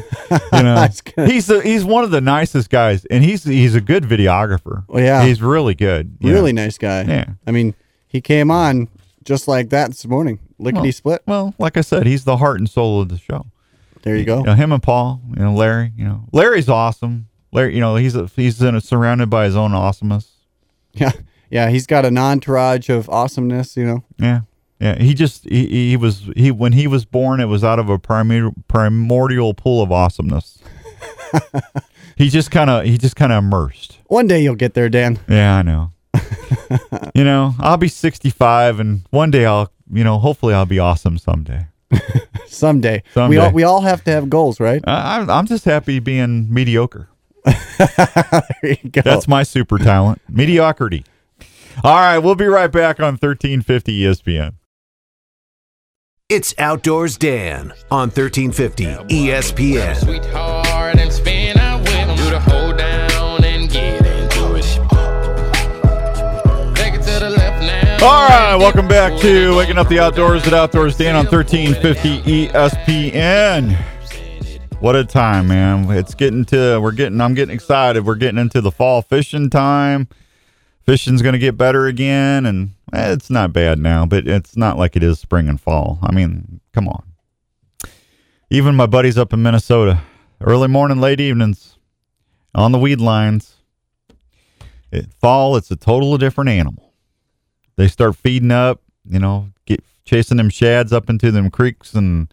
You 0.52 0.62
know. 0.64 0.74
I 0.74 0.86
was 0.88 1.00
gonna- 1.00 1.28
he's 1.30 1.48
a, 1.48 1.62
he's 1.62 1.84
one 1.84 2.02
of 2.02 2.10
the 2.10 2.20
nicest 2.20 2.68
guys, 2.68 3.04
and 3.06 3.22
he's 3.24 3.44
he's 3.44 3.76
a 3.76 3.80
good 3.80 4.02
videographer. 4.02 4.84
Well, 4.88 5.02
yeah. 5.02 5.24
He's 5.24 5.40
really 5.40 5.74
good. 5.76 6.16
you 6.20 6.32
really 6.32 6.52
know. 6.52 6.64
nice 6.64 6.78
guy. 6.78 7.02
Yeah. 7.02 7.26
I 7.46 7.52
mean, 7.52 7.74
he 8.16 8.20
came 8.22 8.50
on 8.50 8.88
just 9.24 9.46
like 9.46 9.68
that 9.70 9.88
this 9.90 10.06
morning. 10.06 10.38
Lickety 10.58 10.90
split. 10.90 11.22
Well, 11.26 11.54
like 11.58 11.76
I 11.76 11.82
said, 11.82 12.06
he's 12.06 12.24
the 12.24 12.38
heart 12.38 12.58
and 12.58 12.68
soul 12.68 13.02
of 13.02 13.10
the 13.10 13.18
show. 13.18 13.44
There 14.02 14.16
you 14.16 14.24
go. 14.24 14.38
You 14.38 14.44
know, 14.44 14.54
him 14.54 14.72
and 14.72 14.82
Paul, 14.82 15.20
you 15.36 15.42
know, 15.42 15.52
Larry, 15.52 15.92
you 15.96 16.04
know, 16.04 16.24
Larry's 16.32 16.70
awesome. 16.70 17.28
Larry, 17.52 17.74
you 17.74 17.80
know, 17.80 17.96
he's 17.96 18.16
a, 18.16 18.26
he's 18.34 18.62
in 18.62 18.74
a, 18.74 18.80
surrounded 18.80 19.28
by 19.28 19.44
his 19.44 19.54
own 19.56 19.74
awesomeness. 19.74 20.32
Yeah. 20.94 21.12
Yeah, 21.50 21.68
he's 21.68 21.86
got 21.86 22.06
an 22.06 22.16
entourage 22.16 22.88
of 22.88 23.10
awesomeness, 23.10 23.76
you 23.76 23.84
know. 23.84 24.02
Yeah. 24.18 24.40
Yeah, 24.80 24.98
he 24.98 25.12
just 25.12 25.44
he, 25.44 25.90
he 25.90 25.96
was 25.96 26.30
he 26.34 26.50
when 26.50 26.72
he 26.72 26.86
was 26.86 27.04
born 27.04 27.38
it 27.40 27.46
was 27.46 27.62
out 27.62 27.78
of 27.78 27.90
a 27.90 27.98
primordial 27.98 28.54
primordial 28.66 29.52
pool 29.52 29.82
of 29.82 29.92
awesomeness. 29.92 30.58
he 32.16 32.30
just 32.30 32.50
kind 32.50 32.70
of 32.70 32.84
he 32.84 32.96
just 32.96 33.14
kind 33.14 33.30
of 33.30 33.44
immersed. 33.44 33.98
One 34.06 34.26
day 34.26 34.42
you'll 34.42 34.54
get 34.54 34.72
there, 34.72 34.88
Dan. 34.88 35.18
Yeah, 35.28 35.58
I 35.58 35.62
know. 35.62 35.92
You 37.14 37.24
know, 37.24 37.54
I'll 37.60 37.76
be 37.76 37.88
65 37.88 38.80
and 38.80 39.02
one 39.10 39.30
day 39.30 39.46
I'll, 39.46 39.70
you 39.92 40.04
know, 40.04 40.18
hopefully 40.18 40.54
I'll 40.54 40.66
be 40.66 40.78
awesome 40.78 41.18
someday. 41.18 41.66
Someday. 42.46 43.02
We 43.14 43.38
all 43.38 43.52
we 43.52 43.62
all 43.64 43.80
have 43.82 44.02
to 44.04 44.10
have 44.10 44.28
goals, 44.30 44.58
right? 44.60 44.82
I, 44.86 45.16
I'm- 45.18 45.30
I'm 45.30 45.46
just 45.46 45.64
happy 45.64 45.98
being 46.00 46.52
mediocre. 46.52 47.08
there 47.44 48.42
you 48.62 48.90
go. 48.90 49.02
That's 49.02 49.28
my 49.28 49.42
super 49.44 49.78
talent. 49.78 50.20
Mediocrity. 50.28 51.04
All 51.84 51.94
right, 51.94 52.18
we'll 52.18 52.34
be 52.34 52.46
right 52.46 52.70
back 52.72 52.98
on 53.00 53.14
1350 53.14 54.00
ESPN. 54.02 54.54
It's 56.28 56.54
Outdoors 56.58 57.16
Dan 57.16 57.72
on 57.90 58.08
E 58.08 58.18
1350 58.18 58.84
ESPN. 59.14 60.55
All 68.06 68.28
right, 68.28 68.54
welcome 68.54 68.86
back 68.86 69.20
to 69.22 69.56
Waking 69.56 69.78
Up 69.78 69.88
the 69.88 69.98
Outdoors 69.98 70.46
at 70.46 70.54
Outdoors 70.54 70.96
Dan 70.96 71.16
on 71.16 71.26
1350 71.26 72.46
ESPN. 72.46 73.76
What 74.78 74.94
a 74.94 75.02
time, 75.02 75.48
man. 75.48 75.90
It's 75.90 76.14
getting 76.14 76.44
to, 76.44 76.78
we're 76.80 76.92
getting, 76.92 77.20
I'm 77.20 77.34
getting 77.34 77.52
excited. 77.52 78.06
We're 78.06 78.14
getting 78.14 78.38
into 78.38 78.60
the 78.60 78.70
fall 78.70 79.02
fishing 79.02 79.50
time. 79.50 80.06
Fishing's 80.84 81.20
going 81.20 81.32
to 81.32 81.40
get 81.40 81.56
better 81.56 81.88
again, 81.88 82.46
and 82.46 82.70
eh, 82.92 83.12
it's 83.12 83.28
not 83.28 83.52
bad 83.52 83.80
now, 83.80 84.06
but 84.06 84.28
it's 84.28 84.56
not 84.56 84.78
like 84.78 84.94
it 84.94 85.02
is 85.02 85.18
spring 85.18 85.48
and 85.48 85.60
fall. 85.60 85.98
I 86.00 86.12
mean, 86.12 86.60
come 86.72 86.86
on. 86.86 87.02
Even 88.50 88.76
my 88.76 88.86
buddies 88.86 89.18
up 89.18 89.32
in 89.32 89.42
Minnesota, 89.42 90.00
early 90.40 90.68
morning, 90.68 91.00
late 91.00 91.20
evenings, 91.20 91.76
on 92.54 92.70
the 92.70 92.78
weed 92.78 93.00
lines. 93.00 93.56
It, 94.92 95.12
fall, 95.20 95.56
it's 95.56 95.72
a 95.72 95.76
total 95.76 96.16
different 96.18 96.50
animal 96.50 96.85
they 97.76 97.88
start 97.88 98.16
feeding 98.16 98.50
up, 98.50 98.80
you 99.08 99.18
know, 99.18 99.50
get 99.66 99.82
chasing 100.04 100.36
them 100.36 100.50
shads 100.50 100.92
up 100.92 101.10
into 101.10 101.30
them 101.30 101.50
creeks 101.50 101.94
and 101.94 102.32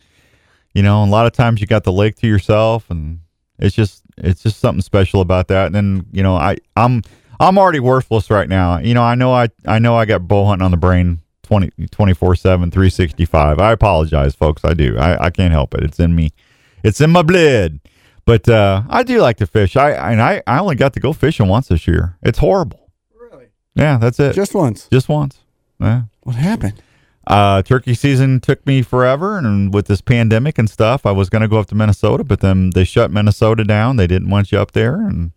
you 0.74 0.82
know, 0.82 1.04
a 1.04 1.06
lot 1.06 1.28
of 1.28 1.34
times 1.34 1.62
you 1.62 1.68
got 1.68 1.84
the 1.84 1.92
lake 1.92 2.16
to 2.18 2.28
yourself 2.28 2.90
and 2.90 3.20
it's 3.60 3.76
just 3.76 4.04
it's 4.18 4.42
just 4.44 4.60
something 4.60 4.82
special 4.82 5.22
about 5.22 5.48
that. 5.48 5.68
And 5.68 5.76
then, 5.76 6.06
you 6.12 6.24
know, 6.24 6.36
I 6.36 6.58
I'm 6.76 7.02
I'm 7.40 7.58
already 7.58 7.80
worthless 7.80 8.30
right 8.30 8.50
now. 8.50 8.80
You 8.80 8.94
know, 8.94 9.04
I 9.04 9.16
know 9.16 9.34
I 9.34 9.50
I 9.66 9.80
know 9.80 9.96
I 9.96 10.06
got 10.06 10.28
bow 10.28 10.46
hunting 10.46 10.66
on 10.66 10.72
the 10.72 10.78
brain 10.78 11.20
20 11.44 11.70
24/7 11.92 12.72
365. 12.72 13.60
I 13.60 13.72
apologize, 13.72 14.36
folks. 14.36 14.64
I 14.66 14.74
do. 14.74 14.98
I 14.98 15.26
I 15.26 15.30
can't 15.30 15.52
help 15.52 15.74
it. 15.76 15.84
It's 15.84 16.00
in 16.00 16.16
me. 16.16 16.32
It's 16.84 17.02
in 17.02 17.12
my 17.12 17.22
blood. 17.22 17.80
But 18.26 18.48
uh 18.50 18.84
I 18.90 19.04
do 19.04 19.20
like 19.22 19.38
to 19.38 19.48
fish. 19.48 19.76
I 19.76 19.92
and 20.12 20.22
I 20.22 20.42
I 20.48 20.60
only 20.60 20.76
got 20.76 20.94
to 20.94 21.00
go 21.00 21.14
fishing 21.14 21.48
once 21.48 21.68
this 21.68 21.88
year. 21.88 22.18
It's 22.24 22.40
horrible. 22.40 22.83
Yeah, 23.76 23.98
that's 23.98 24.20
it. 24.20 24.34
Just 24.34 24.54
once. 24.54 24.88
Just 24.92 25.10
once. 25.10 25.40
Yeah. 25.80 26.04
What 26.24 26.36
happened? 26.36 26.82
Uh, 27.26 27.62
turkey 27.62 27.94
season 27.94 28.40
took 28.42 28.66
me 28.66 28.82
forever, 28.82 29.38
and 29.38 29.74
with 29.74 29.88
this 29.88 30.02
pandemic 30.02 30.58
and 30.58 30.70
stuff, 30.70 31.06
I 31.06 31.12
was 31.12 31.30
going 31.30 31.42
to 31.42 31.48
go 31.48 31.58
up 31.58 31.68
to 31.68 31.76
Minnesota, 31.76 32.24
but 32.24 32.42
then 32.42 32.72
they 32.72 32.84
shut 32.84 33.12
Minnesota 33.12 33.64
down. 33.64 33.96
They 33.96 34.08
didn't 34.08 34.30
want 34.30 34.52
you 34.52 34.60
up 34.60 34.74
there, 34.74 34.96
and 34.96 35.32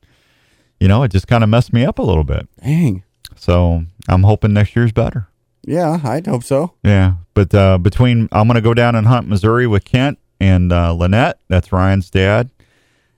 you 0.81 0.89
know, 0.89 1.03
it 1.05 1.13
just 1.13 1.29
kind 1.29 1.45
of 1.45 1.51
messed 1.51 1.73
me 1.73 1.85
up 1.85 1.99
a 1.99 2.03
little 2.03 2.25
bit. 2.25 2.49
Dang. 2.63 3.05
So 3.37 3.85
I'm 4.09 4.25
hoping 4.25 4.53
next 4.53 4.75
year's 4.75 4.93
better. 4.93 5.29
Yeah, 5.65 6.01
I'd 6.05 6.27
hope 6.27 6.45
so. 6.45 6.75
Yeah, 6.83 7.15
but 7.35 7.55
uh, 7.55 7.79
between 7.79 8.29
I'm 8.33 8.49
going 8.49 8.57
to 8.57 8.61
go 8.61 8.75
down 8.75 8.95
and 8.97 9.07
hunt 9.07 9.29
Missouri 9.29 9.67
with 9.67 9.85
Kent 9.85 10.19
and 10.41 10.73
uh, 10.73 10.93
Lynette. 10.93 11.39
That's 11.49 11.73
Ryan's 11.73 12.11
dad, 12.11 12.51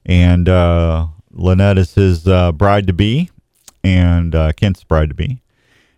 and 0.04 0.48
uh, 0.48 1.06
Lynette 1.30 1.78
is 1.78 1.94
his 1.94 2.28
uh, 2.28 2.52
bride 2.52 2.86
to 2.86 2.92
be, 2.92 3.30
and 3.82 4.34
uh, 4.34 4.52
Kent's 4.52 4.84
bride 4.84 5.08
to 5.08 5.14
be. 5.14 5.40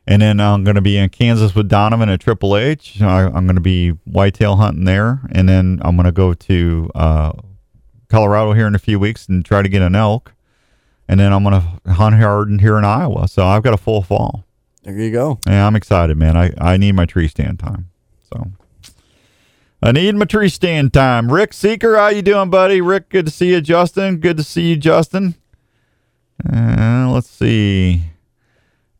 And 0.06 0.22
then 0.22 0.40
I'm 0.40 0.64
going 0.64 0.74
to 0.74 0.80
be 0.80 0.96
in 0.96 1.08
Kansas 1.10 1.54
with 1.54 1.68
Donovan 1.68 2.08
at 2.08 2.20
Triple 2.20 2.56
H. 2.56 3.00
I, 3.00 3.26
I'm 3.26 3.46
going 3.46 3.54
to 3.54 3.60
be 3.60 3.90
whitetail 3.90 4.56
hunting 4.56 4.84
there, 4.84 5.20
and 5.30 5.48
then 5.48 5.80
I'm 5.84 5.94
going 5.94 6.06
to 6.06 6.12
go 6.12 6.34
to 6.34 6.90
uh, 6.94 7.32
Colorado 8.08 8.52
here 8.52 8.66
in 8.66 8.74
a 8.74 8.78
few 8.78 8.98
weeks 8.98 9.28
and 9.28 9.44
try 9.44 9.62
to 9.62 9.68
get 9.68 9.82
an 9.82 9.94
elk. 9.94 10.32
And 11.08 11.20
then 11.20 11.32
I'm 11.32 11.42
going 11.42 11.60
to 11.60 11.92
hunt 11.92 12.16
hard 12.16 12.60
here 12.60 12.78
in 12.78 12.84
Iowa. 12.84 13.28
So 13.28 13.44
I've 13.44 13.62
got 13.62 13.74
a 13.74 13.76
full 13.76 14.02
fall. 14.02 14.44
There 14.82 14.96
you 14.96 15.12
go. 15.12 15.38
Yeah, 15.46 15.66
I'm 15.66 15.76
excited, 15.76 16.16
man. 16.16 16.36
I, 16.36 16.52
I 16.58 16.76
need 16.76 16.92
my 16.92 17.04
tree 17.04 17.28
stand 17.28 17.58
time. 17.58 17.90
So 18.32 18.50
I 19.82 19.92
need 19.92 20.14
my 20.14 20.24
tree 20.24 20.48
stand 20.48 20.92
time. 20.92 21.32
Rick 21.32 21.52
Seeker, 21.52 21.96
how 21.96 22.08
you 22.08 22.22
doing, 22.22 22.50
buddy? 22.50 22.80
Rick, 22.80 23.08
good 23.10 23.26
to 23.26 23.32
see 23.32 23.50
you. 23.50 23.60
Justin, 23.60 24.18
good 24.18 24.36
to 24.36 24.42
see 24.42 24.70
you, 24.70 24.76
Justin. 24.76 25.34
Uh, 26.50 27.10
let's 27.10 27.28
see. 27.28 28.02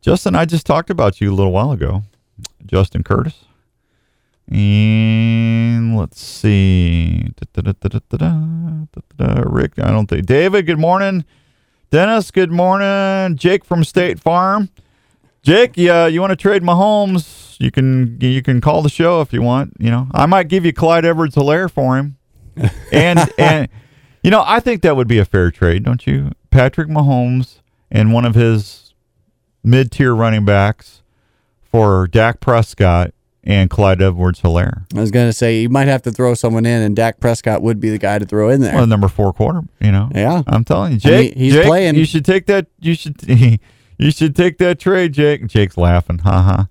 Justin, 0.01 0.35
I 0.35 0.45
just 0.45 0.65
talked 0.65 0.89
about 0.89 1.21
you 1.21 1.31
a 1.31 1.35
little 1.35 1.51
while 1.51 1.71
ago. 1.71 2.03
Justin 2.65 3.03
Curtis. 3.03 3.45
And 4.47 5.97
let's 5.97 6.19
see. 6.19 7.31
Rick, 9.19 9.79
I 9.79 9.91
don't 9.91 10.07
think. 10.07 10.25
David, 10.25 10.65
good 10.65 10.79
morning. 10.79 11.23
Dennis, 11.89 12.31
good 12.31 12.51
morning. 12.51 13.37
Jake 13.37 13.63
from 13.63 13.83
State 13.83 14.19
Farm. 14.19 14.69
Jake, 15.43 15.73
yeah, 15.75 16.07
you 16.07 16.21
want 16.21 16.31
to 16.31 16.35
trade 16.35 16.63
Mahomes? 16.63 17.59
You 17.59 17.71
can 17.71 18.17
you 18.19 18.41
can 18.41 18.61
call 18.61 18.81
the 18.81 18.89
show 18.89 19.21
if 19.21 19.31
you 19.33 19.41
want. 19.41 19.73
You 19.79 19.91
know, 19.91 20.07
I 20.13 20.25
might 20.25 20.47
give 20.47 20.65
you 20.65 20.73
Clyde 20.73 21.05
Edwards 21.05 21.35
Helaire 21.35 21.69
for 21.69 21.97
him. 21.97 22.17
And 22.91 23.19
and 23.37 23.69
you 24.23 24.29
know, 24.31 24.43
I 24.45 24.59
think 24.59 24.81
that 24.81 24.95
would 24.95 25.07
be 25.07 25.17
a 25.17 25.25
fair 25.25 25.49
trade, 25.51 25.83
don't 25.83 26.05
you? 26.05 26.31
Patrick 26.51 26.87
Mahomes 26.89 27.59
and 27.89 28.13
one 28.13 28.25
of 28.25 28.35
his 28.35 28.93
mid 29.63 29.91
tier 29.91 30.13
running 30.13 30.45
backs 30.45 31.01
for 31.63 32.07
Dak 32.07 32.39
Prescott 32.39 33.13
and 33.43 33.69
Clyde 33.69 34.01
Edwards 34.01 34.41
Helaire. 34.41 34.85
I 34.95 34.99
was 34.99 35.09
gonna 35.11 35.33
say 35.33 35.61
you 35.61 35.69
might 35.69 35.87
have 35.87 36.01
to 36.03 36.11
throw 36.11 36.33
someone 36.35 36.65
in, 36.65 36.81
and 36.81 36.95
Dak 36.95 37.19
Prescott 37.19 37.61
would 37.61 37.79
be 37.79 37.89
the 37.89 37.97
guy 37.97 38.19
to 38.19 38.25
throw 38.25 38.49
in 38.49 38.61
there. 38.61 38.75
Well, 38.75 38.85
number 38.85 39.07
four 39.07 39.33
quarter, 39.33 39.61
you 39.79 39.91
know. 39.91 40.09
Yeah. 40.13 40.43
I'm 40.45 40.63
telling 40.63 40.93
you, 40.93 40.99
I 41.05 41.09
mean, 41.09 41.23
Jake. 41.23 41.37
he's 41.37 41.53
Jake, 41.53 41.65
playing. 41.65 41.95
You 41.95 42.05
should 42.05 42.25
take 42.25 42.45
that. 42.47 42.67
You 42.79 42.93
should. 42.93 43.17
You 43.97 44.09
should 44.09 44.35
take 44.35 44.57
that 44.57 44.79
trade, 44.79 45.13
Jake. 45.13 45.41
And 45.41 45.49
Jake's 45.49 45.77
laughing. 45.77 46.17
Ha 46.19 46.41
ha. 46.41 46.67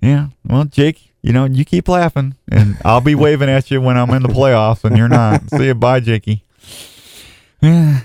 Yeah. 0.00 0.28
Well, 0.46 0.64
Jake, 0.64 1.12
you 1.20 1.30
know, 1.30 1.44
you 1.44 1.62
keep 1.66 1.88
laughing, 1.88 2.36
and 2.50 2.78
I'll 2.86 3.02
be 3.02 3.14
waving 3.26 3.50
at 3.50 3.70
you 3.70 3.82
when 3.82 3.98
I'm 3.98 4.08
in 4.08 4.22
the 4.22 4.30
playoffs, 4.30 4.82
and 4.82 4.96
you're 4.96 5.06
not. 5.06 5.50
See 5.50 5.66
you, 5.66 5.74
bye, 5.74 6.00
Jakey. 6.00 6.42
Yeah. 7.62 8.00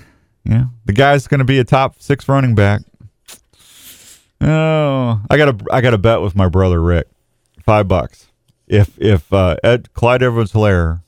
Yeah. 0.48 0.66
The 0.84 0.92
guy's 0.92 1.26
going 1.26 1.38
to 1.38 1.44
be 1.44 1.58
a 1.58 1.64
top 1.64 2.00
six 2.00 2.28
running 2.28 2.54
back. 2.54 2.82
Oh, 4.40 5.20
I 5.30 5.36
got 5.36 5.48
a 5.48 5.56
I 5.72 5.80
got 5.80 5.94
a 5.94 5.98
bet 5.98 6.20
with 6.20 6.36
my 6.36 6.48
brother 6.48 6.80
Rick, 6.82 7.08
five 7.64 7.88
bucks. 7.88 8.26
If 8.68 8.90
if 9.00 9.32
uh, 9.32 9.56
Ed 9.64 9.92
Clyde 9.94 10.22
Edwards 10.22 10.52
Helaire 10.52 11.00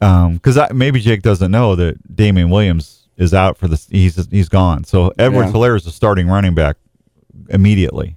um 0.00 0.34
because 0.34 0.58
maybe 0.72 0.98
jake 1.00 1.22
doesn't 1.22 1.52
know 1.52 1.76
that 1.76 2.16
damien 2.16 2.50
williams 2.50 3.06
is 3.16 3.32
out 3.32 3.56
for 3.56 3.68
this 3.68 3.86
he's 3.88 4.26
he's 4.28 4.48
gone 4.48 4.82
so 4.82 5.12
edwards 5.20 5.50
Yeah. 5.52 5.54
helaire 5.56 5.76
is 5.76 5.84
the 5.84 5.92
starting 5.92 6.26
running 6.26 6.52
back 6.52 6.76
immediately 7.48 8.16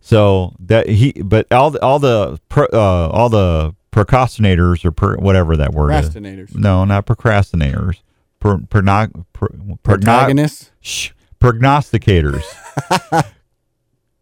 so 0.00 0.52
that 0.58 0.88
he 0.88 1.12
but 1.12 1.50
all 1.52 1.70
the 1.70 1.80
all 1.80 2.00
the 2.00 2.40
pro, 2.48 2.64
uh 2.72 3.08
all 3.12 3.28
the 3.28 3.72
procrastinators 3.92 4.84
or 4.84 4.90
per, 4.90 5.16
whatever 5.16 5.56
that 5.56 5.72
word 5.72 5.92
is 5.92 6.10
Procrastinators. 6.10 6.54
no 6.56 6.84
not 6.84 7.06
procrastinators 7.06 8.00
per, 8.40 8.56
pernog, 8.58 9.24
per, 9.32 9.48
pernog, 9.84 10.70
Shh, 10.80 11.10
prognosticators. 11.40 12.42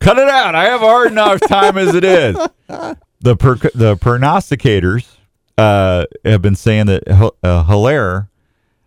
Cut 0.01 0.19
it 0.19 0.29
out. 0.29 0.55
I 0.55 0.65
have 0.67 0.83
a 0.83 0.87
hard 0.87 1.11
enough 1.11 1.41
time 1.41 1.77
as 1.77 1.95
it 1.95 2.05
is. 2.05 2.37
The 3.21 3.37
per, 3.37 3.57
the 3.75 3.97
prognosticators 3.97 5.07
uh, 5.57 6.05
have 6.25 6.41
been 6.43 6.55
saying 6.55 6.87
that 6.87 7.03
H- 7.09 7.33
uh, 7.43 7.65
Helaire, 7.65 8.29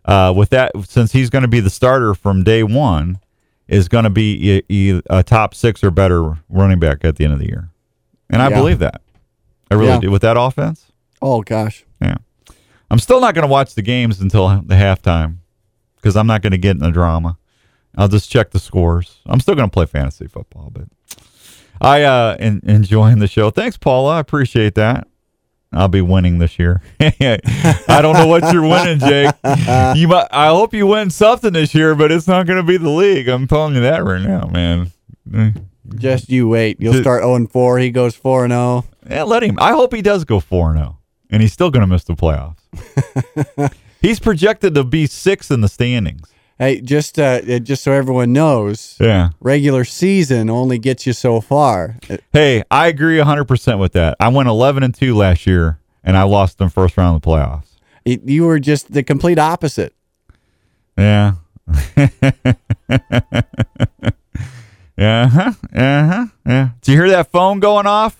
uh, 0.05 0.33
with 0.35 0.49
that, 0.51 0.71
since 0.87 1.11
he's 1.11 1.29
going 1.29 1.41
to 1.41 1.49
be 1.49 1.59
the 1.59 1.69
starter 1.69 2.13
from 2.13 2.43
day 2.43 2.63
one, 2.63 3.19
is 3.67 3.87
going 3.89 4.05
to 4.05 4.09
be 4.09 4.63
a 5.09 5.23
top 5.23 5.53
six 5.53 5.83
or 5.83 5.91
better 5.91 6.37
running 6.49 6.79
back 6.79 7.03
at 7.03 7.17
the 7.17 7.25
end 7.25 7.33
of 7.33 7.39
the 7.39 7.47
year, 7.47 7.69
and 8.29 8.41
I 8.41 8.49
Yeah. 8.49 8.57
believe 8.57 8.79
that. 8.79 9.01
I 9.69 9.75
really 9.75 9.87
Yeah. 9.87 9.99
do 9.99 10.11
with 10.11 10.21
that 10.23 10.37
offense. 10.39 10.91
Oh 11.21 11.41
gosh. 11.41 11.85
I'm 12.91 12.99
still 12.99 13.21
not 13.21 13.33
going 13.33 13.47
to 13.47 13.51
watch 13.51 13.73
the 13.73 13.81
games 13.81 14.19
until 14.19 14.49
the 14.49 14.75
halftime 14.75 15.37
because 15.95 16.17
I'm 16.17 16.27
not 16.27 16.41
going 16.41 16.51
to 16.51 16.57
get 16.57 16.71
in 16.71 16.79
the 16.79 16.91
drama. 16.91 17.37
I'll 17.95 18.09
just 18.09 18.29
check 18.29 18.51
the 18.51 18.59
scores. 18.59 19.21
I'm 19.25 19.39
still 19.39 19.55
going 19.55 19.69
to 19.69 19.73
play 19.73 19.85
fantasy 19.85 20.27
football, 20.27 20.69
but 20.73 20.89
I 21.79 22.03
uh 22.03 22.35
en- 22.37 22.61
enjoying 22.65 23.19
the 23.19 23.27
show. 23.27 23.49
Thanks, 23.49 23.77
Paula. 23.77 24.17
I 24.17 24.19
appreciate 24.19 24.75
that. 24.75 25.07
I'll 25.71 25.87
be 25.87 26.01
winning 26.01 26.39
this 26.39 26.59
year. 26.59 26.81
I 26.99 27.99
don't 28.01 28.13
know 28.13 28.27
what 28.27 28.51
you're 28.51 28.61
winning, 28.61 28.99
Jake. 28.99 29.33
You 29.95 30.09
might. 30.09 30.27
I 30.29 30.47
hope 30.47 30.73
you 30.73 30.85
win 30.85 31.11
something 31.11 31.53
this 31.53 31.73
year, 31.73 31.95
but 31.95 32.11
it's 32.11 32.27
not 32.27 32.45
going 32.45 32.59
to 32.59 32.63
be 32.63 32.75
the 32.75 32.89
league. 32.89 33.29
I'm 33.29 33.47
telling 33.47 33.73
you 33.75 33.81
that 33.81 34.03
right 34.03 34.21
now, 34.21 34.47
man. 34.47 34.91
Just 35.95 36.29
you 36.29 36.49
wait. 36.49 36.75
You'll 36.81 36.93
Ju- 36.93 37.01
start 37.01 37.21
0 37.23 37.35
and 37.35 37.49
4. 37.51 37.79
He 37.79 37.89
goes 37.89 38.15
4 38.15 38.43
and 38.43 38.53
oh. 38.53 38.83
0. 39.07 39.15
Yeah, 39.15 39.23
let 39.23 39.43
him. 39.43 39.57
I 39.59 39.71
hope 39.71 39.93
he 39.93 40.01
does 40.01 40.25
go 40.25 40.41
4 40.41 40.73
0, 40.73 40.97
and 41.29 41.41
he's 41.41 41.53
still 41.53 41.71
going 41.71 41.81
to 41.81 41.87
miss 41.87 42.03
the 42.03 42.15
playoffs. 42.15 42.60
he's 44.01 44.19
projected 44.19 44.75
to 44.75 44.83
be 44.83 45.05
sixth 45.07 45.51
in 45.51 45.61
the 45.61 45.67
standings. 45.67 46.27
Hey, 46.57 46.79
just 46.79 47.17
uh, 47.17 47.41
uh, 47.49 47.59
just 47.59 47.83
so 47.83 47.91
everyone 47.91 48.33
knows, 48.33 48.95
Yeah. 48.99 49.29
regular 49.39 49.83
season 49.83 50.49
only 50.49 50.77
gets 50.77 51.07
you 51.07 51.13
so 51.13 51.41
far. 51.41 51.97
Uh, 52.09 52.17
Hey, 52.31 52.63
I 52.69 52.87
agree 52.87 53.17
100% 53.17 53.79
with 53.79 53.93
that. 53.93 54.15
I 54.19 54.27
went 54.27 54.47
11 54.47 54.83
and 54.83 54.93
2 54.93 55.15
last 55.15 55.47
year, 55.47 55.79
and 56.03 56.15
I 56.15 56.21
lost 56.23 56.61
in 56.61 56.67
the 56.67 56.71
first 56.71 56.97
round 56.97 57.15
of 57.15 57.21
the 57.23 57.27
playoffs. 57.27 57.65
it- 58.05 58.27
You 58.29 58.43
were 58.45 58.59
just 58.59 58.91
the 58.93 59.01
complete 59.01 59.39
opposite. 59.39 59.95
Yeah. 60.97 61.33
yeah. 64.97 65.27
huh, 65.27 65.53
Uh-huh. 65.73 66.25
Yeah. 66.45 66.69
Did 66.81 66.91
you 66.91 66.97
hear 66.97 67.09
that 67.09 67.31
phone 67.31 67.59
going 67.59 67.87
off? 67.87 68.17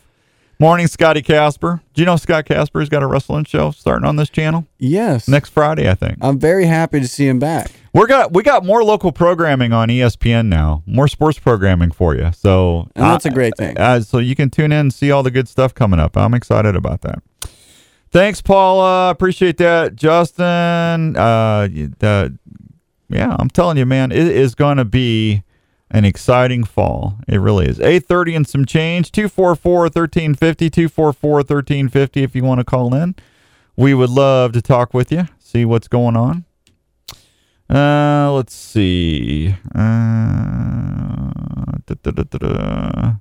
Morning, 0.62 0.86
Scotty 0.86 1.24
Casper. 1.24 1.82
Do 1.96 2.04
you 2.04 2.06
know 2.06 2.18
Scott 2.18 2.46
Casper's 2.46 2.88
got 2.88 3.02
a 3.02 3.08
wrestling 3.08 3.46
show 3.46 3.72
starting 3.72 4.06
on 4.06 4.18
this 4.18 4.30
channel 4.30 4.68
Yes. 4.78 5.28
next 5.28 5.50
Friday? 5.50 5.90
I 5.90 5.96
think 5.96 6.20
I'm 6.22 6.38
very 6.38 6.68
happy 6.68 7.00
to 7.00 7.08
see 7.08 7.28
him 7.28 7.40
back. 7.40 7.72
we're 7.96 8.06
got 8.06 8.32
we 8.32 8.44
got 8.44 8.64
more 8.64 8.84
local 8.84 9.12
programming 9.12 9.74
on 9.74 9.88
ESPN 9.88 10.50
now, 10.50 10.84
more 10.86 11.08
sports 11.08 11.40
programming 11.40 11.90
for 11.90 12.14
you. 12.14 12.30
So 12.34 12.88
And 12.96 13.06
that's 13.06 13.26
a 13.26 13.32
great 13.32 13.58
thing. 13.58 13.76
So 14.04 14.20
you 14.20 14.36
can 14.36 14.52
tune 14.52 14.72
in 14.72 14.78
and 14.82 14.94
see 14.94 15.10
all 15.10 15.24
the 15.24 15.32
good 15.32 15.48
stuff 15.48 15.74
coming 15.74 16.00
up. 16.00 16.16
I'm 16.16 16.36
excited 16.36 16.76
about 16.76 17.02
that. 17.02 17.24
Thanks, 18.12 18.40
Paula. 18.40 19.10
Appreciate 19.10 19.58
that, 19.58 19.96
Justin. 19.96 21.18
Uh, 21.18 21.70
the, 21.98 22.38
yeah, 23.10 23.36
I'm 23.40 23.50
telling 23.50 23.78
you, 23.78 23.88
man, 23.88 24.12
it 24.12 24.28
is 24.28 24.54
going 24.54 24.78
to 24.78 24.86
be 24.86 25.42
an 25.92 26.06
exciting 26.06 26.64
fall. 26.64 27.20
It 27.28 27.38
really 27.38 27.68
is. 27.68 27.78
8:30 27.80 28.36
and 28.36 28.48
some 28.48 28.66
change. 28.66 29.12
244-1350. 29.12 30.70
244-1350 30.70 32.24
if 32.24 32.36
you 32.36 32.44
want 32.44 32.60
to 32.60 32.64
call 32.64 32.96
in. 32.96 33.16
We 33.76 33.94
would 33.94 34.10
love 34.10 34.54
to 34.54 34.62
talk 34.62 34.94
with 34.94 35.12
you. 35.12 35.28
See 35.40 35.66
what's 35.66 35.88
going 35.88 36.16
on. 36.16 36.46
Uh, 37.70 38.32
let's 38.34 38.54
see. 38.54 39.56
Uh, 39.74 41.32
da, 41.86 41.96
da. 42.04 43.14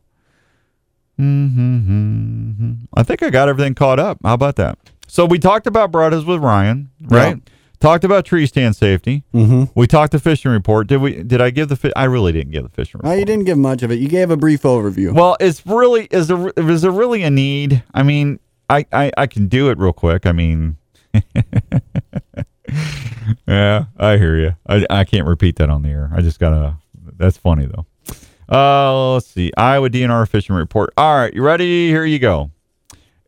Mm-hmm. 1.20 2.72
I 2.94 3.02
think 3.02 3.22
I 3.22 3.30
got 3.30 3.48
everything 3.48 3.74
caught 3.74 4.00
up. 4.00 4.18
How 4.24 4.34
about 4.34 4.56
that? 4.56 4.78
So 5.06 5.24
we 5.26 5.38
talked 5.38 5.66
about 5.66 5.90
brothers 5.90 6.24
with 6.24 6.40
Ryan, 6.40 6.90
right? 7.02 7.36
Yeah. 7.36 7.52
Talked 7.80 8.04
about 8.04 8.26
tree 8.26 8.46
stand 8.46 8.76
safety. 8.76 9.24
Mm-hmm. 9.32 9.64
We 9.74 9.86
talked 9.86 10.12
the 10.12 10.18
fishing 10.18 10.50
report. 10.50 10.86
Did 10.86 10.98
we? 10.98 11.22
Did 11.22 11.40
I 11.40 11.48
give 11.48 11.70
the? 11.70 11.76
Fi- 11.76 11.92
I 11.96 12.04
really 12.04 12.30
didn't 12.30 12.52
give 12.52 12.62
the 12.64 12.68
fishing 12.68 12.98
report. 12.98 13.08
Well, 13.10 13.18
you 13.18 13.24
didn't 13.24 13.46
give 13.46 13.56
much 13.56 13.82
of 13.82 13.90
it. 13.90 14.00
You 14.00 14.08
gave 14.08 14.30
a 14.30 14.36
brief 14.36 14.62
overview. 14.62 15.14
Well, 15.14 15.38
it's 15.40 15.66
really 15.66 16.06
is 16.10 16.28
there 16.28 16.52
is 16.56 16.82
there 16.82 16.90
really 16.90 17.22
a 17.22 17.30
need? 17.30 17.82
I 17.94 18.02
mean, 18.02 18.38
I 18.68 18.84
I, 18.92 19.10
I 19.16 19.26
can 19.26 19.48
do 19.48 19.70
it 19.70 19.78
real 19.78 19.94
quick. 19.94 20.26
I 20.26 20.32
mean, 20.32 20.76
yeah, 23.48 23.84
I 23.96 24.18
hear 24.18 24.38
you. 24.38 24.56
I 24.68 24.84
I 24.90 25.04
can't 25.04 25.26
repeat 25.26 25.56
that 25.56 25.70
on 25.70 25.82
the 25.82 25.88
air. 25.88 26.10
I 26.14 26.20
just 26.20 26.38
gotta. 26.38 26.76
That's 27.16 27.38
funny 27.38 27.64
though. 27.66 27.86
Uh, 28.50 29.14
let's 29.14 29.26
see. 29.28 29.52
Iowa 29.56 29.88
DNR 29.88 30.28
fishing 30.28 30.54
report. 30.54 30.92
All 30.98 31.16
right, 31.16 31.32
you 31.32 31.42
ready? 31.42 31.88
Here 31.88 32.04
you 32.04 32.18
go. 32.18 32.50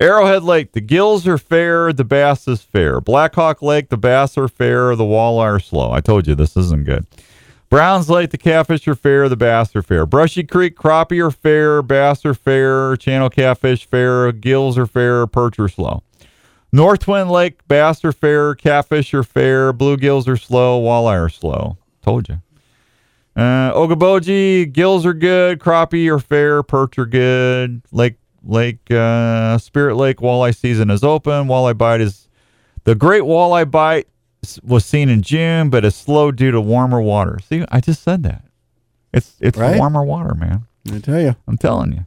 Arrowhead 0.03 0.43
Lake, 0.43 0.73
the 0.73 0.81
gills 0.81 1.29
are 1.29 1.39
fair, 1.39 1.93
the 1.93 2.03
bass 2.03 2.49
is 2.49 2.61
fair. 2.61 3.01
Blackhawk 3.01 3.63
Lake, 3.63 3.89
the 3.89 3.97
bass 3.97 4.37
are 4.37 4.49
fair, 4.49 4.97
the 4.97 5.05
walleye 5.05 5.45
are 5.45 5.61
slow. 5.61 5.93
I 5.93 6.01
told 6.01 6.27
you 6.27 6.35
this 6.35 6.57
isn't 6.57 6.87
good. 6.87 7.07
Browns 7.71 8.11
Lake, 8.11 8.31
the 8.31 8.37
catfish 8.37 8.89
are 8.89 8.97
fair, 8.97 9.29
the 9.29 9.37
bass 9.37 9.77
are 9.77 9.83
fair. 9.83 10.05
Brushy 10.05 10.43
Creek, 10.43 10.75
crappie 10.75 11.25
are 11.25 11.31
fair, 11.31 11.83
bass 11.83 12.25
are 12.25 12.35
fair, 12.35 12.97
channel 12.97 13.31
catfish 13.31 13.87
fair, 13.87 14.33
gills 14.33 14.77
are 14.77 14.89
fair, 14.89 15.25
perch 15.29 15.57
are 15.61 15.69
slow. 15.69 16.03
North 16.73 16.99
Twin 16.99 17.29
Lake, 17.29 17.61
bass 17.69 18.05
are 18.05 18.11
fair, 18.11 18.57
catfish 18.57 19.15
are 19.15 19.23
fair, 19.23 19.73
bluegills 19.73 20.27
are 20.27 20.37
slow, 20.37 20.83
walleye 20.83 21.27
are 21.27 21.29
slow. 21.29 21.79
Told 22.03 22.29
you. 22.29 22.43
Uh, 23.37 23.73
Okoboji, 23.73 24.73
gills 24.73 25.07
are 25.07 25.15
good, 25.15 25.61
crappie 25.61 26.13
are 26.13 26.19
fair, 26.19 26.65
perch 26.65 26.99
are 26.99 27.07
good. 27.07 27.83
Lake 27.93 28.17
Lake 28.45 28.91
uh, 28.91 29.59
Spirit 29.59 29.97
Lake 29.97 30.19
walleye 30.19 30.57
season 30.57 30.91
is 30.91 31.05
open. 31.05 31.47
Walleye 31.47 31.77
bite 31.79 32.01
is 32.01 32.29
the 32.85 32.95
great 32.95 33.23
walleye 33.23 33.71
bite 33.71 34.09
was 34.65 34.85
seen 34.85 35.09
in 35.09 35.23
June, 35.23 35.71
but 35.71 35.85
is 35.85 35.95
slow 35.95 36.33
due 36.33 36.51
to 36.51 36.61
warmer 36.61 37.01
water. 37.01 37.39
See, 37.49 37.65
I 37.71 37.81
just 37.81 38.03
said 38.03 38.23
that. 38.25 38.45
It's 39.13 39.37
it's 39.41 39.59
Right. 39.59 39.79
warmer 39.79 40.03
water, 40.05 40.35
man. 40.35 40.67
I 40.93 40.99
tell 40.99 41.21
you. 41.21 41.37
I'm 41.47 41.57
telling 41.59 41.93
you. 41.93 42.07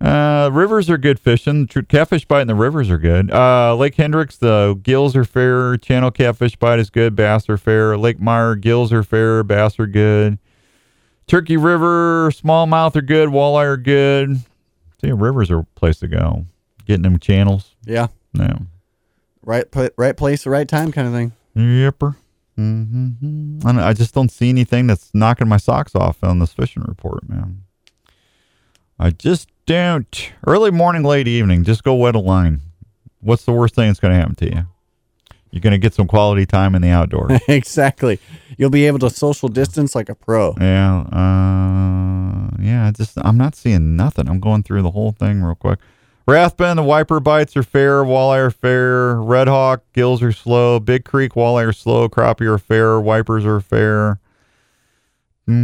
Uh, 0.00 0.48
rivers 0.52 0.88
are 0.88 0.96
good 0.98 1.18
fishing. 1.18 1.66
Catfish 1.66 2.24
bite 2.26 2.42
in 2.42 2.46
the 2.46 2.54
rivers 2.54 2.88
are 2.88 2.98
good. 2.98 3.32
Uh, 3.32 3.74
Lake 3.74 3.96
Hendricks, 3.96 4.36
the 4.36 4.78
gills 4.84 5.16
are 5.16 5.24
fair. 5.24 5.76
Channel 5.76 6.12
catfish 6.12 6.54
bite 6.54 6.78
is 6.78 6.88
good. 6.88 7.16
Bass 7.16 7.48
are 7.48 7.56
fair. 7.56 7.98
Lake 7.98 8.20
Meyer, 8.20 8.54
gills 8.54 8.92
are 8.92 9.02
fair. 9.02 9.42
Bass 9.42 9.76
are 9.80 9.88
good. 9.88 10.38
Turkey 11.26 11.56
River, 11.56 12.30
smallmouth 12.30 12.94
are 12.94 13.02
good. 13.02 13.30
Walleye 13.30 13.64
are 13.64 13.76
good. 13.76 14.36
See, 15.00 15.12
rivers 15.12 15.50
are 15.50 15.60
a 15.60 15.64
place 15.76 15.98
to 16.00 16.08
go. 16.08 16.44
Getting 16.86 17.02
them 17.02 17.18
channels. 17.18 17.74
Yeah. 17.84 18.08
No. 18.34 18.66
Right, 19.42 19.64
right 19.96 20.16
place, 20.16 20.44
the 20.44 20.50
right 20.50 20.68
time, 20.68 20.92
kind 20.92 21.06
of 21.08 21.14
thing. 21.14 21.32
Yepper. 21.56 22.16
Mm-hmm. 22.58 23.66
I, 23.66 23.72
don't- 23.72 23.80
I 23.82 23.92
just 23.92 24.14
don't 24.14 24.30
see 24.30 24.48
anything 24.48 24.86
that's 24.88 25.10
knocking 25.14 25.48
my 25.48 25.56
socks 25.58 25.94
off 25.94 26.22
on 26.24 26.38
this 26.40 26.52
fishing 26.52 26.82
report, 26.86 27.28
man. 27.28 27.62
I 28.98 29.10
just 29.10 29.48
don't. 29.66 30.32
Early 30.46 30.70
morning, 30.72 31.04
late 31.04 31.28
evening, 31.28 31.62
just 31.64 31.84
go 31.84 31.94
wet 31.94 32.16
a 32.16 32.18
line. 32.18 32.60
What's 33.20 33.44
the 33.44 33.52
worst 33.52 33.74
thing 33.76 33.86
that's 33.88 34.00
going 34.00 34.12
to 34.12 34.18
happen 34.18 34.34
to 34.36 34.46
you? 34.54 34.66
You're 35.50 35.60
going 35.60 35.72
to 35.72 35.78
get 35.78 35.94
some 35.94 36.06
quality 36.06 36.46
time 36.46 36.74
in 36.74 36.82
the 36.82 36.90
outdoors. 36.90 37.40
exactly. 37.48 38.18
You'll 38.56 38.70
be 38.70 38.86
able 38.86 38.98
to 39.00 39.10
social 39.10 39.48
distance 39.48 39.94
like 39.94 40.08
a 40.08 40.14
pro. 40.14 40.54
yeah. 40.60 41.00
Uh, 41.00 42.50
yeah. 42.60 42.86
I 42.86 42.90
Just 42.90 43.18
I'm 43.18 43.38
not 43.38 43.54
seeing 43.54 43.96
nothing. 43.96 44.28
I'm 44.28 44.40
going 44.40 44.62
through 44.62 44.82
the 44.82 44.90
whole 44.90 45.12
thing 45.12 45.42
real 45.42 45.54
quick. 45.54 45.78
Rathbun, 46.26 46.76
the 46.76 46.82
wiper 46.82 47.20
bites 47.20 47.56
are 47.56 47.62
fair. 47.62 48.04
Walleye 48.04 48.38
are 48.38 48.50
fair. 48.50 49.14
Red 49.14 49.48
Hawk, 49.48 49.82
gills 49.94 50.22
are 50.22 50.32
slow. 50.32 50.78
Big 50.78 51.06
Creek, 51.06 51.32
walleye 51.32 51.66
are 51.66 51.72
slow. 51.72 52.06
Crappie 52.06 52.46
are 52.46 52.58
fair. 52.58 53.00
Wipers 53.00 53.46
are 53.46 53.60
fair. 53.60 54.20
Three 55.46 55.54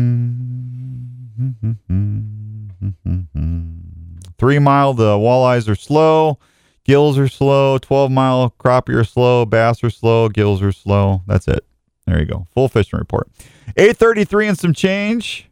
mile, 4.59 4.95
the 4.95 5.19
walleyes 5.19 5.69
are 5.69 5.75
slow. 5.75 6.39
Gills 6.85 7.19
are 7.19 7.29
slow. 7.29 7.79
12 7.79 8.11
mile, 8.11 8.55
crappie 8.59 8.95
are 8.95 9.05
slow. 9.05 9.47
Bass 9.47 9.83
are 9.83 9.91
slow. 9.91 10.29
Gills 10.29 10.63
are 10.63 10.73
slow. 10.73 11.23
That's 11.27 11.49
it. 11.49 11.65
There 12.07 12.19
you 12.21 12.27
go. 12.27 12.47
Full 12.53 12.69
fishing 12.69 12.99
report. 12.99 13.29
833 13.77 14.49
and 14.49 14.59
some 14.59 14.75
change. 14.75 15.49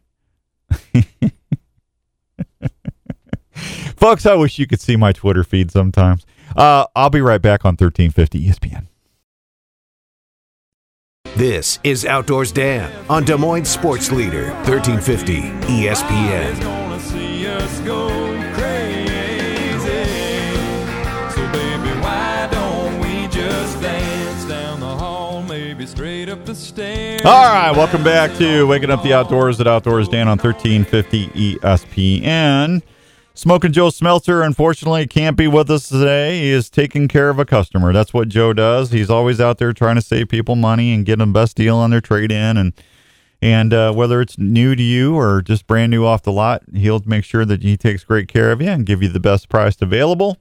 Folks, 3.97 4.25
I 4.25 4.35
wish 4.35 4.59
you 4.59 4.67
could 4.67 4.81
see 4.81 4.95
my 4.95 5.11
Twitter 5.11 5.43
feed 5.43 5.71
sometimes. 5.71 6.25
Uh, 6.55 6.85
I'll 6.95 7.09
be 7.09 7.21
right 7.21 7.41
back 7.41 7.65
on 7.65 7.71
1350 7.71 8.47
ESPN. 8.47 8.87
This 11.35 11.79
is 11.83 12.05
Outdoors 12.05 12.51
Dan 12.51 12.91
on 13.09 13.23
Des 13.23 13.37
Moines 13.37 13.65
Sports 13.65 14.11
Leader, 14.11 14.51
1350 14.65 15.41
ESPN. 15.67 16.82
All 27.25 27.53
right, 27.53 27.71
welcome 27.71 28.03
back 28.03 28.37
to 28.37 28.67
Waking 28.67 28.91
Up 28.91 29.01
the 29.01 29.13
Outdoors 29.13 29.61
at 29.61 29.65
Outdoors 29.65 30.09
Dan 30.09 30.27
on 30.27 30.37
1350 30.37 31.57
ESPN. 31.57 32.81
Smoking 33.33 33.71
Joe 33.71 33.89
Smelter, 33.91 34.41
unfortunately, 34.41 35.07
can't 35.07 35.37
be 35.37 35.47
with 35.47 35.71
us 35.71 35.87
today. 35.87 36.41
He 36.41 36.49
is 36.49 36.69
taking 36.69 37.07
care 37.07 37.29
of 37.29 37.39
a 37.39 37.45
customer. 37.45 37.93
That's 37.93 38.13
what 38.13 38.27
Joe 38.27 38.51
does. 38.51 38.91
He's 38.91 39.09
always 39.09 39.39
out 39.39 39.57
there 39.57 39.71
trying 39.71 39.95
to 39.95 40.01
save 40.01 40.27
people 40.27 40.57
money 40.57 40.93
and 40.93 41.05
get 41.05 41.19
them 41.19 41.31
best 41.31 41.55
deal 41.55 41.77
on 41.77 41.91
their 41.91 42.01
trade 42.01 42.29
in. 42.29 42.57
And 42.57 42.73
and 43.41 43.73
uh, 43.73 43.93
whether 43.93 44.19
it's 44.19 44.37
new 44.37 44.75
to 44.75 44.83
you 44.83 45.15
or 45.15 45.41
just 45.41 45.65
brand 45.65 45.91
new 45.91 46.05
off 46.05 46.23
the 46.23 46.31
lot, 46.33 46.63
he'll 46.73 47.01
make 47.05 47.23
sure 47.23 47.45
that 47.45 47.63
he 47.63 47.77
takes 47.77 48.03
great 48.03 48.27
care 48.27 48.51
of 48.51 48.61
you 48.61 48.67
and 48.67 48.85
give 48.85 49.01
you 49.01 49.07
the 49.07 49.21
best 49.21 49.47
price 49.47 49.81
available. 49.81 50.39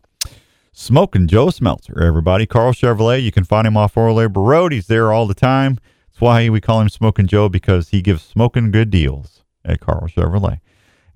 Smoking 0.72 1.28
Joe 1.28 1.50
Smelter, 1.50 2.02
everybody. 2.02 2.44
Karl 2.44 2.72
Chevrolet, 2.72 3.22
you 3.22 3.30
can 3.30 3.44
find 3.44 3.68
him 3.68 3.76
off 3.76 3.94
Oralabor 3.94 4.44
Road. 4.44 4.72
He's 4.72 4.88
there 4.88 5.12
all 5.12 5.28
the 5.28 5.34
time. 5.34 5.78
Why 6.22 6.48
we 6.50 6.60
call 6.60 6.80
him 6.80 6.88
Smoking 6.88 7.26
Joe 7.26 7.48
because 7.48 7.88
he 7.88 8.00
gives 8.00 8.22
smoking 8.22 8.70
good 8.70 8.90
deals 8.90 9.42
at 9.64 9.80
Karl 9.80 10.06
Chevrolet. 10.06 10.60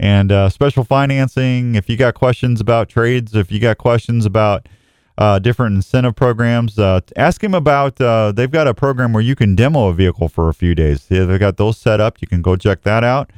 And 0.00 0.32
uh, 0.32 0.48
special 0.48 0.82
financing, 0.82 1.76
if 1.76 1.88
you 1.88 1.96
got 1.96 2.14
questions 2.14 2.60
about 2.60 2.88
trades, 2.88 3.32
if 3.32 3.52
you 3.52 3.60
got 3.60 3.78
questions 3.78 4.26
about 4.26 4.68
uh, 5.16 5.38
different 5.38 5.76
incentive 5.76 6.16
programs, 6.16 6.76
uh, 6.76 7.02
ask 7.14 7.44
him 7.44 7.54
about. 7.54 8.00
Uh, 8.00 8.32
they've 8.32 8.50
got 8.50 8.66
a 8.66 8.74
program 8.74 9.12
where 9.12 9.22
you 9.22 9.36
can 9.36 9.54
demo 9.54 9.86
a 9.86 9.94
vehicle 9.94 10.28
for 10.28 10.48
a 10.48 10.52
few 10.52 10.74
days. 10.74 11.06
They've 11.06 11.38
got 11.38 11.56
those 11.56 11.78
set 11.78 12.00
up. 12.00 12.20
You 12.20 12.26
can 12.26 12.42
go 12.42 12.56
check 12.56 12.82
that 12.82 13.04
out. 13.04 13.30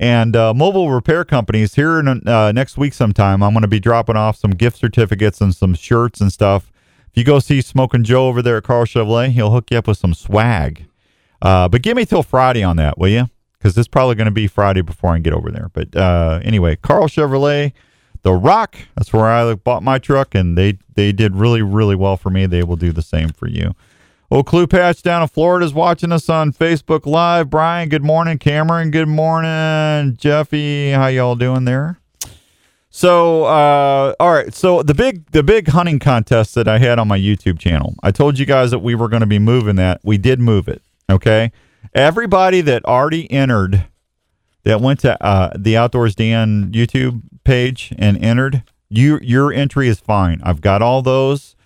And 0.00 0.34
uh, 0.34 0.52
mobile 0.52 0.90
repair 0.90 1.24
companies 1.24 1.76
here 1.76 2.00
in, 2.00 2.26
uh, 2.26 2.50
next 2.50 2.76
week 2.76 2.94
sometime, 2.94 3.44
I'm 3.44 3.52
going 3.52 3.62
to 3.62 3.68
be 3.68 3.78
dropping 3.78 4.16
off 4.16 4.36
some 4.38 4.50
gift 4.50 4.78
certificates 4.78 5.40
and 5.40 5.54
some 5.54 5.76
shirts 5.76 6.20
and 6.20 6.32
stuff. 6.32 6.72
If 7.10 7.16
you 7.16 7.22
go 7.22 7.38
see 7.38 7.60
Smoking 7.60 8.02
Joe 8.02 8.26
over 8.26 8.42
there 8.42 8.56
at 8.56 8.64
Karl 8.64 8.86
Chevrolet, 8.86 9.28
he'll 9.28 9.52
hook 9.52 9.70
you 9.70 9.78
up 9.78 9.86
with 9.86 9.98
some 9.98 10.14
swag. 10.14 10.86
Uh, 11.42 11.68
but 11.68 11.82
give 11.82 11.96
me 11.96 12.06
till 12.06 12.22
Friday 12.22 12.62
on 12.62 12.76
that, 12.76 12.96
will 12.96 13.08
you? 13.08 13.28
Because 13.58 13.76
it's 13.76 13.88
probably 13.88 14.14
going 14.14 14.26
to 14.26 14.30
be 14.30 14.46
Friday 14.46 14.80
before 14.80 15.12
I 15.12 15.18
get 15.18 15.32
over 15.32 15.50
there. 15.50 15.68
But 15.72 15.94
uh, 15.94 16.40
anyway, 16.42 16.76
Karl 16.76 17.08
Chevrolet, 17.08 17.72
The 18.22 18.32
Rock. 18.32 18.76
That's 18.96 19.12
where 19.12 19.26
I 19.26 19.52
bought 19.54 19.82
my 19.82 19.98
truck, 19.98 20.34
and 20.34 20.56
they 20.56 20.78
they 20.94 21.12
did 21.12 21.36
really 21.36 21.62
really 21.62 21.96
well 21.96 22.16
for 22.16 22.30
me. 22.30 22.46
They 22.46 22.62
will 22.62 22.76
do 22.76 22.92
the 22.92 23.02
same 23.02 23.30
for 23.30 23.48
you. 23.48 23.74
Old 24.30 24.46
Clue 24.46 24.66
Patch 24.66 25.02
down 25.02 25.20
in 25.20 25.28
Florida 25.28 25.66
is 25.66 25.74
watching 25.74 26.10
us 26.10 26.30
on 26.30 26.52
Facebook 26.52 27.04
Live. 27.04 27.50
Brian, 27.50 27.90
good 27.90 28.04
morning. 28.04 28.38
Cameron, 28.38 28.90
good 28.90 29.08
morning. 29.08 30.16
Jeffy, 30.16 30.92
how 30.92 31.08
y'all 31.08 31.34
doing 31.34 31.66
there? 31.66 31.98
So, 32.88 33.44
uh, 33.44 34.14
all 34.20 34.32
right. 34.32 34.54
So 34.54 34.82
the 34.82 34.94
big 34.94 35.30
the 35.32 35.42
big 35.42 35.68
hunting 35.68 35.98
contest 35.98 36.54
that 36.54 36.68
I 36.68 36.78
had 36.78 36.98
on 36.98 37.08
my 37.08 37.18
YouTube 37.18 37.58
channel, 37.58 37.94
I 38.02 38.10
told 38.10 38.38
you 38.38 38.46
guys 38.46 38.70
that 38.70 38.78
we 38.78 38.94
were 38.94 39.08
going 39.08 39.20
to 39.20 39.26
be 39.26 39.38
moving 39.38 39.76
that. 39.76 40.00
We 40.04 40.18
did 40.18 40.40
move 40.40 40.68
it. 40.68 40.82
Okay. 41.12 41.52
Everybody 41.94 42.62
that 42.62 42.84
already 42.84 43.30
entered, 43.30 43.86
that 44.64 44.80
went 44.80 45.00
to 45.00 45.22
uh, 45.22 45.52
the 45.56 45.76
Outdoors 45.76 46.14
Dan 46.14 46.70
YouTube 46.72 47.22
page 47.44 47.92
and 47.98 48.22
entered, 48.24 48.62
you 48.88 49.18
your 49.22 49.52
entry 49.52 49.88
is 49.88 50.00
fine. 50.00 50.40
I've 50.42 50.60
got 50.60 50.80
all 50.82 51.02
those, 51.02 51.56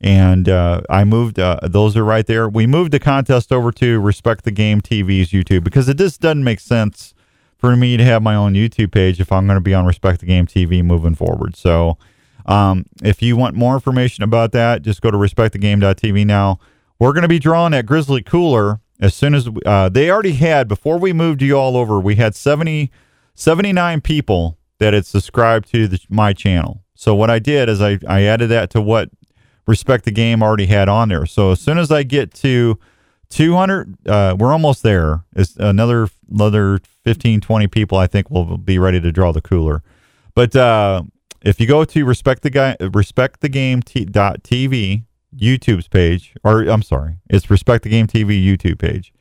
and 0.00 0.48
uh, 0.48 0.82
I 0.88 1.04
moved. 1.04 1.38
Uh, 1.38 1.60
those 1.62 1.96
are 1.96 2.04
right 2.04 2.26
there. 2.26 2.48
We 2.48 2.66
moved 2.66 2.92
the 2.92 3.00
contest 3.00 3.52
over 3.52 3.72
to 3.72 4.00
Respect 4.00 4.44
the 4.44 4.50
Game 4.50 4.80
TV's 4.80 5.30
YouTube 5.30 5.64
because 5.64 5.88
it 5.88 5.98
just 5.98 6.20
doesn't 6.20 6.44
make 6.44 6.60
sense 6.60 7.14
for 7.58 7.76
me 7.76 7.96
to 7.96 8.04
have 8.04 8.22
my 8.22 8.34
own 8.34 8.54
YouTube 8.54 8.92
page 8.92 9.20
if 9.20 9.32
I'm 9.32 9.46
going 9.46 9.56
to 9.56 9.62
be 9.62 9.74
on 9.74 9.86
Respect 9.86 10.20
the 10.20 10.26
Game 10.26 10.46
TV 10.46 10.84
moving 10.84 11.14
forward. 11.14 11.56
So, 11.56 11.98
um, 12.46 12.84
if 13.02 13.22
you 13.22 13.36
want 13.36 13.56
more 13.56 13.74
information 13.74 14.22
about 14.22 14.52
that, 14.52 14.82
just 14.82 15.00
go 15.00 15.10
to 15.10 15.16
respectthegame.tv 15.16 16.26
now. 16.26 16.58
We're 16.98 17.12
going 17.12 17.22
to 17.22 17.28
be 17.28 17.38
drawing 17.38 17.72
that 17.72 17.86
Grizzly 17.86 18.22
Cooler 18.22 18.80
as 19.00 19.14
soon 19.14 19.34
as 19.34 19.48
uh, 19.66 19.88
they 19.88 20.10
already 20.10 20.32
had, 20.32 20.68
before 20.68 20.98
we 20.98 21.12
moved 21.12 21.42
you 21.42 21.56
all 21.56 21.76
over, 21.76 21.98
we 22.00 22.16
had 22.16 22.34
70, 22.34 22.90
79 23.34 24.00
people 24.00 24.58
that 24.78 24.94
had 24.94 25.06
subscribed 25.06 25.70
to 25.72 25.88
the, 25.88 26.00
my 26.08 26.32
channel. 26.32 26.82
So, 26.94 27.14
what 27.14 27.30
I 27.30 27.38
did 27.38 27.68
is 27.68 27.82
I, 27.82 27.98
I 28.06 28.22
added 28.22 28.48
that 28.48 28.70
to 28.70 28.80
what 28.80 29.10
Respect 29.66 30.04
the 30.04 30.10
Game 30.10 30.42
already 30.42 30.66
had 30.66 30.88
on 30.88 31.08
there. 31.08 31.26
So, 31.26 31.50
as 31.50 31.60
soon 31.60 31.78
as 31.78 31.90
I 31.90 32.02
get 32.02 32.32
to 32.34 32.78
200 33.30 34.06
uh, 34.06 34.36
we're 34.38 34.52
almost 34.52 34.84
there 34.84 35.24
is 35.34 35.56
another 35.56 36.08
another 36.30 36.78
15 37.02 37.40
20 37.40 37.66
people 37.66 37.98
i 37.98 38.06
think 38.06 38.30
will 38.30 38.56
be 38.56 38.78
ready 38.78 39.00
to 39.00 39.10
draw 39.10 39.32
the 39.32 39.40
cooler 39.40 39.82
but 40.34 40.54
uh, 40.54 41.02
if 41.42 41.58
you 41.58 41.66
go 41.66 41.84
to 41.84 42.04
respect 42.04 42.42
the 42.42 42.50
guy 42.50 42.76
respect 42.80 43.40
the 43.40 43.48
game 43.48 43.82
t- 43.82 44.04
dot 44.04 44.44
tv 44.44 45.04
youtube's 45.36 45.88
page 45.88 46.34
or 46.44 46.62
i'm 46.62 46.82
sorry 46.82 47.16
it's 47.28 47.50
respect 47.50 47.84
the 47.84 47.90
game 47.90 48.06
tv 48.06 48.42
youtube 48.42 48.78
page 48.78 49.12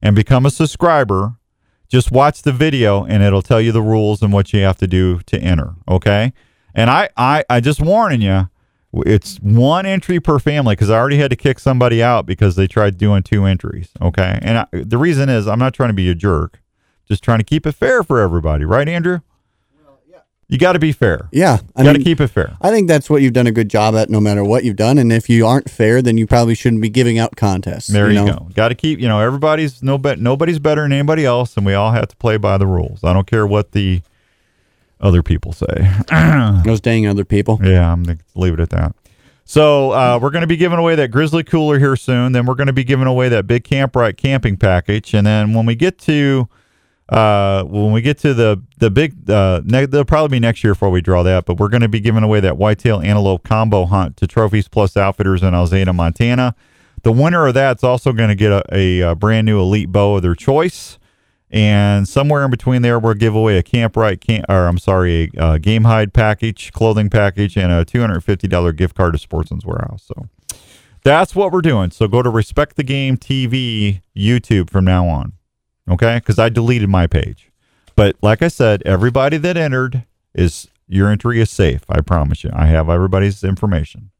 and 0.00 0.14
become 0.14 0.46
a 0.46 0.50
subscriber 0.50 1.36
just 1.88 2.10
watch 2.10 2.42
the 2.42 2.52
video 2.52 3.04
and 3.04 3.22
it'll 3.22 3.42
tell 3.42 3.60
you 3.60 3.72
the 3.72 3.82
rules 3.82 4.22
and 4.22 4.32
what 4.32 4.52
you 4.52 4.60
have 4.60 4.76
to 4.76 4.86
do 4.86 5.20
to 5.20 5.38
enter 5.40 5.74
okay 5.88 6.32
and 6.74 6.90
i 6.90 7.08
i, 7.16 7.44
I 7.48 7.60
just 7.60 7.80
warning 7.80 8.20
you 8.20 8.48
it's 8.94 9.38
one 9.38 9.86
entry 9.86 10.20
per 10.20 10.38
family 10.38 10.74
because 10.74 10.90
I 10.90 10.98
already 10.98 11.16
had 11.16 11.30
to 11.30 11.36
kick 11.36 11.58
somebody 11.58 12.02
out 12.02 12.26
because 12.26 12.56
they 12.56 12.66
tried 12.66 12.98
doing 12.98 13.22
two 13.22 13.44
entries. 13.44 13.90
Okay. 14.00 14.38
And 14.42 14.58
I, 14.58 14.66
the 14.70 14.98
reason 14.98 15.28
is 15.28 15.48
I'm 15.48 15.58
not 15.58 15.72
trying 15.72 15.88
to 15.88 15.94
be 15.94 16.10
a 16.10 16.14
jerk, 16.14 16.60
just 17.08 17.22
trying 17.24 17.38
to 17.38 17.44
keep 17.44 17.66
it 17.66 17.72
fair 17.72 18.02
for 18.02 18.20
everybody. 18.20 18.64
Right, 18.64 18.88
Andrew? 18.88 19.20
You 20.52 20.58
got 20.58 20.72
to 20.72 20.78
be 20.78 20.92
fair. 20.92 21.30
Yeah, 21.32 21.60
You 21.78 21.84
got 21.84 21.94
to 21.94 22.04
keep 22.04 22.20
it 22.20 22.26
fair. 22.26 22.54
I 22.60 22.70
think 22.70 22.86
that's 22.86 23.08
what 23.08 23.22
you've 23.22 23.32
done 23.32 23.46
a 23.46 23.52
good 23.52 23.70
job 23.70 23.94
at, 23.94 24.10
no 24.10 24.20
matter 24.20 24.44
what 24.44 24.64
you've 24.64 24.76
done. 24.76 24.98
And 24.98 25.10
if 25.10 25.30
you 25.30 25.46
aren't 25.46 25.70
fair, 25.70 26.02
then 26.02 26.18
you 26.18 26.26
probably 26.26 26.54
shouldn't 26.54 26.82
be 26.82 26.90
giving 26.90 27.18
out 27.18 27.36
contests. 27.36 27.86
There 27.86 28.10
you, 28.10 28.16
know? 28.16 28.26
go. 28.26 28.48
Got 28.54 28.68
to 28.68 28.74
keep, 28.74 29.00
you 29.00 29.08
know, 29.08 29.18
everybody's 29.18 29.82
no 29.82 29.96
bet, 29.96 30.18
nobody's 30.18 30.58
better 30.58 30.82
than 30.82 30.92
anybody 30.92 31.24
else, 31.24 31.56
and 31.56 31.64
we 31.64 31.72
all 31.72 31.92
have 31.92 32.08
to 32.08 32.16
play 32.16 32.36
by 32.36 32.58
the 32.58 32.66
rules. 32.66 33.02
I 33.02 33.14
don't 33.14 33.26
care 33.26 33.46
what 33.46 33.72
the 33.72 34.02
other 35.00 35.22
people 35.22 35.54
say. 35.54 35.90
Those 36.66 36.82
dang 36.82 37.06
other 37.06 37.24
people. 37.24 37.58
Yeah, 37.62 37.90
I'm 37.90 38.02
gonna 38.02 38.18
leave 38.34 38.52
it 38.52 38.60
at 38.60 38.68
that. 38.70 38.94
So 39.46 39.92
uh, 39.92 40.18
we're 40.20 40.30
going 40.30 40.42
to 40.42 40.46
be 40.46 40.56
giving 40.56 40.78
away 40.78 40.94
that 40.96 41.10
Grizzly 41.10 41.44
cooler 41.44 41.78
here 41.78 41.96
soon. 41.96 42.32
Then 42.32 42.46
we're 42.46 42.54
going 42.54 42.68
to 42.68 42.72
be 42.72 42.84
giving 42.84 43.06
away 43.06 43.28
that 43.30 43.46
big 43.46 43.64
Camp 43.64 43.96
Right 43.96 44.16
camping 44.16 44.58
package, 44.58 45.14
and 45.14 45.26
then 45.26 45.54
when 45.54 45.64
we 45.64 45.74
get 45.74 45.98
to 46.00 46.48
uh, 47.08 47.64
when 47.64 47.92
we 47.92 48.00
get 48.00 48.18
to 48.18 48.32
the 48.32 48.62
the 48.78 48.90
big, 48.90 49.28
uh, 49.28 49.60
ne- 49.64 49.86
there'll 49.86 50.04
probably 50.04 50.36
be 50.36 50.40
next 50.40 50.64
year 50.64 50.72
before 50.72 50.90
we 50.90 51.00
draw 51.00 51.22
that. 51.22 51.44
But 51.44 51.58
we're 51.58 51.68
going 51.68 51.82
to 51.82 51.88
be 51.88 52.00
giving 52.00 52.22
away 52.22 52.40
that 52.40 52.56
whitetail 52.56 53.00
antelope 53.00 53.42
combo 53.42 53.86
hunt 53.86 54.16
to 54.18 54.26
Trophies 54.26 54.68
Plus 54.68 54.96
Outfitters 54.96 55.42
in 55.42 55.52
Alzada, 55.52 55.94
Montana. 55.94 56.54
The 57.02 57.12
winner 57.12 57.46
of 57.46 57.54
that's 57.54 57.82
also 57.82 58.12
going 58.12 58.28
to 58.28 58.34
get 58.34 58.52
a, 58.52 58.62
a, 58.72 59.00
a 59.00 59.14
brand 59.14 59.44
new 59.44 59.60
elite 59.60 59.90
bow 59.90 60.16
of 60.16 60.22
their 60.22 60.34
choice. 60.34 60.98
And 61.50 62.08
somewhere 62.08 62.44
in 62.44 62.50
between 62.50 62.80
there, 62.80 62.98
we'll 62.98 63.12
give 63.12 63.34
away 63.34 63.58
a 63.58 63.62
Camp 63.62 63.94
Right, 63.94 64.18
camp, 64.18 64.46
or 64.48 64.66
I'm 64.66 64.78
sorry, 64.78 65.30
a 65.36 65.40
uh, 65.40 65.58
Gamehide 65.58 66.14
package, 66.14 66.72
clothing 66.72 67.10
package, 67.10 67.58
and 67.58 67.70
a 67.70 67.84
$250 67.84 68.74
gift 68.74 68.96
card 68.96 69.12
to 69.12 69.18
Sportsman's 69.18 69.66
Warehouse. 69.66 70.02
So 70.06 70.28
that's 71.04 71.34
what 71.34 71.52
we're 71.52 71.60
doing. 71.60 71.90
So 71.90 72.08
go 72.08 72.22
to 72.22 72.30
Respect 72.30 72.76
the 72.76 72.82
Game 72.82 73.18
TV 73.18 74.00
YouTube 74.16 74.70
from 74.70 74.86
now 74.86 75.06
on. 75.08 75.34
Okay? 75.90 76.18
Because 76.18 76.38
I 76.38 76.48
deleted 76.48 76.88
my 76.88 77.06
page. 77.06 77.50
But 77.94 78.16
like 78.22 78.42
I 78.42 78.48
said, 78.48 78.82
everybody 78.84 79.36
that 79.38 79.56
entered 79.56 80.04
is 80.34 80.68
your 80.88 81.10
entry 81.10 81.40
is 81.40 81.50
safe. 81.50 81.82
I 81.88 82.00
promise 82.00 82.44
you. 82.44 82.50
I 82.52 82.66
have 82.66 82.88
everybody's 82.88 83.44
information. 83.44 84.10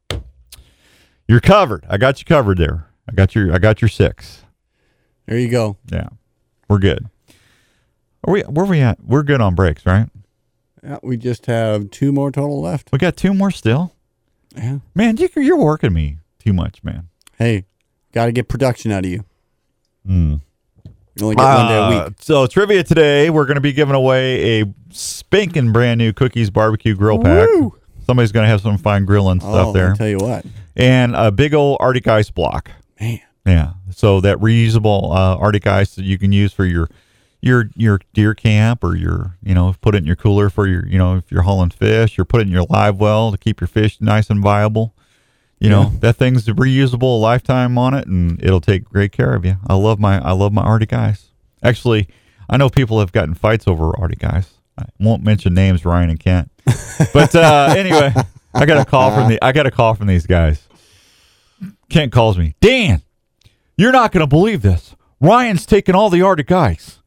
You're 1.28 1.40
covered. 1.40 1.86
I 1.88 1.96
got 1.96 2.20
you 2.20 2.24
covered 2.24 2.58
there. 2.58 2.86
I 3.08 3.12
got 3.12 3.34
your 3.34 3.52
I 3.54 3.58
got 3.58 3.80
your 3.80 3.88
six. 3.88 4.44
There 5.26 5.38
you 5.38 5.48
go. 5.48 5.76
Yeah. 5.90 6.08
We're 6.68 6.78
good. 6.78 7.08
Are 8.24 8.32
we 8.32 8.42
where 8.42 8.66
we 8.66 8.80
at? 8.80 9.02
We're 9.04 9.22
good 9.22 9.40
on 9.40 9.54
breaks, 9.54 9.86
right? 9.86 10.08
Yeah, 10.82 10.98
we 11.02 11.16
just 11.16 11.46
have 11.46 11.90
two 11.90 12.12
more 12.12 12.32
total 12.32 12.60
left. 12.60 12.90
We 12.92 12.98
got 12.98 13.16
two 13.16 13.32
more 13.34 13.50
still. 13.50 13.94
Yeah. 14.56 14.78
Man, 14.94 15.16
you, 15.16 15.28
you're 15.36 15.56
working 15.56 15.92
me 15.92 16.18
too 16.38 16.52
much, 16.52 16.82
man. 16.82 17.08
Hey, 17.38 17.64
got 18.12 18.26
to 18.26 18.32
get 18.32 18.48
production 18.48 18.90
out 18.90 19.04
of 19.04 19.10
you. 19.10 19.24
Mm. 20.06 20.40
You 21.14 21.24
only 21.26 21.36
get 21.36 21.42
one 21.44 21.66
day 21.68 21.76
a 21.76 21.82
Uh, 21.82 22.04
week. 22.08 22.14
So 22.20 22.46
trivia 22.46 22.82
today, 22.82 23.28
we're 23.30 23.44
going 23.44 23.56
to 23.56 23.60
be 23.60 23.72
giving 23.72 23.94
away 23.94 24.60
a 24.62 24.74
spanking 24.90 25.72
brand 25.72 25.98
new 25.98 26.12
cookies 26.12 26.50
barbecue 26.50 26.94
grill 26.94 27.18
pack. 27.18 27.48
Woo! 27.48 27.76
Somebody's 28.06 28.32
going 28.32 28.44
to 28.44 28.48
have 28.48 28.60
some 28.62 28.78
fine 28.78 29.04
grilling 29.04 29.40
stuff 29.40 29.68
Oh, 29.68 29.72
there, 29.72 29.90
I'll 29.90 29.96
tell 29.96 30.08
you 30.08 30.18
what, 30.18 30.44
and 30.76 31.14
a 31.14 31.30
big 31.30 31.54
old 31.54 31.78
Arctic 31.80 32.08
ice 32.08 32.30
block. 32.30 32.70
man. 33.00 33.20
Yeah, 33.44 33.72
so 33.90 34.20
that 34.20 34.38
reusable 34.38 35.14
uh, 35.14 35.36
Arctic 35.36 35.66
ice 35.66 35.94
that 35.96 36.04
you 36.04 36.16
can 36.18 36.32
use 36.32 36.52
for 36.52 36.64
your 36.64 36.88
your 37.40 37.70
your 37.76 38.00
deer 38.14 38.34
camp 38.34 38.84
or 38.84 38.94
your 38.96 39.36
you 39.42 39.52
know 39.54 39.74
put 39.80 39.94
it 39.96 39.98
in 39.98 40.04
your 40.06 40.14
cooler 40.16 40.48
for 40.48 40.66
your 40.68 40.86
you 40.86 40.96
know 40.96 41.16
if 41.16 41.30
you're 41.30 41.42
hauling 41.42 41.70
fish 41.70 42.16
or 42.18 42.24
put 42.24 42.40
it 42.40 42.46
in 42.46 42.52
your 42.52 42.64
live 42.70 43.00
well 43.00 43.32
to 43.32 43.36
keep 43.38 43.60
your 43.60 43.66
fish 43.68 44.00
nice 44.00 44.30
and 44.30 44.40
viable. 44.40 44.94
You 45.62 45.70
know 45.70 45.82
Yeah. 45.82 45.90
that 46.00 46.16
thing's 46.16 46.46
reusable 46.46 47.02
a 47.16 47.20
lifetime 47.20 47.78
on 47.78 47.94
it, 47.94 48.08
and 48.08 48.42
it'll 48.42 48.60
take 48.60 48.82
great 48.84 49.12
care 49.12 49.32
of 49.34 49.44
you. 49.44 49.56
I 49.68 49.74
love 49.74 50.00
my 50.00 50.18
I 50.20 50.32
love 50.32 50.52
my 50.52 50.62
Arctic 50.62 50.92
ice. 50.92 51.26
Actually, 51.62 52.08
I 52.50 52.56
know 52.56 52.68
people 52.68 52.98
have 52.98 53.12
gotten 53.12 53.34
fights 53.34 53.68
over 53.68 53.92
Arctic 53.98 54.24
ice. 54.24 54.54
I 54.76 54.86
won't 54.98 55.22
mention 55.22 55.54
names, 55.54 55.84
Ryan 55.84 56.10
and 56.10 56.18
Kent. 56.20 56.50
But 57.12 57.34
uh, 57.34 57.74
anyway, 57.76 58.12
I 58.54 58.66
got 58.66 58.78
a 58.78 58.84
call 58.84 59.12
from 59.14 59.28
the 59.28 59.38
I 59.44 59.52
got 59.52 59.66
a 59.66 59.70
call 59.70 59.94
from 59.94 60.08
these 60.08 60.26
guys. 60.26 60.66
Kent 61.88 62.10
calls 62.12 62.36
me, 62.38 62.54
Dan. 62.60 63.02
You're 63.76 63.92
not 63.92 64.12
going 64.12 64.22
to 64.22 64.26
believe 64.26 64.62
this. 64.62 64.94
Ryan's 65.20 65.64
taking 65.66 65.94
all 65.94 66.10
the 66.10 66.22
Arctic 66.22 66.50
ice. 66.50 66.98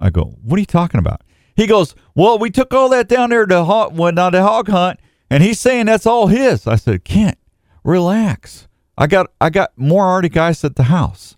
I 0.00 0.10
go, 0.10 0.36
what 0.42 0.56
are 0.56 0.60
you 0.60 0.66
talking 0.66 0.98
about? 0.98 1.22
He 1.56 1.66
goes, 1.66 1.94
well, 2.14 2.38
we 2.38 2.50
took 2.50 2.74
all 2.74 2.88
that 2.90 3.08
down 3.08 3.30
there 3.30 3.46
to 3.46 3.64
hog, 3.64 3.96
went 3.96 4.18
on 4.18 4.32
the 4.32 4.42
hog 4.42 4.68
hunt, 4.68 5.00
and 5.30 5.42
he's 5.42 5.58
saying 5.60 5.86
that's 5.86 6.04
all 6.06 6.26
his. 6.26 6.66
I 6.66 6.76
said, 6.76 7.04
Kent, 7.04 7.38
relax. 7.84 8.66
I 8.96 9.06
got 9.06 9.30
I 9.40 9.50
got 9.50 9.72
more 9.76 10.04
Arctic 10.04 10.36
ice 10.36 10.64
at 10.64 10.76
the 10.76 10.84
house. 10.84 11.36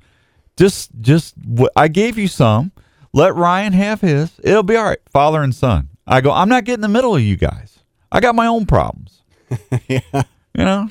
Just 0.57 0.91
just 1.01 1.35
I 1.75 1.89
gave 1.89 2.17
you 2.17 2.29
some. 2.29 2.73
Let 3.13 3.35
Ryan 3.35 3.73
have 3.73 4.01
his. 4.01 4.33
It'll 4.43 4.63
be 4.63 4.77
all 4.77 4.85
right, 4.85 4.99
father 5.11 5.43
and 5.43 5.55
son. 5.55 5.89
I 6.07 6.21
go, 6.21 6.33
I'm 6.33 6.49
not 6.49 6.65
getting 6.65 6.77
in 6.77 6.81
the 6.83 6.89
middle 6.89 7.17
of 7.17 7.23
you 7.23 7.37
guys. 7.37 7.79
I 8.13 8.21
got 8.21 8.35
my 8.35 8.47
own 8.47 8.67
problems. 8.67 9.23
yeah. 9.89 10.01
You 10.13 10.65
know, 10.65 10.91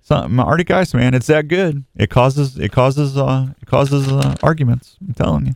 something 0.00 0.38
Arctic 0.38 0.70
ice, 0.70 0.94
man. 0.94 1.14
It's 1.14 1.26
that 1.26 1.48
good. 1.48 1.84
It 1.94 2.10
causes 2.10 2.58
it 2.58 2.72
causes 2.72 3.16
uh 3.16 3.48
it 3.60 3.66
causes 3.66 4.08
uh, 4.08 4.34
arguments. 4.42 4.96
I'm 5.06 5.14
telling 5.14 5.46
you. 5.46 5.52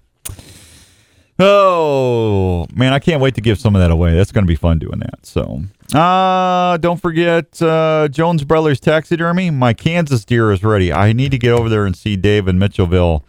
Oh 1.42 2.66
man, 2.74 2.92
I 2.92 2.98
can't 2.98 3.22
wait 3.22 3.34
to 3.36 3.40
give 3.40 3.58
some 3.58 3.74
of 3.74 3.80
that 3.80 3.90
away. 3.90 4.14
That's 4.14 4.30
going 4.30 4.44
to 4.44 4.48
be 4.48 4.56
fun 4.56 4.78
doing 4.78 4.98
that. 4.98 5.24
So, 5.24 5.62
uh, 5.94 6.76
don't 6.76 7.00
forget 7.00 7.60
uh, 7.62 8.08
Jones 8.08 8.44
Brothers 8.44 8.78
Taxidermy. 8.78 9.50
My 9.50 9.72
Kansas 9.72 10.26
deer 10.26 10.52
is 10.52 10.62
ready. 10.62 10.92
I 10.92 11.14
need 11.14 11.30
to 11.30 11.38
get 11.38 11.52
over 11.52 11.70
there 11.70 11.86
and 11.86 11.96
see 11.96 12.16
Dave 12.16 12.46
in 12.46 12.58
Mitchellville 12.58 13.22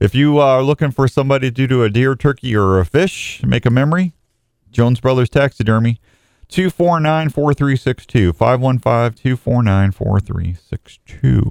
If 0.00 0.14
you 0.14 0.38
are 0.38 0.62
looking 0.62 0.90
for 0.90 1.08
somebody 1.08 1.50
to 1.50 1.66
do 1.66 1.82
a 1.82 1.88
deer, 1.88 2.14
turkey, 2.14 2.54
or 2.54 2.78
a 2.78 2.84
fish, 2.84 3.42
make 3.42 3.64
a 3.64 3.70
memory, 3.70 4.12
Jones 4.70 5.00
Brothers 5.00 5.30
Taxidermy, 5.30 5.98
249 6.48 7.30
4362. 7.30 8.34
515 8.34 9.22
249 9.22 9.92
4362. 9.92 11.50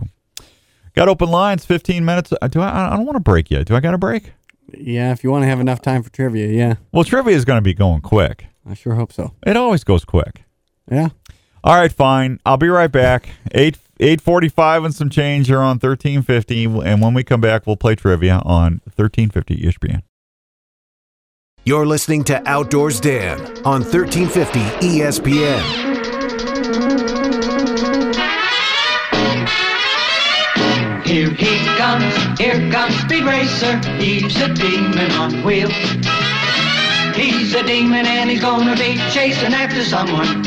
Got 0.93 1.09
open 1.09 1.29
lines, 1.29 1.65
15 1.65 2.05
minutes. 2.05 2.31
Uh, 2.39 2.47
Do 2.47 2.61
I, 2.61 2.93
I 2.93 2.95
don't 2.95 3.05
want 3.05 3.15
to 3.15 3.21
break 3.21 3.49
yet. 3.49 3.65
Do 3.65 3.75
I 3.75 3.79
got 3.79 3.95
a 3.95 3.97
break? 3.97 4.33
Yeah, 4.79 5.11
if 5.11 5.23
you 5.23 5.31
want 5.31 5.43
to 5.43 5.47
have 5.47 5.59
enough 5.59 5.81
time 5.81 6.03
for 6.03 6.09
trivia, 6.11 6.47
yeah. 6.47 6.75
Well, 6.91 7.03
trivia 7.03 7.35
is 7.35 7.45
going 7.45 7.57
to 7.57 7.61
be 7.61 7.73
going 7.73 8.01
quick. 8.01 8.47
I 8.67 8.73
sure 8.73 8.95
hope 8.95 9.13
so. 9.13 9.33
It 9.45 9.57
always 9.57 9.83
goes 9.83 10.05
quick. 10.05 10.43
Yeah. 10.89 11.09
All 11.63 11.75
right, 11.75 11.91
fine. 11.91 12.39
I'll 12.45 12.57
be 12.57 12.69
right 12.69 12.91
back. 12.91 13.29
Eight 13.53 13.77
eight 13.99 14.21
forty 14.21 14.49
five 14.49 14.83
and 14.83 14.93
some 14.93 15.09
change 15.09 15.47
here 15.47 15.61
on 15.61 15.79
thirteen 15.79 16.21
fifty, 16.21 16.65
and 16.65 17.01
when 17.01 17.13
we 17.13 17.23
come 17.23 17.41
back, 17.41 17.65
we'll 17.65 17.77
play 17.77 17.95
trivia 17.95 18.41
on 18.45 18.81
thirteen 18.89 19.29
fifty 19.29 19.57
ESPN. 19.57 20.03
You're 21.67 21.87
listening 21.87 22.23
to 22.25 22.47
Outdoors 22.47 22.99
Dan 22.99 23.39
on 23.65 23.81
1350 23.81 24.59
ESPN. 24.85 25.95
Here 31.03 31.31
he 31.31 31.54
comes, 31.99 32.39
here 32.39 32.71
comes 32.71 32.95
Speed 33.01 33.23
Racer. 33.23 33.77
He's 33.97 34.35
a 34.41 34.53
demon 34.53 35.11
on 35.11 35.43
wheels. 35.43 35.73
He's 37.15 37.53
a 37.53 37.63
demon 37.63 38.05
and 38.05 38.29
he's 38.29 38.41
gonna 38.41 38.75
be 38.75 38.97
chasing 39.11 39.53
after 39.53 39.83
someone. 39.83 40.43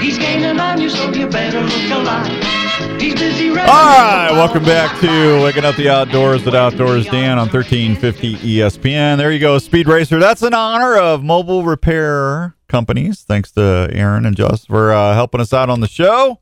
He's 0.00 0.18
gaining 0.18 0.60
on 0.60 0.80
you, 0.80 0.90
so 0.90 1.12
you 1.12 1.28
better 1.28 1.60
look 1.60 1.90
alive. 1.90 3.00
He's 3.00 3.14
busy. 3.14 3.48
All 3.50 3.56
right, 3.56 4.30
welcome 4.32 4.64
back 4.64 5.00
to 5.00 5.42
Waking 5.42 5.64
Up 5.64 5.76
the 5.76 5.88
Outdoors 5.88 6.44
with 6.44 6.54
Outdoors 6.54 7.06
Dan 7.06 7.38
on 7.38 7.48
1350 7.48 8.36
ESPN. 8.36 9.16
There 9.16 9.32
you 9.32 9.38
go, 9.38 9.58
Speed 9.58 9.88
Racer. 9.88 10.20
That's 10.20 10.42
in 10.42 10.54
honor 10.54 10.96
of 10.96 11.24
mobile 11.24 11.64
repair 11.64 12.54
companies. 12.68 13.22
Thanks 13.22 13.50
to 13.52 13.88
Aaron 13.92 14.26
and 14.26 14.36
Just 14.36 14.68
for 14.68 14.92
uh, 14.92 15.14
helping 15.14 15.40
us 15.40 15.52
out 15.52 15.70
on 15.70 15.80
the 15.80 15.88
show. 15.88 16.40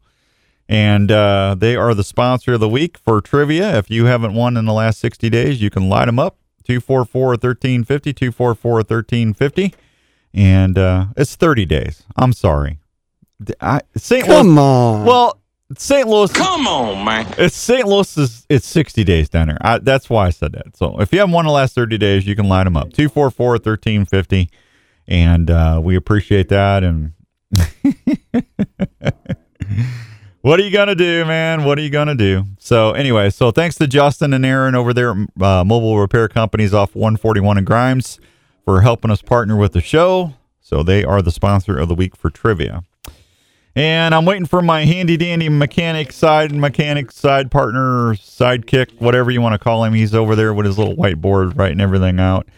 And 0.72 1.12
uh, 1.12 1.54
they 1.58 1.76
are 1.76 1.92
the 1.92 2.02
sponsor 2.02 2.54
of 2.54 2.60
the 2.60 2.68
week 2.68 2.96
for 2.96 3.20
trivia. 3.20 3.76
If 3.76 3.90
you 3.90 4.06
haven't 4.06 4.32
won 4.32 4.56
in 4.56 4.64
the 4.64 4.72
last 4.72 5.00
60 5.00 5.28
days, 5.28 5.60
you 5.60 5.68
can 5.68 5.90
light 5.90 6.06
them 6.06 6.18
up 6.18 6.38
244 6.64 7.32
1350, 7.32 8.14
244 8.14 8.72
1350. 8.76 9.74
And 10.32 10.78
uh, 10.78 11.08
it's 11.14 11.36
30 11.36 11.66
days. 11.66 12.04
I'm 12.16 12.32
sorry. 12.32 12.78
I, 13.60 13.82
St. 13.98 14.24
Come 14.24 14.46
Louis, 14.46 14.58
on. 14.58 15.04
Well, 15.04 15.42
St. 15.76 16.08
Louis. 16.08 16.32
Come 16.32 16.66
on, 16.66 17.04
man. 17.04 17.26
It's 17.36 17.54
St. 17.54 17.86
Louis 17.86 18.16
is 18.16 18.46
it's 18.48 18.66
60 18.66 19.04
days 19.04 19.28
down 19.28 19.48
there. 19.48 19.58
I, 19.60 19.76
that's 19.76 20.08
why 20.08 20.28
I 20.28 20.30
said 20.30 20.52
that. 20.52 20.74
So 20.78 20.98
if 21.02 21.12
you 21.12 21.18
haven't 21.18 21.34
won 21.34 21.44
the 21.44 21.52
last 21.52 21.74
30 21.74 21.98
days, 21.98 22.26
you 22.26 22.34
can 22.34 22.48
line 22.48 22.64
them 22.64 22.78
up 22.78 22.94
244 22.94 23.50
1350. 23.56 24.48
And 25.06 25.50
uh, 25.50 25.82
we 25.84 25.96
appreciate 25.96 26.48
that. 26.48 26.82
And 26.82 27.12
what 30.42 30.60
are 30.60 30.64
you 30.64 30.70
to 30.70 30.94
do, 30.94 31.24
man? 31.24 31.64
What 31.64 31.78
are 31.78 31.82
you 31.82 31.90
to 31.90 32.14
do? 32.14 32.44
So, 32.58 32.92
anyway, 32.92 33.30
so 33.30 33.50
thanks 33.52 33.76
to 33.76 33.86
Justin 33.86 34.34
and 34.34 34.44
Aaron 34.44 34.74
over 34.74 34.92
there 34.92 35.10
uh, 35.40 35.64
Mobile 35.64 35.98
Repair 35.98 36.28
Companies 36.28 36.74
off 36.74 36.94
141 36.94 37.58
in 37.58 37.64
Grimes 37.64 38.18
for 38.64 38.80
helping 38.80 39.10
us 39.10 39.22
partner 39.22 39.56
with 39.56 39.72
the 39.72 39.80
show. 39.80 40.34
So, 40.60 40.82
they 40.82 41.04
are 41.04 41.22
the 41.22 41.30
sponsor 41.30 41.78
of 41.78 41.88
the 41.88 41.94
week 41.94 42.16
for 42.16 42.28
trivia. 42.28 42.84
And 43.74 44.14
I'm 44.14 44.24
waiting 44.24 44.46
for 44.46 44.60
my 44.60 44.84
handy 44.84 45.16
dandy 45.16 45.48
mechanic 45.48 46.12
side 46.12 46.52
mechanic 46.52 47.10
side 47.10 47.50
partner 47.50 48.14
sidekick, 48.14 49.00
whatever 49.00 49.30
you 49.30 49.40
want 49.40 49.54
to 49.54 49.58
call 49.58 49.84
him. 49.84 49.94
He's 49.94 50.14
over 50.14 50.36
there 50.36 50.52
with 50.52 50.66
his 50.66 50.76
little 50.76 50.94
whiteboard 50.94 51.56
writing 51.56 51.80
everything 51.80 52.20
out. 52.20 52.48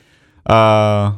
Uh, 0.44 1.12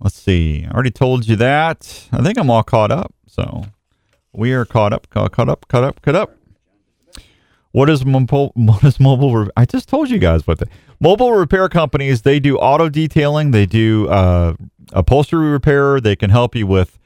let's 0.00 0.16
see. 0.16 0.66
I 0.66 0.74
already 0.74 0.90
told 0.90 1.26
you 1.26 1.36
that. 1.36 2.08
I 2.12 2.22
think 2.22 2.36
I'm 2.36 2.50
all 2.50 2.62
caught 2.62 2.90
up. 2.90 3.14
So 3.28 3.64
we 4.32 4.52
are 4.52 4.64
caught 4.64 4.92
up, 4.92 5.08
caught, 5.10 5.38
up, 5.48 5.68
caught 5.68 5.84
up, 5.84 6.02
caught 6.02 6.14
up. 6.14 6.36
What 7.72 7.88
is 7.88 8.04
mobile? 8.04 8.52
What 8.56 8.84
is 8.84 9.00
mobile? 9.00 9.34
Re- 9.34 9.50
I 9.56 9.64
just 9.64 9.88
told 9.88 10.10
you 10.10 10.18
guys 10.18 10.46
what 10.46 10.58
the 10.58 10.66
mobile 11.00 11.32
repair 11.32 11.68
companies. 11.68 12.22
They 12.22 12.40
do 12.40 12.58
auto 12.58 12.88
detailing. 12.88 13.50
They 13.50 13.66
do 13.66 14.08
uh, 14.08 14.54
upholstery 14.92 15.50
repair. 15.50 16.00
They 16.00 16.16
can 16.16 16.30
help 16.30 16.54
you 16.54 16.66
with 16.66 16.98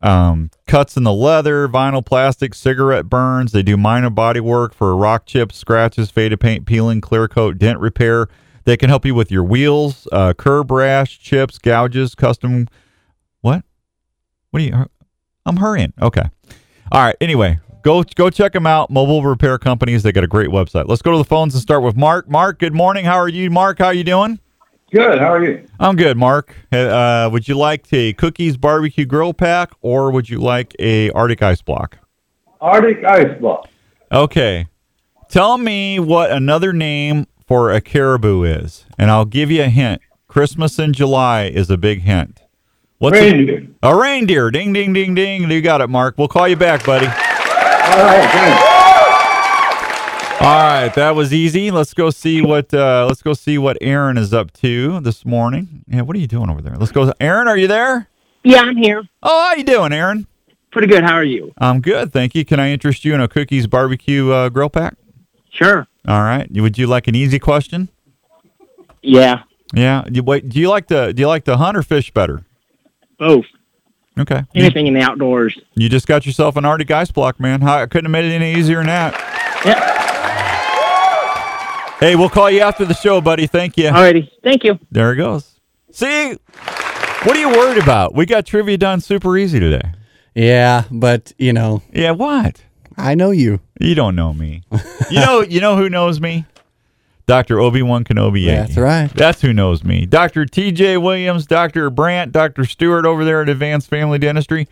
um, 0.00 0.50
cuts 0.66 0.96
in 0.96 1.02
the 1.02 1.12
leather, 1.12 1.68
vinyl, 1.68 2.04
plastic, 2.04 2.54
cigarette 2.54 3.06
burns. 3.08 3.52
They 3.52 3.62
do 3.62 3.76
minor 3.76 4.10
body 4.10 4.40
work 4.40 4.74
for 4.74 4.94
rock 4.96 5.26
chips, 5.26 5.56
scratches, 5.56 6.10
faded 6.10 6.40
paint, 6.40 6.66
peeling, 6.66 7.00
clear 7.00 7.28
coat, 7.28 7.58
dent 7.58 7.78
repair. 7.78 8.28
They 8.64 8.76
can 8.76 8.88
help 8.88 9.04
you 9.04 9.14
with 9.14 9.30
your 9.30 9.44
wheels, 9.44 10.08
uh, 10.10 10.32
curb 10.34 10.70
rash, 10.70 11.18
chips, 11.20 11.58
gouges, 11.58 12.14
custom. 12.14 12.68
What? 13.42 13.62
What 14.50 14.62
are 14.62 14.64
you? 14.64 14.86
I'm 15.46 15.56
hurrying. 15.56 15.92
Okay. 16.00 16.30
All 16.92 17.02
right. 17.02 17.16
Anyway, 17.20 17.58
go 17.82 18.02
go 18.02 18.30
check 18.30 18.52
them 18.52 18.66
out. 18.66 18.90
Mobile 18.90 19.22
repair 19.22 19.58
companies. 19.58 20.02
They 20.02 20.12
got 20.12 20.24
a 20.24 20.28
great 20.28 20.50
website. 20.50 20.88
Let's 20.88 21.02
go 21.02 21.12
to 21.12 21.18
the 21.18 21.24
phones 21.24 21.54
and 21.54 21.62
start 21.62 21.82
with 21.82 21.96
Mark. 21.96 22.28
Mark, 22.28 22.58
good 22.58 22.74
morning. 22.74 23.04
How 23.04 23.16
are 23.16 23.28
you, 23.28 23.50
Mark? 23.50 23.78
How 23.78 23.86
are 23.86 23.94
you 23.94 24.04
doing? 24.04 24.38
Good. 24.92 25.18
How 25.18 25.32
are 25.32 25.44
you? 25.44 25.66
I'm 25.80 25.96
good, 25.96 26.16
Mark. 26.16 26.54
Uh, 26.70 27.28
would 27.32 27.48
you 27.48 27.56
like 27.56 27.92
a 27.92 28.12
cookies 28.12 28.56
barbecue 28.56 29.04
grill 29.04 29.34
pack, 29.34 29.72
or 29.80 30.10
would 30.12 30.28
you 30.28 30.38
like 30.38 30.74
a 30.78 31.10
Arctic 31.10 31.42
ice 31.42 31.62
block? 31.62 31.98
Arctic 32.60 33.04
Ice 33.04 33.38
Block. 33.40 33.68
Okay. 34.10 34.68
Tell 35.28 35.58
me 35.58 35.98
what 35.98 36.30
another 36.30 36.72
name 36.72 37.26
for 37.46 37.72
a 37.72 37.80
caribou 37.80 38.44
is, 38.44 38.86
and 38.96 39.10
I'll 39.10 39.24
give 39.24 39.50
you 39.50 39.64
a 39.64 39.68
hint. 39.68 40.00
Christmas 40.28 40.78
in 40.78 40.92
July 40.92 41.44
is 41.44 41.68
a 41.70 41.76
big 41.76 42.02
hint. 42.02 42.40
What's 43.04 43.18
a- 43.18 43.20
Reindeer. 43.20 43.66
A, 43.82 43.96
reindeer. 43.96 44.50
Ding, 44.50 44.72
ding, 44.72 44.92
ding, 44.92 45.14
ding. 45.14 45.50
You 45.50 45.60
got 45.60 45.80
it, 45.80 45.88
Mark. 45.88 46.16
We'll 46.16 46.28
call 46.28 46.48
you 46.48 46.56
back, 46.56 46.84
buddy. 46.86 47.06
All 47.06 47.12
right. 47.12 48.30
Thanks. 48.32 48.70
All 50.40 50.50
right, 50.50 50.92
that 50.94 51.14
was 51.14 51.32
easy. 51.32 51.70
Let's 51.70 51.94
go 51.94 52.10
see 52.10 52.42
what 52.42 52.74
uh, 52.74 53.06
let's 53.08 53.22
go 53.22 53.32
see 53.32 53.56
what 53.56 53.78
Aaron 53.80 54.18
is 54.18 54.34
up 54.34 54.52
to 54.54 55.00
this 55.00 55.24
morning. 55.24 55.84
Yeah, 55.86 56.02
what 56.02 56.16
are 56.16 56.18
you 56.18 56.26
doing 56.26 56.50
over 56.50 56.60
there? 56.60 56.74
Let's 56.76 56.92
go. 56.92 57.10
Aaron, 57.18 57.48
are 57.48 57.56
you 57.56 57.66
there? 57.66 58.08
Yeah, 58.42 58.60
I'm 58.60 58.76
here. 58.76 59.02
Oh, 59.22 59.42
how 59.48 59.54
you 59.54 59.64
doing, 59.64 59.92
Aaron? 59.94 60.26
Pretty 60.70 60.88
good. 60.88 61.02
How 61.02 61.14
are 61.14 61.24
you? 61.24 61.52
I'm 61.58 61.80
good, 61.80 62.12
thank 62.12 62.34
you. 62.34 62.44
Can 62.44 62.60
I 62.60 62.70
interest 62.72 63.04
you 63.06 63.14
in 63.14 63.20
a 63.22 63.28
cookies 63.28 63.66
barbecue 63.66 64.30
uh, 64.32 64.48
grill 64.50 64.68
pack? 64.68 64.96
Sure. 65.50 65.86
All 66.06 66.22
right. 66.22 66.50
Would 66.52 66.76
you 66.76 66.88
like 66.88 67.06
an 67.06 67.14
easy 67.14 67.38
question? 67.38 67.88
Yeah, 69.02 69.44
Yeah. 69.72 70.04
You, 70.10 70.22
wait. 70.22 70.48
Do 70.48 70.58
you 70.60 70.68
like 70.68 70.88
to 70.88 71.12
do 71.14 71.20
you 71.20 71.28
like 71.28 71.44
to 71.44 71.56
hunt 71.56 71.76
or 71.76 71.82
fish 71.82 72.10
better? 72.10 72.44
Both. 73.26 73.44
Okay. 74.18 74.42
You, 74.54 74.64
Anything 74.64 74.86
in 74.86 74.94
the 74.94 75.00
outdoors. 75.00 75.58
you 75.74 75.88
just 75.88 76.06
got 76.06 76.24
yourself 76.24 76.56
an 76.56 76.64
Arctic 76.64 76.90
ice 76.90 77.10
block, 77.10 77.40
man. 77.40 77.62
I 77.64 77.86
couldn't 77.86 78.04
have 78.06 78.12
made 78.12 78.24
it 78.24 78.34
any 78.34 78.54
easier 78.54 78.76
than 78.78 78.86
that. 78.86 79.12
Yep. 79.64 79.90
Hey, 82.00 82.16
we'll 82.16 82.28
call 82.28 82.50
you 82.50 82.60
after 82.60 82.84
the 82.84 82.92
show, 82.94 83.20
buddy. 83.20 83.46
Thank 83.46 83.76
you. 83.78 83.84
Alrighty. 83.88 84.28
Thank 84.42 84.62
you. 84.64 84.78
There 84.90 85.12
it 85.12 85.16
goes. 85.16 85.58
See, 85.90 86.32
what 87.22 87.36
are 87.36 87.40
you 87.40 87.48
worried 87.48 87.82
about? 87.82 88.14
We 88.14 88.26
got 88.26 88.44
trivia 88.44 88.76
done 88.76 89.00
super 89.00 89.36
easy 89.38 89.58
today. 89.58 89.92
Yeah, 90.34 90.84
but 90.90 91.32
you 91.38 91.52
know, 91.52 91.82
Yeah, 91.92 92.10
what? 92.10 92.62
I 92.96 93.14
know 93.14 93.30
you. 93.30 93.60
You 93.80 93.94
don't 93.94 94.14
know 94.16 94.32
me. 94.34 94.62
You 95.10 95.20
know, 95.20 95.40
you 95.42 95.60
know 95.60 95.76
who 95.76 95.88
knows 95.88 96.20
me? 96.20 96.44
Dr. 97.26 97.58
Obi 97.58 97.82
Wan 97.82 98.04
Kenobi. 98.04 98.46
That's 98.46 98.76
right. 98.76 99.08
That's 99.14 99.40
who 99.40 99.52
knows 99.52 99.82
me. 99.82 100.04
Dr. 100.04 100.44
T.J. 100.44 100.98
Williams, 100.98 101.46
Dr. 101.46 101.88
Brandt, 101.90 102.32
Dr. 102.32 102.64
Stewart 102.64 103.06
over 103.06 103.24
there 103.24 103.40
at 103.42 103.48
Advanced 103.48 103.88
Family 103.88 104.18
Dentistry. 104.18 104.68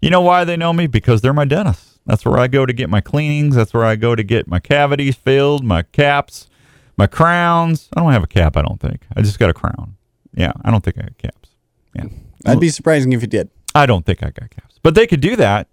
You 0.00 0.10
know 0.10 0.20
why 0.20 0.44
they 0.44 0.56
know 0.56 0.72
me? 0.72 0.86
Because 0.86 1.20
they're 1.20 1.32
my 1.32 1.44
dentists. 1.44 1.98
That's 2.06 2.24
where 2.24 2.38
I 2.38 2.46
go 2.46 2.64
to 2.64 2.72
get 2.72 2.88
my 2.88 3.00
cleanings. 3.00 3.56
That's 3.56 3.74
where 3.74 3.84
I 3.84 3.96
go 3.96 4.14
to 4.14 4.22
get 4.22 4.46
my 4.46 4.60
cavities 4.60 5.16
filled, 5.16 5.64
my 5.64 5.82
caps, 5.82 6.48
my 6.96 7.08
crowns. 7.08 7.88
I 7.96 8.00
don't 8.00 8.12
have 8.12 8.22
a 8.22 8.28
cap, 8.28 8.56
I 8.56 8.62
don't 8.62 8.80
think. 8.80 9.02
I 9.16 9.22
just 9.22 9.40
got 9.40 9.50
a 9.50 9.54
crown. 9.54 9.96
Yeah, 10.34 10.52
I 10.64 10.70
don't 10.70 10.84
think 10.84 10.98
I 10.98 11.02
got 11.02 11.18
caps. 11.18 11.50
Yeah. 11.94 12.04
I'd 12.44 12.60
be 12.60 12.68
surprising 12.68 13.12
if 13.12 13.22
you 13.22 13.26
did. 13.26 13.50
I 13.74 13.86
don't 13.86 14.06
think 14.06 14.22
I 14.22 14.30
got 14.30 14.50
caps. 14.50 14.78
But 14.82 14.94
they 14.94 15.06
could 15.06 15.20
do 15.20 15.34
that. 15.36 15.66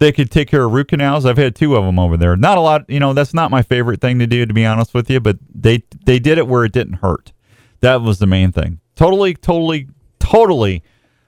They 0.00 0.12
could 0.12 0.30
take 0.30 0.48
care 0.48 0.64
of 0.64 0.72
root 0.72 0.88
canals. 0.88 1.26
I've 1.26 1.36
had 1.36 1.54
two 1.54 1.76
of 1.76 1.84
them 1.84 1.98
over 1.98 2.16
there. 2.16 2.34
Not 2.34 2.56
a 2.56 2.62
lot, 2.62 2.88
you 2.88 2.98
know, 2.98 3.12
that's 3.12 3.34
not 3.34 3.50
my 3.50 3.60
favorite 3.60 4.00
thing 4.00 4.18
to 4.18 4.26
do 4.26 4.46
to 4.46 4.54
be 4.54 4.64
honest 4.64 4.94
with 4.94 5.10
you, 5.10 5.20
but 5.20 5.38
they 5.54 5.84
they 6.04 6.18
did 6.18 6.38
it 6.38 6.48
where 6.48 6.64
it 6.64 6.72
didn't 6.72 6.94
hurt. 6.94 7.32
That 7.80 8.00
was 8.00 8.18
the 8.18 8.26
main 8.26 8.50
thing. 8.50 8.80
Totally 8.96 9.34
totally 9.34 9.88
totally 10.18 10.82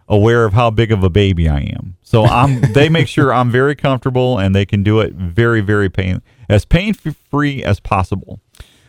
aware 0.09 0.47
of 0.47 0.55
how 0.55 0.71
big 0.71 0.91
of 0.91 1.05
a 1.05 1.11
baby 1.11 1.49
I 1.51 1.61
am. 1.61 1.97
So 2.03 2.25
I'm 2.25 2.61
they 2.73 2.89
make 2.89 3.09
sure 3.09 3.33
I'm 3.33 3.51
very 3.51 3.77
comfortable 3.77 4.39
and 4.39 4.55
they 4.55 4.65
can 4.65 4.83
do 4.83 5.01
it 5.01 5.13
very 5.13 5.61
very 5.61 5.91
pain 5.91 6.23
as 6.49 6.65
pain 6.65 6.95
free 6.95 7.63
as 7.63 7.79
possible. 7.79 8.41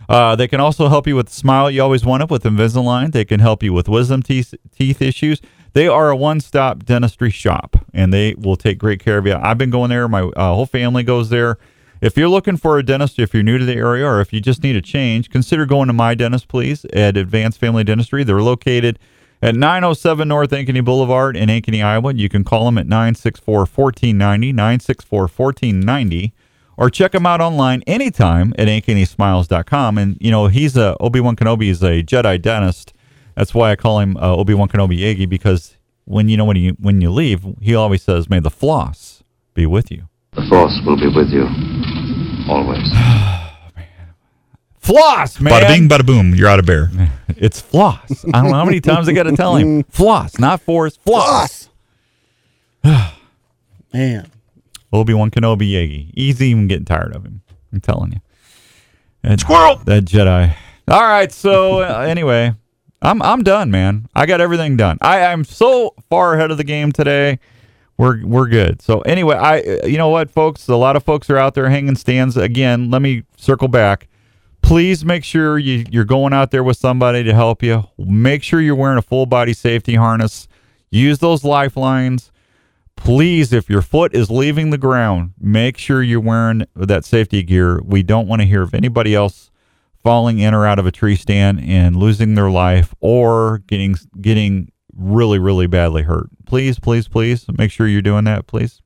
Uh, 0.08 0.36
they 0.36 0.48
can 0.48 0.60
also 0.60 0.88
help 0.88 1.08
you 1.08 1.16
with 1.16 1.28
the 1.28 1.34
smile 1.34 1.70
you 1.70 1.82
always 1.82 2.06
wanted 2.06 2.30
with 2.30 2.44
Invisalign. 2.44 3.12
They 3.12 3.26
can 3.26 3.40
help 3.40 3.64
you 3.64 3.74
with 3.74 3.88
wisdom 3.88 4.22
teeth, 4.22 4.54
teeth 4.72 5.02
issues. 5.02 5.42
They 5.74 5.88
are 5.88 6.10
a 6.12 6.16
one-stop 6.16 6.86
dentistry 6.86 7.32
shop, 7.32 7.84
and 7.94 8.14
they 8.14 8.36
will 8.36 8.56
take 8.56 8.78
great 8.78 9.00
care 9.00 9.18
of 9.18 9.26
you. 9.26 9.34
I've 9.34 9.58
been 9.58 9.72
going 9.72 9.90
there. 9.90 10.08
My 10.08 10.22
uh, 10.22 10.54
whole 10.54 10.68
family 10.68 11.04
goes 11.04 11.30
there, 11.30 11.58
If 12.00 12.16
you're 12.16 12.30
looking 12.30 12.58
for 12.58 12.78
a 12.78 12.84
dentist, 12.84 13.18
if 13.18 13.34
you're 13.34 13.44
new 13.44 13.58
to 13.58 13.66
the 13.66 13.76
area, 13.76 14.06
or 14.06 14.22
if 14.22 14.32
you 14.34 14.40
just 14.40 14.62
need 14.62 14.76
a 14.76 14.82
change, 14.82 15.30
consider 15.30 15.66
going 15.66 15.88
to 15.88 15.94
My 15.94 16.14
Dentist, 16.14 16.48
please, 16.48 16.86
at 16.94 17.18
Advanced 17.18 17.60
Family 17.60 17.84
Dentistry. 17.84 18.24
They're 18.24 18.42
located 18.42 19.00
at 19.42 19.56
907 19.56 20.28
North 20.28 20.52
Ankeny 20.52 20.84
Boulevard 20.84 21.36
in 21.36 21.50
Ankeny, 21.50 21.84
Iowa. 21.84 22.14
You 22.14 22.30
can 22.30 22.44
call 22.44 22.66
them 22.66 22.78
at 22.78 22.88
964 22.88 23.60
1490, 23.60 24.54
964 24.54 25.20
1490, 25.22 26.34
or 26.78 26.90
check 26.90 27.14
them 27.14 27.26
out 27.26 27.42
online 27.42 27.82
anytime 27.88 28.54
at 28.58 28.68
ankenysmiles.com. 28.68 29.98
And, 29.98 30.18
you 30.22 30.30
know, 30.30 30.48
he's 30.48 30.78
a, 30.78 30.96
Obi 31.00 31.20
Wan 31.20 31.36
Kenobi 31.36 31.70
is 31.70 31.82
a 31.82 32.04
Jedi 32.04 32.40
dentist. 32.42 32.93
That's 33.36 33.54
why 33.54 33.72
I 33.72 33.76
call 33.76 34.00
him 34.00 34.18
uh, 34.18 34.36
Obi 34.36 34.54
Wan 34.54 34.68
Kenobi 34.68 35.00
Yagi 35.00 35.28
because 35.28 35.78
when 36.06 36.30
you 36.30 36.38
know 36.38 36.46
when 36.46 36.58
you 36.58 36.76
when 36.80 37.02
you 37.02 37.10
leave, 37.10 37.46
he 37.62 37.76
always 37.76 38.04
says, 38.04 38.30
"May 38.30 38.40
the 38.40 38.52
floss 38.52 39.24
be 39.54 39.66
with 39.66 39.92
you." 39.92 40.08
The 40.34 40.46
Force 40.50 40.80
will 40.86 40.98
be 40.98 41.08
with 41.08 41.30
you. 41.30 41.48
Always. 42.50 42.90
Floss, 44.80 45.40
man. 45.40 45.54
Bada 45.54 45.68
bing, 45.70 45.88
bada 45.88 46.06
boom. 46.06 46.36
You're 46.36 46.50
out 46.50 46.60
of 46.60 46.66
bear. 46.66 46.90
It's 47.36 47.60
floss. 47.60 48.24
I 48.32 48.42
don't 48.42 48.52
know 48.52 48.58
how 48.58 48.64
many 48.66 48.80
times 48.92 49.10
I 49.10 49.14
got 49.14 49.24
to 49.24 49.36
tell 49.36 49.56
him. 49.56 49.84
Floss, 49.86 50.38
not 50.40 50.62
force. 50.62 50.98
Floss. 50.98 51.68
Man. 52.84 54.30
Obi 54.94 55.14
Wan 55.14 55.32
Kenobi 55.32 55.72
Yagi. 55.72 56.12
Easy 56.14 56.48
even 56.48 56.68
getting 56.68 56.86
tired 56.86 57.16
of 57.16 57.26
him. 57.26 57.42
I'm 57.72 57.82
telling 57.82 58.12
you. 58.12 58.22
That, 59.24 59.40
Squirrel. 59.40 59.78
That 59.86 60.06
Jedi. 60.06 60.56
All 60.88 61.02
right. 61.02 61.32
So 61.32 61.82
uh, 61.82 62.06
anyway, 62.08 62.54
I'm 63.04 63.22
I'm 63.22 63.44
done, 63.44 63.70
man. 63.70 64.08
I 64.16 64.26
got 64.26 64.42
everything 64.42 64.78
done. 64.78 64.98
I 65.02 65.26
I'm 65.26 65.44
so 65.44 65.94
far 66.10 66.36
ahead 66.36 66.52
of 66.52 66.58
the 66.58 66.64
game 66.64 66.92
today. 66.92 67.40
We're 67.98 68.26
we're 68.26 68.48
good. 68.48 68.82
So 68.82 69.02
anyway, 69.02 69.36
I 69.36 69.60
uh, 69.60 69.86
you 69.86 69.98
know 69.98 70.10
what, 70.10 70.32
folks? 70.32 70.68
A 70.70 70.76
lot 70.76 70.96
of 70.96 71.04
folks 71.04 71.30
are 71.30 71.38
out 71.38 71.54
there 71.54 71.70
hanging 71.70 71.96
stands. 71.96 72.38
Again, 72.38 72.90
let 72.90 73.02
me 73.02 73.24
circle 73.38 73.68
back. 73.68 74.08
Please 74.62 75.04
make 75.04 75.26
sure 75.26 75.60
you, 75.60 75.84
you're 75.92 76.06
going 76.06 76.32
out 76.32 76.52
there 76.52 76.64
with 76.64 76.78
somebody 76.78 77.22
to 77.24 77.34
help 77.34 77.62
you. 77.62 77.84
Make 77.98 78.44
sure 78.44 78.62
you're 78.62 78.76
wearing 78.76 78.98
a 78.98 79.02
full 79.02 79.26
body 79.26 79.52
safety 79.52 79.96
harness. 79.96 80.48
Use 80.90 81.20
those 81.20 81.44
lifelines. 81.44 82.32
Please, 82.96 83.52
if 83.52 83.70
your 83.70 83.82
foot 83.82 84.16
is 84.16 84.32
leaving 84.32 84.70
the 84.70 84.78
ground, 84.78 85.34
make 85.38 85.78
sure 85.78 86.02
you're 86.02 86.22
wearing 86.22 86.66
that 86.76 87.04
safety 87.04 87.44
gear. 87.44 87.82
We 87.84 88.04
don't 88.04 88.28
want 88.28 88.42
to 88.42 88.48
hear 88.48 88.62
of 88.62 88.74
anybody 88.74 89.14
else 89.14 89.52
falling 90.04 90.40
in 90.40 90.54
or 90.54 90.66
out 90.66 90.80
of 90.80 90.86
a 90.86 90.92
tree 90.92 91.16
stand 91.16 91.62
and 91.62 91.96
losing 91.96 92.36
their 92.36 92.50
life 92.50 92.94
or 93.00 93.60
getting 93.68 93.96
getting 94.22 94.72
really 94.96 95.40
really 95.40 95.68
badly 95.68 96.04
hurt. 96.04 96.28
Please, 96.46 96.80
please, 96.80 97.08
please 97.08 97.46
make 97.58 97.72
sure 97.72 97.88
you're 97.88 98.02
doing 98.02 98.26
that, 98.26 98.46
please. 98.48 98.82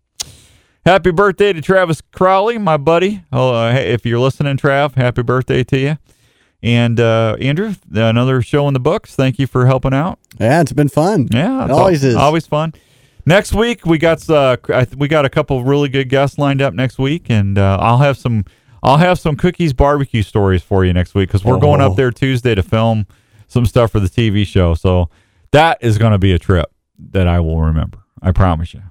Happy 0.86 1.12
birthday 1.12 1.52
to 1.52 1.62
Travis 1.62 2.00
Crowley, 2.00 2.58
my 2.58 2.78
buddy. 2.78 3.22
Oh, 3.34 3.54
uh, 3.54 3.74
hey, 3.74 3.92
if 3.92 4.06
you're 4.06 4.20
listening, 4.20 4.56
Trav, 4.56 4.96
happy 4.96 5.22
birthday 5.22 5.64
to 5.66 5.78
you. 5.78 5.98
And 6.64 7.00
uh, 7.00 7.36
Andrew, 7.42 7.76
another 7.94 8.42
show 8.42 8.68
in 8.70 8.74
the 8.74 8.80
books. 8.80 9.14
Thank 9.14 9.38
you 9.38 9.48
for 9.48 9.66
helping 9.66 9.94
out. 9.94 10.18
Yeah, 10.40 10.62
it's 10.62 10.72
been 10.72 10.88
fun. 10.88 11.28
Yeah, 11.32 11.66
it 11.66 11.72
always 11.72 12.06
al- 12.06 12.10
is. 12.12 12.16
Always 12.16 12.48
fun. 12.48 12.74
Next 13.26 13.54
week 13.54 13.86
we 13.86 13.98
got 13.98 14.30
uh, 14.30 14.56
we 14.96 15.10
got 15.10 15.26
a 15.26 15.30
couple 15.30 15.62
really 15.66 15.90
good 15.90 16.08
guests 16.08 16.38
lined 16.38 16.62
up 16.62 16.74
next 16.74 16.98
week, 16.98 17.30
and 17.30 17.58
uh, 17.58 17.78
I'll 17.82 17.98
have 17.98 18.18
some 18.18 18.46
I'll 18.84 18.98
have 18.98 19.20
some 19.20 19.36
cookies 19.36 19.74
barbecue 19.74 20.22
stories 20.24 20.62
for 20.64 20.86
you 20.86 20.94
next 20.94 21.16
week 21.16 21.30
because 21.30 21.44
we're 21.44 21.60
going 21.60 21.82
Oh. 21.82 21.92
up 21.92 21.96
there 21.98 22.12
Tuesday 22.12 22.56
to 22.56 22.64
film 22.64 23.06
some 23.48 23.66
stuff 23.66 23.92
for 23.92 24.00
the 24.00 24.08
TV 24.10 24.46
show. 24.46 24.74
So 24.76 25.10
that 25.52 25.78
is 25.82 25.98
going 25.98 26.12
to 26.12 26.18
be 26.20 26.32
a 26.34 26.40
trip 26.40 26.72
that 27.12 27.28
I 27.28 27.40
will 27.40 27.62
remember. 27.62 28.00
I 28.22 28.32
promise 28.32 28.74
you. 28.74 28.84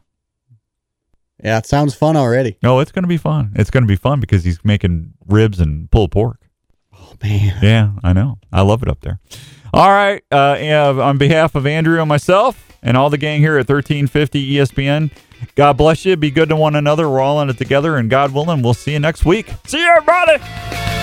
Yeah, 1.42 1.58
it 1.58 1.66
sounds 1.66 1.94
fun 1.94 2.16
already. 2.16 2.56
No, 2.62 2.80
it's 2.80 2.90
going 2.92 3.02
to 3.04 3.08
be 3.08 3.18
fun. 3.18 3.52
It's 3.54 3.70
going 3.70 3.82
to 3.84 3.88
be 3.88 3.96
fun 3.96 4.20
because 4.20 4.42
he's 4.44 4.58
making 4.64 5.12
ribs 5.26 5.60
and 5.60 5.90
pulled 5.90 6.10
pork. 6.12 6.40
Oh 6.94 7.14
man. 7.22 7.58
Yeah, 7.62 7.90
I 8.02 8.12
know. 8.12 8.38
I 8.52 8.62
love 8.62 8.82
it 8.82 8.88
up 8.88 9.00
there. 9.02 9.20
All 9.74 9.90
right. 9.90 10.22
Uh, 10.32 10.56
yeah, 10.58 10.88
on 10.88 11.18
behalf 11.18 11.54
of 11.54 11.66
Andrew 11.66 12.00
and 12.00 12.08
myself 12.08 12.72
and 12.82 12.96
all 12.96 13.10
the 13.10 13.18
gang 13.18 13.40
here 13.40 13.58
at 13.58 13.68
1350 13.68 14.52
ESPN, 14.54 15.10
God 15.54 15.76
bless 15.76 16.04
you. 16.04 16.16
Be 16.16 16.30
good 16.30 16.48
to 16.50 16.56
one 16.56 16.74
another. 16.76 17.08
We're 17.08 17.20
all 17.20 17.40
in 17.40 17.50
it 17.50 17.58
together. 17.58 17.96
And 17.96 18.10
God 18.10 18.32
willing, 18.32 18.62
we'll 18.62 18.74
see 18.74 18.92
you 18.92 19.00
next 19.00 19.24
week. 19.24 19.48
See 19.66 19.80
you, 19.80 19.88
everybody. 19.88 20.95